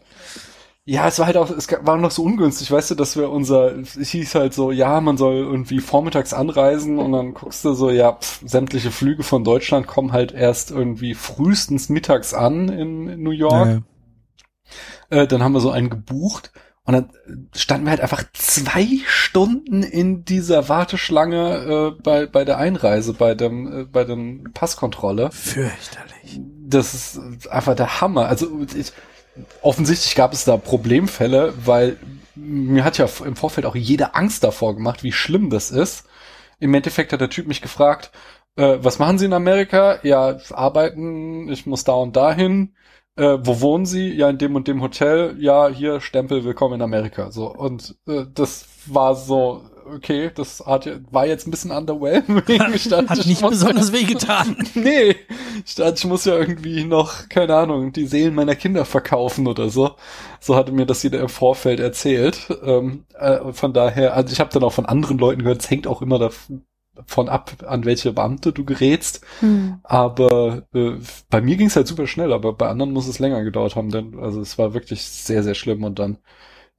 [0.85, 3.75] Ja, es war halt auch, es war noch so ungünstig, weißt du, dass wir unser,
[3.77, 7.89] es hieß halt so, ja, man soll irgendwie vormittags anreisen und dann guckst du so,
[7.89, 13.21] ja, pf, sämtliche Flüge von Deutschland kommen halt erst irgendwie frühestens mittags an in, in
[13.23, 13.67] New York.
[13.69, 13.81] Ja,
[15.09, 16.51] Äh, dann haben wir so einen gebucht
[16.87, 17.09] und dann
[17.53, 23.35] standen wir halt einfach zwei Stunden in dieser Warteschlange äh, bei, bei der Einreise, bei
[23.35, 25.29] dem, äh, bei dem Passkontrolle.
[25.31, 26.39] fürchterlich.
[26.65, 28.29] Das ist einfach der Hammer.
[28.29, 28.93] Also ich,
[29.61, 31.97] offensichtlich gab es da Problemfälle, weil
[32.35, 36.05] mir hat ja im Vorfeld auch jede Angst davor gemacht, wie schlimm das ist.
[36.61, 38.11] Im Endeffekt hat der Typ mich gefragt,
[38.55, 39.99] äh, was machen Sie in Amerika?
[40.03, 42.75] Ja, arbeiten, ich muss da und dahin.
[43.17, 44.13] Äh, wo wohnen Sie?
[44.13, 45.35] Ja, in dem und dem Hotel.
[45.39, 47.31] Ja, hier Stempel, willkommen in Amerika.
[47.31, 49.61] So und äh, das war so
[49.95, 52.43] okay, das hat, ja- war jetzt ein bisschen underwhelming.
[52.89, 54.57] Dachte, Hat ich nicht muss- besonders wehgetan.
[54.75, 55.15] Nee,
[55.65, 59.69] ich dachte, ich muss ja irgendwie noch, keine Ahnung, die Seelen meiner Kinder verkaufen oder
[59.69, 59.91] so.
[60.41, 62.49] So hatte mir das jeder im Vorfeld erzählt.
[62.63, 65.87] Ähm, äh, von daher, also ich habe dann auch von anderen Leuten gehört, es hängt
[65.87, 66.19] auch immer
[66.97, 69.21] davon ab, an welche Beamte du gerätst.
[69.39, 69.79] Hm.
[69.83, 70.93] Aber äh,
[71.29, 73.89] bei mir ging es halt super schnell, aber bei anderen muss es länger gedauert haben,
[73.89, 76.17] denn also es war wirklich sehr, sehr schlimm und dann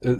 [0.01, 0.15] äh,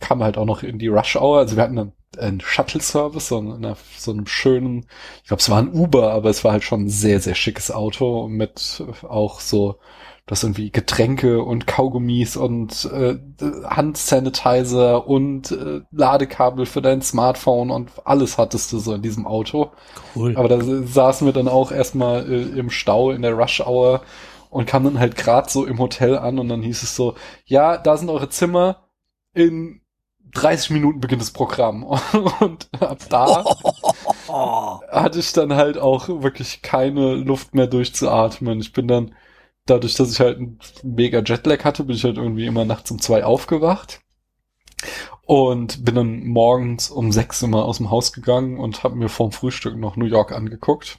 [0.00, 1.38] kam halt auch noch in die Rush Hour.
[1.38, 4.86] Also wir hatten einen, einen Shuttle-Service, so, einer, so einem schönen,
[5.22, 7.70] ich glaube, es war ein Uber, aber es war halt schon ein sehr, sehr schickes
[7.70, 9.78] Auto mit auch so,
[10.26, 13.18] das irgendwie Getränke und Kaugummis und äh,
[13.66, 19.72] Handsanitizer und äh, Ladekabel für dein Smartphone und alles hattest du so in diesem Auto.
[20.16, 20.34] Cool.
[20.36, 24.00] Aber da saßen wir dann auch erstmal äh, im Stau in der Rush Hour
[24.48, 27.14] und kamen dann halt gerade so im Hotel an und dann hieß es so,
[27.44, 28.84] ja, da sind eure Zimmer,
[29.34, 29.82] in
[30.34, 31.84] 30 Minuten beginnt das Programm.
[32.40, 33.44] Und ab da
[34.90, 38.60] hatte ich dann halt auch wirklich keine Luft mehr durchzuatmen.
[38.60, 39.14] Ich bin dann,
[39.66, 43.00] dadurch, dass ich halt einen mega Jetlag hatte, bin ich halt irgendwie immer nachts um
[43.00, 44.00] zwei aufgewacht.
[45.26, 49.32] Und bin dann morgens um sechs immer aus dem Haus gegangen und habe mir vorm
[49.32, 50.98] Frühstück noch New York angeguckt.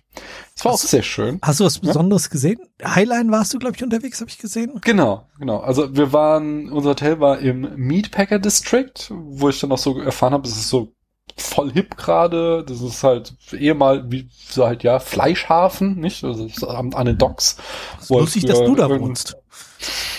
[0.56, 1.38] Es war auch Hast du- sehr schön.
[1.44, 1.82] Hast du was Ja?
[1.90, 2.58] Besonderes gesehen?
[2.84, 4.80] Highline warst du, glaube ich, unterwegs, habe ich gesehen.
[4.84, 5.60] Genau, genau.
[5.60, 10.34] Also wir waren, unser Hotel war im Meatpacker District, wo ich dann auch so erfahren
[10.34, 10.95] habe, es ist so
[11.38, 12.64] voll hip gerade.
[12.68, 16.23] Das ist halt ehemal wie so halt ja Fleischhafen, nicht?
[16.23, 17.57] Also an, an den Docks.
[17.97, 19.38] Das lustig, dass du da wohnst.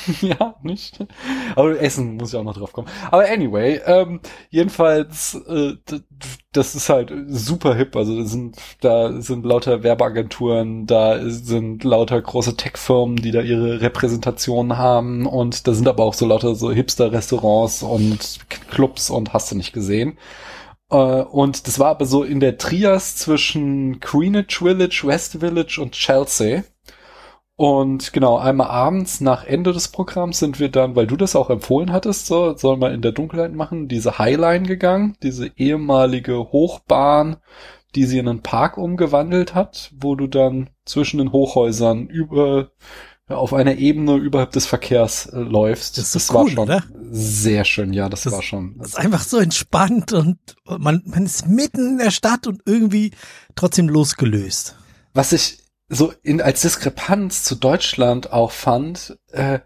[0.21, 0.99] ja, nicht?
[1.57, 2.89] Aber Essen muss ich auch noch drauf kommen.
[3.11, 4.21] Aber anyway, ähm,
[4.51, 5.75] jedenfalls, äh,
[6.53, 7.97] das ist halt super hip.
[7.97, 13.81] Also da sind, da sind lauter Werbeagenturen, da sind lauter große Tech-Firmen, die da ihre
[13.81, 18.39] Repräsentationen haben und da sind aber auch so lauter so Hipster-Restaurants und
[18.71, 20.19] Clubs und hast du nicht gesehen.
[20.91, 25.93] Äh, und das war aber so in der Trias zwischen Greenwich Village, West Village und
[25.93, 26.65] Chelsea.
[27.57, 31.49] Und genau, einmal abends nach Ende des Programms sind wir dann, weil du das auch
[31.49, 37.39] empfohlen hattest, so, soll man in der Dunkelheit machen, diese Highline gegangen, diese ehemalige Hochbahn,
[37.95, 42.73] die sie in einen Park umgewandelt hat, wo du dann zwischen den Hochhäusern über
[43.29, 45.99] auf einer Ebene überhalb des Verkehrs äh, läufst.
[45.99, 46.85] Das, ist das cool, war schon oder?
[47.11, 48.77] sehr schön, ja, das, das war schon.
[48.79, 53.13] Das ist einfach so entspannt und man, man ist mitten in der Stadt und irgendwie
[53.55, 54.77] trotzdem losgelöst.
[55.13, 55.59] Was ich
[55.89, 59.61] so in als Diskrepanz zu Deutschland auch fand, äh,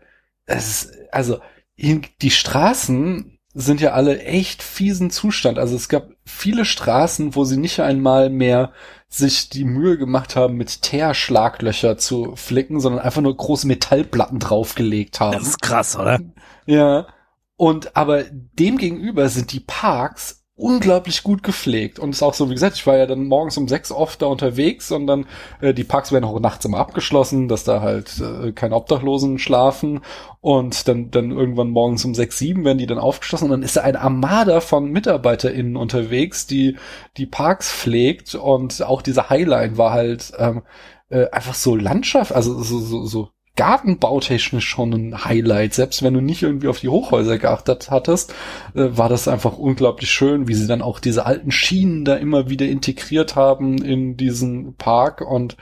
[0.47, 1.39] es, also
[1.77, 5.59] in, die Straßen sind ja alle echt fiesen Zustand.
[5.59, 8.73] Also es gab viele Straßen, wo sie nicht einmal mehr
[9.11, 15.19] sich die Mühe gemacht haben, mit Teerschlaglöcher zu flicken, sondern einfach nur große Metallplatten draufgelegt
[15.19, 15.33] haben.
[15.33, 16.21] Das ist krass, oder?
[16.65, 17.09] Ja.
[17.57, 21.99] Und aber dem gegenüber sind die Parks unglaublich gut gepflegt.
[21.99, 24.27] Und ist auch so, wie gesagt, ich war ja dann morgens um sechs oft da
[24.27, 25.27] unterwegs und dann
[25.61, 30.01] äh, die Parks werden auch nachts immer abgeschlossen, dass da halt äh, keine Obdachlosen schlafen.
[30.41, 33.77] Und dann, dann irgendwann morgens um sechs, sieben werden die dann aufgeschlossen und dann ist
[33.77, 36.77] da eine Armada von MitarbeiterInnen unterwegs, die
[37.19, 40.63] die Parks pflegt und auch diese Highline war halt ähm,
[41.11, 43.29] äh, einfach so Landschaft, also so, so, so
[43.61, 45.75] gartenbautechnisch schon ein Highlight.
[45.75, 48.33] Selbst wenn du nicht irgendwie auf die Hochhäuser geachtet hattest,
[48.75, 52.49] äh, war das einfach unglaublich schön, wie sie dann auch diese alten Schienen da immer
[52.49, 55.59] wieder integriert haben in diesen Park und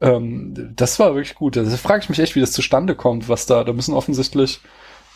[0.00, 1.58] ähm, das war wirklich gut.
[1.58, 4.60] Also frage ich mich echt, wie das zustande kommt, was da, da müssen offensichtlich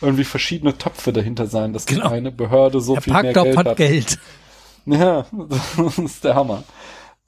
[0.01, 2.09] irgendwie verschiedene Töpfe dahinter sein, dass genau.
[2.09, 3.77] eine Behörde so der viel Parkdorf mehr Geld hat.
[3.77, 4.19] Geld.
[4.87, 5.25] Ja,
[5.77, 6.65] das ist der Hammer.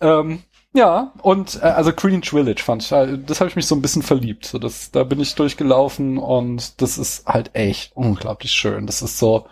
[0.01, 0.43] Ähm,
[0.77, 3.81] ja, und äh, also Greenwich Village fand ich, äh, das habe ich mich so ein
[3.81, 4.45] bisschen verliebt.
[4.45, 8.85] So, das, da bin ich durchgelaufen und das ist halt echt unglaublich schön.
[8.85, 9.47] Das ist so,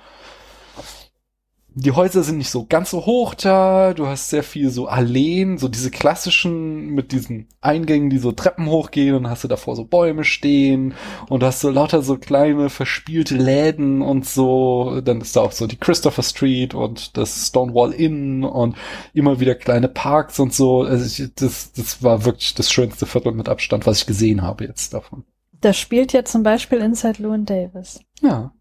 [1.77, 5.57] die Häuser sind nicht so ganz so hoch da, du hast sehr viel so Alleen,
[5.57, 9.84] so diese klassischen mit diesen Eingängen, die so Treppen hochgehen und hast du davor so
[9.84, 10.93] Bäume stehen
[11.27, 15.68] und hast so lauter so kleine verspielte Läden und so, dann ist da auch so
[15.68, 18.77] die Christopher Street und das Stonewall Inn und
[19.14, 20.84] immer wieder kleine Parks und so.
[20.84, 24.64] Also ich, das, das war wirklich das schönste Viertel mit Abstand, was ich gesehen habe
[24.64, 25.26] jetzt davon.
[25.60, 27.99] Das spielt ja zum Beispiel Inside Llewyn Davis.
[28.22, 28.53] Ja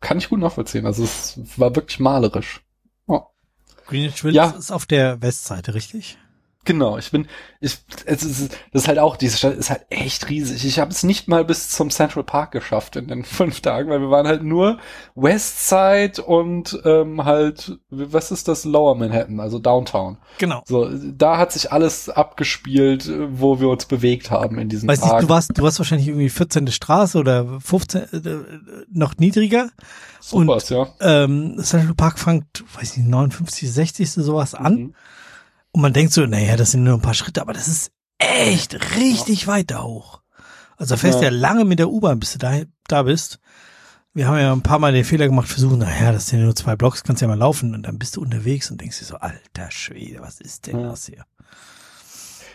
[0.00, 0.86] kann ich gut nachvollziehen.
[0.86, 2.62] Also es war wirklich malerisch.
[3.06, 3.22] Oh.
[3.86, 4.58] Greenwich Village ja.
[4.58, 6.18] ist auf der Westseite, richtig?
[6.66, 7.26] Genau, ich bin,
[7.62, 10.66] ich, es ist, das ist halt auch, diese Stadt ist halt echt riesig.
[10.66, 14.02] Ich habe es nicht mal bis zum Central Park geschafft in den fünf Tagen, weil
[14.02, 14.78] wir waren halt nur
[15.14, 20.18] Westside und ähm, halt, was ist das, Lower Manhattan, also Downtown.
[20.36, 20.62] Genau.
[20.66, 25.22] So, da hat sich alles abgespielt, wo wir uns bewegt haben in diesem Weiß Nicht,
[25.22, 26.68] du warst, du warst wahrscheinlich irgendwie 14.
[26.68, 28.36] Straße oder 15, äh,
[28.92, 29.70] noch niedriger.
[30.20, 30.88] So und, was, ja.
[31.00, 34.10] Ähm, Central Park fängt, weiß nicht, 59, 60.
[34.10, 34.74] sowas an.
[34.74, 34.94] Mhm.
[35.72, 38.96] Und man denkt so, naja, das sind nur ein paar Schritte, aber das ist echt
[38.96, 39.46] richtig ja.
[39.48, 40.20] weit da hoch.
[40.76, 41.24] Also fährst ja.
[41.24, 43.38] ja lange mit der U-Bahn, bis du da, da bist.
[44.12, 46.56] Wir haben ja ein paar Mal den Fehler gemacht, versuchen, naja, das sind ja nur
[46.56, 49.16] zwei Blocks, kannst ja mal laufen und dann bist du unterwegs und denkst dir so,
[49.16, 50.88] alter Schwede, was ist denn ja.
[50.88, 51.24] das hier?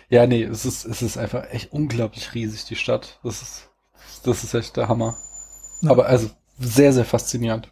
[0.09, 3.19] Ja, nee, es ist, es ist einfach echt unglaublich riesig, die Stadt.
[3.23, 3.69] Das ist,
[4.23, 5.17] das ist echt der Hammer.
[5.81, 5.91] Ja.
[5.91, 6.29] Aber also,
[6.59, 7.71] sehr, sehr faszinierend.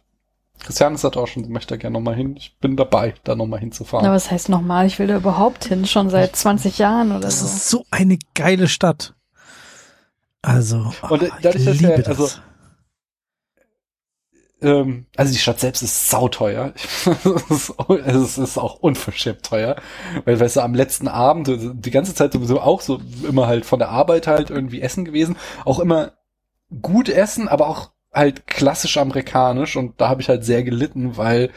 [0.64, 2.36] Christiane sagt auch schon, sie möchte da gerne nochmal hin.
[2.36, 4.06] Ich bin dabei, da nochmal hinzufahren.
[4.06, 4.86] Na, was heißt nochmal?
[4.86, 7.46] Ich will da überhaupt hin, schon seit 20 Jahren oder das so.
[7.46, 9.14] Das ist so eine geile Stadt.
[10.40, 12.28] Also, und oh, dadurch, dass er, also,
[14.62, 16.72] ähm, also die Stadt selbst ist sauteuer.
[18.06, 19.76] es ist auch unverschämt teuer.
[20.24, 23.78] Weil, weißt du, am letzten Abend, die ganze Zeit sowieso auch so immer halt von
[23.78, 25.36] der Arbeit halt irgendwie essen gewesen.
[25.66, 26.12] Auch immer
[26.80, 31.50] gut essen, aber auch halt klassisch amerikanisch und da habe ich halt sehr gelitten, weil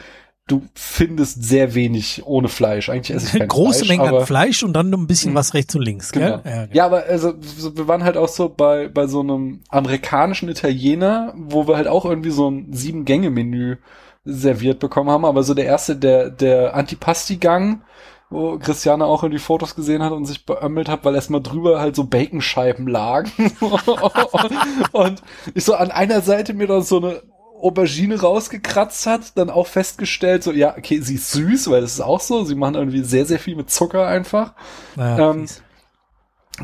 [0.48, 2.88] du findest sehr wenig ohne Fleisch.
[2.88, 5.74] Eigentlich esse ich kein Große Fleisch, Menge an Fleisch und dann ein bisschen was rechts
[5.74, 6.38] und links, genau.
[6.38, 6.52] gell?
[6.52, 6.74] Ja, genau.
[6.74, 11.68] ja, aber also wir waren halt auch so bei bei so einem amerikanischen Italiener, wo
[11.68, 13.76] wir halt auch irgendwie so ein sieben Gänge Menü
[14.24, 17.82] serviert bekommen haben, aber so der erste der der Antipasti Gang
[18.30, 21.80] wo Christiane auch in die Fotos gesehen hat und sich beömmelt hat, weil erstmal drüber
[21.80, 23.30] halt so Baconscheiben lagen.
[24.92, 25.22] und
[25.54, 27.22] ich so an einer Seite mir dann so eine
[27.60, 32.00] Aubergine rausgekratzt hat, dann auch festgestellt, so, ja, okay, sie ist süß, weil das ist
[32.00, 34.52] auch so, sie machen irgendwie sehr, sehr viel mit Zucker einfach.
[34.94, 35.46] Naja, ähm,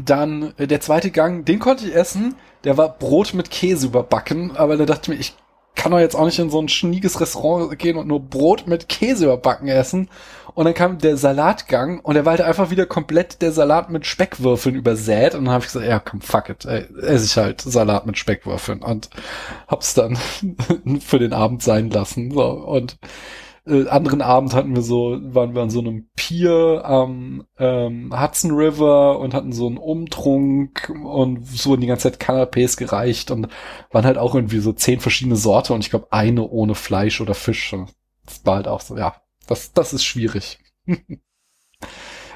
[0.05, 2.37] dann äh, der zweite Gang, den konnte ich essen.
[2.65, 5.37] Der war Brot mit Käse überbacken, aber da dachte ich mir, ich
[5.75, 8.89] kann doch jetzt auch nicht in so ein schnieges Restaurant gehen und nur Brot mit
[8.89, 10.09] Käse überbacken essen.
[10.55, 14.07] Und dann kam der Salatgang und der war halt einfach wieder komplett der Salat mit
[14.07, 15.35] Speckwürfeln übersät.
[15.35, 18.19] Und dann habe ich gesagt, ja komm, fuck it, ey, esse ich halt Salat mit
[18.19, 18.83] Speckwürfeln.
[18.83, 19.11] Und
[19.67, 20.17] hab's dann
[21.01, 22.31] für den Abend sein lassen.
[22.31, 22.99] So, und
[23.67, 28.53] äh, anderen Abend hatten wir so, waren wir an so einem Pier am ähm, Hudson
[28.53, 33.49] River und hatten so einen Umtrunk und so wurden die ganze Zeit Canapés gereicht und
[33.91, 37.35] waren halt auch irgendwie so zehn verschiedene Sorte und ich glaube eine ohne Fleisch oder
[37.35, 37.75] Fisch.
[38.27, 39.15] Das war halt auch so, ja,
[39.47, 40.59] das, das ist schwierig.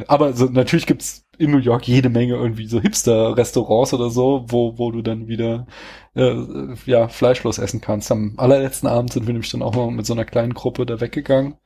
[0.06, 4.78] Aber so, natürlich gibt's in New York jede Menge irgendwie so Hipster-Restaurants oder so, wo,
[4.78, 5.66] wo du dann wieder
[6.14, 6.36] äh,
[6.86, 8.10] ja, fleischlos essen kannst.
[8.12, 11.00] Am allerletzten Abend sind wir nämlich dann auch mal mit so einer kleinen Gruppe da
[11.00, 11.56] weggegangen.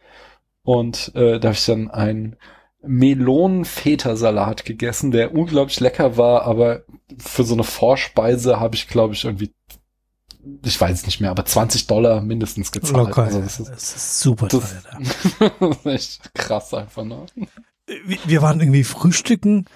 [0.63, 2.37] Und äh, da habe ich dann einen
[2.83, 6.83] Melonen-Feta-Salat gegessen, der unglaublich lecker war, aber
[7.19, 9.53] für so eine Vorspeise habe ich, glaube ich, irgendwie
[10.65, 13.09] ich weiß es nicht mehr, aber 20 Dollar mindestens gezahlt.
[13.09, 14.75] Locker, also das, ist, das ist super das,
[15.61, 17.27] das ist echt krass einfach, ne?
[18.27, 19.67] Wir waren irgendwie frühstücken.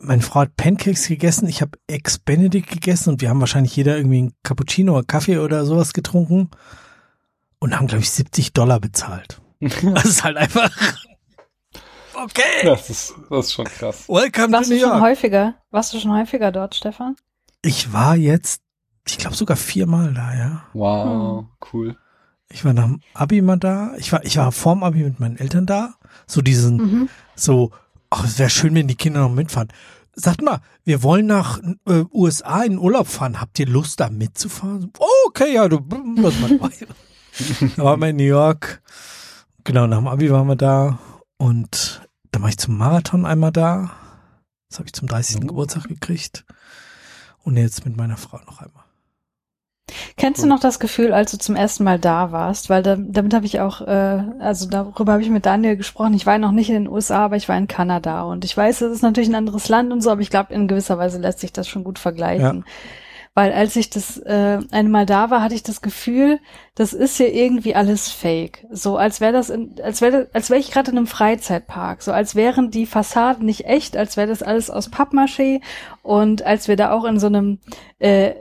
[0.00, 3.96] Meine Frau hat Pancakes gegessen, ich habe Ex Benedict gegessen und wir haben wahrscheinlich jeder
[3.96, 6.50] irgendwie einen Cappuccino oder Kaffee oder sowas getrunken
[7.58, 9.40] und haben, glaube ich, 70 Dollar bezahlt.
[9.60, 10.70] Das ist halt einfach.
[12.14, 12.42] Okay.
[12.64, 14.08] Das ist, das ist schon krass.
[14.08, 14.92] Welcome Warst to New York.
[14.92, 15.54] Schon häufiger?
[15.70, 17.16] Warst du schon häufiger dort, Stefan?
[17.62, 18.62] Ich war jetzt
[19.10, 20.62] ich glaube sogar viermal da, ja.
[20.72, 21.48] Wow, hm.
[21.72, 21.96] cool.
[22.50, 23.92] Ich war nach dem Abi mal da.
[23.98, 25.94] Ich war, ich war vorm Abi mit meinen Eltern da.
[26.26, 27.08] So diesen, mhm.
[27.34, 27.72] so,
[28.10, 29.68] ach, es wäre schön, wenn die Kinder noch mitfahren.
[30.14, 33.40] Sagt mal, wir wollen nach äh, USA in Urlaub fahren.
[33.40, 34.90] Habt ihr Lust, da mitzufahren?
[34.98, 35.78] Oh, okay, ja, du,
[36.22, 36.72] was mal dabei.
[37.76, 38.82] da waren wir in New York.
[39.64, 40.98] Genau, nach dem Abi waren wir da.
[41.36, 43.92] Und dann war ich zum Marathon einmal da.
[44.70, 45.40] Das habe ich zum 30.
[45.40, 45.48] Mhm.
[45.48, 46.46] Geburtstag gekriegt.
[47.44, 48.84] Und jetzt mit meiner Frau noch einmal.
[50.16, 52.70] Kennst du noch das Gefühl, als du zum ersten Mal da warst?
[52.70, 56.14] Weil da, damit habe ich auch, äh, also darüber habe ich mit Daniel gesprochen.
[56.14, 58.22] Ich war noch nicht in den USA, aber ich war in Kanada.
[58.22, 60.68] Und ich weiß, es ist natürlich ein anderes Land und so, aber ich glaube, in
[60.68, 62.58] gewisser Weise lässt sich das schon gut vergleichen.
[62.58, 62.72] Ja.
[63.38, 66.40] Weil als ich das äh, einmal da war, hatte ich das Gefühl,
[66.74, 68.66] das ist hier irgendwie alles fake.
[68.72, 72.02] So als wäre das, in, als wäre, als wäre ich gerade in einem Freizeitpark.
[72.02, 75.60] So als wären die Fassaden nicht echt, als wäre das alles aus Pappmaché
[76.02, 77.60] und als wir da auch in so einem
[78.00, 78.32] äh,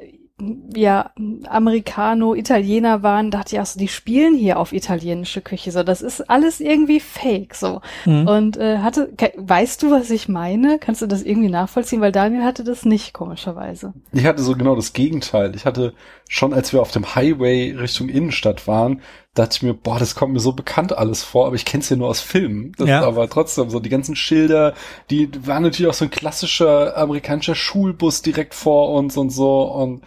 [0.75, 1.11] ja,
[1.47, 6.03] Americano, Italiener waren, dachte ich auch so, die spielen hier auf italienische Küche, so, das
[6.03, 7.81] ist alles irgendwie fake, so.
[8.05, 8.27] Mhm.
[8.27, 10.77] Und äh, hatte, weißt du, was ich meine?
[10.77, 12.01] Kannst du das irgendwie nachvollziehen?
[12.01, 13.93] Weil Daniel hatte das nicht, komischerweise.
[14.11, 15.55] Ich hatte so genau das Gegenteil.
[15.55, 15.93] Ich hatte
[16.27, 19.01] schon, als wir auf dem Highway Richtung Innenstadt waren,
[19.33, 21.89] dachte ich mir, boah, das kommt mir so bekannt alles vor, aber ich kenne es
[21.89, 22.73] ja nur aus Filmen.
[22.77, 23.05] Das ja.
[23.05, 24.73] aber trotzdem so die ganzen Schilder,
[25.09, 30.03] die waren natürlich auch so ein klassischer amerikanischer Schulbus direkt vor uns und so und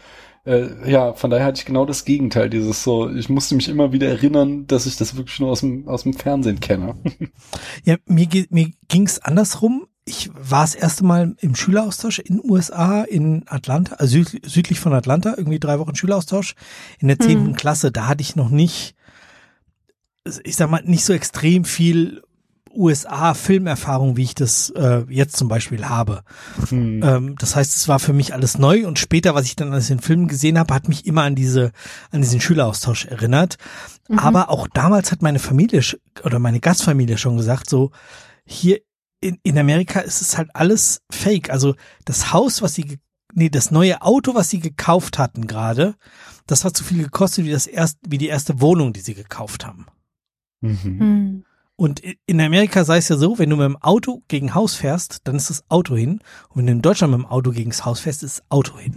[0.47, 3.93] äh, ja, von daher hatte ich genau das Gegenteil, dieses so, ich musste mich immer
[3.93, 6.95] wieder erinnern, dass ich das wirklich nur aus dem, aus dem Fernsehen kenne.
[7.85, 9.87] ja, mir, mir ging's andersrum.
[10.11, 14.93] Ich war das erste Mal im Schüleraustausch in USA, in Atlanta, also süd, südlich von
[14.93, 16.57] Atlanta, irgendwie drei Wochen Schüleraustausch
[16.99, 17.55] in der zehnten hm.
[17.55, 17.93] Klasse.
[17.93, 18.97] Da hatte ich noch nicht,
[20.43, 22.23] ich sag mal, nicht so extrem viel
[22.75, 26.25] USA-Filmerfahrung, wie ich das äh, jetzt zum Beispiel habe.
[26.71, 27.03] Hm.
[27.05, 29.91] Ähm, das heißt, es war für mich alles neu und später, was ich dann alles
[29.91, 31.71] in Filmen gesehen habe, hat mich immer an diese,
[32.11, 33.59] an diesen Schüleraustausch erinnert.
[34.09, 34.19] Mhm.
[34.19, 35.83] Aber auch damals hat meine Familie
[36.25, 37.93] oder meine Gastfamilie schon gesagt, so
[38.45, 38.81] hier
[39.21, 41.51] in, in Amerika ist es halt alles fake.
[41.51, 41.75] Also
[42.05, 42.99] das Haus, was sie,
[43.35, 45.95] nee, das neue Auto, was sie gekauft hatten gerade,
[46.47, 49.67] das hat so viel gekostet wie das erste, wie die erste Wohnung, die sie gekauft
[49.67, 49.87] haben.
[50.61, 50.79] Mhm.
[50.85, 51.45] Mhm.
[51.77, 55.27] Und in Amerika sei es ja so, wenn du mit dem Auto gegen Haus fährst,
[55.27, 56.21] dann ist das Auto hin.
[56.51, 58.79] Und wenn du in Deutschland mit dem Auto gegen das Haus fährst, ist das Auto
[58.79, 58.95] hin.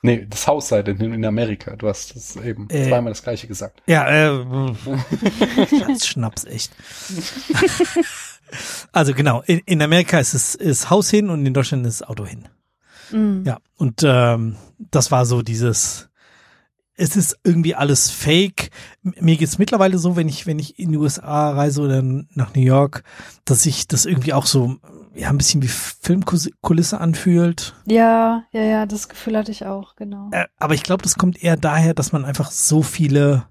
[0.00, 1.76] Nee, das Haus sei denn in Amerika.
[1.76, 3.82] Du hast das eben äh, zweimal das gleiche gesagt.
[3.86, 4.74] Ja, äh,
[5.78, 6.72] Schatz, Schnaps, echt.
[8.92, 12.26] also genau, in, in, Amerika ist es ist Haus hin und in Deutschland ist Auto
[12.26, 12.48] hin.
[13.10, 13.44] Mhm.
[13.44, 16.08] Ja, und ähm, das war so dieses,
[16.96, 18.70] es ist irgendwie alles fake.
[19.02, 22.62] Mir geht's mittlerweile so, wenn ich, wenn ich in die USA reise oder nach New
[22.62, 23.02] York,
[23.44, 24.76] dass sich das irgendwie auch so,
[25.14, 27.74] ja, ein bisschen wie Filmkulisse anfühlt.
[27.86, 30.28] Ja, ja, ja, das Gefühl hatte ich auch, genau.
[30.32, 33.46] Äh, aber ich glaube, das kommt eher daher, dass man einfach so viele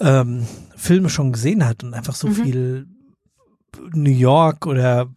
[0.00, 2.34] ähm, Filme schon gesehen hat und einfach so mhm.
[2.34, 2.86] viel
[3.92, 5.08] New York oder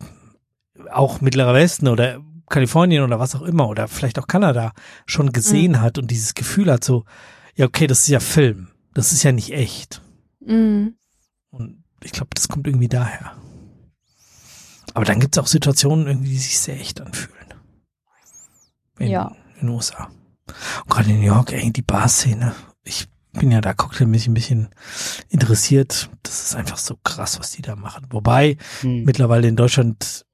[0.91, 4.73] auch Mittlerer Westen oder Kalifornien oder was auch immer oder vielleicht auch Kanada
[5.05, 5.81] schon gesehen mhm.
[5.81, 7.05] hat und dieses Gefühl hat, so,
[7.55, 8.69] ja, okay, das ist ja Film.
[8.93, 10.01] Das ist ja nicht echt.
[10.39, 10.95] Mhm.
[11.49, 13.35] Und ich glaube, das kommt irgendwie daher.
[14.93, 17.53] Aber dann gibt es auch Situationen, irgendwie, die sich sehr echt anfühlen.
[18.99, 19.35] In, Ja.
[19.55, 20.09] In den USA.
[20.83, 22.55] Und gerade in New York, ey, die Bar-Szene.
[22.83, 24.69] Ich bin ja da cocktailmäßig ein bisschen
[25.29, 26.09] interessiert.
[26.23, 28.07] Das ist einfach so krass, was die da machen.
[28.09, 29.03] Wobei, Hm.
[29.03, 30.25] mittlerweile in Deutschland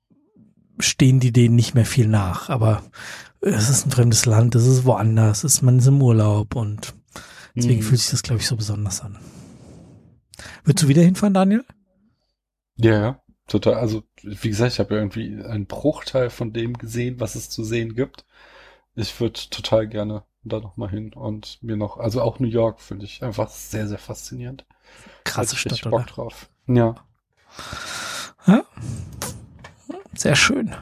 [0.80, 2.49] stehen die denen nicht mehr viel nach.
[2.49, 2.84] Aber
[3.41, 6.94] es ist ein fremdes Land, es ist woanders, es ist man ist im Urlaub und
[7.56, 7.88] deswegen Hm.
[7.88, 9.18] fühlt sich das, glaube ich, so besonders an.
[10.64, 11.65] Würdest du wieder hinfahren, Daniel?
[12.78, 13.76] Ja, ja, total.
[13.76, 17.64] Also, wie gesagt, ich habe ja irgendwie einen Bruchteil von dem gesehen, was es zu
[17.64, 18.26] sehen gibt.
[18.95, 23.05] Ich würde total gerne da nochmal hin und mir noch, also auch New York finde
[23.05, 24.65] ich einfach sehr, sehr faszinierend.
[25.23, 26.09] Krasse Hätte ich Stadt, Bock oder?
[26.09, 26.49] drauf.
[26.68, 26.95] Ja.
[28.47, 28.63] Ja.
[30.13, 30.76] Sehr schön.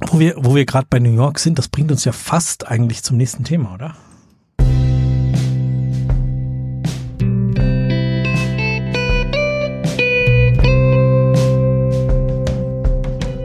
[0.00, 3.02] Wo wir, wo wir gerade bei New York sind, das bringt uns ja fast eigentlich
[3.02, 3.96] zum nächsten Thema, oder?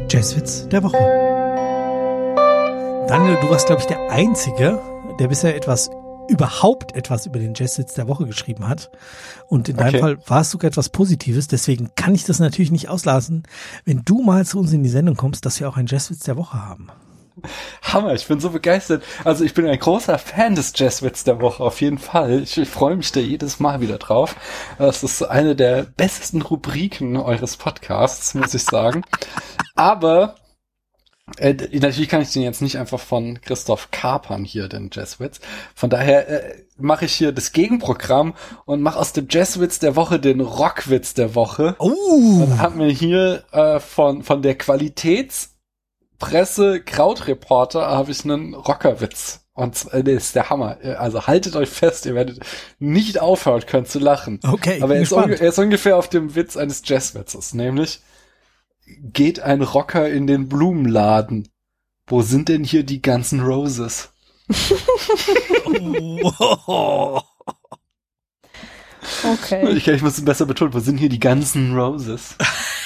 [0.10, 1.43] Jazzwitz der Woche.
[3.14, 4.82] Daniel, du warst, glaube ich, der Einzige,
[5.20, 5.92] der bisher etwas
[6.30, 8.90] überhaupt etwas über den Jazzwitz der Woche geschrieben hat.
[9.48, 10.00] Und in deinem Okay.
[10.00, 11.48] Fall war es sogar etwas Positives.
[11.48, 13.44] Deswegen kann ich das natürlich nicht auslassen,
[13.86, 16.38] wenn du mal zu uns in die Sendung kommst, dass wir auch einen Jazzwitz der
[16.38, 16.88] Woche haben.
[17.84, 19.04] Hammer, ich bin so begeistert.
[19.24, 22.42] Also ich bin ein großer Fan des Jazzwitz der Woche, auf jeden Fall.
[22.42, 24.36] Ich, ich freue mich da jedes Mal wieder drauf.
[24.80, 29.04] Das ist eine der besten Rubriken eures Podcasts, muss ich sagen.
[29.76, 30.34] Aber
[31.38, 35.40] äh, natürlich kann ich den jetzt nicht einfach von Christoph kapern hier, den Jazzwitz.
[35.74, 38.34] Von daher äh, mache ich hier das Gegenprogramm
[38.66, 41.78] und mache aus dem Jazzwitz der Woche den Rockwitz der Woche.
[41.80, 42.40] Oh!
[42.40, 49.46] Dann haben wir hier äh, von, von der Qualitätspresse Krautreporter habe ich einen Rockerwitz.
[49.54, 50.84] Und äh, der ist der Hammer.
[50.84, 52.40] Äh, Also haltet euch fest, ihr werdet
[52.80, 54.42] nicht aufhören können zu lachen.
[54.44, 58.02] Okay, Aber er ist, er ist ungefähr auf dem Witz eines Jazzwitzes, nämlich
[58.86, 61.50] geht ein Rocker in den Blumenladen.
[62.08, 64.12] Wo sind denn hier die ganzen Roses?
[69.24, 69.70] Okay.
[69.74, 72.36] Ich, ich muss es besser betonen, wo sind hier die ganzen Roses?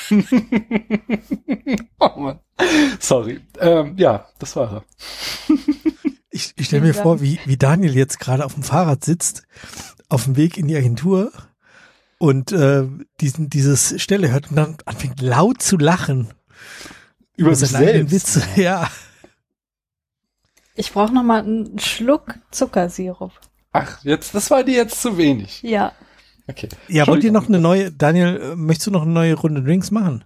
[1.99, 2.39] oh Mann.
[2.99, 3.41] Sorry.
[3.59, 4.83] Ähm, ja, das war er.
[6.29, 9.47] Ich, ich stelle mir vor, wie, wie Daniel jetzt gerade auf dem Fahrrad sitzt,
[10.07, 11.31] auf dem Weg in die Agentur
[12.19, 12.87] und äh,
[13.21, 16.33] diesen, dieses Stelle hört und dann anfängt laut zu lachen.
[17.35, 18.35] Über sich seine eigenen selbst.
[18.37, 18.47] Witze.
[18.61, 18.89] Ja.
[20.75, 23.31] Ich brauche noch mal einen Schluck Zuckersirup.
[23.71, 25.61] Ach, jetzt, das war dir jetzt zu wenig.
[25.63, 25.91] Ja.
[26.47, 26.69] Okay.
[26.87, 29.91] Ja, wollt ihr noch eine neue, Daniel, äh, möchtest du noch eine neue Runde Drinks
[29.91, 30.23] machen?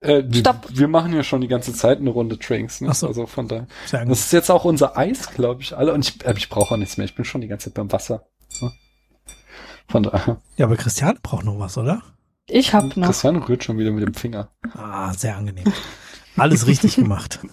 [0.00, 0.66] Äh, wir, Stopp.
[0.68, 2.88] wir machen ja schon die ganze Zeit eine Runde Drinks, ne?
[2.90, 3.06] Ach so.
[3.06, 3.66] Also von daher.
[3.90, 5.92] Das ist jetzt auch unser Eis, glaube ich, alle.
[5.94, 7.04] Und ich, äh, ich brauche auch nichts mehr.
[7.04, 8.26] Ich bin schon die ganze Zeit beim Wasser.
[8.60, 8.72] Ne?
[9.88, 10.40] Von daher.
[10.56, 12.02] Ja, aber Christiane braucht noch was, oder?
[12.48, 13.06] Ich hab noch.
[13.06, 14.48] Christian rührt schon wieder mit dem Finger.
[14.74, 15.64] Ah, sehr angenehm.
[16.36, 17.40] Alles richtig gemacht.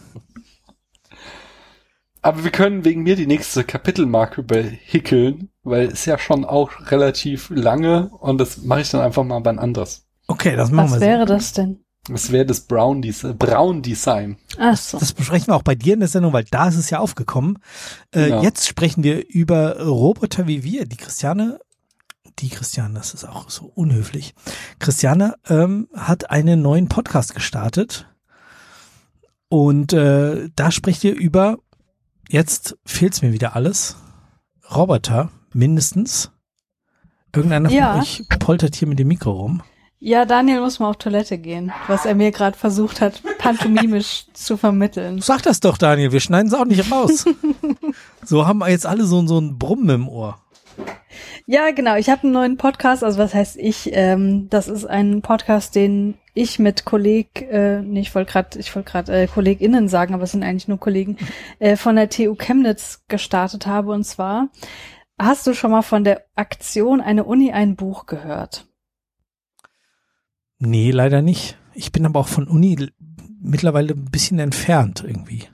[2.21, 7.49] Aber wir können wegen mir die nächste Kapitelmarke überhickeln, weil es ja schon auch relativ
[7.49, 10.05] lange und das mache ich dann einfach mal wann anders.
[10.27, 11.33] Okay, das machen Was wir wäre so.
[11.33, 11.79] das denn?
[12.09, 14.37] Das wäre das Brown, Des Brown Design.
[14.57, 14.97] Ach so.
[14.99, 17.59] Das besprechen wir auch bei dir in der Sendung, weil da ist es ja aufgekommen.
[18.13, 18.41] Äh, Ja.
[18.41, 20.85] Jetzt sprechen wir über Roboter wie wir.
[20.85, 21.59] Die Christiane,
[22.39, 24.33] die Christiane, das ist auch so unhöflich.
[24.79, 28.07] Christiane ähm, hat einen neuen Podcast gestartet
[29.49, 31.57] und äh, da sprecht ihr über,
[32.29, 33.97] jetzt fehlt's mir wieder alles,
[34.73, 36.31] Roboter mindestens.
[37.35, 37.93] Irgendeiner Ja.
[37.93, 39.61] von euch poltert hier mit dem Mikro rum.
[40.01, 44.55] Ja, Daniel muss mal auf Toilette gehen, was er mir gerade versucht hat, pantomimisch zu
[44.55, 45.19] vermitteln.
[45.21, 47.25] Sag das doch, Daniel, wir schneiden es auch nicht raus.
[48.25, 50.39] so haben wir jetzt alle so, so ein Brummen im Ohr.
[51.45, 51.95] Ja, genau.
[51.95, 53.03] Ich habe einen neuen Podcast.
[53.03, 53.89] Also was heißt ich?
[53.93, 58.75] Ähm, das ist ein Podcast, den ich mit Kolleg, äh, nee, ich wollte gerade, ich
[58.75, 61.17] wollte gerade äh, KollegInnen sagen, aber es sind eigentlich nur Kollegen
[61.59, 63.91] äh, von der TU Chemnitz gestartet habe.
[63.91, 64.49] Und zwar
[65.17, 68.67] hast du schon mal von der Aktion eine Uni ein Buch gehört?
[70.59, 71.57] Nee, leider nicht.
[71.73, 72.89] Ich bin aber auch von Uni
[73.41, 75.47] mittlerweile ein bisschen entfernt irgendwie.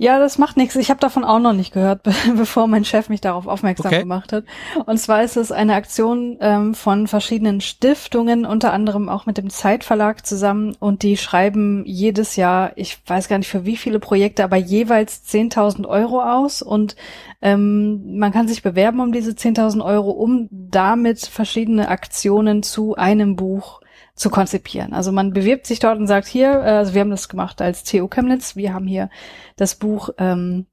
[0.00, 0.76] Ja, das macht nichts.
[0.76, 4.00] Ich habe davon auch noch nicht gehört, be bevor mein Chef mich darauf aufmerksam Okay.
[4.00, 4.44] gemacht hat.
[4.86, 9.50] Und zwar ist es eine Aktion ähm, von verschiedenen Stiftungen, unter anderem auch mit dem
[9.50, 10.74] Zeitverlag zusammen.
[10.80, 15.22] Und die schreiben jedes Jahr, ich weiß gar nicht für wie viele Projekte, aber jeweils
[15.28, 16.62] 10.000 Euro aus.
[16.62, 16.96] Und
[17.42, 23.36] ähm, man kann sich bewerben um diese 10.000 Euro, um damit verschiedene Aktionen zu einem
[23.36, 23.82] Buch
[24.20, 24.92] zu konzipieren.
[24.92, 27.84] Also man bewirbt sich dort und sagt, hier, äh, also wir haben das gemacht als
[27.84, 29.08] TU Chemnitz, wir haben hier
[29.56, 30.66] das Buch ähm,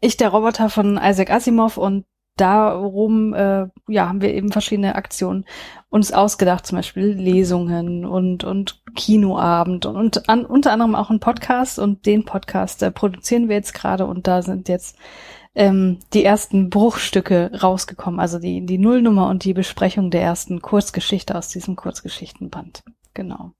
[0.00, 1.76] Ich, der Roboter von Isaac Asimov.
[1.76, 2.06] Und
[2.38, 5.44] darum äh, ja, haben wir eben verschiedene Aktionen
[5.90, 11.20] uns ausgedacht, zum Beispiel Lesungen und, und Kinoabend und, und an, unter anderem auch ein
[11.20, 11.78] Podcast.
[11.78, 14.06] Und den Podcast äh, produzieren wir jetzt gerade.
[14.06, 14.96] Und da sind jetzt
[15.58, 21.34] ähm, die ersten Bruchstücke rausgekommen, also die, die Nullnummer und die Besprechung der ersten Kurzgeschichte
[21.34, 22.84] aus diesem Kurzgeschichtenband.
[23.12, 23.50] Genau.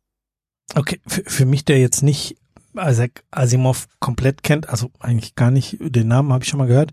[0.76, 2.36] Okay, für, für mich, der jetzt nicht
[2.76, 6.92] Isaac Asimov komplett kennt, also eigentlich gar nicht, den Namen habe ich schon mal gehört.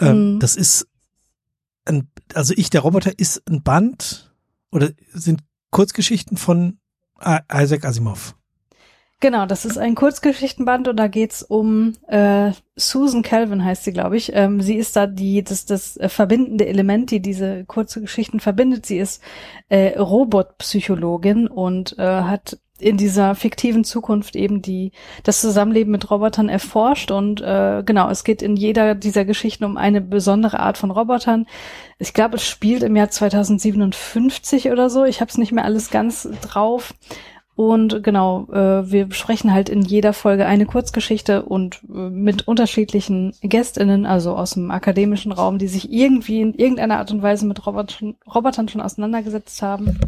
[0.00, 0.40] Ähm, mhm.
[0.40, 0.88] Das ist
[1.84, 4.34] ein, also ich, der Roboter, ist ein Band
[4.72, 6.78] oder sind Kurzgeschichten von
[7.20, 8.34] Isaac Asimov.
[9.22, 14.16] Genau, das ist ein Kurzgeschichtenband und da geht's um äh, Susan Calvin heißt sie, glaube
[14.16, 14.32] ich.
[14.34, 18.84] Ähm, sie ist da die das das äh, verbindende Element, die diese kurze Geschichten verbindet.
[18.84, 19.22] Sie ist
[19.68, 24.90] äh, Robotpsychologin und äh, hat in dieser fiktiven Zukunft eben die
[25.22, 29.76] das Zusammenleben mit Robotern erforscht und äh, genau es geht in jeder dieser Geschichten um
[29.76, 31.46] eine besondere Art von Robotern.
[32.00, 35.04] Ich glaube, es spielt im Jahr 2057 oder so.
[35.04, 36.92] Ich habe es nicht mehr alles ganz drauf.
[37.54, 43.34] Und genau, äh, wir besprechen halt in jeder Folge eine Kurzgeschichte und äh, mit unterschiedlichen
[43.42, 47.66] GästInnen, also aus dem akademischen Raum, die sich irgendwie in irgendeiner Art und Weise mit
[47.66, 49.98] Robotern, Robotern schon auseinandergesetzt haben.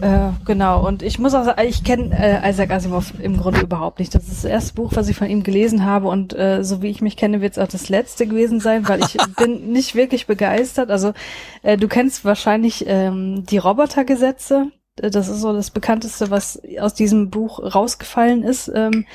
[0.00, 3.98] Äh, genau, und ich muss auch sagen, ich kenne äh, Isaac Asimov im Grunde überhaupt
[3.98, 4.14] nicht.
[4.14, 6.88] Das ist das erste Buch, was ich von ihm gelesen habe und äh, so wie
[6.88, 10.26] ich mich kenne, wird es auch das letzte gewesen sein, weil ich bin nicht wirklich
[10.26, 10.90] begeistert.
[10.90, 11.14] Also
[11.62, 14.70] äh, du kennst wahrscheinlich ähm, die Robotergesetze,
[15.02, 18.70] das ist so das bekannteste, was aus diesem Buch rausgefallen ist.
[18.74, 19.06] Ähm,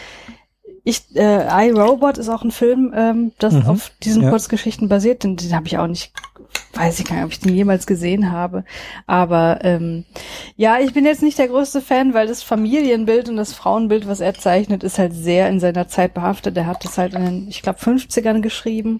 [0.85, 4.29] ich, äh, iRobot ist auch ein Film, ähm, das mhm, auf diesen ja.
[4.29, 5.23] Kurzgeschichten basiert.
[5.23, 6.11] Den, den habe ich auch nicht,
[6.73, 8.65] weiß ich gar nicht, ob ich den jemals gesehen habe.
[9.07, 10.03] Aber ähm,
[10.57, 14.19] ja, ich bin jetzt nicht der größte Fan, weil das Familienbild und das Frauenbild, was
[14.19, 16.57] er zeichnet, ist halt sehr in seiner Zeit behaftet.
[16.57, 18.99] Er hat das halt in den, ich glaube, 50ern geschrieben.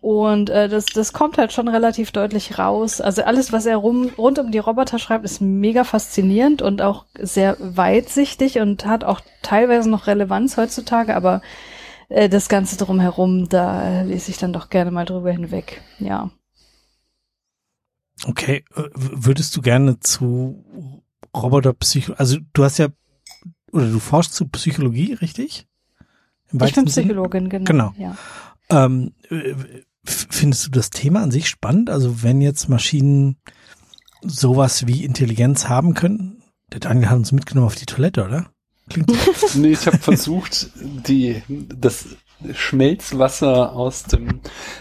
[0.00, 3.00] Und äh, das, das kommt halt schon relativ deutlich raus.
[3.00, 7.06] Also alles, was er rum, rund um die Roboter schreibt, ist mega faszinierend und auch
[7.18, 11.40] sehr weitsichtig und hat auch teilweise noch Relevanz heutzutage, aber
[12.08, 15.82] äh, das Ganze drumherum, da lese ich dann doch gerne mal drüber hinweg.
[15.98, 16.30] Ja.
[18.24, 21.02] Okay, würdest du gerne zu
[21.36, 22.88] Roboterpsychologie, also du hast ja,
[23.72, 25.66] oder du forschst zu Psychologie, richtig?
[26.52, 27.64] ich bin Psychologin, genau.
[27.64, 27.92] Genau.
[27.98, 28.16] Ja.
[28.70, 29.12] Ähm,
[30.06, 31.90] Findest du das Thema an sich spannend?
[31.90, 33.36] Also wenn jetzt Maschinen
[34.22, 36.42] sowas wie Intelligenz haben können?
[36.72, 38.50] Der Daniel hat uns mitgenommen auf die Toilette, oder?
[38.88, 39.16] Klingt so.
[39.58, 42.06] nee, ich habe versucht, die das
[42.52, 44.40] Schmelzwasser aus dem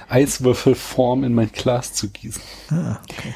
[0.10, 2.41] Eiswürfelform in mein Glas zu gießen.
[2.69, 3.34] Ah, okay.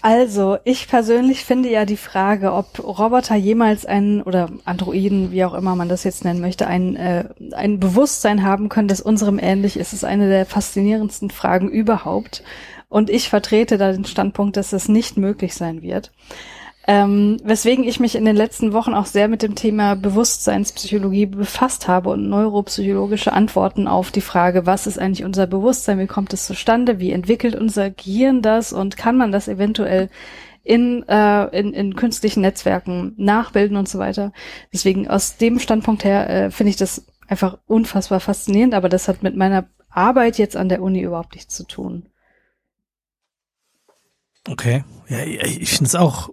[0.00, 5.54] Also, ich persönlich finde ja die Frage, ob Roboter jemals einen oder Androiden, wie auch
[5.54, 9.76] immer man das jetzt nennen möchte, ein, äh, ein Bewusstsein haben können, das unserem ähnlich
[9.76, 12.42] ist, ist eine der faszinierendsten Fragen überhaupt.
[12.88, 16.10] Und ich vertrete da den Standpunkt, dass es nicht möglich sein wird.
[16.90, 21.86] Ähm, weswegen ich mich in den letzten Wochen auch sehr mit dem Thema Bewusstseinspsychologie befasst
[21.86, 26.46] habe und neuropsychologische Antworten auf die Frage, was ist eigentlich unser Bewusstsein, wie kommt es
[26.46, 30.08] zustande, wie entwickelt unser Gehirn das und kann man das eventuell
[30.64, 34.32] in, äh, in, in künstlichen Netzwerken nachbilden und so weiter.
[34.72, 39.22] Deswegen aus dem Standpunkt her äh, finde ich das einfach unfassbar faszinierend, aber das hat
[39.22, 42.08] mit meiner Arbeit jetzt an der Uni überhaupt nichts zu tun.
[44.48, 44.84] Okay.
[45.10, 46.30] Ja, ich finde es auch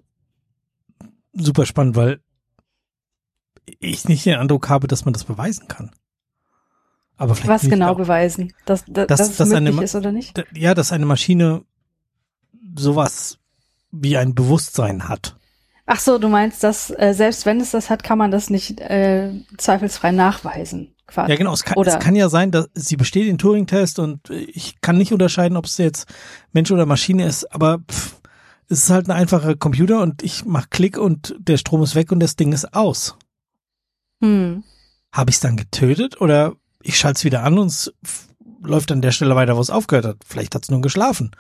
[1.36, 2.20] super spannend, weil
[3.80, 5.92] ich nicht den Eindruck habe, dass man das beweisen kann.
[7.18, 8.54] Aber vielleicht Was genau auch, beweisen?
[8.66, 10.44] Dass, dass, dass, dass es möglich eine, ist oder nicht?
[10.54, 11.64] Ja, dass eine Maschine
[12.78, 13.40] sowas
[13.92, 15.38] wie ein Bewusstsein hat.
[15.86, 18.82] Ach so, du meinst, dass äh, selbst wenn es das hat, kann man das nicht
[18.82, 20.96] äh, zweifelsfrei nachweisen.
[21.08, 21.32] Quasi.
[21.32, 21.54] Ja, genau.
[21.54, 25.14] Es kann, es kann ja sein, dass sie besteht den Turing-Test und ich kann nicht
[25.14, 26.12] unterscheiden, ob es jetzt
[26.52, 28.16] Mensch oder Maschine ist, aber pff,
[28.70, 32.12] es ist halt ein einfacher Computer und ich mach Klick und der Strom ist weg
[32.12, 33.16] und das Ding ist aus.
[34.22, 34.64] Hm.
[35.12, 37.94] Habe ich es dann getötet oder ich schalte es wieder an und es
[38.62, 40.18] läuft an der Stelle weiter, wo es aufgehört hat.
[40.26, 41.32] Vielleicht hat es nur geschlafen.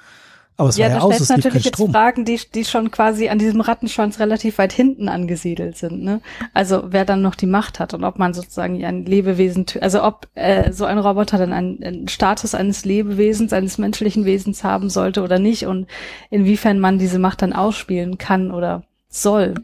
[0.57, 1.87] Aber es ja, war ja aus, es lief kein Strom.
[1.87, 6.01] Jetzt Fragen, die, die schon quasi an diesem Rattenschwanz relativ weit hinten angesiedelt sind.
[6.01, 6.21] Ne?
[6.53, 10.27] Also wer dann noch die Macht hat und ob man sozusagen ein Lebewesen, also ob
[10.35, 15.23] äh, so ein Roboter dann einen, einen Status eines Lebewesens, eines menschlichen Wesens haben sollte
[15.23, 15.87] oder nicht und
[16.29, 19.55] inwiefern man diese Macht dann ausspielen kann oder soll.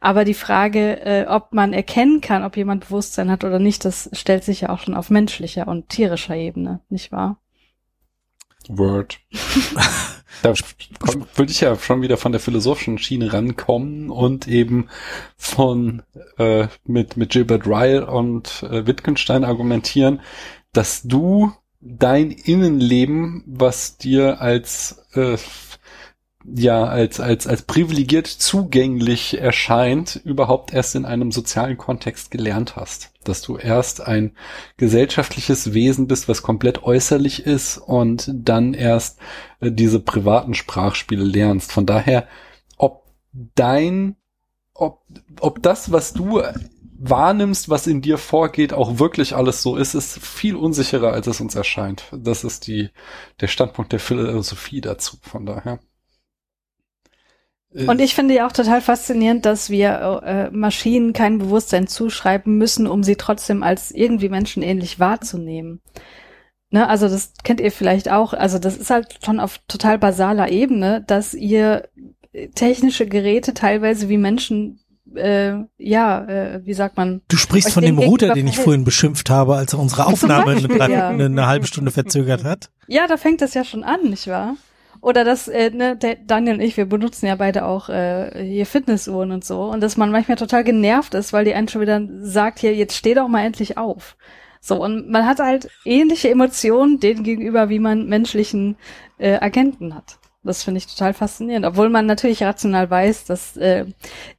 [0.00, 4.08] Aber die Frage, äh, ob man erkennen kann, ob jemand Bewusstsein hat oder nicht, das
[4.12, 7.36] stellt sich ja auch schon auf menschlicher und tierischer Ebene, nicht wahr?
[8.68, 9.20] Word.
[10.42, 10.54] da
[11.34, 14.88] würde ich ja schon wieder von der philosophischen Schiene rankommen und eben
[15.36, 16.02] von
[16.38, 20.20] äh, mit mit Gilbert Ryle und äh, Wittgenstein argumentieren,
[20.72, 25.36] dass du dein Innenleben, was dir als äh,
[26.44, 33.11] ja als als als privilegiert zugänglich erscheint, überhaupt erst in einem sozialen Kontext gelernt hast,
[33.28, 34.36] dass du erst ein
[34.76, 39.18] gesellschaftliches Wesen bist, was komplett äußerlich ist und dann erst
[39.60, 41.72] äh, diese privaten Sprachspiele lernst.
[41.72, 42.26] Von daher,
[42.76, 43.04] ob
[43.54, 44.16] dein
[44.74, 45.02] ob
[45.40, 46.42] ob das, was du
[47.02, 51.40] wahrnimmst, was in dir vorgeht, auch wirklich alles so ist, ist viel unsicherer, als es
[51.40, 52.04] uns erscheint.
[52.16, 52.90] Das ist die,
[53.40, 55.80] der Standpunkt der Philosophie dazu, von daher.
[57.74, 62.56] Äh, Und ich finde ja auch total faszinierend, dass wir äh, Maschinen kein Bewusstsein zuschreiben
[62.56, 65.80] müssen, um sie trotzdem als irgendwie menschenähnlich wahrzunehmen.
[66.70, 68.32] Ne, also das kennt ihr vielleicht auch.
[68.32, 71.88] Also das ist halt schon auf total basaler Ebene, dass ihr
[72.54, 74.78] technische Geräte teilweise wie Menschen
[75.14, 77.20] äh, ja, äh, wie sagt man?
[77.28, 80.80] Du sprichst von dem Router, den ich vorhin beschimpft habe, als er unsere Aufnahme Beispiel,
[80.80, 81.08] eine, ja.
[81.08, 82.70] eine, eine, halbe Stunde verzögert hat.
[82.86, 84.56] Ja, da fängt das ja schon an, nicht wahr?
[85.02, 89.32] Oder dass äh, ne, Daniel und ich, wir benutzen ja beide auch äh, hier Fitnessuhren
[89.32, 89.64] und so.
[89.64, 92.96] Und dass man manchmal total genervt ist, weil die einen schon wieder sagt, hier, jetzt
[92.96, 94.16] steh doch mal endlich auf.
[94.60, 98.76] So, und man hat halt ähnliche Emotionen denen gegenüber, wie man menschlichen
[99.18, 100.18] äh, Agenten hat.
[100.44, 101.64] Das finde ich total faszinierend.
[101.64, 103.84] Obwohl man natürlich rational weiß, dass äh,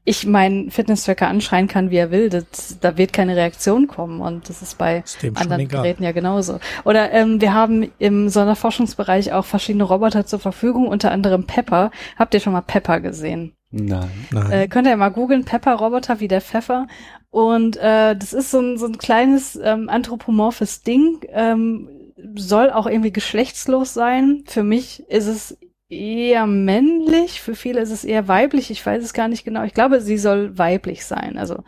[0.04, 2.30] ich meinen Fitnesstracker anschreien kann, wie er will.
[2.30, 4.20] Das, da wird keine Reaktion kommen.
[4.20, 6.60] Und das ist bei ist anderen Geräten ja genauso.
[6.84, 11.90] Oder ähm, wir haben im Sonderforschungsbereich auch verschiedene Roboter zur Verfügung, unter anderem Pepper.
[12.18, 13.54] Habt ihr schon mal Pepper gesehen?
[13.72, 14.12] Nein.
[14.32, 14.52] Nein.
[14.52, 16.88] Äh, könnt ihr mal googeln, Pepper-Roboter wie der Pfeffer.
[17.32, 21.22] Und äh, das ist so ein, so ein kleines ähm, anthropomorphes Ding.
[21.30, 21.88] Ähm,
[22.36, 24.44] soll auch irgendwie geschlechtslos sein.
[24.46, 25.58] Für mich ist es
[25.94, 29.64] eher männlich, für viele ist es eher weiblich, ich weiß es gar nicht genau.
[29.64, 31.38] Ich glaube, sie soll weiblich sein.
[31.38, 31.64] Also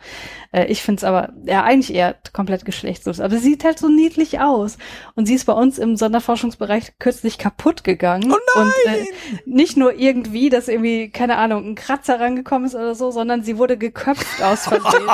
[0.52, 3.20] äh, ich finde es aber ja eigentlich eher komplett geschlechtslos.
[3.20, 4.78] Aber sie sieht halt so niedlich aus.
[5.14, 8.32] Und sie ist bei uns im Sonderforschungsbereich kürzlich kaputt gegangen.
[8.32, 8.66] Oh nein!
[8.66, 9.06] Und äh,
[9.44, 13.58] nicht nur irgendwie, dass irgendwie, keine Ahnung, ein Kratzer rangekommen ist oder so, sondern sie
[13.58, 15.06] wurde geköpft aus Versehen.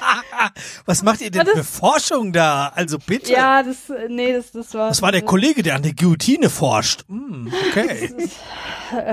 [0.86, 2.72] Was macht ihr denn das, für Forschung da?
[2.74, 3.32] Also bitte.
[3.32, 4.88] Ja, das, nee, das, das war.
[4.88, 7.04] Das war der Kollege, der an der Guillotine forscht.
[7.08, 8.12] Mm, okay.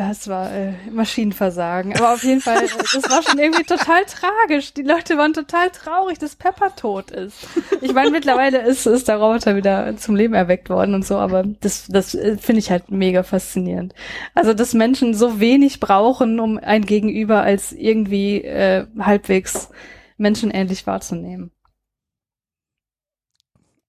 [0.10, 1.96] Es war äh, Maschinenversagen.
[1.96, 4.74] Aber auf jeden Fall, das war schon irgendwie total tragisch.
[4.74, 7.48] Die Leute waren total traurig, dass Pepper tot ist.
[7.82, 11.44] Ich meine, mittlerweile ist, ist der Roboter wieder zum Leben erweckt worden und so, aber
[11.44, 13.94] das, das äh, finde ich halt mega faszinierend.
[14.34, 19.70] Also, dass Menschen so wenig brauchen, um ein Gegenüber als irgendwie äh, halbwegs
[20.18, 21.52] menschenähnlich wahrzunehmen.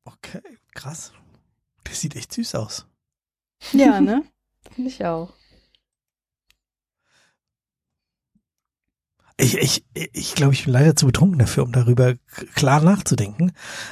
[0.05, 0.43] Okay,
[0.75, 1.13] krass.
[1.85, 2.87] Das sieht echt süß aus.
[3.73, 4.23] Ja, ne?
[4.79, 5.35] Finde ich auch.
[9.37, 12.15] Ich, ich, ich glaube, ich bin leider zu betrunken dafür, um darüber
[12.55, 13.51] klar nachzudenken.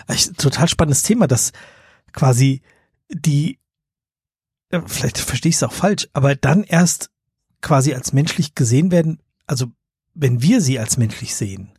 [0.08, 1.50] Ich, total spannendes Thema, dass
[2.12, 2.62] quasi
[3.08, 3.58] die,
[4.70, 7.10] äh, vielleicht verstehe ich es auch falsch, aber dann erst
[7.62, 9.72] quasi als menschlich gesehen werden, also
[10.14, 11.76] wenn wir sie als menschlich sehen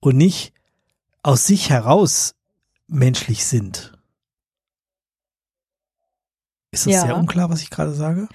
[0.00, 0.52] und nicht
[1.22, 2.34] aus sich heraus
[2.88, 3.93] menschlich sind.
[6.74, 7.00] Ist das ja.
[7.02, 8.28] sehr unklar, was ich gerade sage?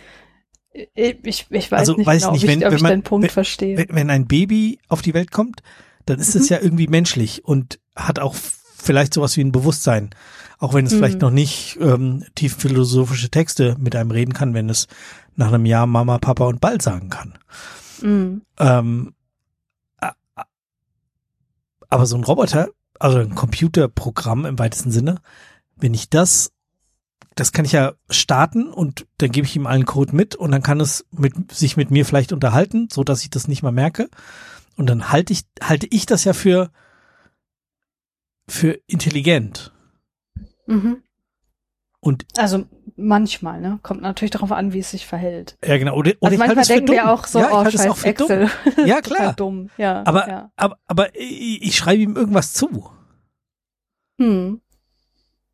[0.96, 3.24] Ich, ich weiß also, nicht weiß genau, nicht, wenn, ich, ob wenn man, deinen Punkt
[3.24, 3.78] wenn, verstehe.
[3.78, 5.62] Wenn, wenn ein Baby auf die Welt kommt,
[6.06, 6.42] dann ist mhm.
[6.42, 10.12] es ja irgendwie menschlich und hat auch vielleicht sowas wie ein Bewusstsein.
[10.58, 10.98] Auch wenn es mhm.
[10.98, 14.88] vielleicht noch nicht ähm, tief philosophische Texte mit einem reden kann, wenn es
[15.36, 17.38] nach einem Jahr Mama, Papa und Ball sagen kann.
[18.02, 18.42] Mhm.
[18.58, 19.14] Ähm,
[21.90, 25.22] aber so ein Roboter, also ein Computerprogramm im weitesten Sinne,
[25.76, 26.52] wenn ich das
[27.36, 30.64] das kann ich ja starten und dann gebe ich ihm allen Code mit und dann
[30.64, 34.10] kann es mit, sich mit mir vielleicht unterhalten, so dass ich das nicht mal merke.
[34.76, 36.72] Und dann halte ich, halte ich das ja für,
[38.48, 39.74] für intelligent.
[40.68, 41.04] Mhm.
[42.02, 42.66] Und also
[42.96, 43.80] manchmal, ne?
[43.84, 45.58] Kommt natürlich darauf an, wie es sich verhält.
[45.66, 45.96] Ja, genau.
[45.96, 48.50] Oder, oder also ich manchmal denken wir auch so, ja, oh, scheiß auch Excel.
[48.66, 48.86] Dumm.
[48.86, 49.34] Ja, klar.
[49.34, 49.70] dumm.
[49.78, 50.52] Ja, aber, ja.
[50.56, 52.90] aber, aber ich, ich schreibe ihm irgendwas zu.
[54.20, 54.62] Hm.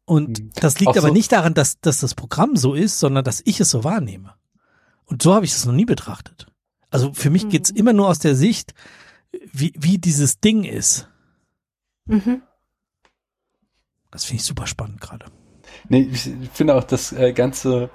[0.06, 0.52] Und mhm.
[0.56, 1.14] das liegt Auch aber so.
[1.14, 4.36] nicht daran, dass, dass das Programm so ist, sondern dass ich es so wahrnehme.
[5.06, 6.48] Und so habe ich es noch nie betrachtet.
[6.90, 7.50] Also für mich mhm.
[7.50, 8.74] geht's immer nur aus der Sicht,
[9.52, 11.10] wie, wie dieses Ding ist.
[12.06, 12.42] Mhm.
[14.12, 15.26] Das finde ich super spannend gerade.
[15.90, 17.90] Nee, ich finde auch das äh, ganze,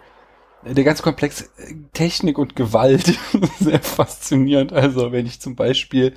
[0.65, 3.19] der ganze Komplex äh, Technik und Gewalt
[3.61, 4.73] sehr faszinierend.
[4.73, 6.15] Also wenn ich zum Beispiel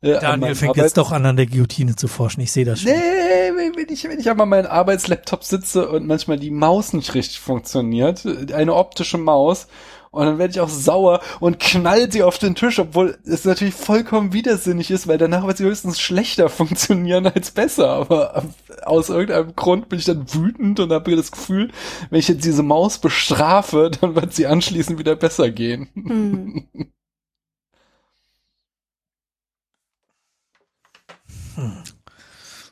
[0.00, 2.40] äh, Daniel fängt Arbeit jetzt doch an, an der Guillotine zu forschen.
[2.40, 2.92] Ich sehe das schon.
[2.92, 7.40] Nee, wenn ich, wenn ich einmal meinen Arbeitslaptop sitze und manchmal die Maus nicht richtig
[7.40, 9.68] funktioniert, eine optische Maus,
[10.16, 13.74] Und dann werde ich auch sauer und knall sie auf den Tisch, obwohl es natürlich
[13.74, 17.88] vollkommen widersinnig ist, weil danach wird sie höchstens schlechter funktionieren als besser.
[17.90, 18.44] Aber
[18.84, 21.70] aus irgendeinem Grund bin ich dann wütend und habe das Gefühl,
[22.08, 25.88] wenn ich jetzt diese Maus bestrafe, dann wird sie anschließend wieder besser gehen.
[25.94, 26.66] Hm.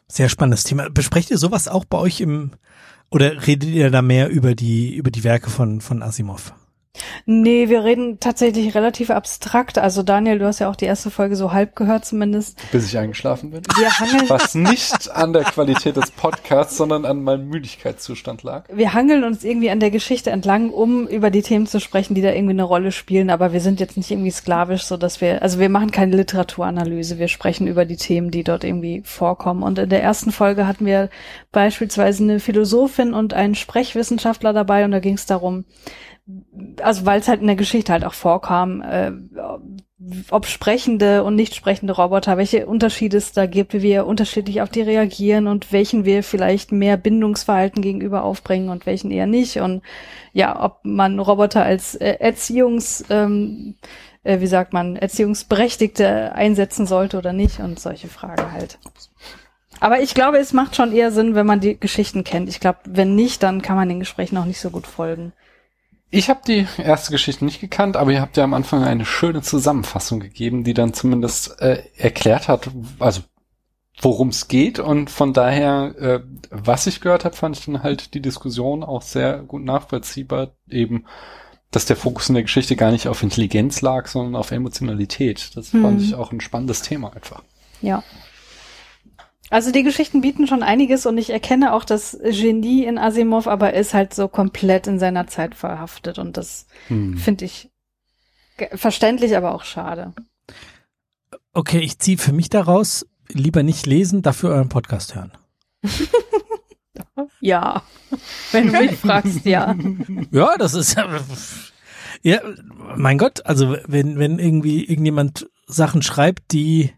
[0.08, 0.90] Sehr spannendes Thema.
[0.90, 2.52] Besprecht ihr sowas auch bei euch im,
[3.10, 6.54] oder redet ihr da mehr über die, über die Werke von, von Asimov?
[7.26, 9.78] Nee, wir reden tatsächlich relativ abstrakt.
[9.78, 12.58] Also Daniel, du hast ja auch die erste Folge so halb gehört zumindest.
[12.70, 13.62] Bis ich eingeschlafen bin.
[13.76, 18.64] Wir hangeln Was nicht an der Qualität des Podcasts, sondern an meinem Müdigkeitszustand lag.
[18.72, 22.22] Wir hangeln uns irgendwie an der Geschichte entlang, um über die Themen zu sprechen, die
[22.22, 23.30] da irgendwie eine Rolle spielen.
[23.30, 27.18] Aber wir sind jetzt nicht irgendwie sklavisch, so dass wir, also wir machen keine Literaturanalyse.
[27.18, 29.62] Wir sprechen über die Themen, die dort irgendwie vorkommen.
[29.62, 31.08] Und in der ersten Folge hatten wir
[31.52, 35.64] beispielsweise eine Philosophin und einen Sprechwissenschaftler dabei und da ging es darum,
[36.80, 39.12] also weil es halt in der Geschichte halt auch vorkam, äh,
[40.30, 44.68] ob sprechende und nicht sprechende Roboter, welche Unterschiede es da gibt, wie wir unterschiedlich auf
[44.68, 49.82] die reagieren und welchen wir vielleicht mehr Bindungsverhalten gegenüber aufbringen und welchen eher nicht und
[50.32, 53.76] ja, ob man Roboter als äh, Erziehungs, ähm,
[54.24, 58.78] äh, wie sagt man, Erziehungsberechtigte einsetzen sollte oder nicht und solche Fragen halt.
[59.80, 62.48] Aber ich glaube, es macht schon eher Sinn, wenn man die Geschichten kennt.
[62.48, 65.32] Ich glaube, wenn nicht, dann kann man den Gesprächen auch nicht so gut folgen.
[66.16, 69.42] Ich habe die erste Geschichte nicht gekannt, aber ihr habt ja am Anfang eine schöne
[69.42, 72.70] Zusammenfassung gegeben, die dann zumindest äh, erklärt hat,
[73.00, 73.22] also
[74.00, 76.20] worum es geht und von daher, äh,
[76.50, 81.06] was ich gehört habe, fand ich dann halt die Diskussion auch sehr gut nachvollziehbar, eben,
[81.72, 85.56] dass der Fokus in der Geschichte gar nicht auf Intelligenz lag, sondern auf Emotionalität.
[85.56, 85.82] Das hm.
[85.82, 87.42] fand ich auch ein spannendes Thema einfach.
[87.82, 88.04] Ja.
[89.50, 93.72] Also die Geschichten bieten schon einiges und ich erkenne auch das Genie in Asimov, aber
[93.72, 97.16] er ist halt so komplett in seiner Zeit verhaftet und das hm.
[97.18, 97.70] finde ich
[98.72, 100.12] verständlich, aber auch schade.
[101.52, 105.32] Okay, ich ziehe für mich daraus, lieber nicht lesen, dafür euren Podcast hören.
[107.40, 107.82] ja,
[108.52, 109.76] wenn du mich fragst, ja.
[110.30, 110.96] Ja, das ist
[112.22, 112.40] ja,
[112.96, 116.92] mein Gott, also wenn wenn irgendwie irgendjemand Sachen schreibt, die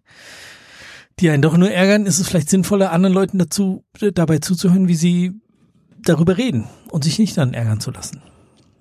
[1.21, 3.85] die einen doch nur ärgern, ist es vielleicht sinnvoller, anderen Leuten dazu,
[4.15, 5.33] dabei zuzuhören, wie sie
[6.03, 8.23] darüber reden und sich nicht dann ärgern zu lassen.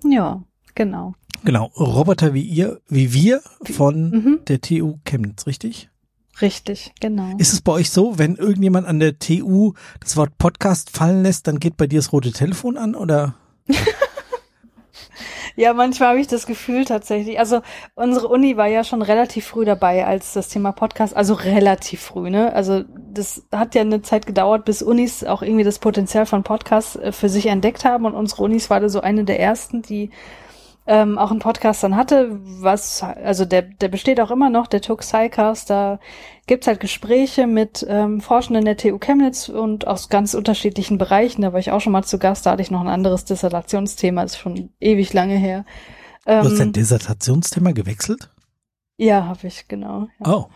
[0.04, 0.42] Ja,
[0.74, 1.14] genau.
[1.44, 4.40] Genau, Roboter wie ihr, wie wir von mhm.
[4.48, 5.90] der TU Chemnitz, richtig?
[6.40, 7.34] Richtig, genau.
[7.38, 11.46] Ist es bei euch so, wenn irgendjemand an der TU das Wort Podcast fallen lässt,
[11.46, 13.36] dann geht bei dir das rote Telefon an oder?
[15.58, 17.38] Ja, manchmal habe ich das Gefühl tatsächlich.
[17.38, 17.62] Also
[17.94, 22.28] unsere Uni war ja schon relativ früh dabei als das Thema Podcast, also relativ früh,
[22.28, 22.52] ne?
[22.52, 26.96] Also das hat ja eine Zeit gedauert, bis Unis auch irgendwie das Potenzial von Podcasts
[26.96, 30.10] äh, für sich entdeckt haben und unsere Unis war da so eine der ersten, die
[30.86, 34.80] ähm, auch einen Podcast dann hatte, was, also der, der besteht auch immer noch, der
[34.80, 35.98] Tuxicast, da
[36.46, 41.42] gibt's halt Gespräche mit ähm, Forschenden der TU Chemnitz und aus ganz unterschiedlichen Bereichen.
[41.42, 44.22] Da war ich auch schon mal zu Gast, da hatte ich noch ein anderes Dissertationsthema,
[44.22, 45.64] ist schon ewig lange her.
[46.24, 48.30] Ähm, du hast dein ähm, Dissertationsthema gewechselt?
[48.96, 50.08] Ja, habe ich, genau.
[50.24, 50.32] Ja.
[50.32, 50.46] Oh.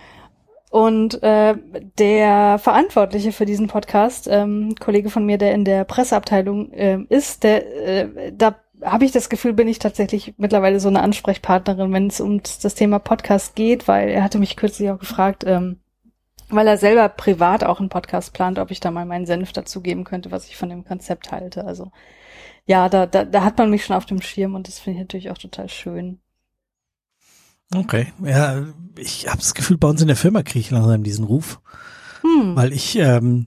[0.70, 1.56] Und äh,
[1.98, 7.42] der Verantwortliche für diesen Podcast, ähm, Kollege von mir, der in der Presseabteilung äh, ist,
[7.42, 12.06] der äh, da habe ich das Gefühl, bin ich tatsächlich mittlerweile so eine Ansprechpartnerin, wenn
[12.06, 15.80] es um das Thema Podcast geht, weil er hatte mich kürzlich auch gefragt, ähm,
[16.48, 20.04] weil er selber privat auch einen Podcast plant, ob ich da mal meinen Senf dazugeben
[20.04, 21.64] könnte, was ich von dem Konzept halte.
[21.64, 21.90] Also
[22.66, 25.04] ja, da, da, da hat man mich schon auf dem Schirm und das finde ich
[25.04, 26.20] natürlich auch total schön.
[27.74, 28.66] Okay, ja,
[28.98, 31.60] ich habe das Gefühl, bei uns in der Firma kriege ich langsam diesen Ruf,
[32.22, 32.56] hm.
[32.56, 33.46] weil ich ähm,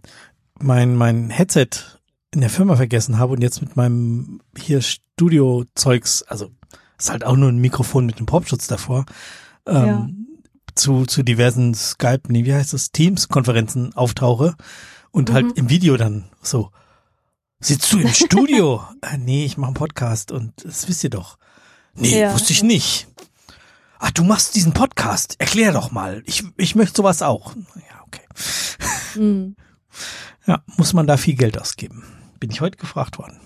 [0.59, 1.92] mein mein Headset
[2.33, 6.51] in der Firma vergessen habe und jetzt mit meinem hier Studio-Zeugs, also
[6.97, 9.05] ist halt auch nur ein Mikrofon mit einem Popschutz davor,
[9.67, 10.09] ähm, ja.
[10.75, 14.55] zu, zu diversen Skype, nee, wie heißt das, Teams-Konferenzen auftauche
[15.11, 15.49] und halt mhm.
[15.49, 16.71] halt im Video dann so,
[17.59, 18.83] sitzt du im Studio?
[19.01, 21.37] äh, nee, ich mache einen Podcast und das wisst ihr doch.
[21.93, 22.33] Nee, ja.
[22.33, 23.07] wusste ich nicht.
[23.99, 25.35] Ach, du machst diesen Podcast.
[25.37, 26.23] Erklär doch mal.
[26.25, 27.55] Ich, ich möchte sowas auch.
[27.55, 29.19] Ja, okay.
[29.19, 29.55] Mhm.
[30.45, 32.03] Ja, muss man da viel Geld ausgeben
[32.43, 33.39] bin ich heute gefragt worden.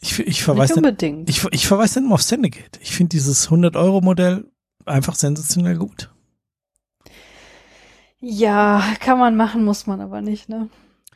[0.00, 2.80] Ich, ich verweise dann, ich, ich verweise dann immer auf Syndicate.
[2.82, 4.50] Ich finde dieses 100-Euro-Modell
[4.84, 6.10] einfach sensationell gut.
[8.18, 10.70] Ja, kann man machen, muss man aber nicht, ne?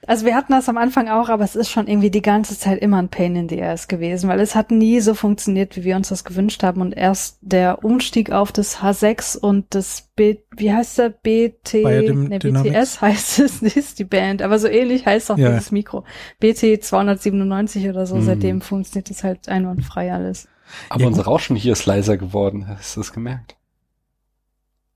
[0.07, 2.81] Also wir hatten das am Anfang auch, aber es ist schon irgendwie die ganze Zeit
[2.81, 5.97] immer ein Pain in the ass gewesen, weil es hat nie so funktioniert, wie wir
[5.97, 6.81] uns das gewünscht haben.
[6.81, 11.11] Und erst der Umstieg auf das H6 und das B, wie heißt der?
[11.11, 15.51] BT, ne, BTS heißt es, ist die Band, aber so ähnlich heißt auch ja.
[15.51, 16.05] dieses Mikro.
[16.39, 18.23] BT 297 oder so, mhm.
[18.23, 20.49] seitdem funktioniert es halt einwandfrei alles.
[20.89, 21.24] Aber Ja, unser.
[21.24, 22.69] Rauschen hier ist leiser geworden.
[22.69, 23.57] Hast du das gemerkt?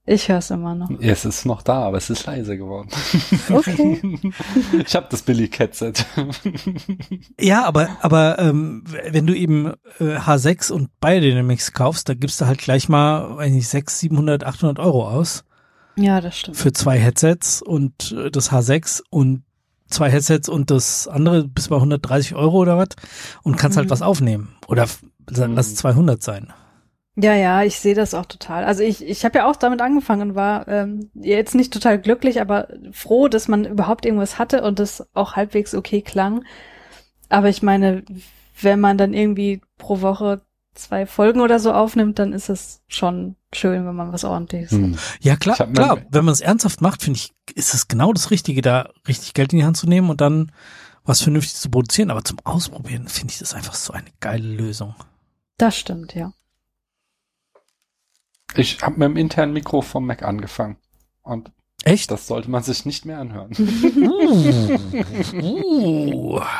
[0.06, 0.90] Ich höre es immer noch.
[1.00, 2.88] Es ist noch da, aber es ist leiser geworden.
[3.50, 4.00] Okay.
[4.86, 6.04] ich habe das Billy Cat-Set.
[7.40, 12.46] Ja, aber, aber ähm, wenn du eben äh, H6 und Biodynamics kaufst, da gibst du
[12.46, 15.44] halt gleich mal, weiß nicht, 600, 700, 800 Euro aus
[15.96, 16.56] Ja, das stimmt.
[16.56, 19.42] für zwei Headsets und äh, das H6 und
[19.88, 22.88] zwei Headsets und das andere bis bei 130 Euro oder was
[23.42, 23.90] und kannst halt Mhm.
[23.90, 24.56] was aufnehmen.
[24.66, 25.54] Oder f- Mhm.
[25.54, 26.52] lass 200 sein.
[27.22, 28.64] Ja, ja, ich sehe das auch total.
[28.64, 32.40] Also ich, ich habe ja auch damit angefangen und war ähm, jetzt nicht total glücklich,
[32.40, 36.44] aber froh, dass man überhaupt irgendwas hatte und das auch halbwegs okay klang.
[37.28, 38.04] Aber ich meine,
[38.60, 40.42] wenn man dann irgendwie pro Woche
[40.74, 44.96] zwei Folgen oder so aufnimmt, dann ist es schon schön, wenn man was ordentliches Hm.
[45.20, 45.98] Ja, klar, mir- klar.
[46.10, 49.52] Wenn man es ernsthaft macht, finde ich, ist es genau das Richtige, da richtig Geld
[49.52, 50.52] in die Hand zu nehmen und dann
[51.04, 52.10] was Vernünftiges zu produzieren.
[52.10, 54.94] Aber zum Ausprobieren finde ich das einfach so eine geile Lösung.
[55.58, 56.32] Das stimmt, ja.
[58.56, 60.76] Ich habe mit dem internen Mikro vom Mac angefangen.
[61.22, 61.50] Und
[61.84, 62.10] Echt?
[62.10, 63.50] das sollte man sich nicht mehr anhören.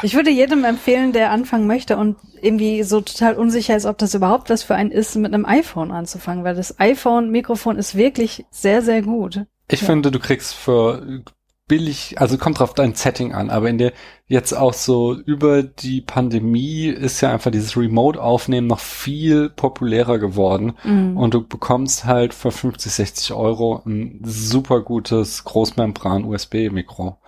[0.02, 4.14] Ich würde jedem empfehlen, der anfangen möchte und irgendwie so total unsicher ist, ob das
[4.14, 8.82] überhaupt was für einen ist, mit einem iPhone anzufangen, weil das iPhone-Mikrofon ist wirklich sehr,
[8.82, 9.44] sehr gut.
[9.70, 9.86] Ich Ja.
[9.86, 11.22] finde, du kriegst für
[11.70, 13.92] billig, also kommt drauf dein Setting an, aber in der
[14.26, 20.72] jetzt auch so über die Pandemie ist ja einfach dieses Remote-Aufnehmen noch viel populärer geworden.
[20.82, 21.16] Mhm.
[21.16, 27.18] Und du bekommst halt für 50, 60 Euro ein super gutes Großmembran-USB-Mikro.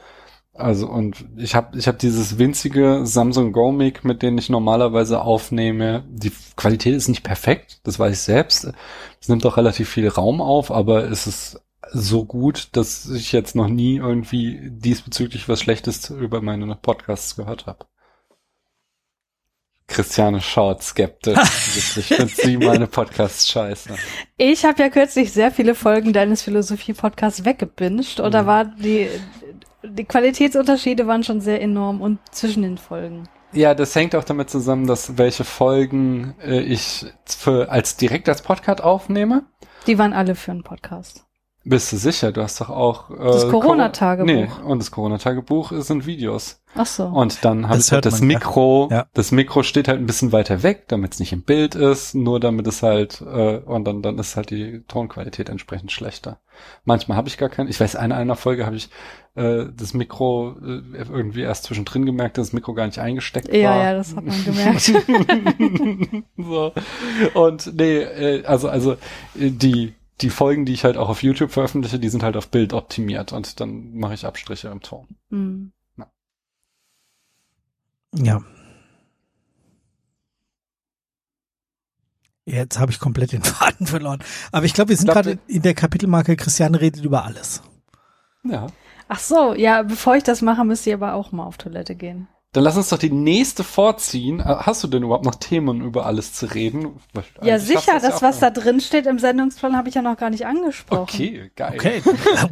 [0.55, 5.23] Also und ich habe ich hab dieses winzige Samsung Go Mic, mit dem ich normalerweise
[5.23, 6.03] aufnehme.
[6.11, 8.73] Die Qualität ist nicht perfekt, das weiß ich selbst.
[9.21, 11.62] Es nimmt auch relativ viel Raum auf, aber es ist
[11.93, 17.67] so gut, dass ich jetzt noch nie irgendwie diesbezüglich was Schlechtes über meine Podcasts gehört
[17.67, 17.87] habe.
[19.89, 21.37] Christiane schaut skeptisch.
[21.75, 23.95] Wirklich, findet sie meine Podcasts scheiße.
[24.39, 28.47] Ich habe ja kürzlich sehr viele Folgen deines Philosophie-Podcasts weggebinged und da Mhm.
[28.47, 29.09] war die,
[29.83, 33.29] die Qualitätsunterschiede waren schon sehr enorm und zwischen den Folgen.
[33.53, 38.41] Ja, das hängt auch damit zusammen, dass welche Folgen äh, ich für, als direkt als
[38.41, 39.45] Podcast aufnehme.
[39.87, 41.27] Die waren alle für einen Podcast.
[41.65, 42.33] Bist du sicher?
[42.33, 44.27] Du hast doch auch äh, Das Corona-Tagebuch.
[44.27, 46.63] Nee, und das Corona-Tagebuch sind Videos.
[46.75, 47.05] Ach so.
[47.05, 48.39] Und dann habe ich halt das man, ja.
[48.39, 48.89] Mikro.
[48.91, 49.07] Ja.
[49.13, 52.41] Das Mikro steht halt ein bisschen weiter weg, damit es nicht im Bild ist, nur
[52.41, 56.41] damit es halt äh, und dann dann ist halt die Tonqualität entsprechend schlechter.
[56.85, 57.69] Manchmal habe ich gar kein.
[57.69, 58.89] Ich weiß, in einer Folge habe ich
[59.35, 63.71] äh, das Mikro äh, irgendwie erst zwischendrin gemerkt, dass das Mikro gar nicht eingesteckt ja,
[63.71, 63.83] war.
[63.83, 64.93] ja, das hat man gemerkt.
[66.39, 66.73] so.
[67.35, 71.51] Und nee, äh, also, also äh, die, die Folgen, die ich halt auch auf YouTube
[71.51, 75.09] veröffentliche, die sind halt auf Bild optimiert und dann mache ich Abstriche im Ton.
[75.31, 75.73] Hm.
[78.15, 78.43] Ja.
[82.45, 84.23] Jetzt habe ich komplett den Faden verloren.
[84.51, 87.63] Aber ich glaube, wir sind gerade in der Kapitelmarke Christiane redet über alles.
[88.45, 88.67] Ja.
[89.09, 92.29] Ach so, ja, bevor ich das mache, müsst ihr aber auch mal auf Toilette gehen.
[92.55, 94.41] Dann lass uns doch die nächste vorziehen.
[94.41, 96.83] Äh, Hast du denn überhaupt noch Themen, über alles zu reden?
[97.15, 99.95] Ja, eigentlich hast sicher, du das, ja was da drin steht im Sendungsplan, habe ich
[99.95, 101.01] ja noch gar nicht angesprochen.
[101.01, 101.73] Okay, geil.
[101.75, 102.03] Okay.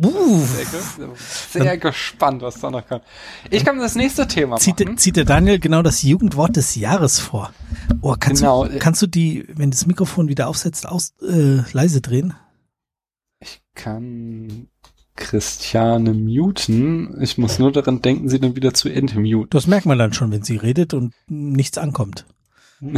[0.03, 0.39] uh.
[0.47, 1.65] Sehr.
[1.65, 3.03] Sehr gespannt, was da noch kommt.
[3.51, 4.97] Ich kann das nächste Thema Zieht, machen.
[4.97, 7.53] zieht der Daniel genau das Jugendwort des Jahres vor.
[8.01, 8.65] Oh, kannst, Genau.
[8.65, 12.33] du, kannst du die, wenn das Mikrofon wieder aufsetzt, aus, äh, leise drehen?
[13.39, 14.69] Ich kann
[15.21, 17.23] Christiane muten.
[17.23, 19.51] Ich muss nur daran denken, sie dann wieder zu entmuten.
[19.51, 22.27] Das merkt man dann schon, wenn sie redet und nichts ankommt.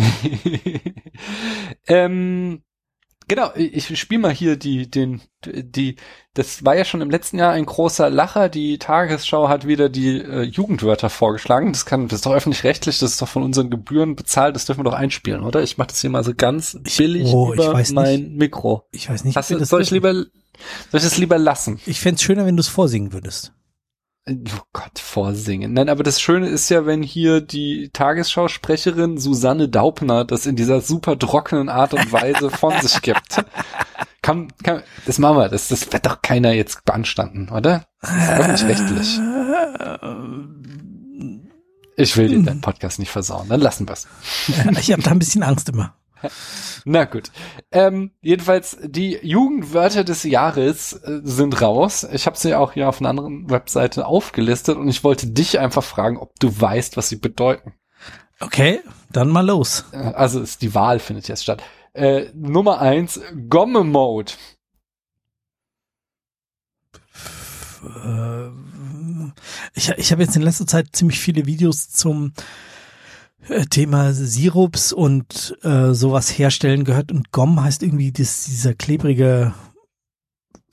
[1.88, 2.62] ähm,
[3.26, 5.96] genau, ich spiele mal hier die, den, die,
[6.34, 8.48] das war ja schon im letzten Jahr ein großer Lacher.
[8.48, 11.72] Die Tagesschau hat wieder die äh, Jugendwörter vorgeschlagen.
[11.72, 14.80] Das kann, das ist doch öffentlich-rechtlich, das ist doch von unseren Gebühren bezahlt, das dürfen
[14.80, 15.62] wir doch einspielen, oder?
[15.62, 17.96] Ich mache das hier mal so ganz billig oh, ich über weiß nicht.
[17.96, 18.84] mein Mikro.
[18.92, 20.24] Ich weiß nicht, Hast soll ich lieber,
[20.90, 21.80] soll ich das lieber lassen?
[21.86, 23.52] Ich fänd's schöner, wenn du es vorsingen würdest.
[24.28, 25.72] Oh Gott, vorsingen.
[25.72, 30.80] Nein, aber das Schöne ist ja, wenn hier die Tagesschausprecherin Susanne Daubner das in dieser
[30.80, 33.44] super trockenen Art und Weise von sich gibt.
[34.22, 35.48] Kann, kann, das machen wir.
[35.48, 37.86] Das, das wird doch keiner jetzt beanstanden, oder?
[38.00, 39.20] Das ist öffentlich-rechtlich.
[41.96, 43.48] Ich will dir deinen Podcast nicht versauen.
[43.48, 44.06] Dann lassen wir's.
[44.78, 45.96] Ich habe da ein bisschen Angst immer.
[46.84, 47.30] Na gut.
[47.70, 52.06] Ähm, jedenfalls, die Jugendwörter des Jahres äh, sind raus.
[52.12, 55.84] Ich habe sie auch hier auf einer anderen Webseite aufgelistet und ich wollte dich einfach
[55.84, 57.74] fragen, ob du weißt, was sie bedeuten.
[58.40, 58.80] Okay,
[59.10, 59.84] dann mal los.
[59.92, 61.62] Äh, Also ist die Wahl findet jetzt statt.
[61.94, 64.32] Äh, Nummer eins, Gomme-Mode.
[68.04, 68.48] Äh,
[69.74, 72.32] Ich, ich habe jetzt in letzter Zeit ziemlich viele Videos zum
[73.70, 79.54] Thema Sirups und äh, sowas herstellen gehört und Gom heißt irgendwie das, dieser klebrige,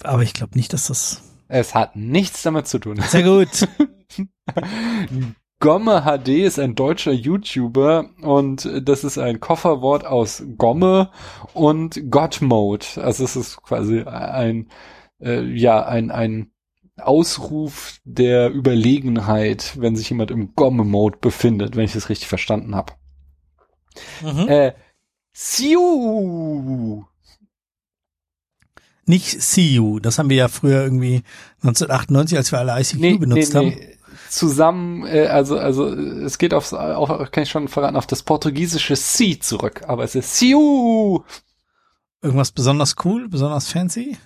[0.04, 1.24] aber ich glaube nicht, dass das.
[1.48, 3.02] Es hat nichts damit zu tun.
[3.02, 3.68] Sehr gut.
[5.60, 11.12] Gomme HD ist ein deutscher YouTuber und das ist ein Kofferwort aus Gomme
[11.54, 12.86] und God Mode.
[12.96, 14.70] Also es ist quasi ein,
[15.22, 16.52] äh, ja, ein, ein
[17.00, 22.94] Ausruf der Überlegenheit, wenn sich jemand im Gomme-Mode befindet, wenn ich das richtig verstanden habe.
[24.22, 24.48] Mhm.
[24.48, 24.74] Äh,
[25.34, 27.06] Siu!
[29.06, 30.00] Nicht See You.
[30.00, 31.24] Das haben wir ja früher irgendwie
[31.64, 33.74] 1998, als wir alle ICQ benutzt haben.
[34.30, 38.96] Zusammen, äh, also, also es geht aufs, auch, kann ich schon verraten, auf das portugiesische
[38.96, 41.24] Si zurück, aber es ist Siu!
[42.22, 44.18] Irgendwas besonders cool, besonders fancy?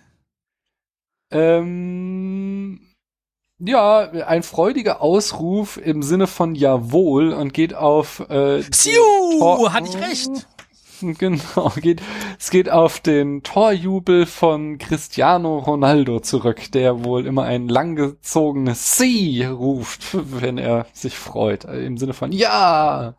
[1.33, 2.79] Ähm,
[3.59, 8.91] ja, ein freudiger Ausruf im Sinne von Jawohl und geht auf äh, Siu!
[9.39, 10.29] Tor- Hatte ich recht.
[11.01, 12.01] Genau, geht,
[12.39, 19.43] es geht auf den Torjubel von Cristiano Ronaldo zurück, der wohl immer ein langgezogenes Sie
[19.43, 21.65] ruft, wenn er sich freut.
[21.65, 23.15] Also Im Sinne von Ja!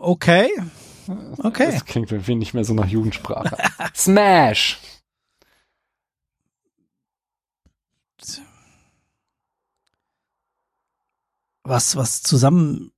[0.00, 0.48] Okay.
[1.38, 1.66] Okay.
[1.70, 3.56] Das klingt irgendwie nicht mehr so nach Jugendsprache.
[3.94, 4.80] Smash!
[11.64, 12.92] Was, was zusammen,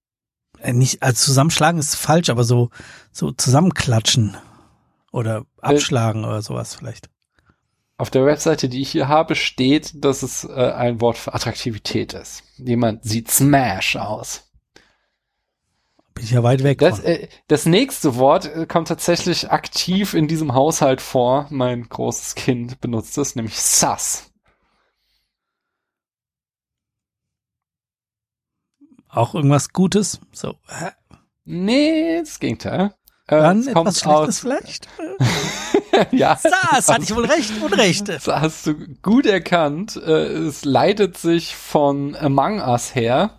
[0.58, 2.70] äh, nicht, also zusammenschlagen ist falsch, aber so,
[3.12, 4.36] so zusammenklatschen
[5.12, 7.08] oder abschlagen oder sowas vielleicht.
[7.98, 12.12] Auf der Webseite, die ich hier habe, steht, dass es äh, ein Wort für Attraktivität
[12.12, 12.42] ist.
[12.58, 14.42] Jemand sieht Smash aus.
[16.12, 16.78] Bin ich ja weit weg.
[16.78, 21.46] Das, äh, das nächste Wort äh, kommt tatsächlich aktiv in diesem Haushalt vor.
[21.50, 24.30] Mein großes Kind benutzt es, nämlich Sus.
[29.16, 30.20] Auch irgendwas Gutes.
[30.32, 30.54] So.
[30.68, 30.90] hä?
[31.44, 32.92] Nee, das Gegenteil.
[33.28, 34.88] Äh, Dann etwas Schlechtes aus, vielleicht?
[36.12, 36.38] ja,
[36.76, 38.08] Das hatte ich wohl recht, Unrecht.
[38.08, 39.96] das hast du gut erkannt.
[39.96, 40.10] Äh,
[40.46, 43.30] es leitet sich von Among Us her.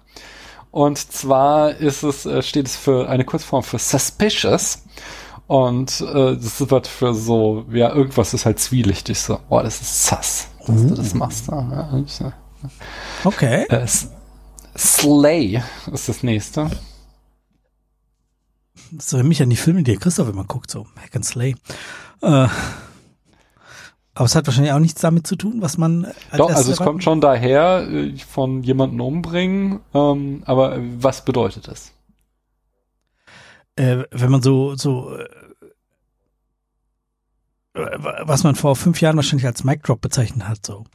[0.71, 4.83] Und zwar ist es, äh, steht es für eine Kurzform für suspicious.
[5.45, 9.19] Und äh, das wird für so, ja, irgendwas ist halt zwielichtig.
[9.19, 11.47] So, oh, das ist sus, dass du das machst.
[11.47, 12.31] Ja, ich, äh,
[13.23, 13.65] Okay.
[13.69, 13.85] Äh,
[14.77, 16.69] Slay ist das nächste.
[18.91, 21.55] Das erinnert mich an die Filme, die Christoph immer guckt, so Hack and Slay.
[22.21, 22.47] Äh,
[24.13, 26.77] aber es hat wahrscheinlich auch nichts damit zu tun, was man als Doch, also es
[26.77, 31.91] kommt schon daher, äh, von jemanden umbringen, ähm, aber was bedeutet das?
[33.77, 35.27] äh, wenn man so, so, äh,
[37.73, 40.85] was man vor fünf Jahren wahrscheinlich als Mic Drop bezeichnet hat, so.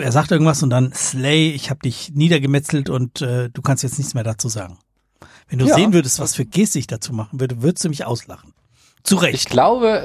[0.00, 3.98] Er sagt irgendwas und dann Slay, ich habe dich niedergemetzelt und äh, du kannst jetzt
[3.98, 4.78] nichts mehr dazu sagen.
[5.48, 5.74] Wenn du Ja.
[5.74, 8.52] sehen würdest, was für Gestik ich dazu machen würde, würdest du mich auslachen.
[9.04, 9.50] Zu Ich Recht.
[9.50, 10.04] glaube,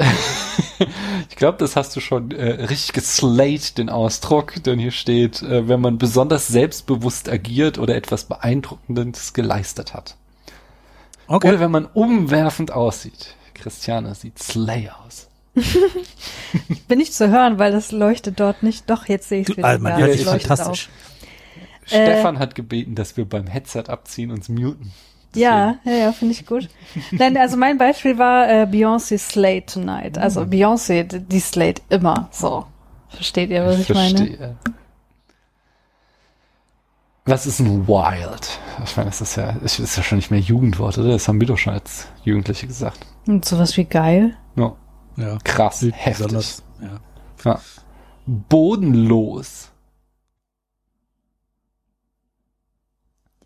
[1.30, 5.67] ich glaube, das hast du schon äh, richtig geslayed, den Ausdruck, denn hier steht, äh,
[5.67, 10.15] wenn man besonders selbstbewusst agiert oder etwas Beeindruckendes geleistet hat.
[11.27, 11.49] Okay.
[11.49, 13.35] Oder wenn man umwerfend aussieht.
[13.53, 15.27] Christiane sieht slay aus.
[16.87, 18.89] Bin nicht zu hören, weil das leuchtet dort nicht.
[18.89, 19.67] Doch, jetzt sehe ich es wieder.
[19.67, 20.89] also, man Ja, hört leuchtet fantastisch.
[21.85, 24.91] Stefan hat gebeten, dass wir beim Headset abziehen und uns muten.
[25.35, 26.69] Ja, ja, ja, finde ich gut.
[27.11, 30.17] Nein, also mein Beispiel war äh, Beyoncé Slate Tonight.
[30.17, 32.65] Also Beyoncé, d- die Slate immer so.
[33.09, 34.17] Versteht ihr, was ich, meine?
[34.17, 34.55] verstehe.
[37.25, 38.59] Was ist ein Wild?
[38.85, 41.09] Ich meine, das ist ja, das ist ja schon nicht mehr Jugendwort, oder?
[41.11, 43.05] Das haben wir doch schon als Jugendliche gesagt.
[43.25, 44.35] Und sowas wie geil.
[44.57, 44.75] Ja,
[45.15, 45.38] Ja.
[45.44, 46.26] krass, Wild heftig.
[46.26, 46.99] besonders, Ja.
[47.44, 47.61] Ja.
[48.26, 49.69] Bodenlos.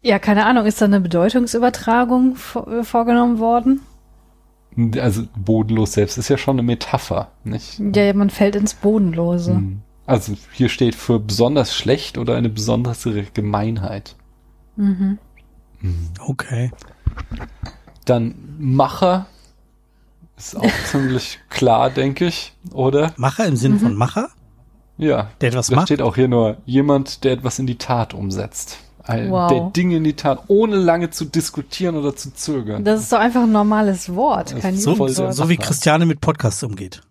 [0.01, 3.81] Ja, keine Ahnung, ist da eine Bedeutungsübertragung vor, äh, vorgenommen worden?
[4.99, 7.81] Also bodenlos selbst ist ja schon eine Metapher, nicht?
[7.95, 9.55] Ja, man fällt ins Bodenlose.
[9.55, 9.81] Hm.
[10.05, 14.15] Also hier steht für besonders schlecht oder eine besondere Gemeinheit.
[14.75, 15.17] Mhm.
[16.19, 16.71] Okay.
[18.05, 19.25] Dann Macher
[20.37, 23.13] ist auch ziemlich klar, denke ich, oder?
[23.17, 24.29] Macher im Sinne von Macher,
[24.97, 25.29] Ja.
[25.41, 25.87] der etwas Da macht.
[25.87, 28.77] steht auch hier nur jemand, der etwas in die Tat umsetzt.
[29.03, 29.49] Ein, Wow.
[29.49, 32.83] Der Dinge in die Tat, ohne lange zu diskutieren oder zu zögern.
[32.83, 35.33] Das ist doch einfach ein normales Wort, kein So, Jugendwort.
[35.33, 35.55] so wie.
[35.57, 37.01] Christiane mit Podcasts umgeht.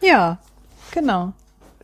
[0.00, 0.38] Ja,
[0.90, 1.32] genau.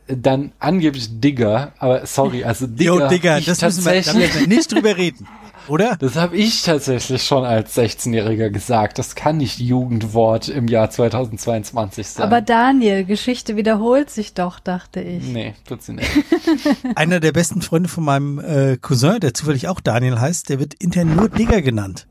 [0.07, 2.83] Dann angeblich Digger, aber sorry, also Digger.
[3.03, 5.27] Jo, Digga, ich das müssen wir, da müssen wir nicht drüber reden.
[5.69, 5.95] Oder?
[5.97, 8.97] Das habe ich tatsächlich schon als 16-Jähriger gesagt.
[8.97, 12.25] Das kann nicht Jugendwort im Jahr 2022 sein.
[12.25, 15.23] Aber Daniel, Geschichte wiederholt sich doch, dachte ich.
[15.23, 16.09] nee, tut sie nicht.
[16.95, 20.73] Einer der besten Freunde von meinem äh, Cousin, der zufällig auch Daniel heißt, der wird
[20.75, 22.07] intern nur Digger genannt.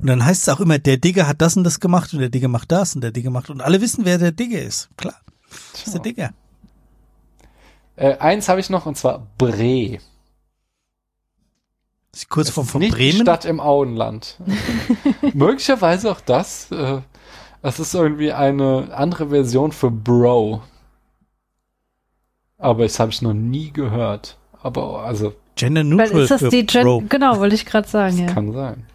[0.00, 2.28] Und dann heißt es auch immer, der Digger hat das und das gemacht und der
[2.28, 4.88] Digger macht das und der Digger macht und alle wissen, wer der Digger ist.
[4.96, 5.14] Klar.
[5.72, 6.30] Das ist der Digger.
[7.96, 9.98] Äh, eins habe ich noch und zwar Bre.
[12.12, 13.22] Ist kurz Das vom ist von nicht die Bremen.
[13.22, 14.36] Stadt im Auenland.
[15.34, 16.70] Möglicherweise auch das.
[16.72, 17.00] Äh,
[17.62, 20.62] das ist irgendwie eine andere Version für Bro.
[22.58, 24.38] Aber das habe ich noch nie gehört.
[24.62, 27.04] Aber also Gender Weil neutral ist das für die Gen Bro.
[27.08, 28.26] Genau, wollte ich gerade sagen, ja.
[28.26, 28.86] kann sein.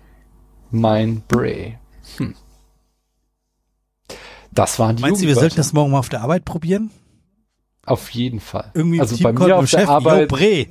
[0.72, 1.78] Mein Bray.
[2.18, 2.36] Hm.
[4.52, 6.92] Das waren die Meinst du, wir sollten das morgen mal auf der Arbeit probieren?
[7.86, 8.72] Auf jeden Fall.
[8.74, 10.68] Irgendwie also bei mir auf der Chef, Arbeit, Yo, Bre.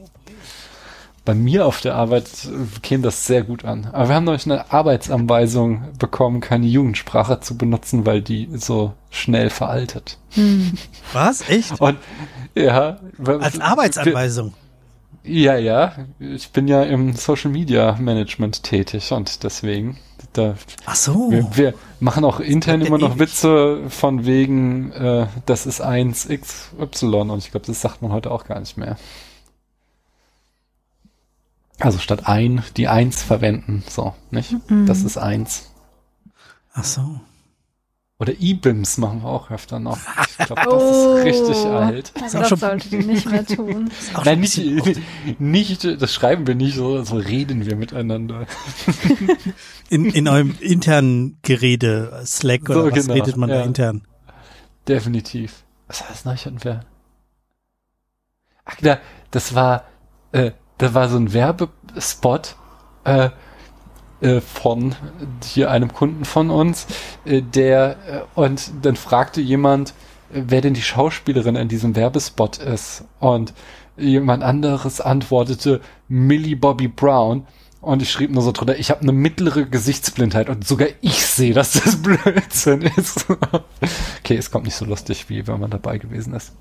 [1.24, 3.88] Bei mir auf der Arbeit äh, käme das sehr gut an.
[3.92, 9.50] Aber wir haben neulich eine Arbeitsanweisung bekommen, keine Jugendsprache zu benutzen, weil die so schnell
[9.50, 10.18] veraltet.
[10.30, 10.72] Hm.
[11.12, 11.48] Was?
[11.48, 11.80] Echt?
[11.80, 11.98] Und
[12.54, 14.54] ja, Als Arbeitsanweisung.
[15.22, 15.92] Ja, ja.
[16.18, 19.96] Ich bin ja im Social Media Management tätig und deswegen
[20.34, 21.30] da Ach so.
[21.30, 26.40] Wir, wir machen auch intern immer noch Witze von wegen, äh, das ist 1xy
[26.78, 28.96] und ich glaube, das sagt man heute auch gar nicht mehr.
[31.80, 34.54] Also statt ein, die 1 verwenden, so, nicht?
[34.70, 34.86] Mhm.
[34.86, 35.70] Das ist 1.
[36.72, 37.20] Ach so.
[38.20, 39.98] Oder E-Bims machen wir auch öfter noch.
[40.38, 41.16] Ich glaube, das Oh.
[41.16, 42.12] ist richtig alt.
[42.22, 43.90] Also das schon- solltet ihr nicht mehr tun.
[44.24, 44.60] Nein, nicht,
[45.40, 48.46] nicht, das schreiben wir nicht so, so reden wir miteinander.
[49.90, 53.62] in, in eurem internen Gerede, Slack oder So, was genau, redet man da ja.
[53.62, 54.02] intern?
[54.86, 55.64] Definitiv.
[55.88, 56.80] Was heißt neulich hatten wir?
[58.64, 58.98] Ach, da,
[59.32, 59.84] das war,
[60.32, 62.56] äh, da war so ein Werbespot
[63.04, 63.30] äh,
[64.20, 64.94] äh, von
[65.44, 66.86] hier einem Kunden von uns,
[67.24, 69.90] äh, der äh, und dann fragte jemand,
[70.32, 73.54] äh, wer denn die Schauspielerin in diesem Werbespot ist und
[73.96, 77.46] jemand anderes antwortete Millie Bobby Brown
[77.80, 81.52] und ich schrieb nur so drunter, ich habe eine mittlere Gesichtsblindheit und sogar ich sehe,
[81.52, 83.26] dass das Blödsinn ist.
[84.20, 86.52] okay, es kommt nicht so lustig, wie wenn man dabei gewesen ist.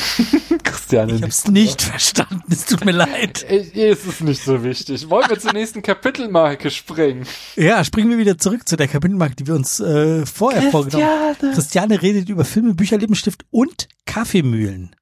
[0.64, 1.12] Christiane.
[1.14, 3.44] Ich hab's nicht verstanden, es tut mir leid.
[3.48, 5.08] Es ist nicht so wichtig.
[5.10, 7.26] Wollen wir zur nächsten Kapitelmarke springen?
[7.56, 11.52] Ja, springen wir wieder zurück zu der Kapitelmarke, die wir uns äh, vorher vorgenommen haben.
[11.54, 14.94] Christiane redet über Filme, Bücher, Lippenstift und Kaffeemühlen.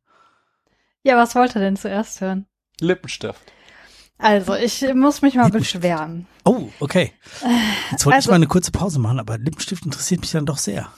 [1.03, 2.47] Ja, was wollt ihr denn zuerst hören?
[2.81, 3.41] Lippenstift.
[4.19, 6.27] Also, ich muss mich mal beschweren.
[6.45, 7.13] Oh, okay.
[7.91, 10.59] Jetzt wollte ich Also- mal eine kurze Pause machen, aber Lippenstift interessiert mich dann doch
[10.59, 10.93] sehr.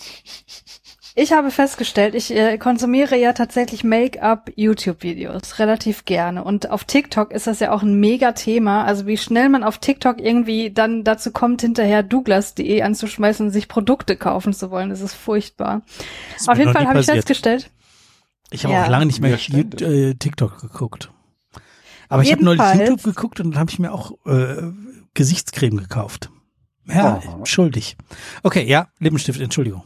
[1.15, 6.43] Ich habe festgestellt, ich äh, konsumiere ja tatsächlich Make-up-YouTube-Videos relativ gerne.
[6.43, 8.85] Und auf TikTok ist das ja auch ein Mega-Thema.
[8.85, 13.69] Also wie schnell man auf TikTok irgendwie dann dazu kommt, hinterher Douglas.de anzuschmeißen und sich
[13.69, 15.83] Produkte kaufen zu wollen, das ist furchtbar.
[16.39, 17.71] Das auf jeden Fall habe ich festgestellt,
[18.51, 18.85] Ich habe Ja.
[18.85, 21.11] auch lange nicht mehr äh, TikTok geguckt.
[22.09, 24.71] Aber ich habe neulich YouTube geguckt und dann habe ich mir auch äh,
[25.13, 26.31] Gesichtscreme gekauft.
[26.87, 27.45] Ja, Oh.
[27.45, 27.97] schuldig.
[28.43, 29.83] Okay, ja, Lippenstift, Entschuldigung.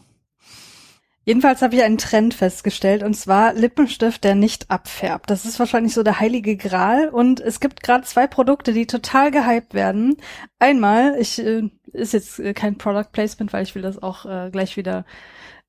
[1.27, 5.28] Jedenfalls habe ich einen Trend festgestellt und zwar Lippenstift, der nicht abfärbt.
[5.28, 9.32] Das ist wahrscheinlich so der heilige Gral und es gibt gerade zwei Produkte, die total
[9.32, 10.19] gehypt werden.
[10.61, 14.51] Einmal, ich äh, ist jetzt äh, kein Product Placement, weil ich will das auch äh,
[14.53, 15.05] gleich wieder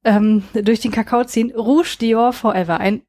[0.06, 1.52] ähm, durch den Kakao ziehen.
[1.56, 3.02] Rouge Dior Forever, ein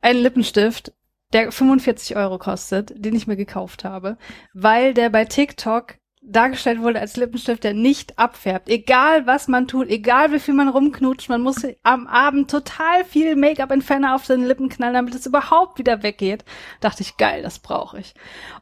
[0.00, 0.92] ein Lippenstift,
[1.32, 4.16] der 45 Euro kostet, den ich mir gekauft habe,
[4.54, 8.68] weil der bei TikTok dargestellt wurde als Lippenstift, der nicht abfärbt.
[8.68, 13.36] Egal was man tut, egal wie viel man rumknutscht, man muss am Abend total viel
[13.36, 16.44] Make-up-Entferner auf den Lippen knallen, damit es überhaupt wieder weggeht.
[16.80, 18.14] Dachte ich, geil, das brauche ich.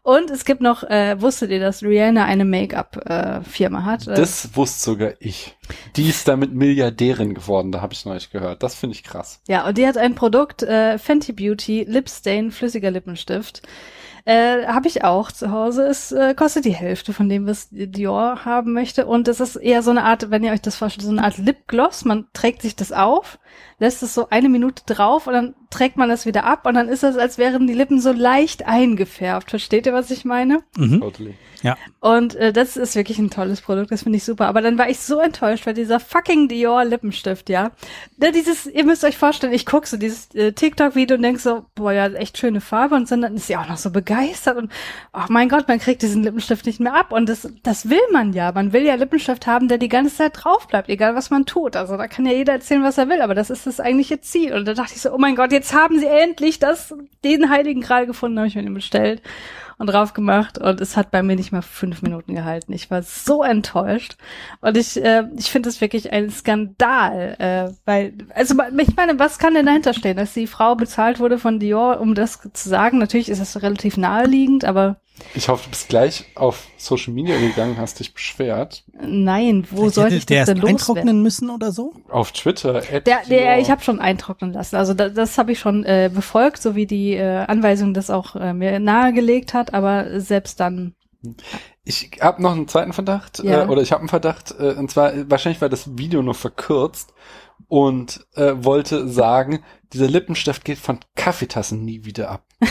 [0.02, 4.06] Und es gibt noch, äh, wusstet ihr, dass Rihanna eine Make-up-Firma hat?
[4.06, 5.56] Äh, Das wusste sogar ich.
[5.96, 8.62] Die ist damit Milliardärin geworden, da habe ich neulich gehört.
[8.62, 9.42] Das finde ich krass.
[9.48, 13.62] Ja, und die hat ein Produkt, äh, Fenty Beauty Lip Stain flüssiger Lippenstift.
[14.28, 15.86] Äh, habe ich auch zu Hause.
[15.86, 19.06] Es äh, kostet die Hälfte von dem, was Dior haben möchte.
[19.06, 21.38] Und es ist eher so eine Art, wenn ihr euch das vorstellt, so eine Art
[21.38, 22.04] Lipgloss.
[22.04, 23.38] Man trägt sich das auf,
[23.78, 26.88] lässt es so eine Minute drauf und dann trägt man das wieder ab und dann
[26.88, 29.50] ist es, als wären die Lippen so leicht eingefärbt.
[29.50, 30.62] Versteht ihr, was ich meine?
[30.76, 31.00] Mhm.
[31.00, 31.34] Totally.
[32.00, 34.46] Und äh, das ist wirklich ein tolles Produkt, das finde ich super.
[34.46, 37.72] Aber dann war ich so enttäuscht, weil dieser fucking Dior Lippenstift, ja.
[38.16, 41.66] Da dieses, ihr müsst euch vorstellen, ich gucke so dieses äh, TikTok-Video und denk so,
[41.74, 44.70] boah, ja, echt schöne Farbe und dann ist sie auch noch so begeistert und
[45.12, 47.12] oh mein Gott, man kriegt diesen Lippenstift nicht mehr ab.
[47.12, 48.52] Und das, das will man ja.
[48.52, 51.76] Man will ja Lippenstift haben, der die ganze Zeit drauf bleibt, egal was man tut.
[51.76, 54.54] Also da kann ja jeder erzählen, was er will, aber das ist das eigentliche Ziel.
[54.54, 57.80] Und da dachte ich so, oh mein Gott, jetzt haben sie endlich das, den heiligen
[57.80, 59.22] Gral gefunden, habe ich mir den bestellt.
[59.78, 62.72] und drauf gemacht und es hat bei mir nicht mal fünf Minuten gehalten.
[62.72, 64.16] Ich war so enttäuscht
[64.60, 69.38] und ich, äh, ich finde es wirklich ein Skandal, äh, weil, also ich meine, was
[69.38, 72.98] kann denn dahinter stehen, dass die Frau bezahlt wurde von Dior, um das zu sagen?
[72.98, 74.96] Natürlich ist das relativ naheliegend, aber
[75.34, 78.84] ich hoffe, du bist gleich auf Social Media gegangen, hast dich beschwert.
[79.00, 80.68] Nein, wo soll ich das denn loswerden?
[80.68, 81.92] eintrocknen müssen oder so?
[82.08, 82.80] Auf Twitter.
[82.80, 84.76] Der, der, ich habe schon eintrocknen lassen.
[84.76, 88.36] Also das, das habe ich schon äh, befolgt, so wie die äh, Anweisung das auch
[88.36, 89.74] äh, mir nahegelegt hat.
[89.74, 90.94] Aber selbst dann.
[91.84, 93.64] Ich habe noch einen zweiten Verdacht ja.
[93.64, 97.12] äh, oder ich habe einen Verdacht äh, und zwar wahrscheinlich war das Video nur verkürzt
[97.66, 102.44] und äh, wollte sagen, dieser Lippenstift geht von Kaffeetassen nie wieder ab.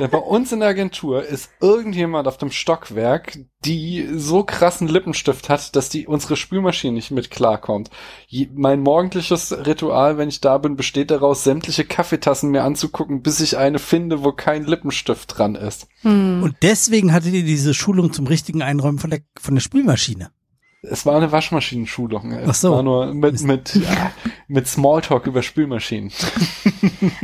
[0.00, 5.50] Denn bei uns in der Agentur ist irgendjemand auf dem Stockwerk, die so krassen Lippenstift
[5.50, 7.90] hat, dass die unsere Spülmaschine nicht mit klarkommt.
[8.26, 13.40] Je, mein morgendliches Ritual, wenn ich da bin, besteht daraus, sämtliche Kaffeetassen mir anzugucken, bis
[13.40, 15.86] ich eine finde, wo kein Lippenstift dran ist.
[16.00, 16.42] Hm.
[16.42, 20.30] Und deswegen hattet ihr diese Schulung zum richtigen Einräumen von der, von der Spülmaschine.
[20.82, 22.32] Es war eine Waschmaschinenschulung.
[22.46, 22.68] Ach so.
[22.68, 24.12] Es war nur mit, mit, ja,
[24.48, 26.12] mit Smalltalk über Spülmaschinen.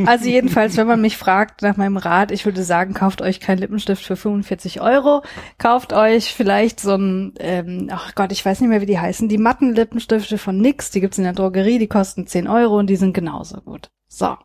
[0.07, 3.59] Also jedenfalls, wenn man mich fragt nach meinem Rat, ich würde sagen, kauft euch keinen
[3.59, 5.23] Lippenstift für 45 Euro.
[5.59, 9.29] Kauft euch vielleicht so ein, ähm, ach Gott, ich weiß nicht mehr, wie die heißen,
[9.29, 12.89] die matten Lippenstifte von NYX, die gibt's in der Drogerie, die kosten 10 Euro und
[12.89, 13.91] die sind genauso gut.
[14.09, 14.37] So.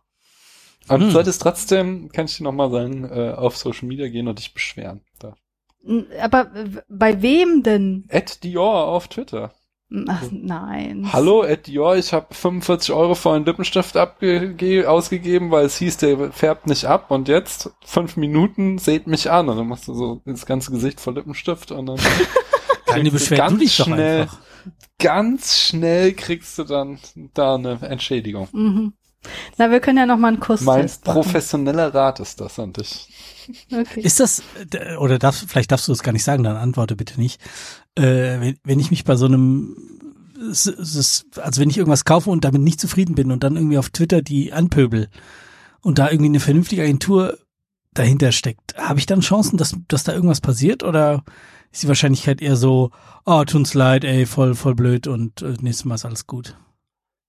[0.87, 1.01] Aber hm.
[1.01, 4.53] du solltest trotzdem, kann ich dir nochmal sagen, äh, auf Social Media gehen und dich
[4.53, 5.01] beschweren.
[5.19, 5.35] Da.
[6.19, 6.51] Aber
[6.87, 8.05] bei wem denn?
[8.09, 9.51] At Dior auf Twitter.
[10.07, 11.09] Ach, nein.
[11.11, 16.31] Hallo, at Dior, ich habe 45 Euro für einen Lippenstift ausgegeben, weil es hieß, der
[16.31, 20.21] färbt nicht ab und jetzt fünf Minuten seht mich an und dann machst du so
[20.25, 21.99] das ganze Gesicht voll Lippenstift und dann
[22.85, 24.39] Keine Beschwerde, du dich doch schnell, einfach.
[24.99, 26.99] Ganz schnell kriegst du dann
[27.33, 28.47] da eine Entschädigung.
[28.51, 28.93] Mhm.
[29.57, 33.10] Na, wir können ja noch mal einen Kuss Mein professioneller Rat ist das an dich.
[33.71, 34.01] Okay.
[34.01, 34.43] Ist das,
[34.99, 37.41] oder darfst, vielleicht darfst du das gar nicht sagen, dann antworte bitte nicht.
[37.95, 39.75] Äh, wenn, wenn ich mich bei so einem,
[40.39, 44.21] also wenn ich irgendwas kaufe und damit nicht zufrieden bin und dann irgendwie auf Twitter
[44.21, 45.09] die anpöbel
[45.81, 47.37] und da irgendwie eine vernünftige Agentur
[47.93, 51.23] dahinter steckt, habe ich dann Chancen, dass, dass da irgendwas passiert oder
[51.71, 52.91] ist die Wahrscheinlichkeit eher so,
[53.25, 56.55] oh, tun's leid, ey, voll, voll blöd und äh, nächstes Mal ist alles gut?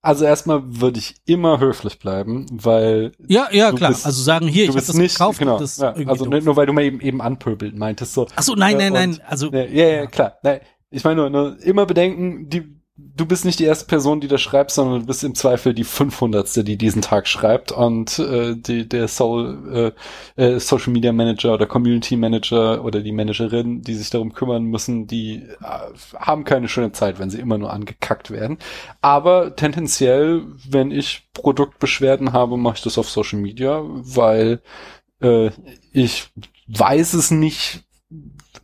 [0.04, 3.90] Also erstmal würde ich immer höflich bleiben, weil ja ja klar.
[3.90, 5.38] Bist, also sagen hier, ich habe das nicht, gekauft.
[5.38, 6.44] Genau, das ja, also doof.
[6.44, 8.26] nur weil du mal eben eben anpöbelt meintest so.
[8.34, 9.20] Ach so nein nein äh, nein.
[9.24, 10.38] Also ja ja klar.
[10.42, 12.81] Nein, ich meine nur, nur immer bedenken, die
[13.16, 15.84] du bist nicht die erste Person, die das schreibt, sondern du bist im Zweifel die
[15.84, 16.66] 500.
[16.66, 19.92] die diesen Tag schreibt und äh, die, der Soul,
[20.36, 24.64] äh, äh, Social Media Manager oder Community Manager oder die Managerin, die sich darum kümmern
[24.64, 28.58] müssen, die äh, haben keine schöne Zeit, wenn sie immer nur angekackt werden.
[29.00, 34.60] Aber tendenziell, wenn ich Produktbeschwerden habe, mache ich das auf Social Media, weil
[35.20, 35.50] äh,
[35.92, 36.30] ich
[36.68, 37.84] weiß es nicht,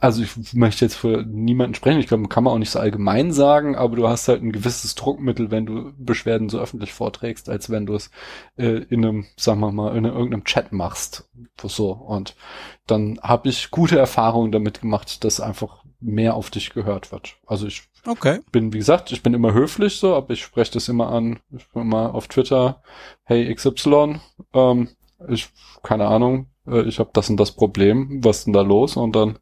[0.01, 3.33] also ich möchte jetzt für niemanden sprechen, ich glaube, kann man auch nicht so allgemein
[3.33, 7.71] sagen, aber du hast halt ein gewisses Druckmittel, wenn du Beschwerden so öffentlich vorträgst, als
[7.71, 8.11] wenn du es
[8.57, 11.29] äh, in einem, sagen wir mal, in irgendeinem Chat machst.
[11.63, 11.91] So.
[11.91, 12.37] Und
[12.87, 17.37] dann habe ich gute Erfahrungen damit gemacht, dass einfach mehr auf dich gehört wird.
[17.47, 18.41] Also ich okay.
[18.53, 21.41] bin, wie gesagt, ich bin immer höflich so, aber ich spreche das immer an.
[21.51, 22.83] Ich bin immer auf Twitter,
[23.25, 24.21] hey XY,
[24.55, 24.89] ähm,
[25.29, 25.49] ich,
[25.83, 28.97] keine Ahnung, äh, ich habe das und das Problem, was ist denn da los?
[28.97, 29.39] Und dann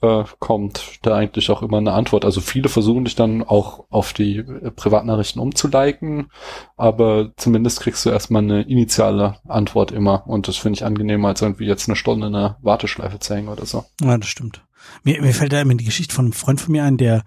[0.00, 2.24] äh, kommt da eigentlich auch immer eine Antwort.
[2.24, 6.30] Also viele versuchen dich dann auch auf die äh, Privatnachrichten umzuliken,
[6.76, 11.42] aber zumindest kriegst du erstmal eine initiale Antwort immer und das finde ich angenehmer, als
[11.42, 13.84] irgendwie jetzt eine Stunde in der Warteschleife zu hängen oder so.
[14.00, 14.64] Ja, das stimmt.
[15.02, 17.24] Mir, mir fällt da immer die Geschichte von einem Freund von mir ein, der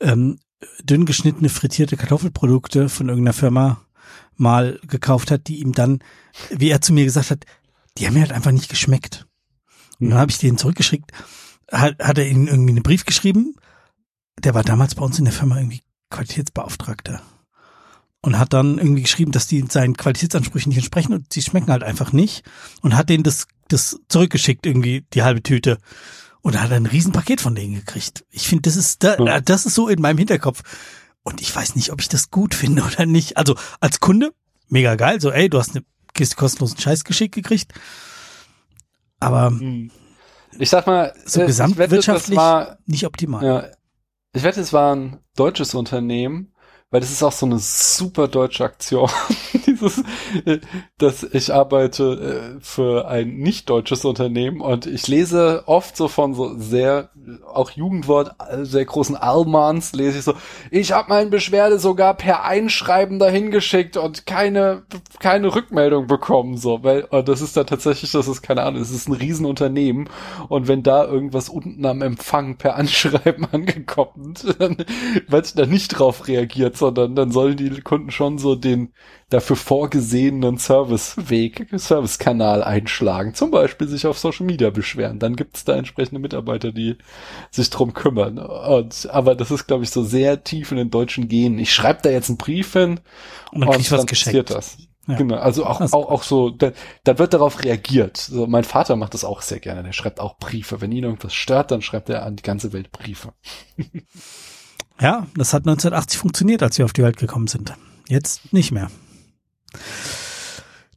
[0.00, 0.38] ähm,
[0.82, 3.82] dünn geschnittene frittierte Kartoffelprodukte von irgendeiner Firma
[4.36, 6.00] mal gekauft hat, die ihm dann,
[6.50, 7.44] wie er zu mir gesagt hat,
[7.98, 9.26] die haben mir halt einfach nicht geschmeckt.
[9.98, 11.12] Und dann habe ich denen zurückgeschickt,
[11.70, 13.54] hat, hat er ihnen irgendwie einen Brief geschrieben.
[14.38, 17.22] Der war damals bei uns in der Firma irgendwie Qualitätsbeauftragter.
[18.22, 21.82] Und hat dann irgendwie geschrieben, dass die seinen Qualitätsansprüchen nicht entsprechen und sie schmecken halt
[21.82, 22.44] einfach nicht.
[22.82, 25.78] Und hat denen das, das zurückgeschickt, irgendwie die halbe Tüte.
[26.42, 28.24] Und hat ein Riesenpaket von denen gekriegt.
[28.30, 30.62] Ich finde, das ist, da, das ist so in meinem Hinterkopf.
[31.22, 33.36] Und ich weiß nicht, ob ich das gut finde oder nicht.
[33.36, 34.32] Also als Kunde,
[34.68, 37.72] mega geil, so ey, du hast eine Kiste kostenlosen Scheiß geschickt gekriegt.
[39.18, 39.90] Aber hm.
[40.58, 43.44] Ich sag mal, so gesamtwirtschaftlich war, nicht optimal.
[43.44, 43.68] Ja,
[44.32, 46.52] ich wette, es war ein deutsches Unternehmen,
[46.90, 49.08] weil das ist auch so eine super deutsche Aktion.
[49.80, 50.02] Das,
[50.98, 56.34] dass ich arbeite äh, für ein nicht deutsches Unternehmen und ich lese oft so von
[56.34, 57.10] so sehr
[57.52, 60.34] auch Jugendwort äh, sehr großen Almans lese ich so
[60.70, 64.82] ich habe meine Beschwerde sogar per Einschreiben dahin geschickt und keine
[65.18, 68.90] keine Rückmeldung bekommen so weil und das ist da tatsächlich das ist keine Ahnung es
[68.90, 70.08] ist ein Riesenunternehmen
[70.48, 74.76] und wenn da irgendwas unten am Empfang per Anschreiben angekommen dann
[75.28, 78.92] wird da nicht drauf reagiert sondern dann sollen die Kunden schon so den
[79.30, 83.34] dafür vorgesehenen Serviceweg, Servicekanal einschlagen.
[83.34, 85.18] Zum Beispiel sich auf Social Media beschweren.
[85.18, 86.96] Dann gibt es da entsprechende Mitarbeiter, die
[87.50, 88.38] sich drum kümmern.
[88.38, 91.58] Und, aber das ist, glaube ich, so sehr tief in den deutschen Genen.
[91.58, 93.00] Ich schreibe da jetzt einen Brief hin
[93.52, 94.76] und, und dann passiert das.
[95.06, 95.16] Ja.
[95.16, 95.96] Genau, also auch, also.
[95.96, 96.72] auch, auch so, da,
[97.04, 98.16] da wird darauf reagiert.
[98.16, 99.82] So, mein Vater macht das auch sehr gerne.
[99.82, 100.80] Der schreibt auch Briefe.
[100.80, 103.32] Wenn ihn irgendwas stört, dann schreibt er an die ganze Welt Briefe.
[105.00, 107.72] Ja, das hat 1980 funktioniert, als wir auf die Welt gekommen sind.
[108.06, 108.90] Jetzt nicht mehr.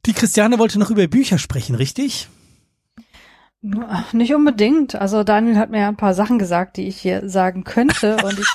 [0.06, 2.28] Die Christiane wollte noch über Bücher sprechen, richtig?
[4.12, 4.96] Nicht unbedingt.
[4.96, 8.40] Also Daniel hat mir ja ein paar Sachen gesagt, die ich hier sagen könnte und
[8.40, 8.48] ich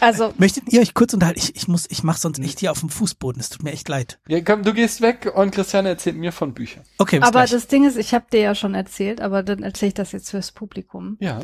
[0.00, 1.40] also möchtet ihr euch kurz unterhalten?
[1.40, 3.38] Ich, ich muss, ich mach sonst echt hier auf dem Fußboden.
[3.38, 4.18] Es tut mir echt leid.
[4.28, 6.84] Ja, komm, du gehst weg und Christiane erzählt mir von Büchern.
[6.98, 7.18] Okay.
[7.18, 7.50] Bis aber gleich.
[7.50, 10.30] das Ding ist, ich habe dir ja schon erzählt, aber dann erzähle ich das jetzt
[10.30, 11.16] fürs Publikum.
[11.20, 11.40] Ja.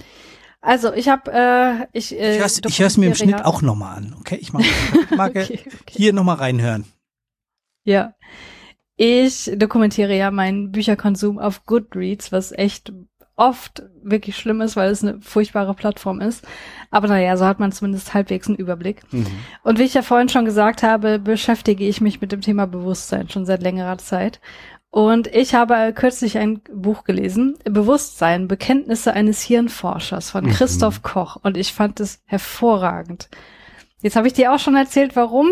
[0.66, 4.16] Also ich habe, äh, ich, äh, ich höre es mir im Schnitt auch nochmal an.
[4.18, 4.64] Okay, ich mag,
[5.16, 5.74] mag okay, okay.
[5.88, 6.84] hier nochmal reinhören.
[7.84, 8.14] Ja,
[8.96, 12.92] ich dokumentiere ja meinen Bücherkonsum auf Goodreads, was echt
[13.36, 16.44] oft wirklich schlimm ist, weil es eine furchtbare Plattform ist.
[16.90, 19.02] Aber naja, so hat man zumindest halbwegs einen Überblick.
[19.12, 19.26] Mhm.
[19.62, 23.28] Und wie ich ja vorhin schon gesagt habe, beschäftige ich mich mit dem Thema Bewusstsein
[23.28, 24.40] schon seit längerer Zeit.
[24.90, 30.50] Und ich habe kürzlich ein Buch gelesen, Bewusstsein, Bekenntnisse eines Hirnforschers von mhm.
[30.50, 31.36] Christoph Koch.
[31.42, 33.28] Und ich fand es hervorragend.
[34.00, 35.48] Jetzt habe ich dir auch schon erzählt, warum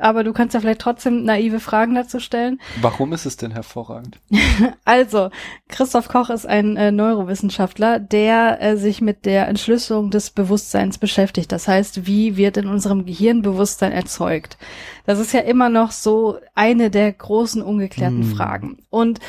[0.00, 2.60] aber du kannst ja vielleicht trotzdem naive Fragen dazu stellen.
[2.80, 4.18] Warum ist es denn hervorragend?
[4.84, 5.30] also,
[5.68, 11.52] Christoph Koch ist ein äh, Neurowissenschaftler, der äh, sich mit der Entschlüsselung des Bewusstseins beschäftigt.
[11.52, 14.58] Das heißt, wie wird in unserem Gehirn Bewusstsein erzeugt?
[15.04, 18.34] Das ist ja immer noch so eine der großen ungeklärten hm.
[18.34, 18.78] Fragen.
[18.90, 19.20] Und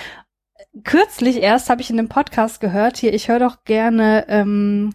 [0.83, 4.93] kürzlich erst habe ich in einem Podcast gehört, hier, ich höre doch gerne, ähm,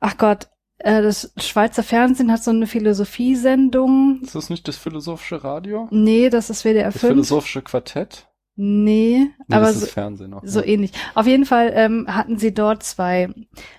[0.00, 0.48] ach Gott,
[0.78, 4.20] äh, das Schweizer Fernsehen hat so eine Philosophiesendung.
[4.22, 5.88] Ist das nicht das philosophische Radio?
[5.90, 6.92] Nee, das ist WDR 5.
[6.92, 8.28] Das philosophische Quartett?
[8.58, 10.66] Nee, nee aber so, auch, so ne?
[10.66, 10.92] ähnlich.
[11.14, 13.28] Auf jeden Fall ähm, hatten sie dort zwei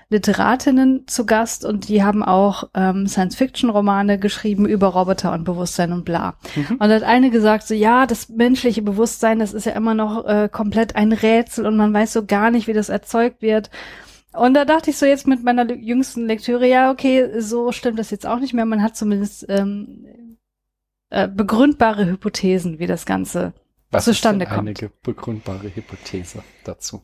[0.10, 6.06] Literatinnen zu Gast und die haben auch ähm, Science-Fiction-Romane geschrieben über Roboter und Bewusstsein und
[6.06, 6.36] bla.
[6.56, 6.78] Mhm.
[6.78, 10.48] Und hat eine gesagt, so ja, das menschliche Bewusstsein, das ist ja immer noch äh,
[10.48, 13.72] komplett ein Rätsel und man weiß so gar nicht, wie das erzeugt wird.
[14.38, 18.12] Und da dachte ich so jetzt mit meiner jüngsten Lektüre, ja, okay, so stimmt das
[18.12, 18.66] jetzt auch nicht mehr.
[18.66, 20.38] Man hat zumindest ähm,
[21.10, 23.54] äh, begründbare Hypothesen, wie das Ganze
[23.90, 24.80] Was zustande ist denn kommt.
[24.80, 27.02] Eine begründbare Hypothese dazu.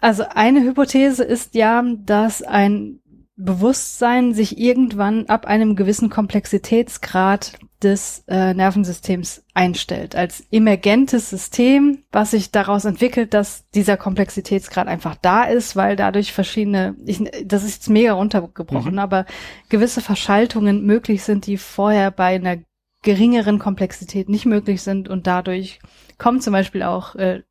[0.00, 3.00] Also eine Hypothese ist ja, dass ein
[3.36, 12.32] Bewusstsein sich irgendwann ab einem gewissen Komplexitätsgrad des äh, Nervensystems einstellt, als emergentes System, was
[12.32, 17.74] sich daraus entwickelt, dass dieser Komplexitätsgrad einfach da ist, weil dadurch verschiedene, ich, das ist
[17.74, 18.98] jetzt mega runtergebrochen, mhm.
[18.98, 19.26] aber
[19.68, 22.58] gewisse Verschaltungen möglich sind, die vorher bei einer
[23.02, 25.80] geringeren Komplexität nicht möglich sind und dadurch
[26.22, 27.42] kommen zum Beispiel auch äh,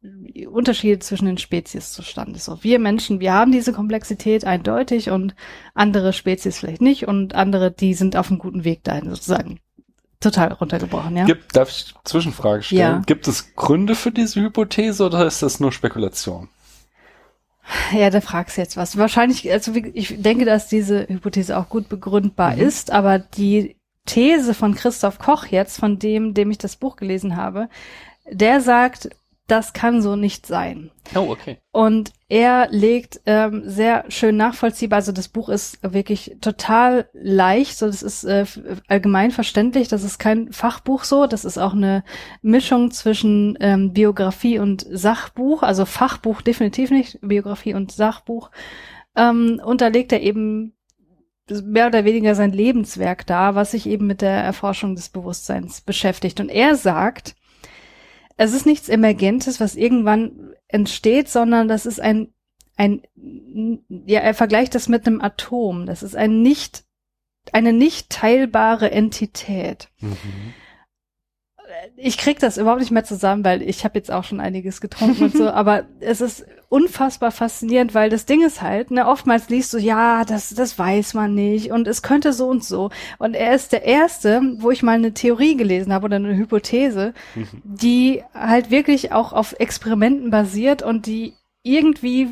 [0.50, 2.40] Unterschiede zwischen den Spezies zustande.
[2.40, 5.35] So, wir Menschen, wir haben diese Komplexität eindeutig und
[5.74, 9.59] andere Spezies vielleicht nicht und andere, die sind auf einem guten Weg dahin sozusagen
[10.22, 11.25] total runtergebrochen, ja.
[11.25, 12.80] Gibt, darf ich Zwischenfrage stellen?
[12.80, 13.01] Ja.
[13.06, 16.48] Gibt es Gründe für diese Hypothese oder ist das nur Spekulation?
[17.91, 18.98] Ja, da fragst du jetzt was.
[18.98, 22.61] Wahrscheinlich, also ich denke, dass diese Hypothese auch gut begründbar mhm.
[22.61, 23.75] ist, aber die
[24.06, 27.67] These von Christoph Koch jetzt, von dem, dem ich das Buch gelesen habe,
[28.32, 29.10] der sagt,
[29.51, 30.92] das kann so nicht sein.
[31.14, 31.58] Oh, okay.
[31.72, 37.88] Und er legt ähm, sehr schön nachvollziehbar, also das Buch ist wirklich total leicht, so
[37.88, 38.45] das ist äh,
[38.88, 42.06] allgemein verständlich, das ist kein Fachbuch so, das ist auch eine
[42.42, 48.51] Mischung zwischen ähm, Biografie und Sachbuch, also Fachbuch definitiv nicht, Biografie und Sachbuch.
[49.18, 50.77] Ähm, und da legt er eben
[51.50, 56.40] mehr oder weniger sein Lebenswerk da, was sich eben mit der Erforschung des Bewusstseins beschäftigt.
[56.40, 57.35] Und er sagt,
[58.44, 62.34] es ist nichts Emergentes, was irgendwann entsteht, sondern das ist ein,
[62.76, 63.03] ein,
[64.06, 65.86] ja, er vergleicht das mit einem Atom.
[65.86, 66.84] Das ist ein nicht,
[67.52, 69.90] eine nicht teilbare Entität.
[70.00, 70.18] Mhm.
[71.95, 75.24] Ich krieg das überhaupt nicht mehr zusammen, weil ich habe jetzt auch schon einiges getrunken
[75.24, 79.74] und so, aber es ist unfassbar faszinierend, weil das Ding ist halt, ne, oftmals liest
[79.74, 82.90] du, ja, das, das weiß man nicht und es könnte so und so.
[83.18, 87.14] Und er ist der Erste, wo ich mal eine Theorie gelesen habe oder eine Hypothese,
[87.35, 87.48] Mhm.
[87.64, 92.30] die halt wirklich auch auf Experimenten basiert und die irgendwie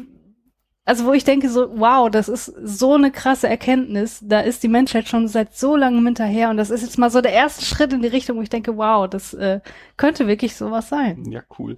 [0.90, 4.68] also wo ich denke so, wow, das ist so eine krasse Erkenntnis, da ist die
[4.68, 6.50] Menschheit schon seit so langem hinterher.
[6.50, 8.76] Und das ist jetzt mal so der erste Schritt in die Richtung, wo ich denke,
[8.76, 9.62] wow, das äh,
[9.98, 11.30] könnte wirklich sowas sein.
[11.30, 11.78] Ja, cool.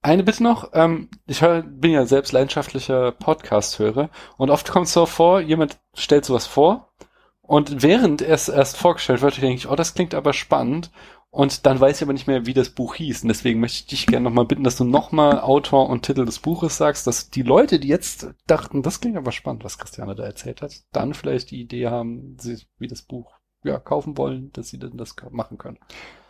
[0.00, 4.08] Eine Bitte noch, ähm, ich hör, bin ja selbst leidenschaftlicher Podcast-Hörer.
[4.38, 6.94] Und oft kommt es so vor, jemand stellt sowas vor.
[7.42, 10.90] Und während es erst vorgestellt wird, denke ich, oh, das klingt aber spannend
[11.38, 13.86] und dann weiß ich aber nicht mehr, wie das Buch hieß und deswegen möchte ich
[13.86, 17.42] dich gerne nochmal bitten, dass du nochmal Autor und Titel des Buches sagst, dass die
[17.42, 21.52] Leute, die jetzt dachten, das klingt aber spannend, was Christiane da erzählt hat, dann vielleicht
[21.52, 22.36] die Idee haben,
[22.80, 25.78] wie das Buch ja, kaufen wollen, dass sie dann das machen können.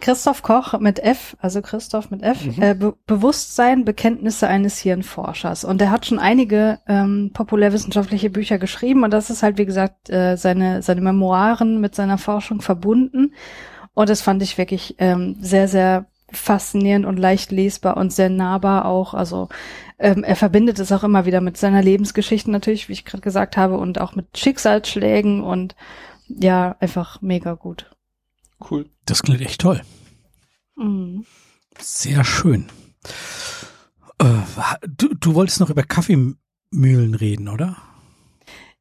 [0.01, 2.62] Christoph Koch mit F, also Christoph mit F, Mhm.
[2.62, 5.65] äh, Be Bewusstsein, Bekenntnisse eines Hirnforschers.
[5.65, 10.11] Und er hat schon einige ähm, populärwissenschaftliche Bücher geschrieben und das ist halt, wie gesagt,
[10.11, 13.33] äh, seine, seine Memoiren mit seiner Forschung verbunden.
[13.94, 18.84] Und das fand ich wirklich ähm, sehr, sehr faszinierend und leicht lesbar und sehr nahbar
[18.84, 19.15] auch.
[19.15, 19.49] Also
[19.99, 23.57] ähm, er verbindet es auch immer wieder mit seiner Lebensgeschichte natürlich, wie ich gerade gesagt
[23.57, 25.75] habe, und auch mit Schicksalsschlägen und
[26.28, 27.91] ja, einfach mega gut.
[28.70, 28.86] Cool.
[29.07, 29.81] Das klingt echt toll.
[30.76, 31.25] Mhm.
[31.78, 32.67] Sehr schön.
[34.18, 34.34] Äh,
[34.86, 37.76] du, du wolltest noch über Kaffeemühlen reden, oder?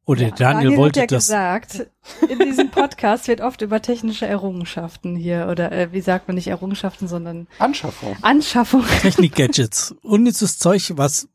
[0.08, 1.26] Oder Ja, Oh, Daniel, wollte hat ja das.
[1.28, 1.88] gesagt,
[2.30, 6.48] in diesem Podcast wird oft über technische Errungenschaften hier oder äh, wie sagt man nicht
[6.48, 8.16] Errungenschaften, sondern Anschaffung.
[8.22, 8.84] Anschaffung.
[9.02, 9.96] Technik-Gadgets.
[10.02, 11.28] Unnützes Zeug, was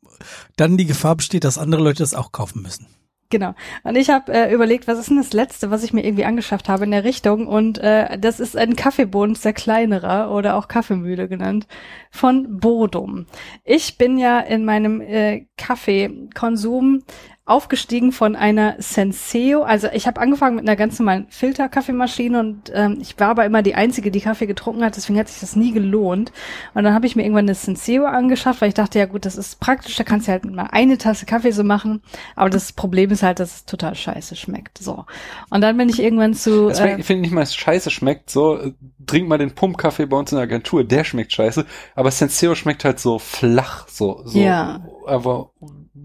[0.55, 2.87] dann die Gefahr besteht, dass andere Leute das auch kaufen müssen.
[3.29, 3.55] Genau.
[3.83, 6.69] Und ich habe äh, überlegt, was ist denn das Letzte, was ich mir irgendwie angeschafft
[6.69, 7.47] habe in der Richtung?
[7.47, 11.65] Und äh, das ist ein Kaffeebohnen, sehr kleinerer oder auch Kaffeemühle genannt,
[12.11, 13.25] von Bodum.
[13.63, 17.01] Ich bin ja in meinem äh, Kaffeekonsum
[17.45, 19.63] aufgestiegen von einer Senseo.
[19.63, 23.61] Also ich habe angefangen mit einer ganz normalen Filterkaffeemaschine und ähm, ich war aber immer
[23.61, 26.31] die Einzige, die Kaffee getrunken hat, deswegen hat sich das nie gelohnt.
[26.73, 29.35] Und dann habe ich mir irgendwann eine Senseo angeschafft, weil ich dachte, ja gut, das
[29.35, 32.01] ist praktisch, da kannst du halt mal eine Tasse Kaffee so machen.
[32.37, 34.77] Aber das Problem ist halt, dass es total scheiße schmeckt.
[34.77, 35.03] So.
[35.49, 36.69] Und dann bin ich irgendwann zu.
[36.69, 38.29] Äh, Ich finde nicht mal, es scheiße schmeckt.
[38.29, 38.71] So, äh,
[39.05, 41.65] trink mal den Pumpkaffee bei uns in der Agentur, der schmeckt scheiße.
[41.93, 44.79] Aber Senseo schmeckt halt so flach, so, so, Ja.
[45.05, 45.51] aber,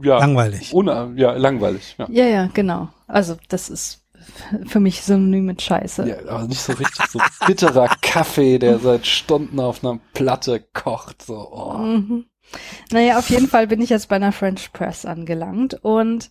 [0.03, 0.75] ja, Langweilig.
[0.75, 2.07] ohne, ja, langweilig, ja.
[2.11, 2.89] ja, ja, genau.
[3.07, 4.05] Also das ist
[4.67, 6.09] für mich synonym mit Scheiße.
[6.09, 11.23] Ja, aber nicht so richtig so bitterer Kaffee, der seit Stunden auf einer Platte kocht,
[11.23, 11.79] so, oh.
[11.79, 12.27] Mhm.
[12.91, 16.31] Naja, auf jeden Fall bin ich jetzt bei einer French Press angelangt und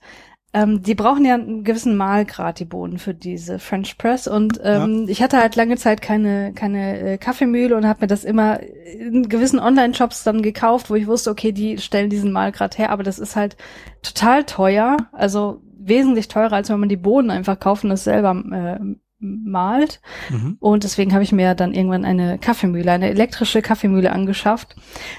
[0.57, 4.27] ähm, die brauchen ja einen gewissen Mahlgrad, die Bohnen für diese French Press.
[4.27, 8.23] Und ähm, ich hatte halt lange Zeit keine, keine äh, Kaffeemühle und habe mir das
[8.23, 12.89] immer in gewissen Online-Shops dann gekauft, wo ich wusste, okay, die stellen diesen Mahlgrad her,
[12.89, 13.55] aber das ist halt
[14.01, 18.31] total teuer, also wesentlich teurer, als wenn man die Bohnen einfach kauft und das selber
[18.51, 18.79] äh,
[19.19, 19.99] malt.
[20.29, 20.57] Mhm.
[20.59, 24.75] Und deswegen habe ich mir dann irgendwann eine Kaffeemühle, eine elektrische Kaffeemühle angeschafft,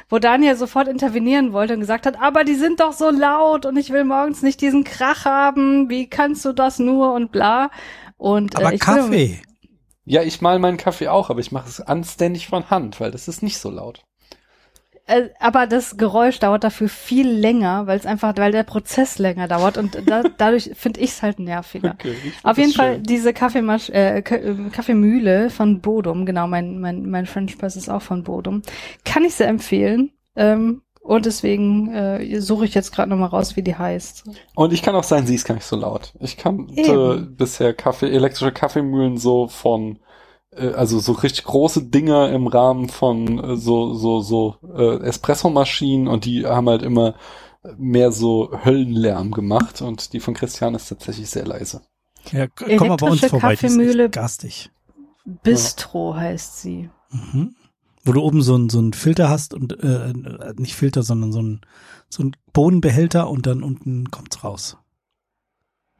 [0.09, 3.77] wo Daniel sofort intervenieren wollte und gesagt hat, aber die sind doch so laut und
[3.77, 7.71] ich will morgens nicht diesen Krach haben, wie kannst du das nur und bla.
[8.17, 9.43] Und Aber äh, ich will- Kaffee.
[10.05, 13.29] Ja, ich mal meinen Kaffee auch, aber ich mache es anständig von Hand, weil das
[13.29, 14.05] ist nicht so laut.
[15.09, 19.49] Äh, aber das Geräusch dauert dafür viel länger, weil es einfach, weil der Prozess länger
[19.49, 21.97] dauert und da, dadurch finde ich es halt nerviger.
[21.99, 23.03] Okay, Auf jeden Fall schön.
[23.05, 24.23] diese Kaffeemasch äh, äh,
[24.71, 28.61] Kaffeemühle von Bodum, genau, mein, mein, mein French Press ist auch von Bodum.
[29.07, 30.13] Kann ich sehr empfehlen.
[30.37, 34.25] Ähm, und deswegen äh, suche ich jetzt gerade nochmal raus, wie die heißt.
[34.55, 36.13] Und ich kann auch sein, sie ist gar nicht so laut.
[36.21, 37.35] Ich kannte Eben.
[37.35, 40.01] bisher Kaffee, elektrische Kaffeemühlen so von,
[40.57, 46.25] also so richtig große Dinger im Rahmen von äh, so, so, so äh, Espressomaschinen und
[46.25, 47.15] die haben halt immer
[47.77, 51.83] mehr so Höllenlärm gemacht und die von Christian ist tatsächlich sehr leise.
[52.33, 53.49] Ja, komm mal bei uns Elektrische vorbei.
[53.49, 54.11] Die ist Kaffeemühle.
[54.11, 54.71] garstig.
[55.43, 56.91] Bistro heißt sie.
[57.11, 57.55] Mhm.
[58.05, 60.13] Wo du oben so ein so ein Filter hast und äh,
[60.57, 61.61] nicht Filter, sondern so ein
[62.09, 64.79] so ein Bodenbehälter und dann unten kommt's raus.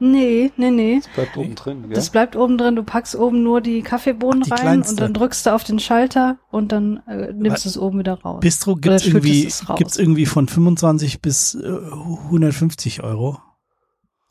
[0.01, 1.01] Nee, nee, nee.
[1.01, 1.93] Das bleibt oben drin, gell?
[1.93, 2.75] Das bleibt oben drin.
[2.77, 4.93] Du packst oben nur die Kaffeebohnen Ach, die rein kleinste.
[4.93, 8.13] und dann drückst du auf den Schalter und dann äh, nimmst du es oben wieder
[8.21, 8.39] raus.
[8.39, 13.39] Bistro gibt's irgendwie gibt's irgendwie von 25 bis äh, 150 Euro.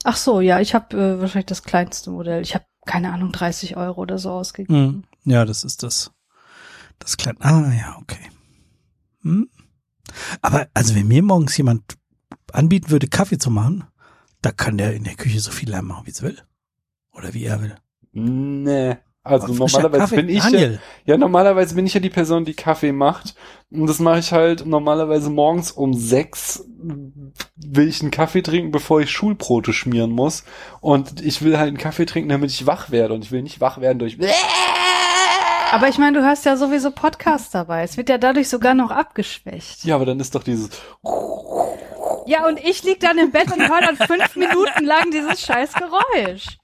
[0.05, 2.40] Ach so, ja, ich habe äh, wahrscheinlich das kleinste Modell.
[2.40, 5.05] Ich habe keine Ahnung 30 Euro oder so ausgegeben.
[5.24, 5.30] Mhm.
[5.30, 6.12] Ja, das ist das.
[6.98, 7.38] Das kleine.
[7.42, 8.30] Ah, ja, okay.
[9.22, 9.50] Hm.
[10.40, 11.98] Aber also wenn mir morgens jemand
[12.52, 13.84] anbieten würde, Kaffee zu machen,
[14.42, 16.39] da kann der in der Küche so viel Lärm machen, wie es will.
[17.12, 17.75] Oder wie er will.
[18.12, 18.97] Nee.
[19.25, 20.17] Also normalerweise Kaffee.
[20.17, 23.34] bin ich ja, Daniel, ja, normalerweise bin ich ja die Person, die Kaffee macht.
[23.70, 26.65] Und das mache ich halt normalerweise morgens um sechs
[27.57, 30.44] will ich einen Kaffee trinken, bevor ich Schulbrote schmieren muss.
[30.81, 33.15] Und ich will halt einen Kaffee trinken, damit ich wach werde.
[33.15, 34.17] Und ich will nicht wach werden durch.
[35.70, 37.83] Aber ich meine, du hast ja sowieso Podcasts dabei.
[37.83, 39.84] Es wird ja dadurch sogar noch abgeschwächt.
[39.84, 40.70] Ja, aber dann ist doch dieses.
[42.28, 45.73] Ja, und ich lieg dann im Bett und höre dann fünf Minuten lang dieses scheiß
[45.73, 46.58] Geräusch.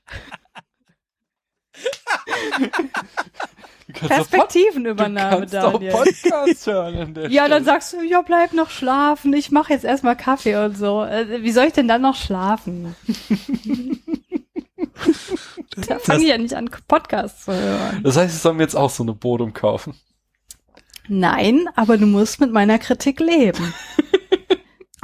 [3.93, 5.93] Perspektivenübernahme, du kannst doch Daniel.
[5.93, 7.65] Podcast hören an der Ja, dann Stelle.
[7.65, 9.33] sagst du, ja, bleib noch schlafen.
[9.33, 11.03] Ich mache jetzt erstmal Kaffee und so.
[11.05, 12.95] Äh, Wie soll ich denn dann noch schlafen?
[15.89, 18.01] da fange ich ja nicht an, Podcasts zu hören.
[18.03, 19.95] Das heißt, ich soll mir jetzt auch so eine Bodum kaufen.
[21.09, 23.75] Nein, aber du musst mit meiner Kritik leben.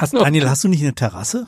[0.00, 1.46] hast, Daniel, hast du nicht eine Terrasse?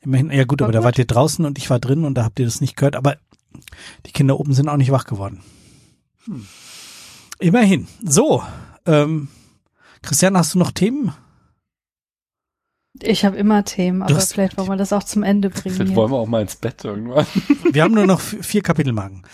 [0.00, 0.84] Immerhin, ja gut, War aber da gut.
[0.84, 3.16] wart ihr draußen und ich war drin und da habt ihr das nicht gehört, aber
[4.06, 5.42] die Kinder oben sind auch nicht wach geworden.
[6.24, 6.46] Hm.
[7.38, 7.88] Immerhin.
[8.02, 8.42] So,
[8.86, 9.28] ähm,
[10.02, 11.12] Christian, hast du noch Themen?
[13.02, 15.74] Ich habe immer Themen, aber hast vielleicht wollen wir das auch zum Ende bringen.
[15.74, 15.96] Vielleicht hier.
[15.96, 17.26] wollen wir auch mal ins Bett irgendwann.
[17.72, 19.26] Wir haben nur noch vier Kapitelmarken.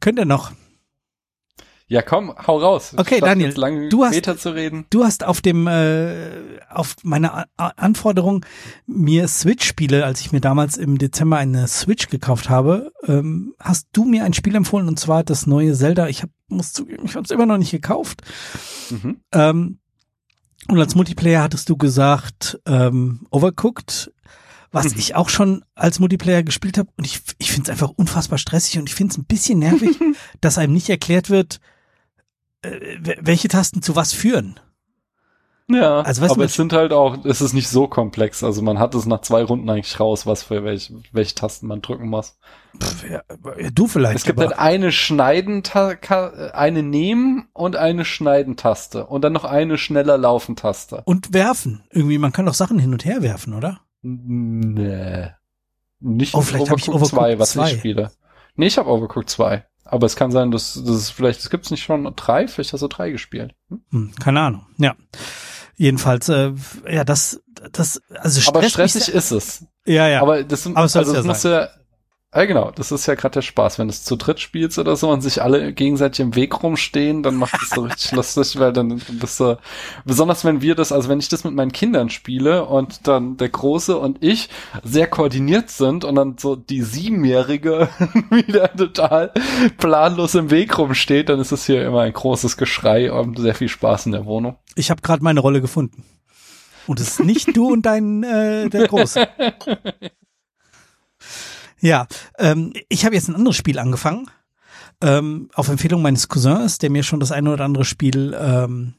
[0.00, 0.52] Könnt ihr noch?
[1.90, 2.92] Ja, komm, hau raus.
[2.98, 4.84] Okay, Statt Daniel, lange du hast- zu reden.
[4.90, 8.44] Du hast auf dem äh, auf meine A Anforderung
[8.86, 14.04] mir Switch-Spiele, als ich mir damals im Dezember eine Switch gekauft habe, ähm, hast du
[14.04, 16.08] mir ein Spiel empfohlen und zwar das neue Zelda.
[16.08, 18.20] Ich hab, muss zugeben, ich habe es immer noch nicht gekauft.
[18.90, 19.20] Mhm.
[19.32, 19.78] Ähm,
[20.68, 24.12] und als Multiplayer hattest du gesagt ähm, Overcooked,
[24.72, 24.98] was Mhm.
[24.98, 26.90] ich auch schon als Multiplayer gespielt habe.
[26.98, 29.96] Und ich, ich finde es einfach unfassbar stressig und ich finde es ein bisschen nervig,
[30.42, 31.60] dass einem nicht erklärt wird,
[32.62, 34.60] welche Tasten zu was führen.
[35.70, 38.42] Ja, Also, aber es sind halt auch, es ist nicht so komplex.
[38.42, 41.82] Also man hat es nach zwei Runden eigentlich raus, was für welche, welche Tasten man
[41.82, 42.38] drücken muss.
[42.82, 43.22] Pff, ja,
[43.58, 44.16] äh, du vielleicht.
[44.16, 45.90] Es gibt aber, halt eine Schneidenta
[46.54, 51.02] eine Nehmen und eine Schneidentaste und dann noch eine schneller Laufen-Taste.
[51.04, 51.84] und werfen.
[51.90, 53.80] Irgendwie, man kann doch Sachen hin und her werfen, oder?
[54.00, 55.28] Nee.
[56.00, 57.70] Nicht Oh, vielleicht ich Overcooked 2, Overcooked was 2.
[57.72, 58.10] ich spiele.
[58.56, 59.66] Nee, ich habe Overcooked 2.
[59.90, 62.82] Aber es kann sein, dass, dass es vielleicht, es gibt's nicht schon drei, vielleicht hast
[62.82, 63.54] du drei gespielt.
[63.68, 63.80] Hm?
[63.90, 64.66] Hm, keine Ahnung.
[64.76, 64.94] Ja.
[65.76, 66.52] Jedenfalls, äh,
[66.90, 67.40] ja, das,
[67.72, 69.64] das, also Aber stressig ist es.
[69.86, 70.20] Ja, ja.
[70.20, 71.68] Aber das, Aber es soll's also ja das muss ja,
[72.34, 73.78] ja genau, das ist ja gerade der Spaß.
[73.78, 77.22] Wenn du es zu dritt spielst oder so und sich alle gegenseitig im Weg rumstehen,
[77.22, 79.58] dann macht es so richtig lustig, weil dann bist du,
[80.04, 83.48] besonders wenn wir das, also wenn ich das mit meinen Kindern spiele und dann der
[83.48, 84.50] Große und ich
[84.82, 87.88] sehr koordiniert sind und dann so die Siebenjährige
[88.30, 89.32] wieder total
[89.78, 93.68] planlos im Weg rumsteht, dann ist es hier immer ein großes Geschrei und sehr viel
[93.68, 94.56] Spaß in der Wohnung.
[94.74, 96.04] ich habe gerade meine Rolle gefunden.
[96.86, 99.28] Und es ist nicht du und dein äh, der Große.
[101.80, 102.06] Ja,
[102.38, 104.28] ähm, ich habe jetzt ein anderes Spiel angefangen.
[105.00, 108.94] Ähm, auf Empfehlung meines Cousins, der mir schon das eine oder andere Spiel ähm,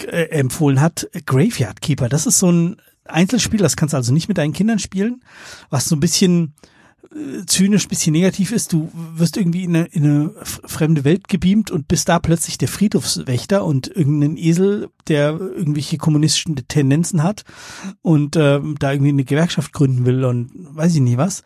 [0.00, 1.08] äh, empfohlen hat.
[1.26, 2.08] Graveyard Keeper.
[2.08, 5.22] Das ist so ein Einzelspiel, das kannst du also nicht mit deinen Kindern spielen,
[5.70, 6.54] was so ein bisschen
[7.46, 8.72] zynisch, bisschen negativ ist.
[8.72, 12.68] Du wirst irgendwie in eine, in eine fremde Welt gebeamt und bist da plötzlich der
[12.68, 17.44] Friedhofswächter und irgendein Esel, der irgendwelche kommunistischen Tendenzen hat
[18.00, 21.42] und ähm, da irgendwie eine Gewerkschaft gründen will und weiß ich nicht was.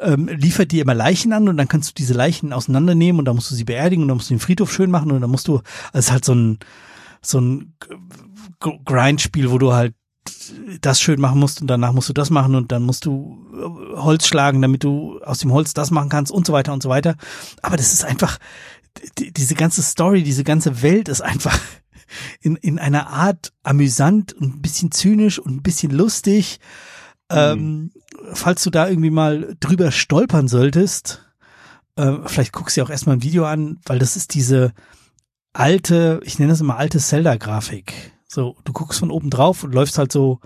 [0.00, 3.36] Ähm, liefert dir immer Leichen an und dann kannst du diese Leichen auseinandernehmen und dann
[3.36, 5.48] musst du sie beerdigen und dann musst du den Friedhof schön machen und dann musst
[5.48, 5.60] du,
[5.92, 6.58] also ist halt so ein
[7.20, 7.74] so ein
[8.60, 9.94] Grindspiel, wo du halt
[10.80, 13.96] das schön machen musst und danach musst du das machen und dann musst du äh,
[13.96, 16.88] Holz schlagen, damit du aus dem Holz das machen kannst und so weiter und so
[16.88, 17.16] weiter.
[17.62, 18.38] Aber das ist einfach,
[19.18, 21.58] die, diese ganze Story, diese ganze Welt ist einfach
[22.40, 26.60] in, in einer Art amüsant und ein bisschen zynisch und ein bisschen lustig.
[27.30, 27.36] Mhm.
[27.36, 27.90] Ähm,
[28.32, 31.26] falls du da irgendwie mal drüber stolpern solltest,
[31.96, 34.72] äh, vielleicht guckst du dir auch erstmal ein Video an, weil das ist diese
[35.52, 39.98] alte, ich nenne das immer alte Zelda-Grafik so, du guckst von oben drauf und läufst
[39.98, 40.40] halt so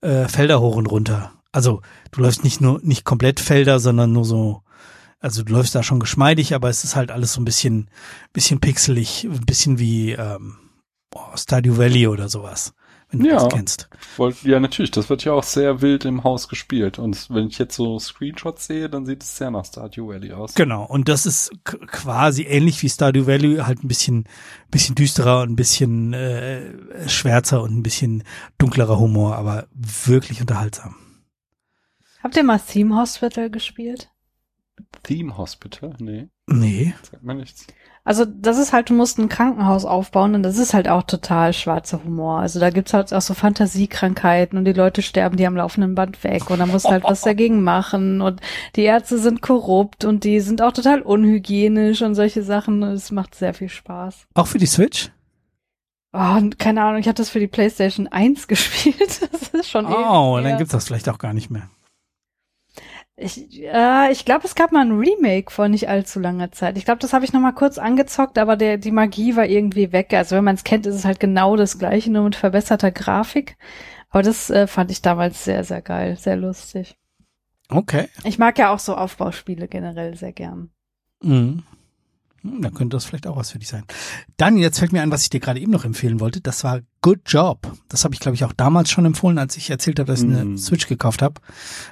[0.00, 1.32] äh, Felder hoch und runter.
[1.52, 4.62] Also du läufst nicht nur nicht komplett Felder, sondern nur so,
[5.20, 7.90] also du läufst da schon geschmeidig, aber es ist halt alles so ein bisschen,
[8.32, 10.56] bisschen pixelig, ein bisschen wie ähm,
[11.14, 12.74] oh, Stardew Valley oder sowas
[13.18, 13.88] wenn du ja, das kennst.
[14.16, 14.90] Wollt, ja, natürlich.
[14.90, 16.98] Das wird ja auch sehr wild im Haus gespielt.
[16.98, 20.54] Und wenn ich jetzt so Screenshots sehe, dann sieht es sehr nach Stardew Valley aus.
[20.54, 20.84] Genau.
[20.84, 24.24] Und das ist quasi ähnlich wie Stardew Valley, halt ein bisschen,
[24.70, 28.24] bisschen düsterer und ein bisschen äh, schwärzer und ein bisschen
[28.58, 30.96] dunklerer Humor, aber wirklich unterhaltsam.
[32.22, 34.10] Habt ihr mal Theme Hospital gespielt?
[35.02, 35.94] Theme Hospital?
[35.98, 36.28] Nee.
[36.46, 36.94] Nee.
[37.08, 37.66] Sagt mir nichts.
[38.06, 41.52] Also das ist halt, du musst ein Krankenhaus aufbauen und das ist halt auch total
[41.52, 42.38] schwarzer Humor.
[42.38, 46.22] Also da gibt's halt auch so Fantasiekrankheiten und die Leute sterben die am laufenden Band
[46.22, 48.40] weg und da musst du halt was dagegen machen und
[48.76, 52.84] die Ärzte sind korrupt und die sind auch total unhygienisch und solche Sachen.
[52.84, 54.28] Es macht sehr viel Spaß.
[54.34, 55.10] Auch für die Switch?
[56.12, 59.28] Oh, keine Ahnung, ich hatte das für die PlayStation 1 gespielt.
[59.32, 61.68] Das ist schon Oh, dann gibt's das vielleicht auch gar nicht mehr.
[63.18, 66.76] Ich, äh, ich glaube, es gab mal ein Remake vor nicht allzu langer Zeit.
[66.76, 69.90] Ich glaube, das habe ich noch mal kurz angezockt, aber der, die Magie war irgendwie
[69.92, 70.12] weg.
[70.12, 73.56] Also wenn man es kennt, ist es halt genau das gleiche, nur mit verbesserter Grafik.
[74.10, 76.96] Aber das äh, fand ich damals sehr, sehr geil, sehr lustig.
[77.70, 78.08] Okay.
[78.24, 80.70] Ich mag ja auch so Aufbauspiele generell sehr gern.
[81.22, 81.62] Mhm.
[82.46, 83.84] Hm, dann könnte das vielleicht auch was für dich sein.
[84.36, 86.40] Dann, jetzt fällt mir ein, was ich dir gerade eben noch empfehlen wollte.
[86.40, 87.72] Das war Good Job.
[87.88, 90.26] Das habe ich, glaube ich, auch damals schon empfohlen, als ich erzählt habe, dass ich
[90.26, 90.58] eine mm.
[90.58, 91.40] Switch gekauft habe.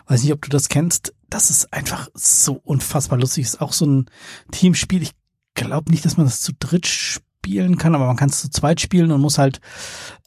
[0.07, 1.15] Weiß nicht, ob du das kennst.
[1.29, 3.45] Das ist einfach so unfassbar lustig.
[3.45, 4.07] Ist auch so ein
[4.53, 5.03] Teamspiel.
[5.03, 5.13] Ich
[5.55, 8.81] glaube nicht, dass man das zu dritt spielen kann, aber man kann es zu zweit
[8.81, 9.61] spielen und muss halt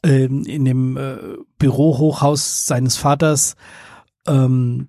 [0.02, 1.16] ähm, in dem äh,
[1.58, 3.56] Bürohochhaus seines Vaters
[4.26, 4.88] ähm,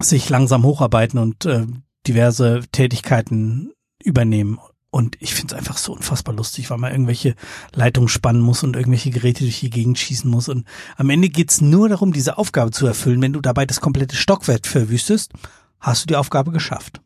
[0.00, 1.66] sich langsam hocharbeiten und äh,
[2.06, 3.72] diverse Tätigkeiten
[4.06, 4.58] übernehmen.
[4.90, 7.34] Und ich finde es einfach so unfassbar lustig, weil man irgendwelche
[7.74, 10.48] Leitungen spannen muss und irgendwelche Geräte durch die Gegend schießen muss.
[10.48, 13.20] Und am Ende geht's nur darum, diese Aufgabe zu erfüllen.
[13.20, 15.32] Wenn du dabei das komplette Stockwerk verwüstest,
[15.80, 17.02] hast du die Aufgabe geschafft.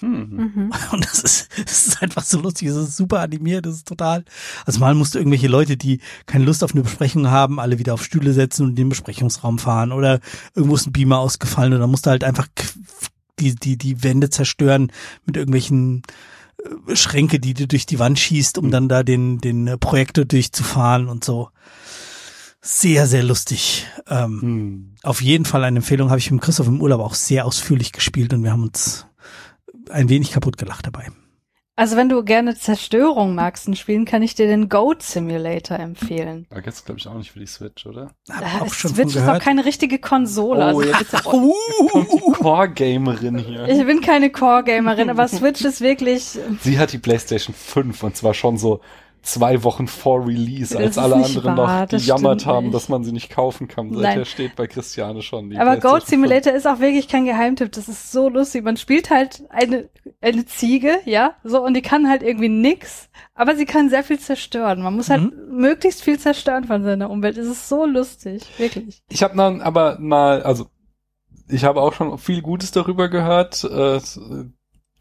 [0.00, 0.72] Mhm.
[0.92, 4.24] Und das ist, das ist einfach so lustig, das ist super animiert, das ist total.
[4.66, 7.94] Also mal musst du irgendwelche Leute, die keine Lust auf eine Besprechung haben, alle wieder
[7.94, 10.18] auf Stühle setzen und in den Besprechungsraum fahren oder
[10.54, 12.48] irgendwo ist ein Beamer ausgefallen und dann musst du halt einfach
[13.38, 14.92] die, die, die Wände zerstören
[15.24, 16.02] mit irgendwelchen
[16.88, 18.70] äh, Schränke, die du durch die Wand schießt, um mhm.
[18.70, 21.50] dann da den, den äh, Projektor durchzufahren und so.
[22.64, 23.88] Sehr, sehr lustig.
[24.06, 24.94] Ähm, hm.
[25.02, 28.32] Auf jeden Fall eine Empfehlung, habe ich mit Christoph im Urlaub auch sehr ausführlich gespielt
[28.32, 29.04] und wir haben uns
[29.90, 31.08] ein wenig kaputt gelacht dabei.
[31.74, 36.46] Also wenn du gerne Zerstörung magst in Spielen, kann ich dir den Goat Simulator empfehlen.
[36.50, 38.10] Da gibt's glaube ich auch nicht für die Switch, oder?
[38.30, 40.60] Hab äh, auch schon Switch ist doch keine richtige Konsole.
[40.60, 41.54] Oh, also jetzt kommt
[42.12, 43.68] die Core-Gamerin hier.
[43.68, 46.38] Ich bin keine Core-Gamerin, aber Switch ist wirklich...
[46.60, 48.80] Sie hat die Playstation 5 und zwar schon so
[49.22, 52.74] zwei Wochen vor Release, als alle anderen wahr, noch gejammert haben, nicht.
[52.74, 53.94] dass man sie nicht kaufen kann.
[53.94, 55.56] Seither steht bei Christiane schon.
[55.56, 57.70] Aber Goat Simulator ist auch wirklich kein Geheimtipp.
[57.72, 58.64] Das ist so lustig.
[58.64, 59.88] Man spielt halt eine,
[60.20, 64.18] eine Ziege, ja, so, und die kann halt irgendwie nix, aber sie kann sehr viel
[64.18, 64.82] zerstören.
[64.82, 65.56] Man muss halt mhm.
[65.56, 67.38] möglichst viel zerstören von seiner Umwelt.
[67.38, 69.02] Es ist so lustig, wirklich.
[69.08, 70.66] Ich habe dann aber mal, also
[71.48, 73.64] ich habe auch schon viel Gutes darüber gehört.
[73.64, 74.00] Äh,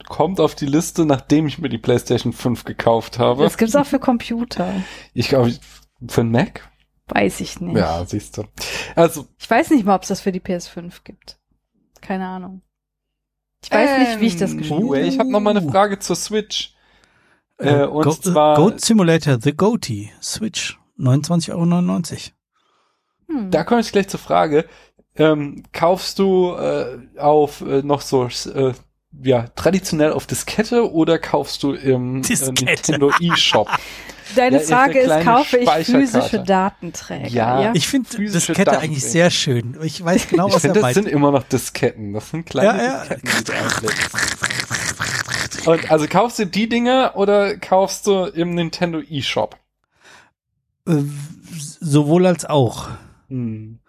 [0.07, 3.43] kommt auf die Liste, nachdem ich mir die PlayStation 5 gekauft habe.
[3.43, 4.73] Das gibt's auch für Computer.
[5.13, 5.53] Ich glaube,
[6.07, 6.69] für einen Mac?
[7.07, 7.77] Weiß ich nicht.
[7.77, 8.43] Ja, siehst du.
[8.95, 9.27] Also.
[9.37, 11.37] Ich weiß nicht mal, ob es das für die PS5 gibt.
[11.99, 12.61] Keine Ahnung.
[13.63, 14.99] Ich weiß ähm, nicht, wie ich das gespielt habe.
[15.01, 16.73] Ich habe noch mal eine Frage zur Switch.
[17.57, 23.39] Äh, und Go zwar Goat Simulator The Goatee Switch 29,99 Euro.
[23.39, 23.51] Hm.
[23.51, 24.65] Da komme ich gleich zur Frage.
[25.15, 28.73] Ähm, kaufst du äh, auf äh, noch so äh,
[29.23, 33.67] ja, traditionell auf Diskette oder kaufst du im äh, Nintendo eShop?
[34.35, 36.39] deine Ja, Frage ist kaufe ich physische.
[36.43, 37.27] Datenträger?
[37.27, 37.61] Ja.
[37.61, 37.71] Ja.
[37.75, 39.77] Ich finde Diskette eigentlich sehr schön.
[39.83, 40.93] Ich weiß genau, Ich was er finde, das meint.
[40.95, 42.13] sind immer noch Disketten.
[42.13, 42.99] Das sind kleine Ja, ja.
[43.05, 44.09] Disketten, die du einlegst.
[45.67, 49.57] Und also kaufst du die Dinger oder kaufst du im Nintendo eShop?
[50.87, 51.03] Äh,
[51.79, 52.89] sowohl als auch.
[53.27, 53.79] Hm.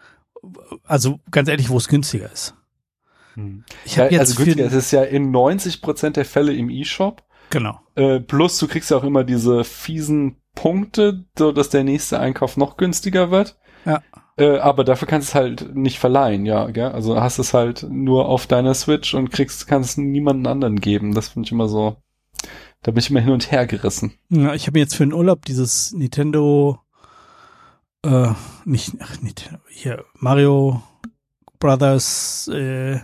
[0.84, 2.54] Also ganz ehrlich, wo es günstiger ist.
[3.34, 3.64] Hm.
[3.84, 7.22] Ich habe Ja, jetzt also günstiger, es ist ja in 90% der Fälle im eShop.
[7.50, 7.80] genau.
[7.94, 12.56] Äh, plus du kriegst ja auch immer diese fiesen Punkte, so dass der nächste Einkauf
[12.56, 13.56] noch günstiger wird.
[13.84, 14.02] Ja.
[14.36, 16.92] Äh, aber dafür kannst du es halt nicht verleihen, ja, gell?
[16.92, 21.14] Also hast es halt nur auf deiner Switch und kriegst, kannst es niemanden anderen geben.
[21.14, 21.96] Das finde ich immer so.
[22.82, 24.14] Da bin ich immer hin und her gerissen.
[24.30, 26.80] Ja, ich habe mir jetzt für den Urlaub dieses Nintendo
[28.04, 28.30] äh,
[28.64, 30.82] nicht ach, Nintendo, hier Mario
[31.60, 32.98] Brothers äh,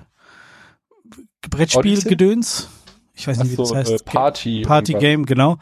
[1.48, 2.08] Brettspiel Odyssey?
[2.08, 2.68] Gedöns.
[3.14, 3.90] Ich weiß nicht, wie das heißt.
[3.90, 4.62] äh, Party.
[4.62, 5.00] Party irgendwas.
[5.10, 5.58] Game, genau.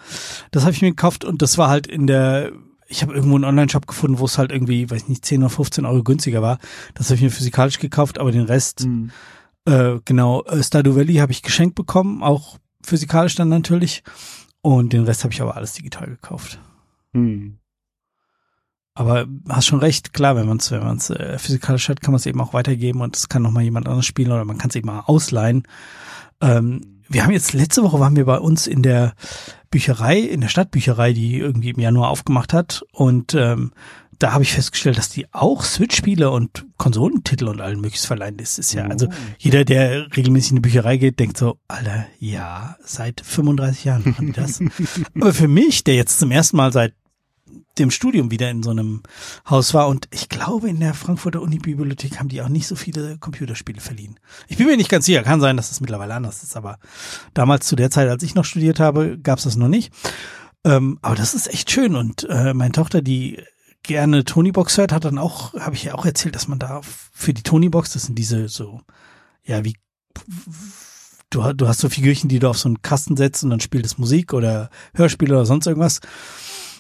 [0.50, 2.52] Das habe ich mir gekauft und das war halt in der,
[2.86, 5.50] ich habe irgendwo einen Online-Shop gefunden, wo es halt irgendwie, weiß ich nicht, 10 oder
[5.50, 6.58] 15 Euro günstiger war.
[6.94, 9.10] Das habe ich mir physikalisch gekauft, aber den Rest, Hm.
[9.66, 14.02] äh, genau, äh, Stardew Valley habe ich geschenkt bekommen, auch physikalisch dann natürlich.
[14.60, 16.58] Und den Rest habe ich aber alles digital gekauft.
[17.14, 17.58] Hm.
[18.96, 22.18] Aber hast schon recht, klar, wenn man es wenn man's, äh, physikalisch hat, kann man
[22.18, 24.70] es eben auch weitergeben und es kann noch mal jemand anderes spielen oder man kann
[24.70, 25.64] es eben auch ausleihen.
[26.40, 29.12] Ähm, wir haben jetzt letzte Woche waren wir bei uns in der
[29.70, 33.72] Bücherei, in der Stadtbücherei, die irgendwie im Januar aufgemacht hat und ähm,
[34.18, 38.38] da habe ich festgestellt, dass die auch Switch-Spiele und Konsolentitel und allen mögliches verleihen.
[38.38, 39.08] Das ist ja, also
[39.38, 44.28] jeder, der regelmäßig in die Bücherei geht, denkt so, Alter, ja, seit 35 Jahren machen
[44.28, 44.60] die das.
[45.14, 46.94] Aber für mich, der jetzt zum ersten Mal seit
[47.78, 49.02] dem Studium wieder in so einem
[49.48, 53.18] Haus war und ich glaube, in der Frankfurter Uni-Bibliothek haben die auch nicht so viele
[53.18, 54.18] Computerspiele verliehen.
[54.48, 56.78] Ich bin mir nicht ganz sicher, kann sein, dass es mittlerweile anders ist, aber
[57.34, 59.92] damals zu der Zeit, als ich noch studiert habe, gab es das noch nicht.
[60.64, 63.42] Ähm, aber das ist echt schön und äh, meine Tochter, die
[63.82, 67.32] gerne Tonybox hört, hat dann auch, habe ich ja auch erzählt, dass man da für
[67.32, 68.80] die Tonybox, das sind diese so,
[69.44, 69.76] ja, wie
[71.30, 73.86] du, du hast so Figürchen, die du auf so einen Kasten setzt und dann spielt
[73.86, 76.00] es Musik oder Hörspiele oder sonst irgendwas.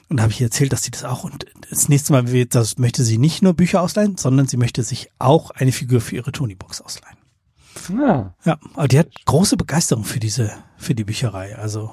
[0.08, 2.78] Und da habe ich erzählt, dass sie das auch und das nächste Mal wird, das
[2.78, 6.30] möchte sie nicht nur Bücher ausleihen, sondern sie möchte sich auch eine Figur für ihre
[6.32, 7.16] Tonybox ausleihen.
[7.98, 8.34] Ja.
[8.44, 11.56] Ja, aber die hat große Begeisterung für diese, für die Bücherei.
[11.56, 11.92] Also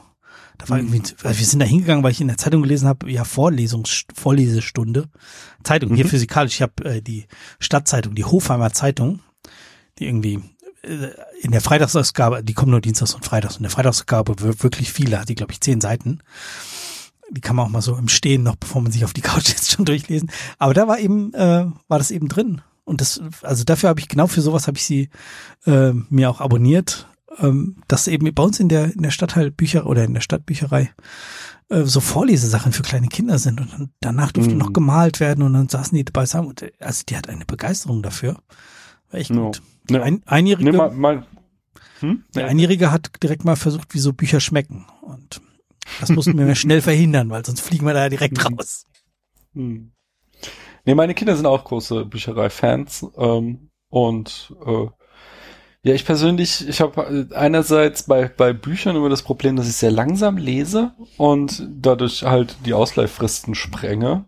[0.60, 3.12] da war irgendwie, also wir sind da hingegangen, weil ich in der Zeitung gelesen habe,
[3.12, 5.10] ja Vorlesungs Vorlesestunde,
[5.64, 6.10] Zeitung hier Mhm.
[6.10, 6.54] physikalisch.
[6.56, 7.26] Ich habe äh, die
[7.60, 9.22] Stadtzeitung, die Hofheimer Zeitung,
[10.00, 10.40] die irgendwie
[10.84, 11.10] äh,
[11.42, 13.58] in der Freitagsausgabe, die kommt nur Dienstags und Freitags.
[13.58, 16.20] Und der Freitagsausgabe wir- wirklich viele, hat die glaube ich zehn Seiten.
[17.36, 19.48] Die kann man auch mal so im Stehen noch, bevor man sich auf die Couch
[19.50, 20.32] jetzt schon durchlesen.
[20.60, 22.62] Aber da war eben, äh, war das eben drin.
[22.86, 25.10] Und das, also dafür habe ich genau für sowas habe ich sie
[25.66, 27.08] äh, mir auch abonniert,
[27.40, 30.92] ähm, dass eben bei uns in der in der Stadtteilbücher oder in der Stadtbücherei
[31.70, 34.60] äh, so Vorlesesachen für kleine Kinder sind und dann, danach durfte Mhm.
[34.60, 38.04] noch gemalt werden und dann saßen die beisammen und äh, also die hat eine Begeisterung
[38.04, 38.38] dafür.
[39.12, 39.46] War echt No.
[39.46, 39.62] gut.
[39.90, 40.04] Die Ja.
[40.04, 41.26] Ein, Einjährige, Nimm mal, mal
[42.02, 42.24] hm?
[42.36, 45.42] die Einjährige hat direkt mal versucht, wie so Bücher schmecken und
[46.00, 48.56] das mussten wir schnell verhindern, weil sonst fliegen wir da direkt Mhm.
[48.56, 48.86] raus.
[49.54, 49.92] Hm.
[50.86, 53.08] Nee, meine Kinder sind auch große Bücherei-Fans.
[53.18, 54.88] Ähm, und äh,
[55.86, 59.92] ja, ich persönlich, ich habe einerseits bei, bei Büchern immer das Problem, dass ich sehr
[59.92, 64.26] langsam lese und dadurch halt die Ausleihfristen sprenge.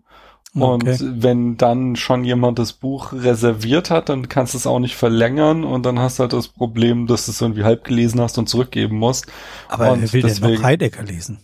[0.55, 0.97] Und Okay.
[1.01, 5.65] wenn dann schon jemand das Buch reserviert hat, dann kannst du es auch nicht verlängern
[5.65, 8.47] und dann hast du halt das Problem, dass du es irgendwie halb gelesen hast und
[8.47, 9.25] zurückgeben musst.
[9.67, 11.39] Aber Und wer will denn deswegen- noch Heidegger lesen?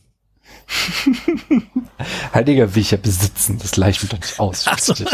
[2.33, 4.63] Heidegger will ich ja besitzen, das leicht mir doch nicht aus.
[4.63, 4.93] So.
[4.93, 5.07] Richtig.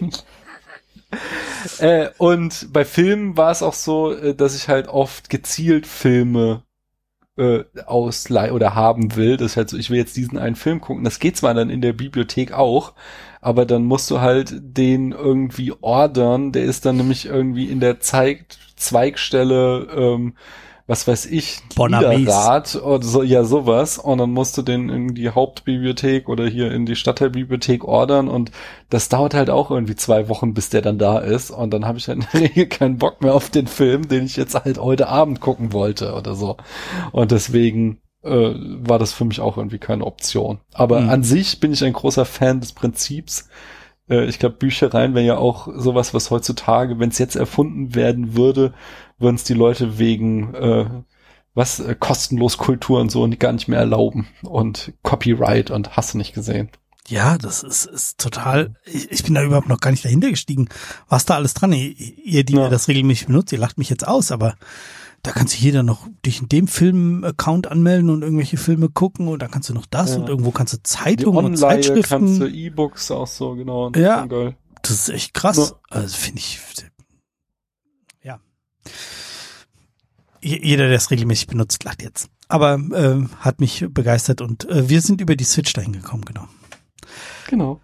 [1.80, 6.62] äh, und bei Filmen war es auch so, äh, dass ich halt oft gezielt Filme
[7.38, 9.36] äh, ausleih oder haben will.
[9.36, 11.04] Das ist halt so, ich will jetzt diesen einen Film gucken.
[11.04, 12.94] Das geht zwar dann in der Bibliothek auch,
[13.40, 16.52] aber dann musst du halt den irgendwie ordern.
[16.52, 20.34] Der ist dann nämlich irgendwie in der Zeig Zweigstelle, ähm,
[20.88, 21.60] was weiß ich.
[22.16, 23.98] Niederrad oder so, ja sowas.
[23.98, 28.50] Und dann musst du den in die Hauptbibliothek oder hier in die Stadtteilbibliothek ordern und
[28.90, 31.50] das dauert halt auch irgendwie zwei Wochen, bis der dann da ist.
[31.52, 34.24] Und dann habe ich halt in der Regel keinen Bock mehr auf den Film, den
[34.24, 36.56] ich jetzt halt heute Abend gucken wollte oder so.
[37.12, 40.58] Und deswegen äh, war das für mich auch irgendwie keine Option.
[40.72, 41.10] Aber Mhm.
[41.10, 43.48] an sich bin ich ein großer Fan des Prinzips.
[44.08, 48.36] Äh, ich glaube, Büchereien wäre ja auch sowas, was heutzutage, wenn es jetzt erfunden werden
[48.36, 48.74] würde,
[49.18, 50.86] würden es die Leute wegen äh,
[51.54, 56.18] was äh, kostenlos Kultur und so gar nicht mehr erlauben und Copyright und hast du
[56.18, 56.70] nicht gesehen.
[57.08, 60.68] Ja, das ist, ist total, ich, ich bin da überhaupt noch gar nicht dahinter gestiegen.
[61.08, 61.72] Was da alles dran?
[61.72, 62.64] Ihr, ihr, die Ja.
[62.64, 64.56] ihr das regelmäßig benutzt, ihr lacht mich jetzt aus, aber
[65.22, 69.28] da kannst du hier dann noch dich in dem Film-Account anmelden und irgendwelche Filme gucken
[69.28, 70.16] und dann kannst du noch das Ja.
[70.20, 72.54] und irgendwo kannst du Zeitungen und Online kannst du Zeitschriften.
[72.54, 73.90] E-Books auch so, genau.
[73.92, 74.26] Ja.
[74.82, 75.56] Das ist echt krass.
[75.56, 75.76] Ja.
[75.90, 76.60] Also finde ich,
[78.22, 78.38] ja.
[80.40, 82.30] Je- Jeder, der es regelmäßig benutzt, lacht jetzt.
[82.48, 86.46] Aber ähm, hat mich begeistert und äh, wir sind über die Switch dahin gekommen, genau.
[87.48, 87.80] Genau.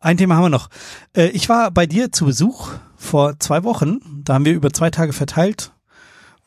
[0.00, 0.70] Ein Thema haben wir noch.
[1.14, 4.00] Äh, ich war bei dir zu Besuch vor zwei Wochen.
[4.24, 5.72] Da haben wir über zwei Tage verteilt,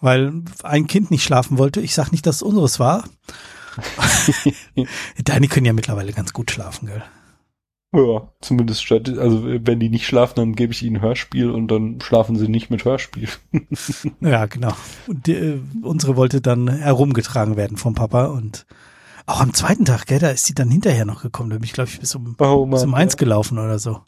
[0.02, 1.80] weil ein Kind nicht schlafen wollte.
[1.80, 3.04] Ich sag nicht, dass es unseres war.
[5.24, 7.04] Deine können ja mittlerweile ganz gut schlafen, gell?
[7.96, 12.02] Ja, zumindest statt, also wenn die nicht schlafen, dann gebe ich ihnen Hörspiel und dann
[12.02, 13.30] schlafen sie nicht mit Hörspiel.
[14.20, 14.74] Ja, genau.
[15.06, 18.66] Und die, äh, unsere wollte dann herumgetragen werden vom Papa und
[19.26, 21.50] auch am zweiten Tag, gell, da ist sie dann hinterher noch gekommen.
[21.50, 24.02] Da bin ich, glaube ich, bis um, Oh bis um eins gelaufen oder so.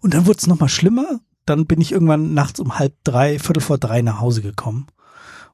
[0.00, 1.20] Und dann wurde es nochmal schlimmer.
[1.46, 4.86] Dann bin ich irgendwann nachts um halb drei, viertel vor drei nach Hause gekommen.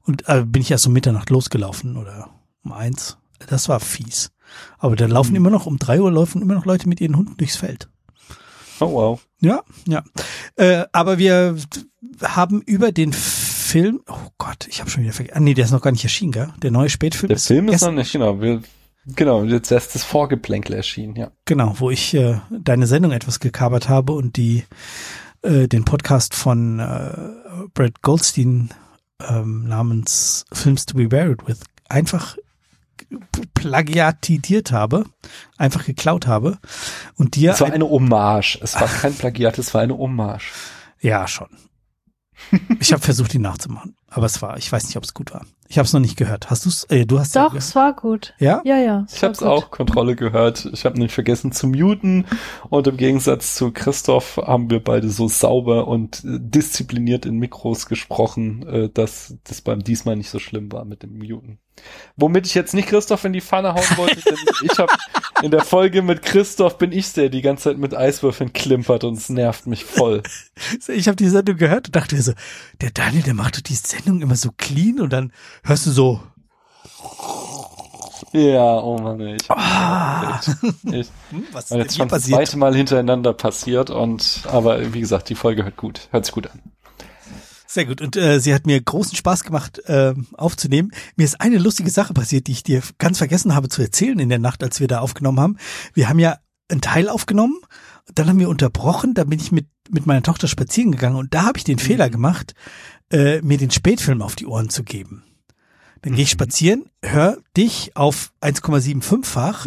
[0.03, 2.29] Und äh, bin ich erst um Mitternacht losgelaufen oder
[2.63, 3.17] um eins.
[3.47, 4.31] Das war fies.
[4.77, 5.35] Aber da laufen Mhm.
[5.37, 7.89] immer noch, um drei Uhr laufen immer noch Leute mit ihren Hunden durchs Feld.
[8.79, 9.25] Oh wow.
[9.39, 10.03] Ja, ja.
[10.57, 11.55] Äh, aber wir
[12.21, 15.37] haben über den Film, oh Gott, ich habe schon wieder vergessen.
[15.37, 16.53] Ah, nee, der ist noch gar nicht erschienen, gell?
[16.61, 18.39] Der neue Spätfilm Der Film ist noch nicht, genau.
[18.41, 18.61] Wir,
[19.05, 21.31] genau, jetzt erst das Vorgeplänkel erschienen, ja.
[21.45, 24.63] Genau, wo ich äh, deine Sendung etwas gekabert habe und die
[25.41, 28.69] äh, den Podcast von äh, Brad Goldstein
[29.27, 31.59] ähm, namens Films to be Buried with
[31.89, 32.35] einfach
[33.53, 35.05] plagiatiert habe,
[35.57, 36.57] einfach geklaut habe
[37.15, 38.57] und dir Es war ein- eine Hommage.
[38.61, 40.51] Es war kein Plagiat, es war eine Hommage.
[41.01, 41.47] ja schon.
[42.79, 45.45] Ich habe versucht, ihn nachzumachen, aber es war, ich weiß nicht, ob es gut war.
[45.67, 46.49] Ich habe es noch nicht gehört.
[46.49, 46.85] Hast du's?
[46.85, 48.33] Äh, du hast Doch, ja, es war gut.
[48.39, 48.61] ja?
[48.63, 49.03] Ja, ja.
[49.07, 50.69] es Ich habe es auch Kontrolle gehört.
[50.71, 52.25] Ich habe nämlich vergessen zu muten
[52.69, 57.87] und im Gegensatz zu Christoph haben wir beide so sauber und äh, diszipliniert in Mikros
[57.87, 61.59] gesprochen, äh, dass das beim diesmal nicht so schlimm war mit dem Muten.
[62.15, 64.93] Womit ich jetzt nicht Christoph in die Pfanne hauen wollte, denn ich habe
[65.41, 69.17] in der Folge mit Christoph bin ich der die ganze Zeit mit Eiswürfeln klimpert und
[69.17, 70.23] es nervt mich voll.
[70.87, 72.33] Ich habe die Sendung gehört und dachte mir so,
[72.79, 75.31] der Daniel, der macht doch die Sendung immer so clean und dann
[75.63, 76.21] hörst du so,
[78.33, 80.39] Ja, oh Mann, ey, ich, ah,
[80.83, 85.29] ich, hm, was ist jetzt schon das zweite Mal hintereinander passiert und aber wie gesagt,
[85.29, 86.61] die Folge hört gut, hört sich gut an.
[87.67, 87.99] Sehr gut.
[87.99, 90.91] Und äh, sie hat mir großen Spaß gemacht, äh, aufzunehmen.
[91.17, 94.29] Mir ist eine lustige Sache passiert, die ich dir ganz vergessen habe zu erzählen in
[94.29, 95.57] der Nacht, als wir da aufgenommen haben.
[95.93, 96.37] Wir haben ja
[96.69, 97.57] einen Teil aufgenommen,
[98.13, 101.43] dann haben wir unterbrochen, da bin ich mit, mit meiner Tochter spazieren gegangen und da
[101.43, 102.53] habe ich den Fehler gemacht,
[103.11, 105.23] äh, mir den Spätfilm auf die Ohren zu geben.
[106.01, 109.65] Dann gehe ich spazieren, hör dich auf 1,75-fach,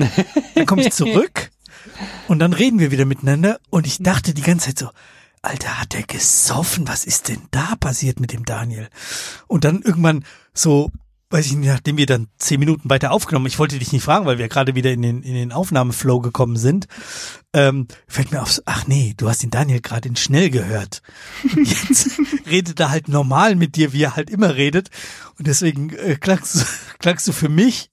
[0.54, 1.50] dann komme ich zurück
[2.28, 4.90] und dann reden wir wieder miteinander und ich dachte die ganze Zeit so,
[5.42, 6.88] Alter, hat der gesoffen?
[6.88, 8.88] Was ist denn da passiert mit dem Daniel?
[9.46, 10.90] Und dann irgendwann so,
[11.30, 14.26] weiß ich nicht, nachdem wir dann zehn Minuten weiter aufgenommen, ich wollte dich nicht fragen,
[14.26, 16.86] weil wir gerade wieder in den, in den Aufnahmeflow gekommen sind,
[17.52, 21.02] ähm, fällt mir auf, ach nee, du hast den Daniel gerade in schnell gehört.
[21.54, 24.88] Und jetzt redet er halt normal mit dir, wie er halt immer redet.
[25.38, 26.64] Und deswegen äh, klangst, du,
[26.98, 27.90] klangst du für mich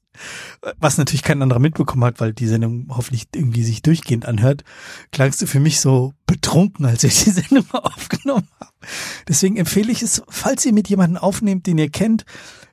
[0.80, 4.64] was natürlich kein anderer mitbekommen hat, weil die Sendung hoffentlich irgendwie sich durchgehend anhört,
[5.12, 8.72] klangst du für mich so betrunken, als ich die Sendung mal aufgenommen habe.
[9.28, 12.26] Deswegen empfehle ich es, falls ihr mit jemandem aufnehmt, den ihr kennt,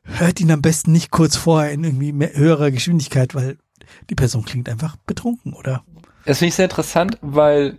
[0.05, 3.59] hört ihn am besten nicht kurz vorher in irgendwie mehr, höherer Geschwindigkeit, weil
[4.11, 5.85] die Person klingt einfach betrunken, oder?
[6.25, 7.79] Das finde ich sehr interessant, weil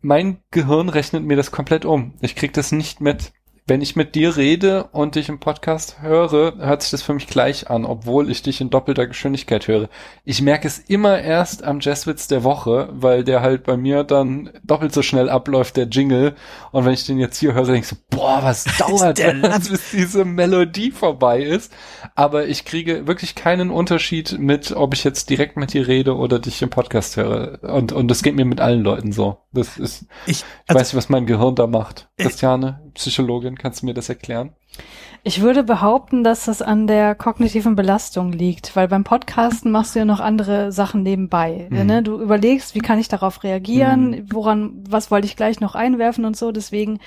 [0.00, 2.14] mein Gehirn rechnet mir das komplett um.
[2.20, 3.32] Ich krieg das nicht mit.
[3.66, 7.28] Wenn ich mit dir rede und dich im Podcast höre, hört sich das für mich
[7.28, 9.88] gleich an, obwohl ich dich in doppelter Geschwindigkeit höre.
[10.22, 14.50] Ich merke es immer erst am Jazzwitz der Woche, weil der halt bei mir dann
[14.64, 16.34] doppelt so schnell abläuft, der Jingle.
[16.72, 19.92] Und wenn ich den jetzt hier höre, denke ich so, boah, was dauert das, bis
[19.92, 21.72] diese Melodie vorbei ist.
[22.14, 26.38] Aber ich kriege wirklich keinen Unterschied mit, ob ich jetzt direkt mit dir rede oder
[26.38, 27.60] dich im Podcast höre.
[27.62, 29.38] Und, und das geht mir mit allen Leuten so.
[29.54, 32.10] Das ist, Ich, ich also, weiß nicht, was mein Gehirn da macht.
[32.18, 34.52] Christiane, Psychologin, kannst du mir das erklären?
[35.22, 40.00] Ich würde behaupten, dass das an der kognitiven Belastung liegt, weil beim Podcasten machst du
[40.00, 41.68] ja noch andere Sachen nebenbei.
[41.70, 41.86] Mhm.
[41.86, 42.02] Ne?
[42.02, 44.26] Du überlegst, wie kann ich darauf reagieren, Mhm.
[44.32, 46.52] woran, was wollte ich gleich noch einwerfen und so.
[46.52, 46.98] Deswegen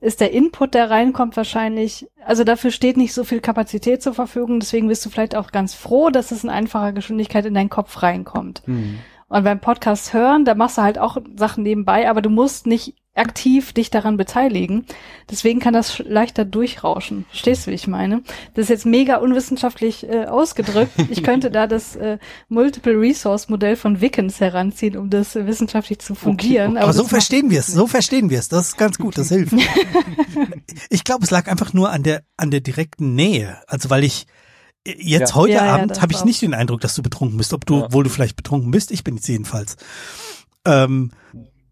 [0.00, 4.58] ist der Input, der reinkommt, wahrscheinlich, also dafür steht nicht so viel Kapazität zur Verfügung.
[4.60, 8.02] Deswegen bist du vielleicht auch ganz froh, dass es in einfacher Geschwindigkeit in deinen Kopf
[8.02, 8.62] reinkommt.
[9.32, 12.96] Und beim Podcast hören, da machst du halt auch Sachen nebenbei, aber du musst nicht
[13.14, 14.84] aktiv dich daran beteiligen.
[15.30, 17.24] Deswegen kann das leichter durchrauschen.
[17.30, 18.22] Verstehst du, wie ich meine?
[18.52, 20.92] Das ist jetzt mega unwissenschaftlich äh, ausgedrückt.
[21.08, 22.18] Ich könnte da das äh,
[22.50, 26.72] Multiple Resource Modell von Wickens heranziehen, um das äh, wissenschaftlich zu fundieren.
[26.72, 26.80] Okay.
[26.80, 27.68] Aber, aber so verstehen wir es.
[27.68, 28.50] So verstehen wir es.
[28.50, 29.16] Das ist ganz gut.
[29.16, 29.54] Das hilft.
[30.90, 33.56] ich glaube, es lag einfach nur an der an der direkten Nähe.
[33.66, 34.26] Also weil ich
[34.86, 35.34] jetzt ja.
[35.34, 37.52] heute ja, Abend ja, habe ich nicht den Eindruck, dass du betrunken bist.
[37.52, 37.92] Ob du, ja.
[37.92, 39.76] wohl du vielleicht betrunken bist, ich bin es jedenfalls.
[40.64, 41.12] Ähm,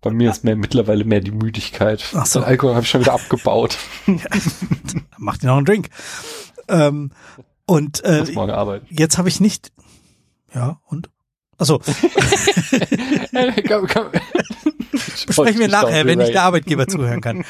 [0.01, 2.03] bei mir ist mehr mittlerweile mehr die Müdigkeit.
[2.15, 2.41] Ach so.
[2.41, 3.77] Den Alkohol habe ich schon wieder abgebaut.
[5.19, 5.91] Mach dir noch einen Drink.
[6.69, 7.11] Ähm,
[7.67, 8.87] und äh, morgen arbeiten.
[8.91, 9.73] jetzt habe ich nicht.
[10.55, 11.11] Ja, und?
[11.59, 11.79] Achso.
[13.69, 14.07] komm, komm.
[15.27, 17.45] Besprechen wir nachher, wenn ich der Arbeitgeber zuhören kann.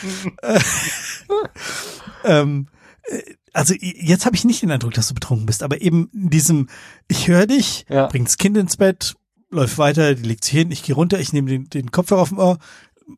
[2.25, 2.67] ähm,
[3.05, 3.23] äh,
[3.53, 6.69] also jetzt habe ich nicht den Eindruck, dass du betrunken bist, aber eben in diesem,
[7.09, 8.07] ich höre dich, ja.
[8.07, 9.15] bring das Kind ins Bett,
[9.51, 12.29] läuft weiter, die legt sich hin, ich gehe runter, ich nehme den, den Kopfhörer auf
[12.29, 12.59] dem Ohr,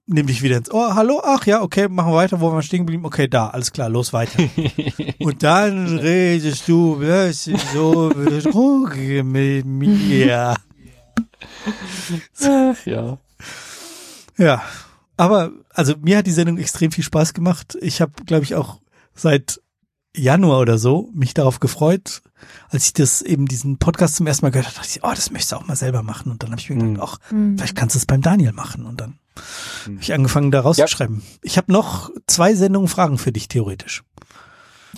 [0.06, 2.80] nehme dich wieder ins Ohr, hallo, ach ja, okay, machen wir weiter, wo wir stehen
[2.80, 4.42] geblieben, okay, da, alles klar, los weiter.
[5.18, 6.98] Und dann redest du
[7.72, 8.10] so
[9.24, 10.56] mit mir.
[12.44, 13.18] Ach, ja.
[14.36, 14.62] Ja,
[15.16, 17.76] aber also mir hat die Sendung extrem viel Spaß gemacht.
[17.80, 18.80] Ich habe, glaube ich, auch
[19.14, 19.61] seit
[20.14, 22.22] Januar oder so mich darauf gefreut,
[22.68, 25.30] als ich das eben diesen Podcast zum ersten Mal gehört habe, dachte ich, oh, das
[25.30, 26.30] möchtest du auch mal selber machen.
[26.30, 27.56] Und dann habe ich mir gedacht, ach, mhm.
[27.56, 28.84] vielleicht kannst du es beim Daniel machen.
[28.84, 29.18] Und dann
[29.86, 29.92] mhm.
[29.92, 31.16] habe ich angefangen, da rauszuschreiben.
[31.20, 31.38] Ja.
[31.42, 34.02] Ich habe noch zwei Sendungen Fragen für dich, theoretisch.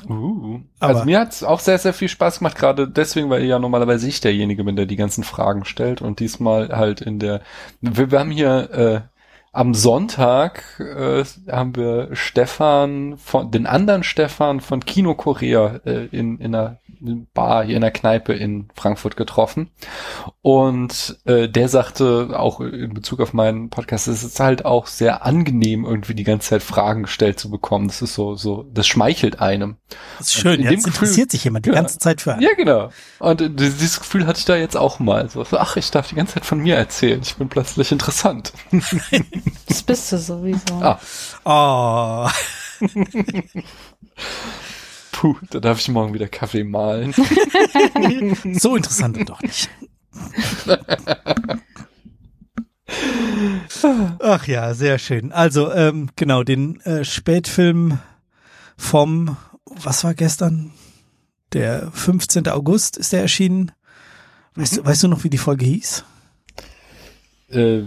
[0.08, 3.44] Uh, also Aber mir hat es auch sehr, sehr viel Spaß gemacht, gerade deswegen, weil
[3.44, 7.42] ja normalerweise ich derjenige bin, der die ganzen Fragen stellt und diesmal halt in der,
[7.80, 9.00] wir, wir haben hier äh,
[9.55, 16.39] am Sonntag äh, haben wir Stefan von den anderen Stefan von Kino Korea äh, in,
[16.39, 16.78] in einer
[17.34, 19.70] Bar hier in der Kneipe in Frankfurt getroffen
[20.42, 25.24] und äh, der sagte auch in Bezug auf meinen Podcast, es ist halt auch sehr
[25.24, 27.89] angenehm irgendwie die ganze Zeit Fragen gestellt zu bekommen.
[27.89, 29.76] Das ist so so, das schmeichelt einem.
[30.18, 30.62] Das ist schön.
[30.62, 32.42] Jetzt interessiert sich jemand die ja, ganze Zeit für einen.
[32.42, 32.91] Ja genau.
[33.18, 35.28] Und äh, dieses Gefühl hatte ich da jetzt auch mal.
[35.28, 37.20] So, ach, ich darf die ganze Zeit von mir erzählen.
[37.23, 38.52] Ich bin plötzlich interessant.
[39.68, 40.74] das bist du sowieso.
[40.81, 40.99] Ah.
[41.44, 42.28] Oh.
[45.24, 47.14] Puh, da darf ich morgen wieder Kaffee malen.
[48.60, 49.70] so interessant doch nicht.
[54.20, 55.32] Ach ja, sehr schön.
[55.32, 58.00] Also, ähm, genau, den äh, Spätfilm
[58.76, 60.72] vom, was war gestern?
[61.54, 62.46] Der 15.
[62.48, 63.72] August ist der erschienen.
[64.56, 66.04] Weißt, du, weißt du noch, wie die Folge hieß?
[67.55, 67.84] Äh,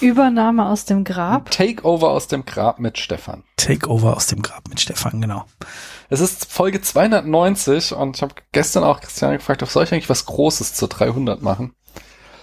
[0.00, 1.50] Übernahme aus dem Grab.
[1.50, 3.44] Takeover aus dem Grab mit Stefan.
[3.56, 5.44] Takeover aus dem Grab mit Stefan, genau.
[6.10, 10.10] Es ist Folge 290 und ich habe gestern auch Christiane gefragt, ob soll ich eigentlich
[10.10, 11.72] was Großes zur 300 machen?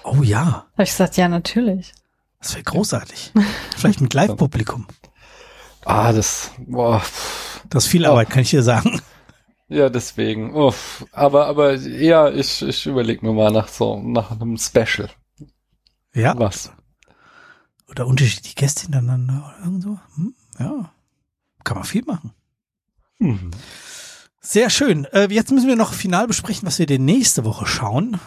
[0.04, 0.66] Oh ja.
[0.74, 1.94] Habe ich gesagt, ja, natürlich.
[2.40, 3.34] Das wäre großartig.
[3.78, 4.88] Vielleicht mit Live-Publikum.
[5.84, 7.02] Ah, das, boah.
[7.68, 8.34] Das ist viel Arbeit, oh.
[8.34, 9.02] kann ich dir sagen.
[9.68, 10.54] Ja, deswegen.
[10.54, 11.08] Uff.
[11.12, 15.10] Aber, aber ja, ich, ich überlege mir mal nach so, nach einem Special.
[16.14, 16.38] Ja.
[16.38, 16.72] Was?
[17.88, 20.00] Oder unterschiedliche Gäste hintereinander oder irgend so.
[20.16, 20.92] Hm, ja.
[21.64, 22.32] Kann man viel machen.
[23.20, 23.52] Mhm.
[24.40, 25.06] Sehr schön.
[25.06, 28.20] Äh, jetzt müssen wir noch final besprechen, was wir denn nächste Woche schauen.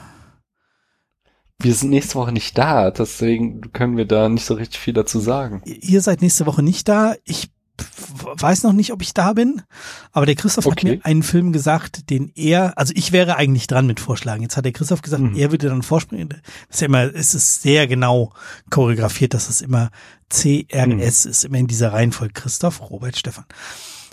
[1.58, 5.18] Wir sind nächste Woche nicht da, deswegen können wir da nicht so richtig viel dazu
[5.18, 5.62] sagen.
[5.64, 7.14] Ihr seid nächste Woche nicht da.
[7.24, 9.62] Ich weiß noch nicht, ob ich da bin,
[10.12, 10.74] aber der Christoph okay.
[10.76, 14.42] hat mir einen Film gesagt, den er, also ich wäre eigentlich dran mit Vorschlagen.
[14.42, 15.36] Jetzt hat der Christoph gesagt, mhm.
[15.36, 16.28] er würde dann vorspringen.
[16.28, 18.32] Das ist ja immer, es ist sehr genau
[18.70, 19.90] choreografiert, dass es immer
[20.30, 21.00] CRS mhm.
[21.00, 22.34] ist, immer in dieser Reihenfolge.
[22.34, 23.44] Christoph, Robert, Stefan.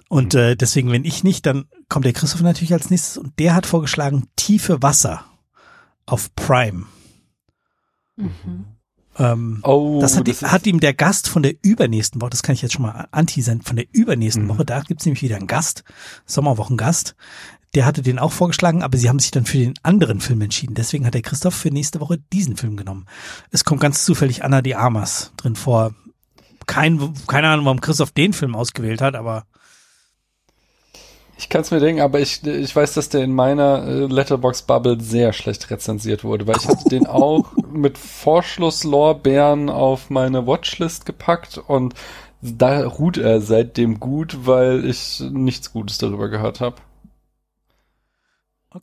[0.09, 3.55] Und äh, deswegen, wenn ich nicht, dann kommt der Christoph natürlich als nächstes und der
[3.55, 5.23] hat vorgeschlagen Tiefe Wasser
[6.05, 6.85] auf Prime.
[8.17, 8.65] Mhm.
[9.21, 12.53] Ähm, oh, das, hat, das hat, ihm der Gast von der übernächsten Woche, das kann
[12.53, 14.49] ich jetzt schon mal anteasern, von der übernächsten mhm.
[14.49, 15.83] Woche, da gibt's nämlich wieder einen Gast,
[16.25, 17.15] Sommerwochengast,
[17.75, 20.73] der hatte den auch vorgeschlagen, aber sie haben sich dann für den anderen Film entschieden.
[20.73, 23.05] Deswegen hat der Christoph für nächste Woche diesen Film genommen.
[23.51, 25.93] Es kommt ganz zufällig Anna de Armas drin vor.
[26.67, 29.45] Kein, keine Ahnung, warum Christoph den Film ausgewählt hat, aber
[31.41, 34.61] ich kann es mir denken, aber ich, ich weiß, dass der in meiner äh, Letterbox
[34.61, 41.07] Bubble sehr schlecht rezensiert wurde, weil ich hatte den auch mit Vorschlusslorbeeren auf meine Watchlist
[41.07, 41.95] gepackt und
[42.41, 46.75] da ruht er seitdem gut, weil ich nichts Gutes darüber gehört habe.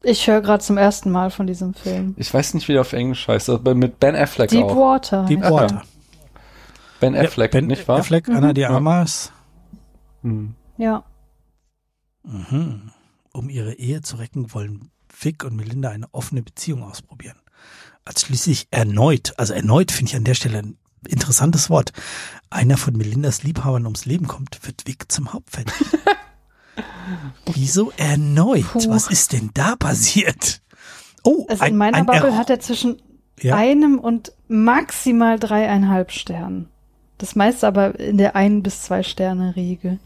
[0.03, 2.15] Ich höre gerade zum ersten Mal von diesem Film.
[2.19, 4.77] Ich weiß nicht, wie der auf Englisch heißt, aber mit Ben Affleck Deep auch.
[4.77, 5.27] Water.
[5.27, 5.83] Deep Water.
[6.99, 8.01] Ben Affleck, ja, ben nicht wahr?
[8.01, 8.55] Affleck, Anna mhm.
[8.55, 9.33] de Armas.
[10.23, 10.55] Hm.
[10.77, 11.05] Ja.
[12.28, 12.90] Mhm.
[13.32, 14.90] Um ihre Ehe zu retten, wollen
[15.20, 17.39] Vic und Melinda eine offene Beziehung ausprobieren.
[18.05, 21.92] Als schließlich erneut, also erneut finde ich an der Stelle ein interessantes Wort,
[22.50, 26.00] einer von Melindas Liebhabern ums Leben kommt, wird Vic zum Hauptverdächtigen.
[27.55, 28.65] Wieso erneut?
[28.73, 28.89] Puh.
[28.90, 30.60] Was ist denn da passiert?
[31.24, 33.00] Oh, Also in meiner ein Bubble hat er zwischen
[33.40, 33.57] Ja.
[33.57, 36.68] einem und maximal dreieinhalb Sternen.
[37.18, 39.98] Das meiste aber in der ein bis zwei Sterne Regel.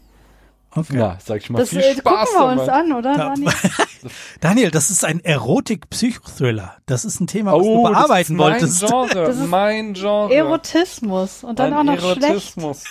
[0.75, 0.93] Okay.
[0.97, 2.91] Na, sag ich mal, Das viel äh, Spaß gucken wir uns damit.
[2.91, 3.11] an, oder?
[3.11, 3.29] Ja.
[3.29, 3.53] Daniel?
[4.39, 6.77] Daniel, das ist ein Erotik-Psychothriller.
[6.87, 8.83] Das ist ein Thema, was Oh, du bearbeiten das wolltest.
[8.83, 10.33] ist mein Genre, Das ist mein Genre.
[10.33, 12.23] Erotismus und dann Ein auch noch schlecht.
[12.57, 12.83] Erotismus.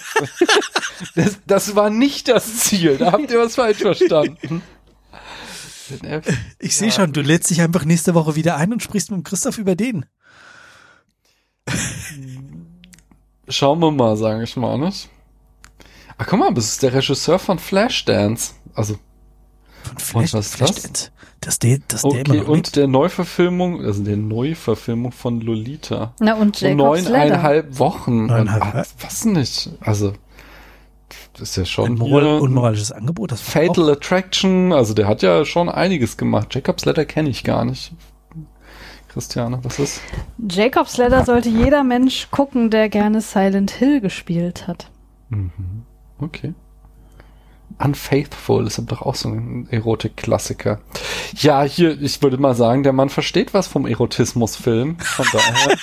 [1.17, 4.63] das, das war nicht das Ziel, da habt ihr was falsch verstanden.
[6.61, 9.59] Ich sehe schon, du lädst dich einfach nächste Woche wieder ein und sprichst mit Christoph
[9.59, 10.07] über den.
[13.49, 15.09] Schauen wir mal, sage ich mal, nicht?
[16.23, 18.55] Ah, guck mal, das ist der Regisseur von Flashdance.
[18.75, 18.95] Also,
[19.83, 20.83] Von Flash, was ist Flash das?
[20.83, 21.11] Dance.
[21.41, 22.77] Das, der, das der okay, immer noch und lebt.
[22.77, 26.15] der Neuverfilmung, also der Neuverfilmung von Lolita.
[26.21, 28.27] Na und Jacob's neuneinhalb Wochen.
[28.27, 29.71] Neuneinhalb, Und, ah, was nicht?
[29.81, 30.13] Also,
[31.33, 33.33] das ist ja schon ein moral, hier unmoralisches Angebot.
[33.33, 34.73] Das war Fatal Attraction.
[34.73, 36.55] Also, der hat ja schon einiges gemacht.
[36.55, 37.93] Jacob's Letter kenne ich gar nicht.
[39.09, 40.01] Christiane, was ist?
[40.49, 44.89] Jacob's Ladder sollte jeder Mensch gucken, der gerne Silent Hill gespielt hat.
[45.29, 45.83] Mhm.
[46.23, 46.55] Okay.
[47.79, 50.81] Unfaithful ist aber doch auch so ein Erotik-Klassiker.
[51.37, 54.99] Ja, hier, ich würde mal sagen, der Mann versteht was vom Erotismusfilm.
[54.99, 55.77] Von daher,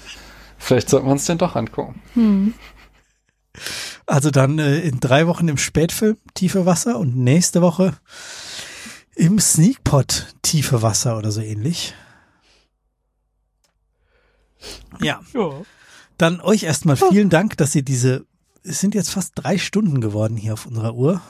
[0.58, 2.02] vielleicht sollte man es denn doch angucken.
[2.14, 2.54] Hm.
[4.06, 7.94] Also dann äh, in drei Wochen im Spätfilm Tiefe Wasser und nächste Woche
[9.14, 11.94] im Sneakpot Tiefe Wasser oder so ähnlich.
[15.00, 15.20] Ja,
[16.18, 18.26] dann euch erstmal vielen Dank, dass ihr diese,
[18.62, 21.20] es sind jetzt fast drei Stunden geworden hier auf unserer Uhr.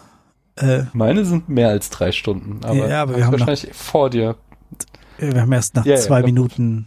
[0.56, 3.76] Äh, Meine sind mehr als drei Stunden, aber, Ja, aber wir hab haben ich wahrscheinlich
[3.76, 4.36] vor dir.
[5.18, 6.86] wir haben erst nach Ja, ja, zwei glaub- Minuten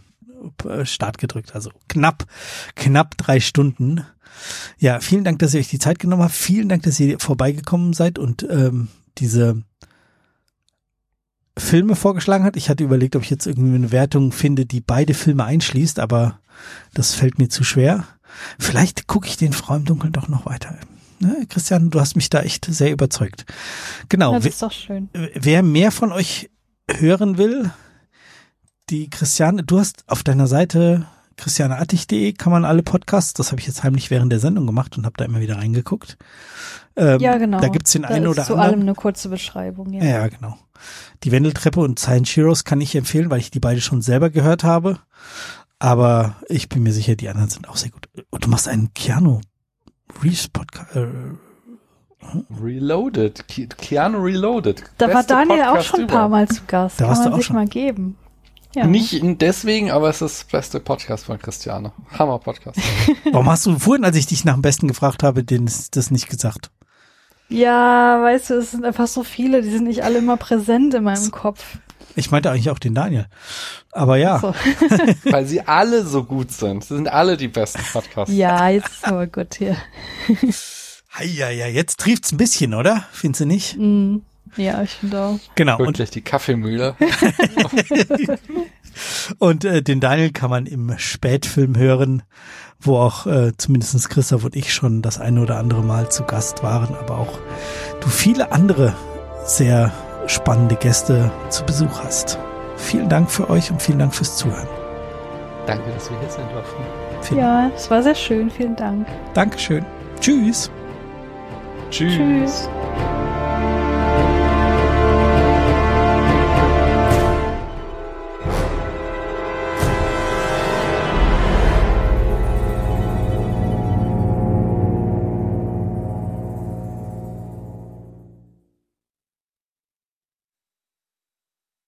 [0.68, 2.26] äh, Start gedrückt, also knapp,
[2.76, 4.04] knapp drei Stunden.
[4.78, 6.34] Ja, vielen Dank, dass ihr euch die Zeit genommen habt.
[6.34, 9.62] Vielen Dank, dass ihr vorbeigekommen seid und ähm, diese
[11.56, 12.56] Filme vorgeschlagen hat.
[12.56, 16.40] Ich hatte überlegt, ob ich jetzt irgendwie eine Wertung finde, die beide Filme einschließt, aber
[16.94, 18.04] das fällt mir zu schwer.
[18.58, 20.76] Vielleicht gucke ich den Frau im Dunkeln doch noch weiter.
[21.20, 23.46] Ne, Christian, du hast mich da echt sehr überzeugt.
[24.08, 24.34] Genau.
[24.34, 25.08] Das ist doch schön.
[25.34, 26.50] wer mehr von euch
[26.90, 27.70] hören will,
[28.90, 31.06] die Christiane, du hast auf deiner Seite
[31.36, 35.04] christianeartig.de kann man alle Podcasts, das habe ich jetzt heimlich während der Sendung gemacht und
[35.04, 36.16] habe da immer wieder reingeguckt.
[36.96, 37.60] Ähm, Ja, genau.
[37.60, 38.70] Da gibt's den Da einen oder zu anderen.
[38.70, 39.92] allem eine kurze Beschreibung.
[39.92, 40.04] Ja.
[40.04, 40.56] Ja, genau.
[41.22, 44.64] Die Wendeltreppe und Silent Heroes kann ich empfehlen, weil ich die beide schon selber gehört
[44.64, 44.98] habe.
[45.78, 48.08] Aber ich bin mir sicher, die anderen sind auch sehr gut.
[48.30, 49.40] Und du machst einen Keanu
[50.22, 50.94] Reeves Podcast.
[50.96, 51.06] Äh,
[52.62, 53.46] Reloaded.
[53.48, 54.82] Ke Keanu Reloaded.
[54.98, 56.28] Da war Beste Daniel auch Podcast schon ein paar.
[56.28, 57.00] Mal zu Gast.
[57.00, 57.56] Da Kann warst du man auch sich schon.
[57.56, 58.16] mal geben.
[58.74, 58.86] Ja.
[58.86, 61.92] Nicht deswegen, aber es ist das beste Podcast von Christiane.
[62.18, 62.78] Hammer Podcast.
[63.30, 66.28] warum hast du vorhin, als ich dich nach dem Besten gefragt habe, den, das nicht
[66.28, 66.70] gesagt?
[67.48, 71.04] Ja, weißt du, es sind einfach so viele, die sind nicht alle immer präsent in
[71.04, 71.78] meinem Kopf.
[72.16, 73.26] Ich meinte eigentlich auch den Daniel.
[73.92, 74.38] Aber ja.
[74.38, 74.54] So.
[75.30, 76.84] Weil sie alle so gut sind.
[76.84, 78.34] Sie sind alle die besten Podcasts.
[78.34, 79.76] Ja, jetzt ist aber gut hier.
[81.20, 83.04] Ja, ja, jetzt trieft's ein bisschen, oder?
[83.12, 83.76] Findest du nicht?
[83.78, 84.18] Mm,
[84.56, 85.38] ja, ich finde auch.
[85.54, 85.78] Genau.
[85.78, 86.96] Und, Wirklich die Kaffeemühle.
[89.38, 92.22] und äh, den Daniel kann man im Spätfilm hören,
[92.80, 96.62] wo auch äh, zumindest Christoph und ich schon das eine oder andere Mal zu Gast
[96.62, 97.38] waren, aber auch
[98.00, 98.94] du viele andere
[99.44, 99.92] sehr
[100.26, 102.38] spannende Gäste zu Besuch hast.
[102.76, 104.68] Vielen Dank für euch und vielen Dank fürs Zuhören.
[105.66, 106.82] Danke, dass wir hier sein durften.
[107.22, 108.50] Vielen Ja, es war sehr schön.
[108.50, 109.06] Vielen Dank.
[109.32, 109.84] Dankeschön.
[110.20, 110.70] Tschüss.
[111.90, 112.16] Tschüss.
[112.16, 112.68] Tschüss.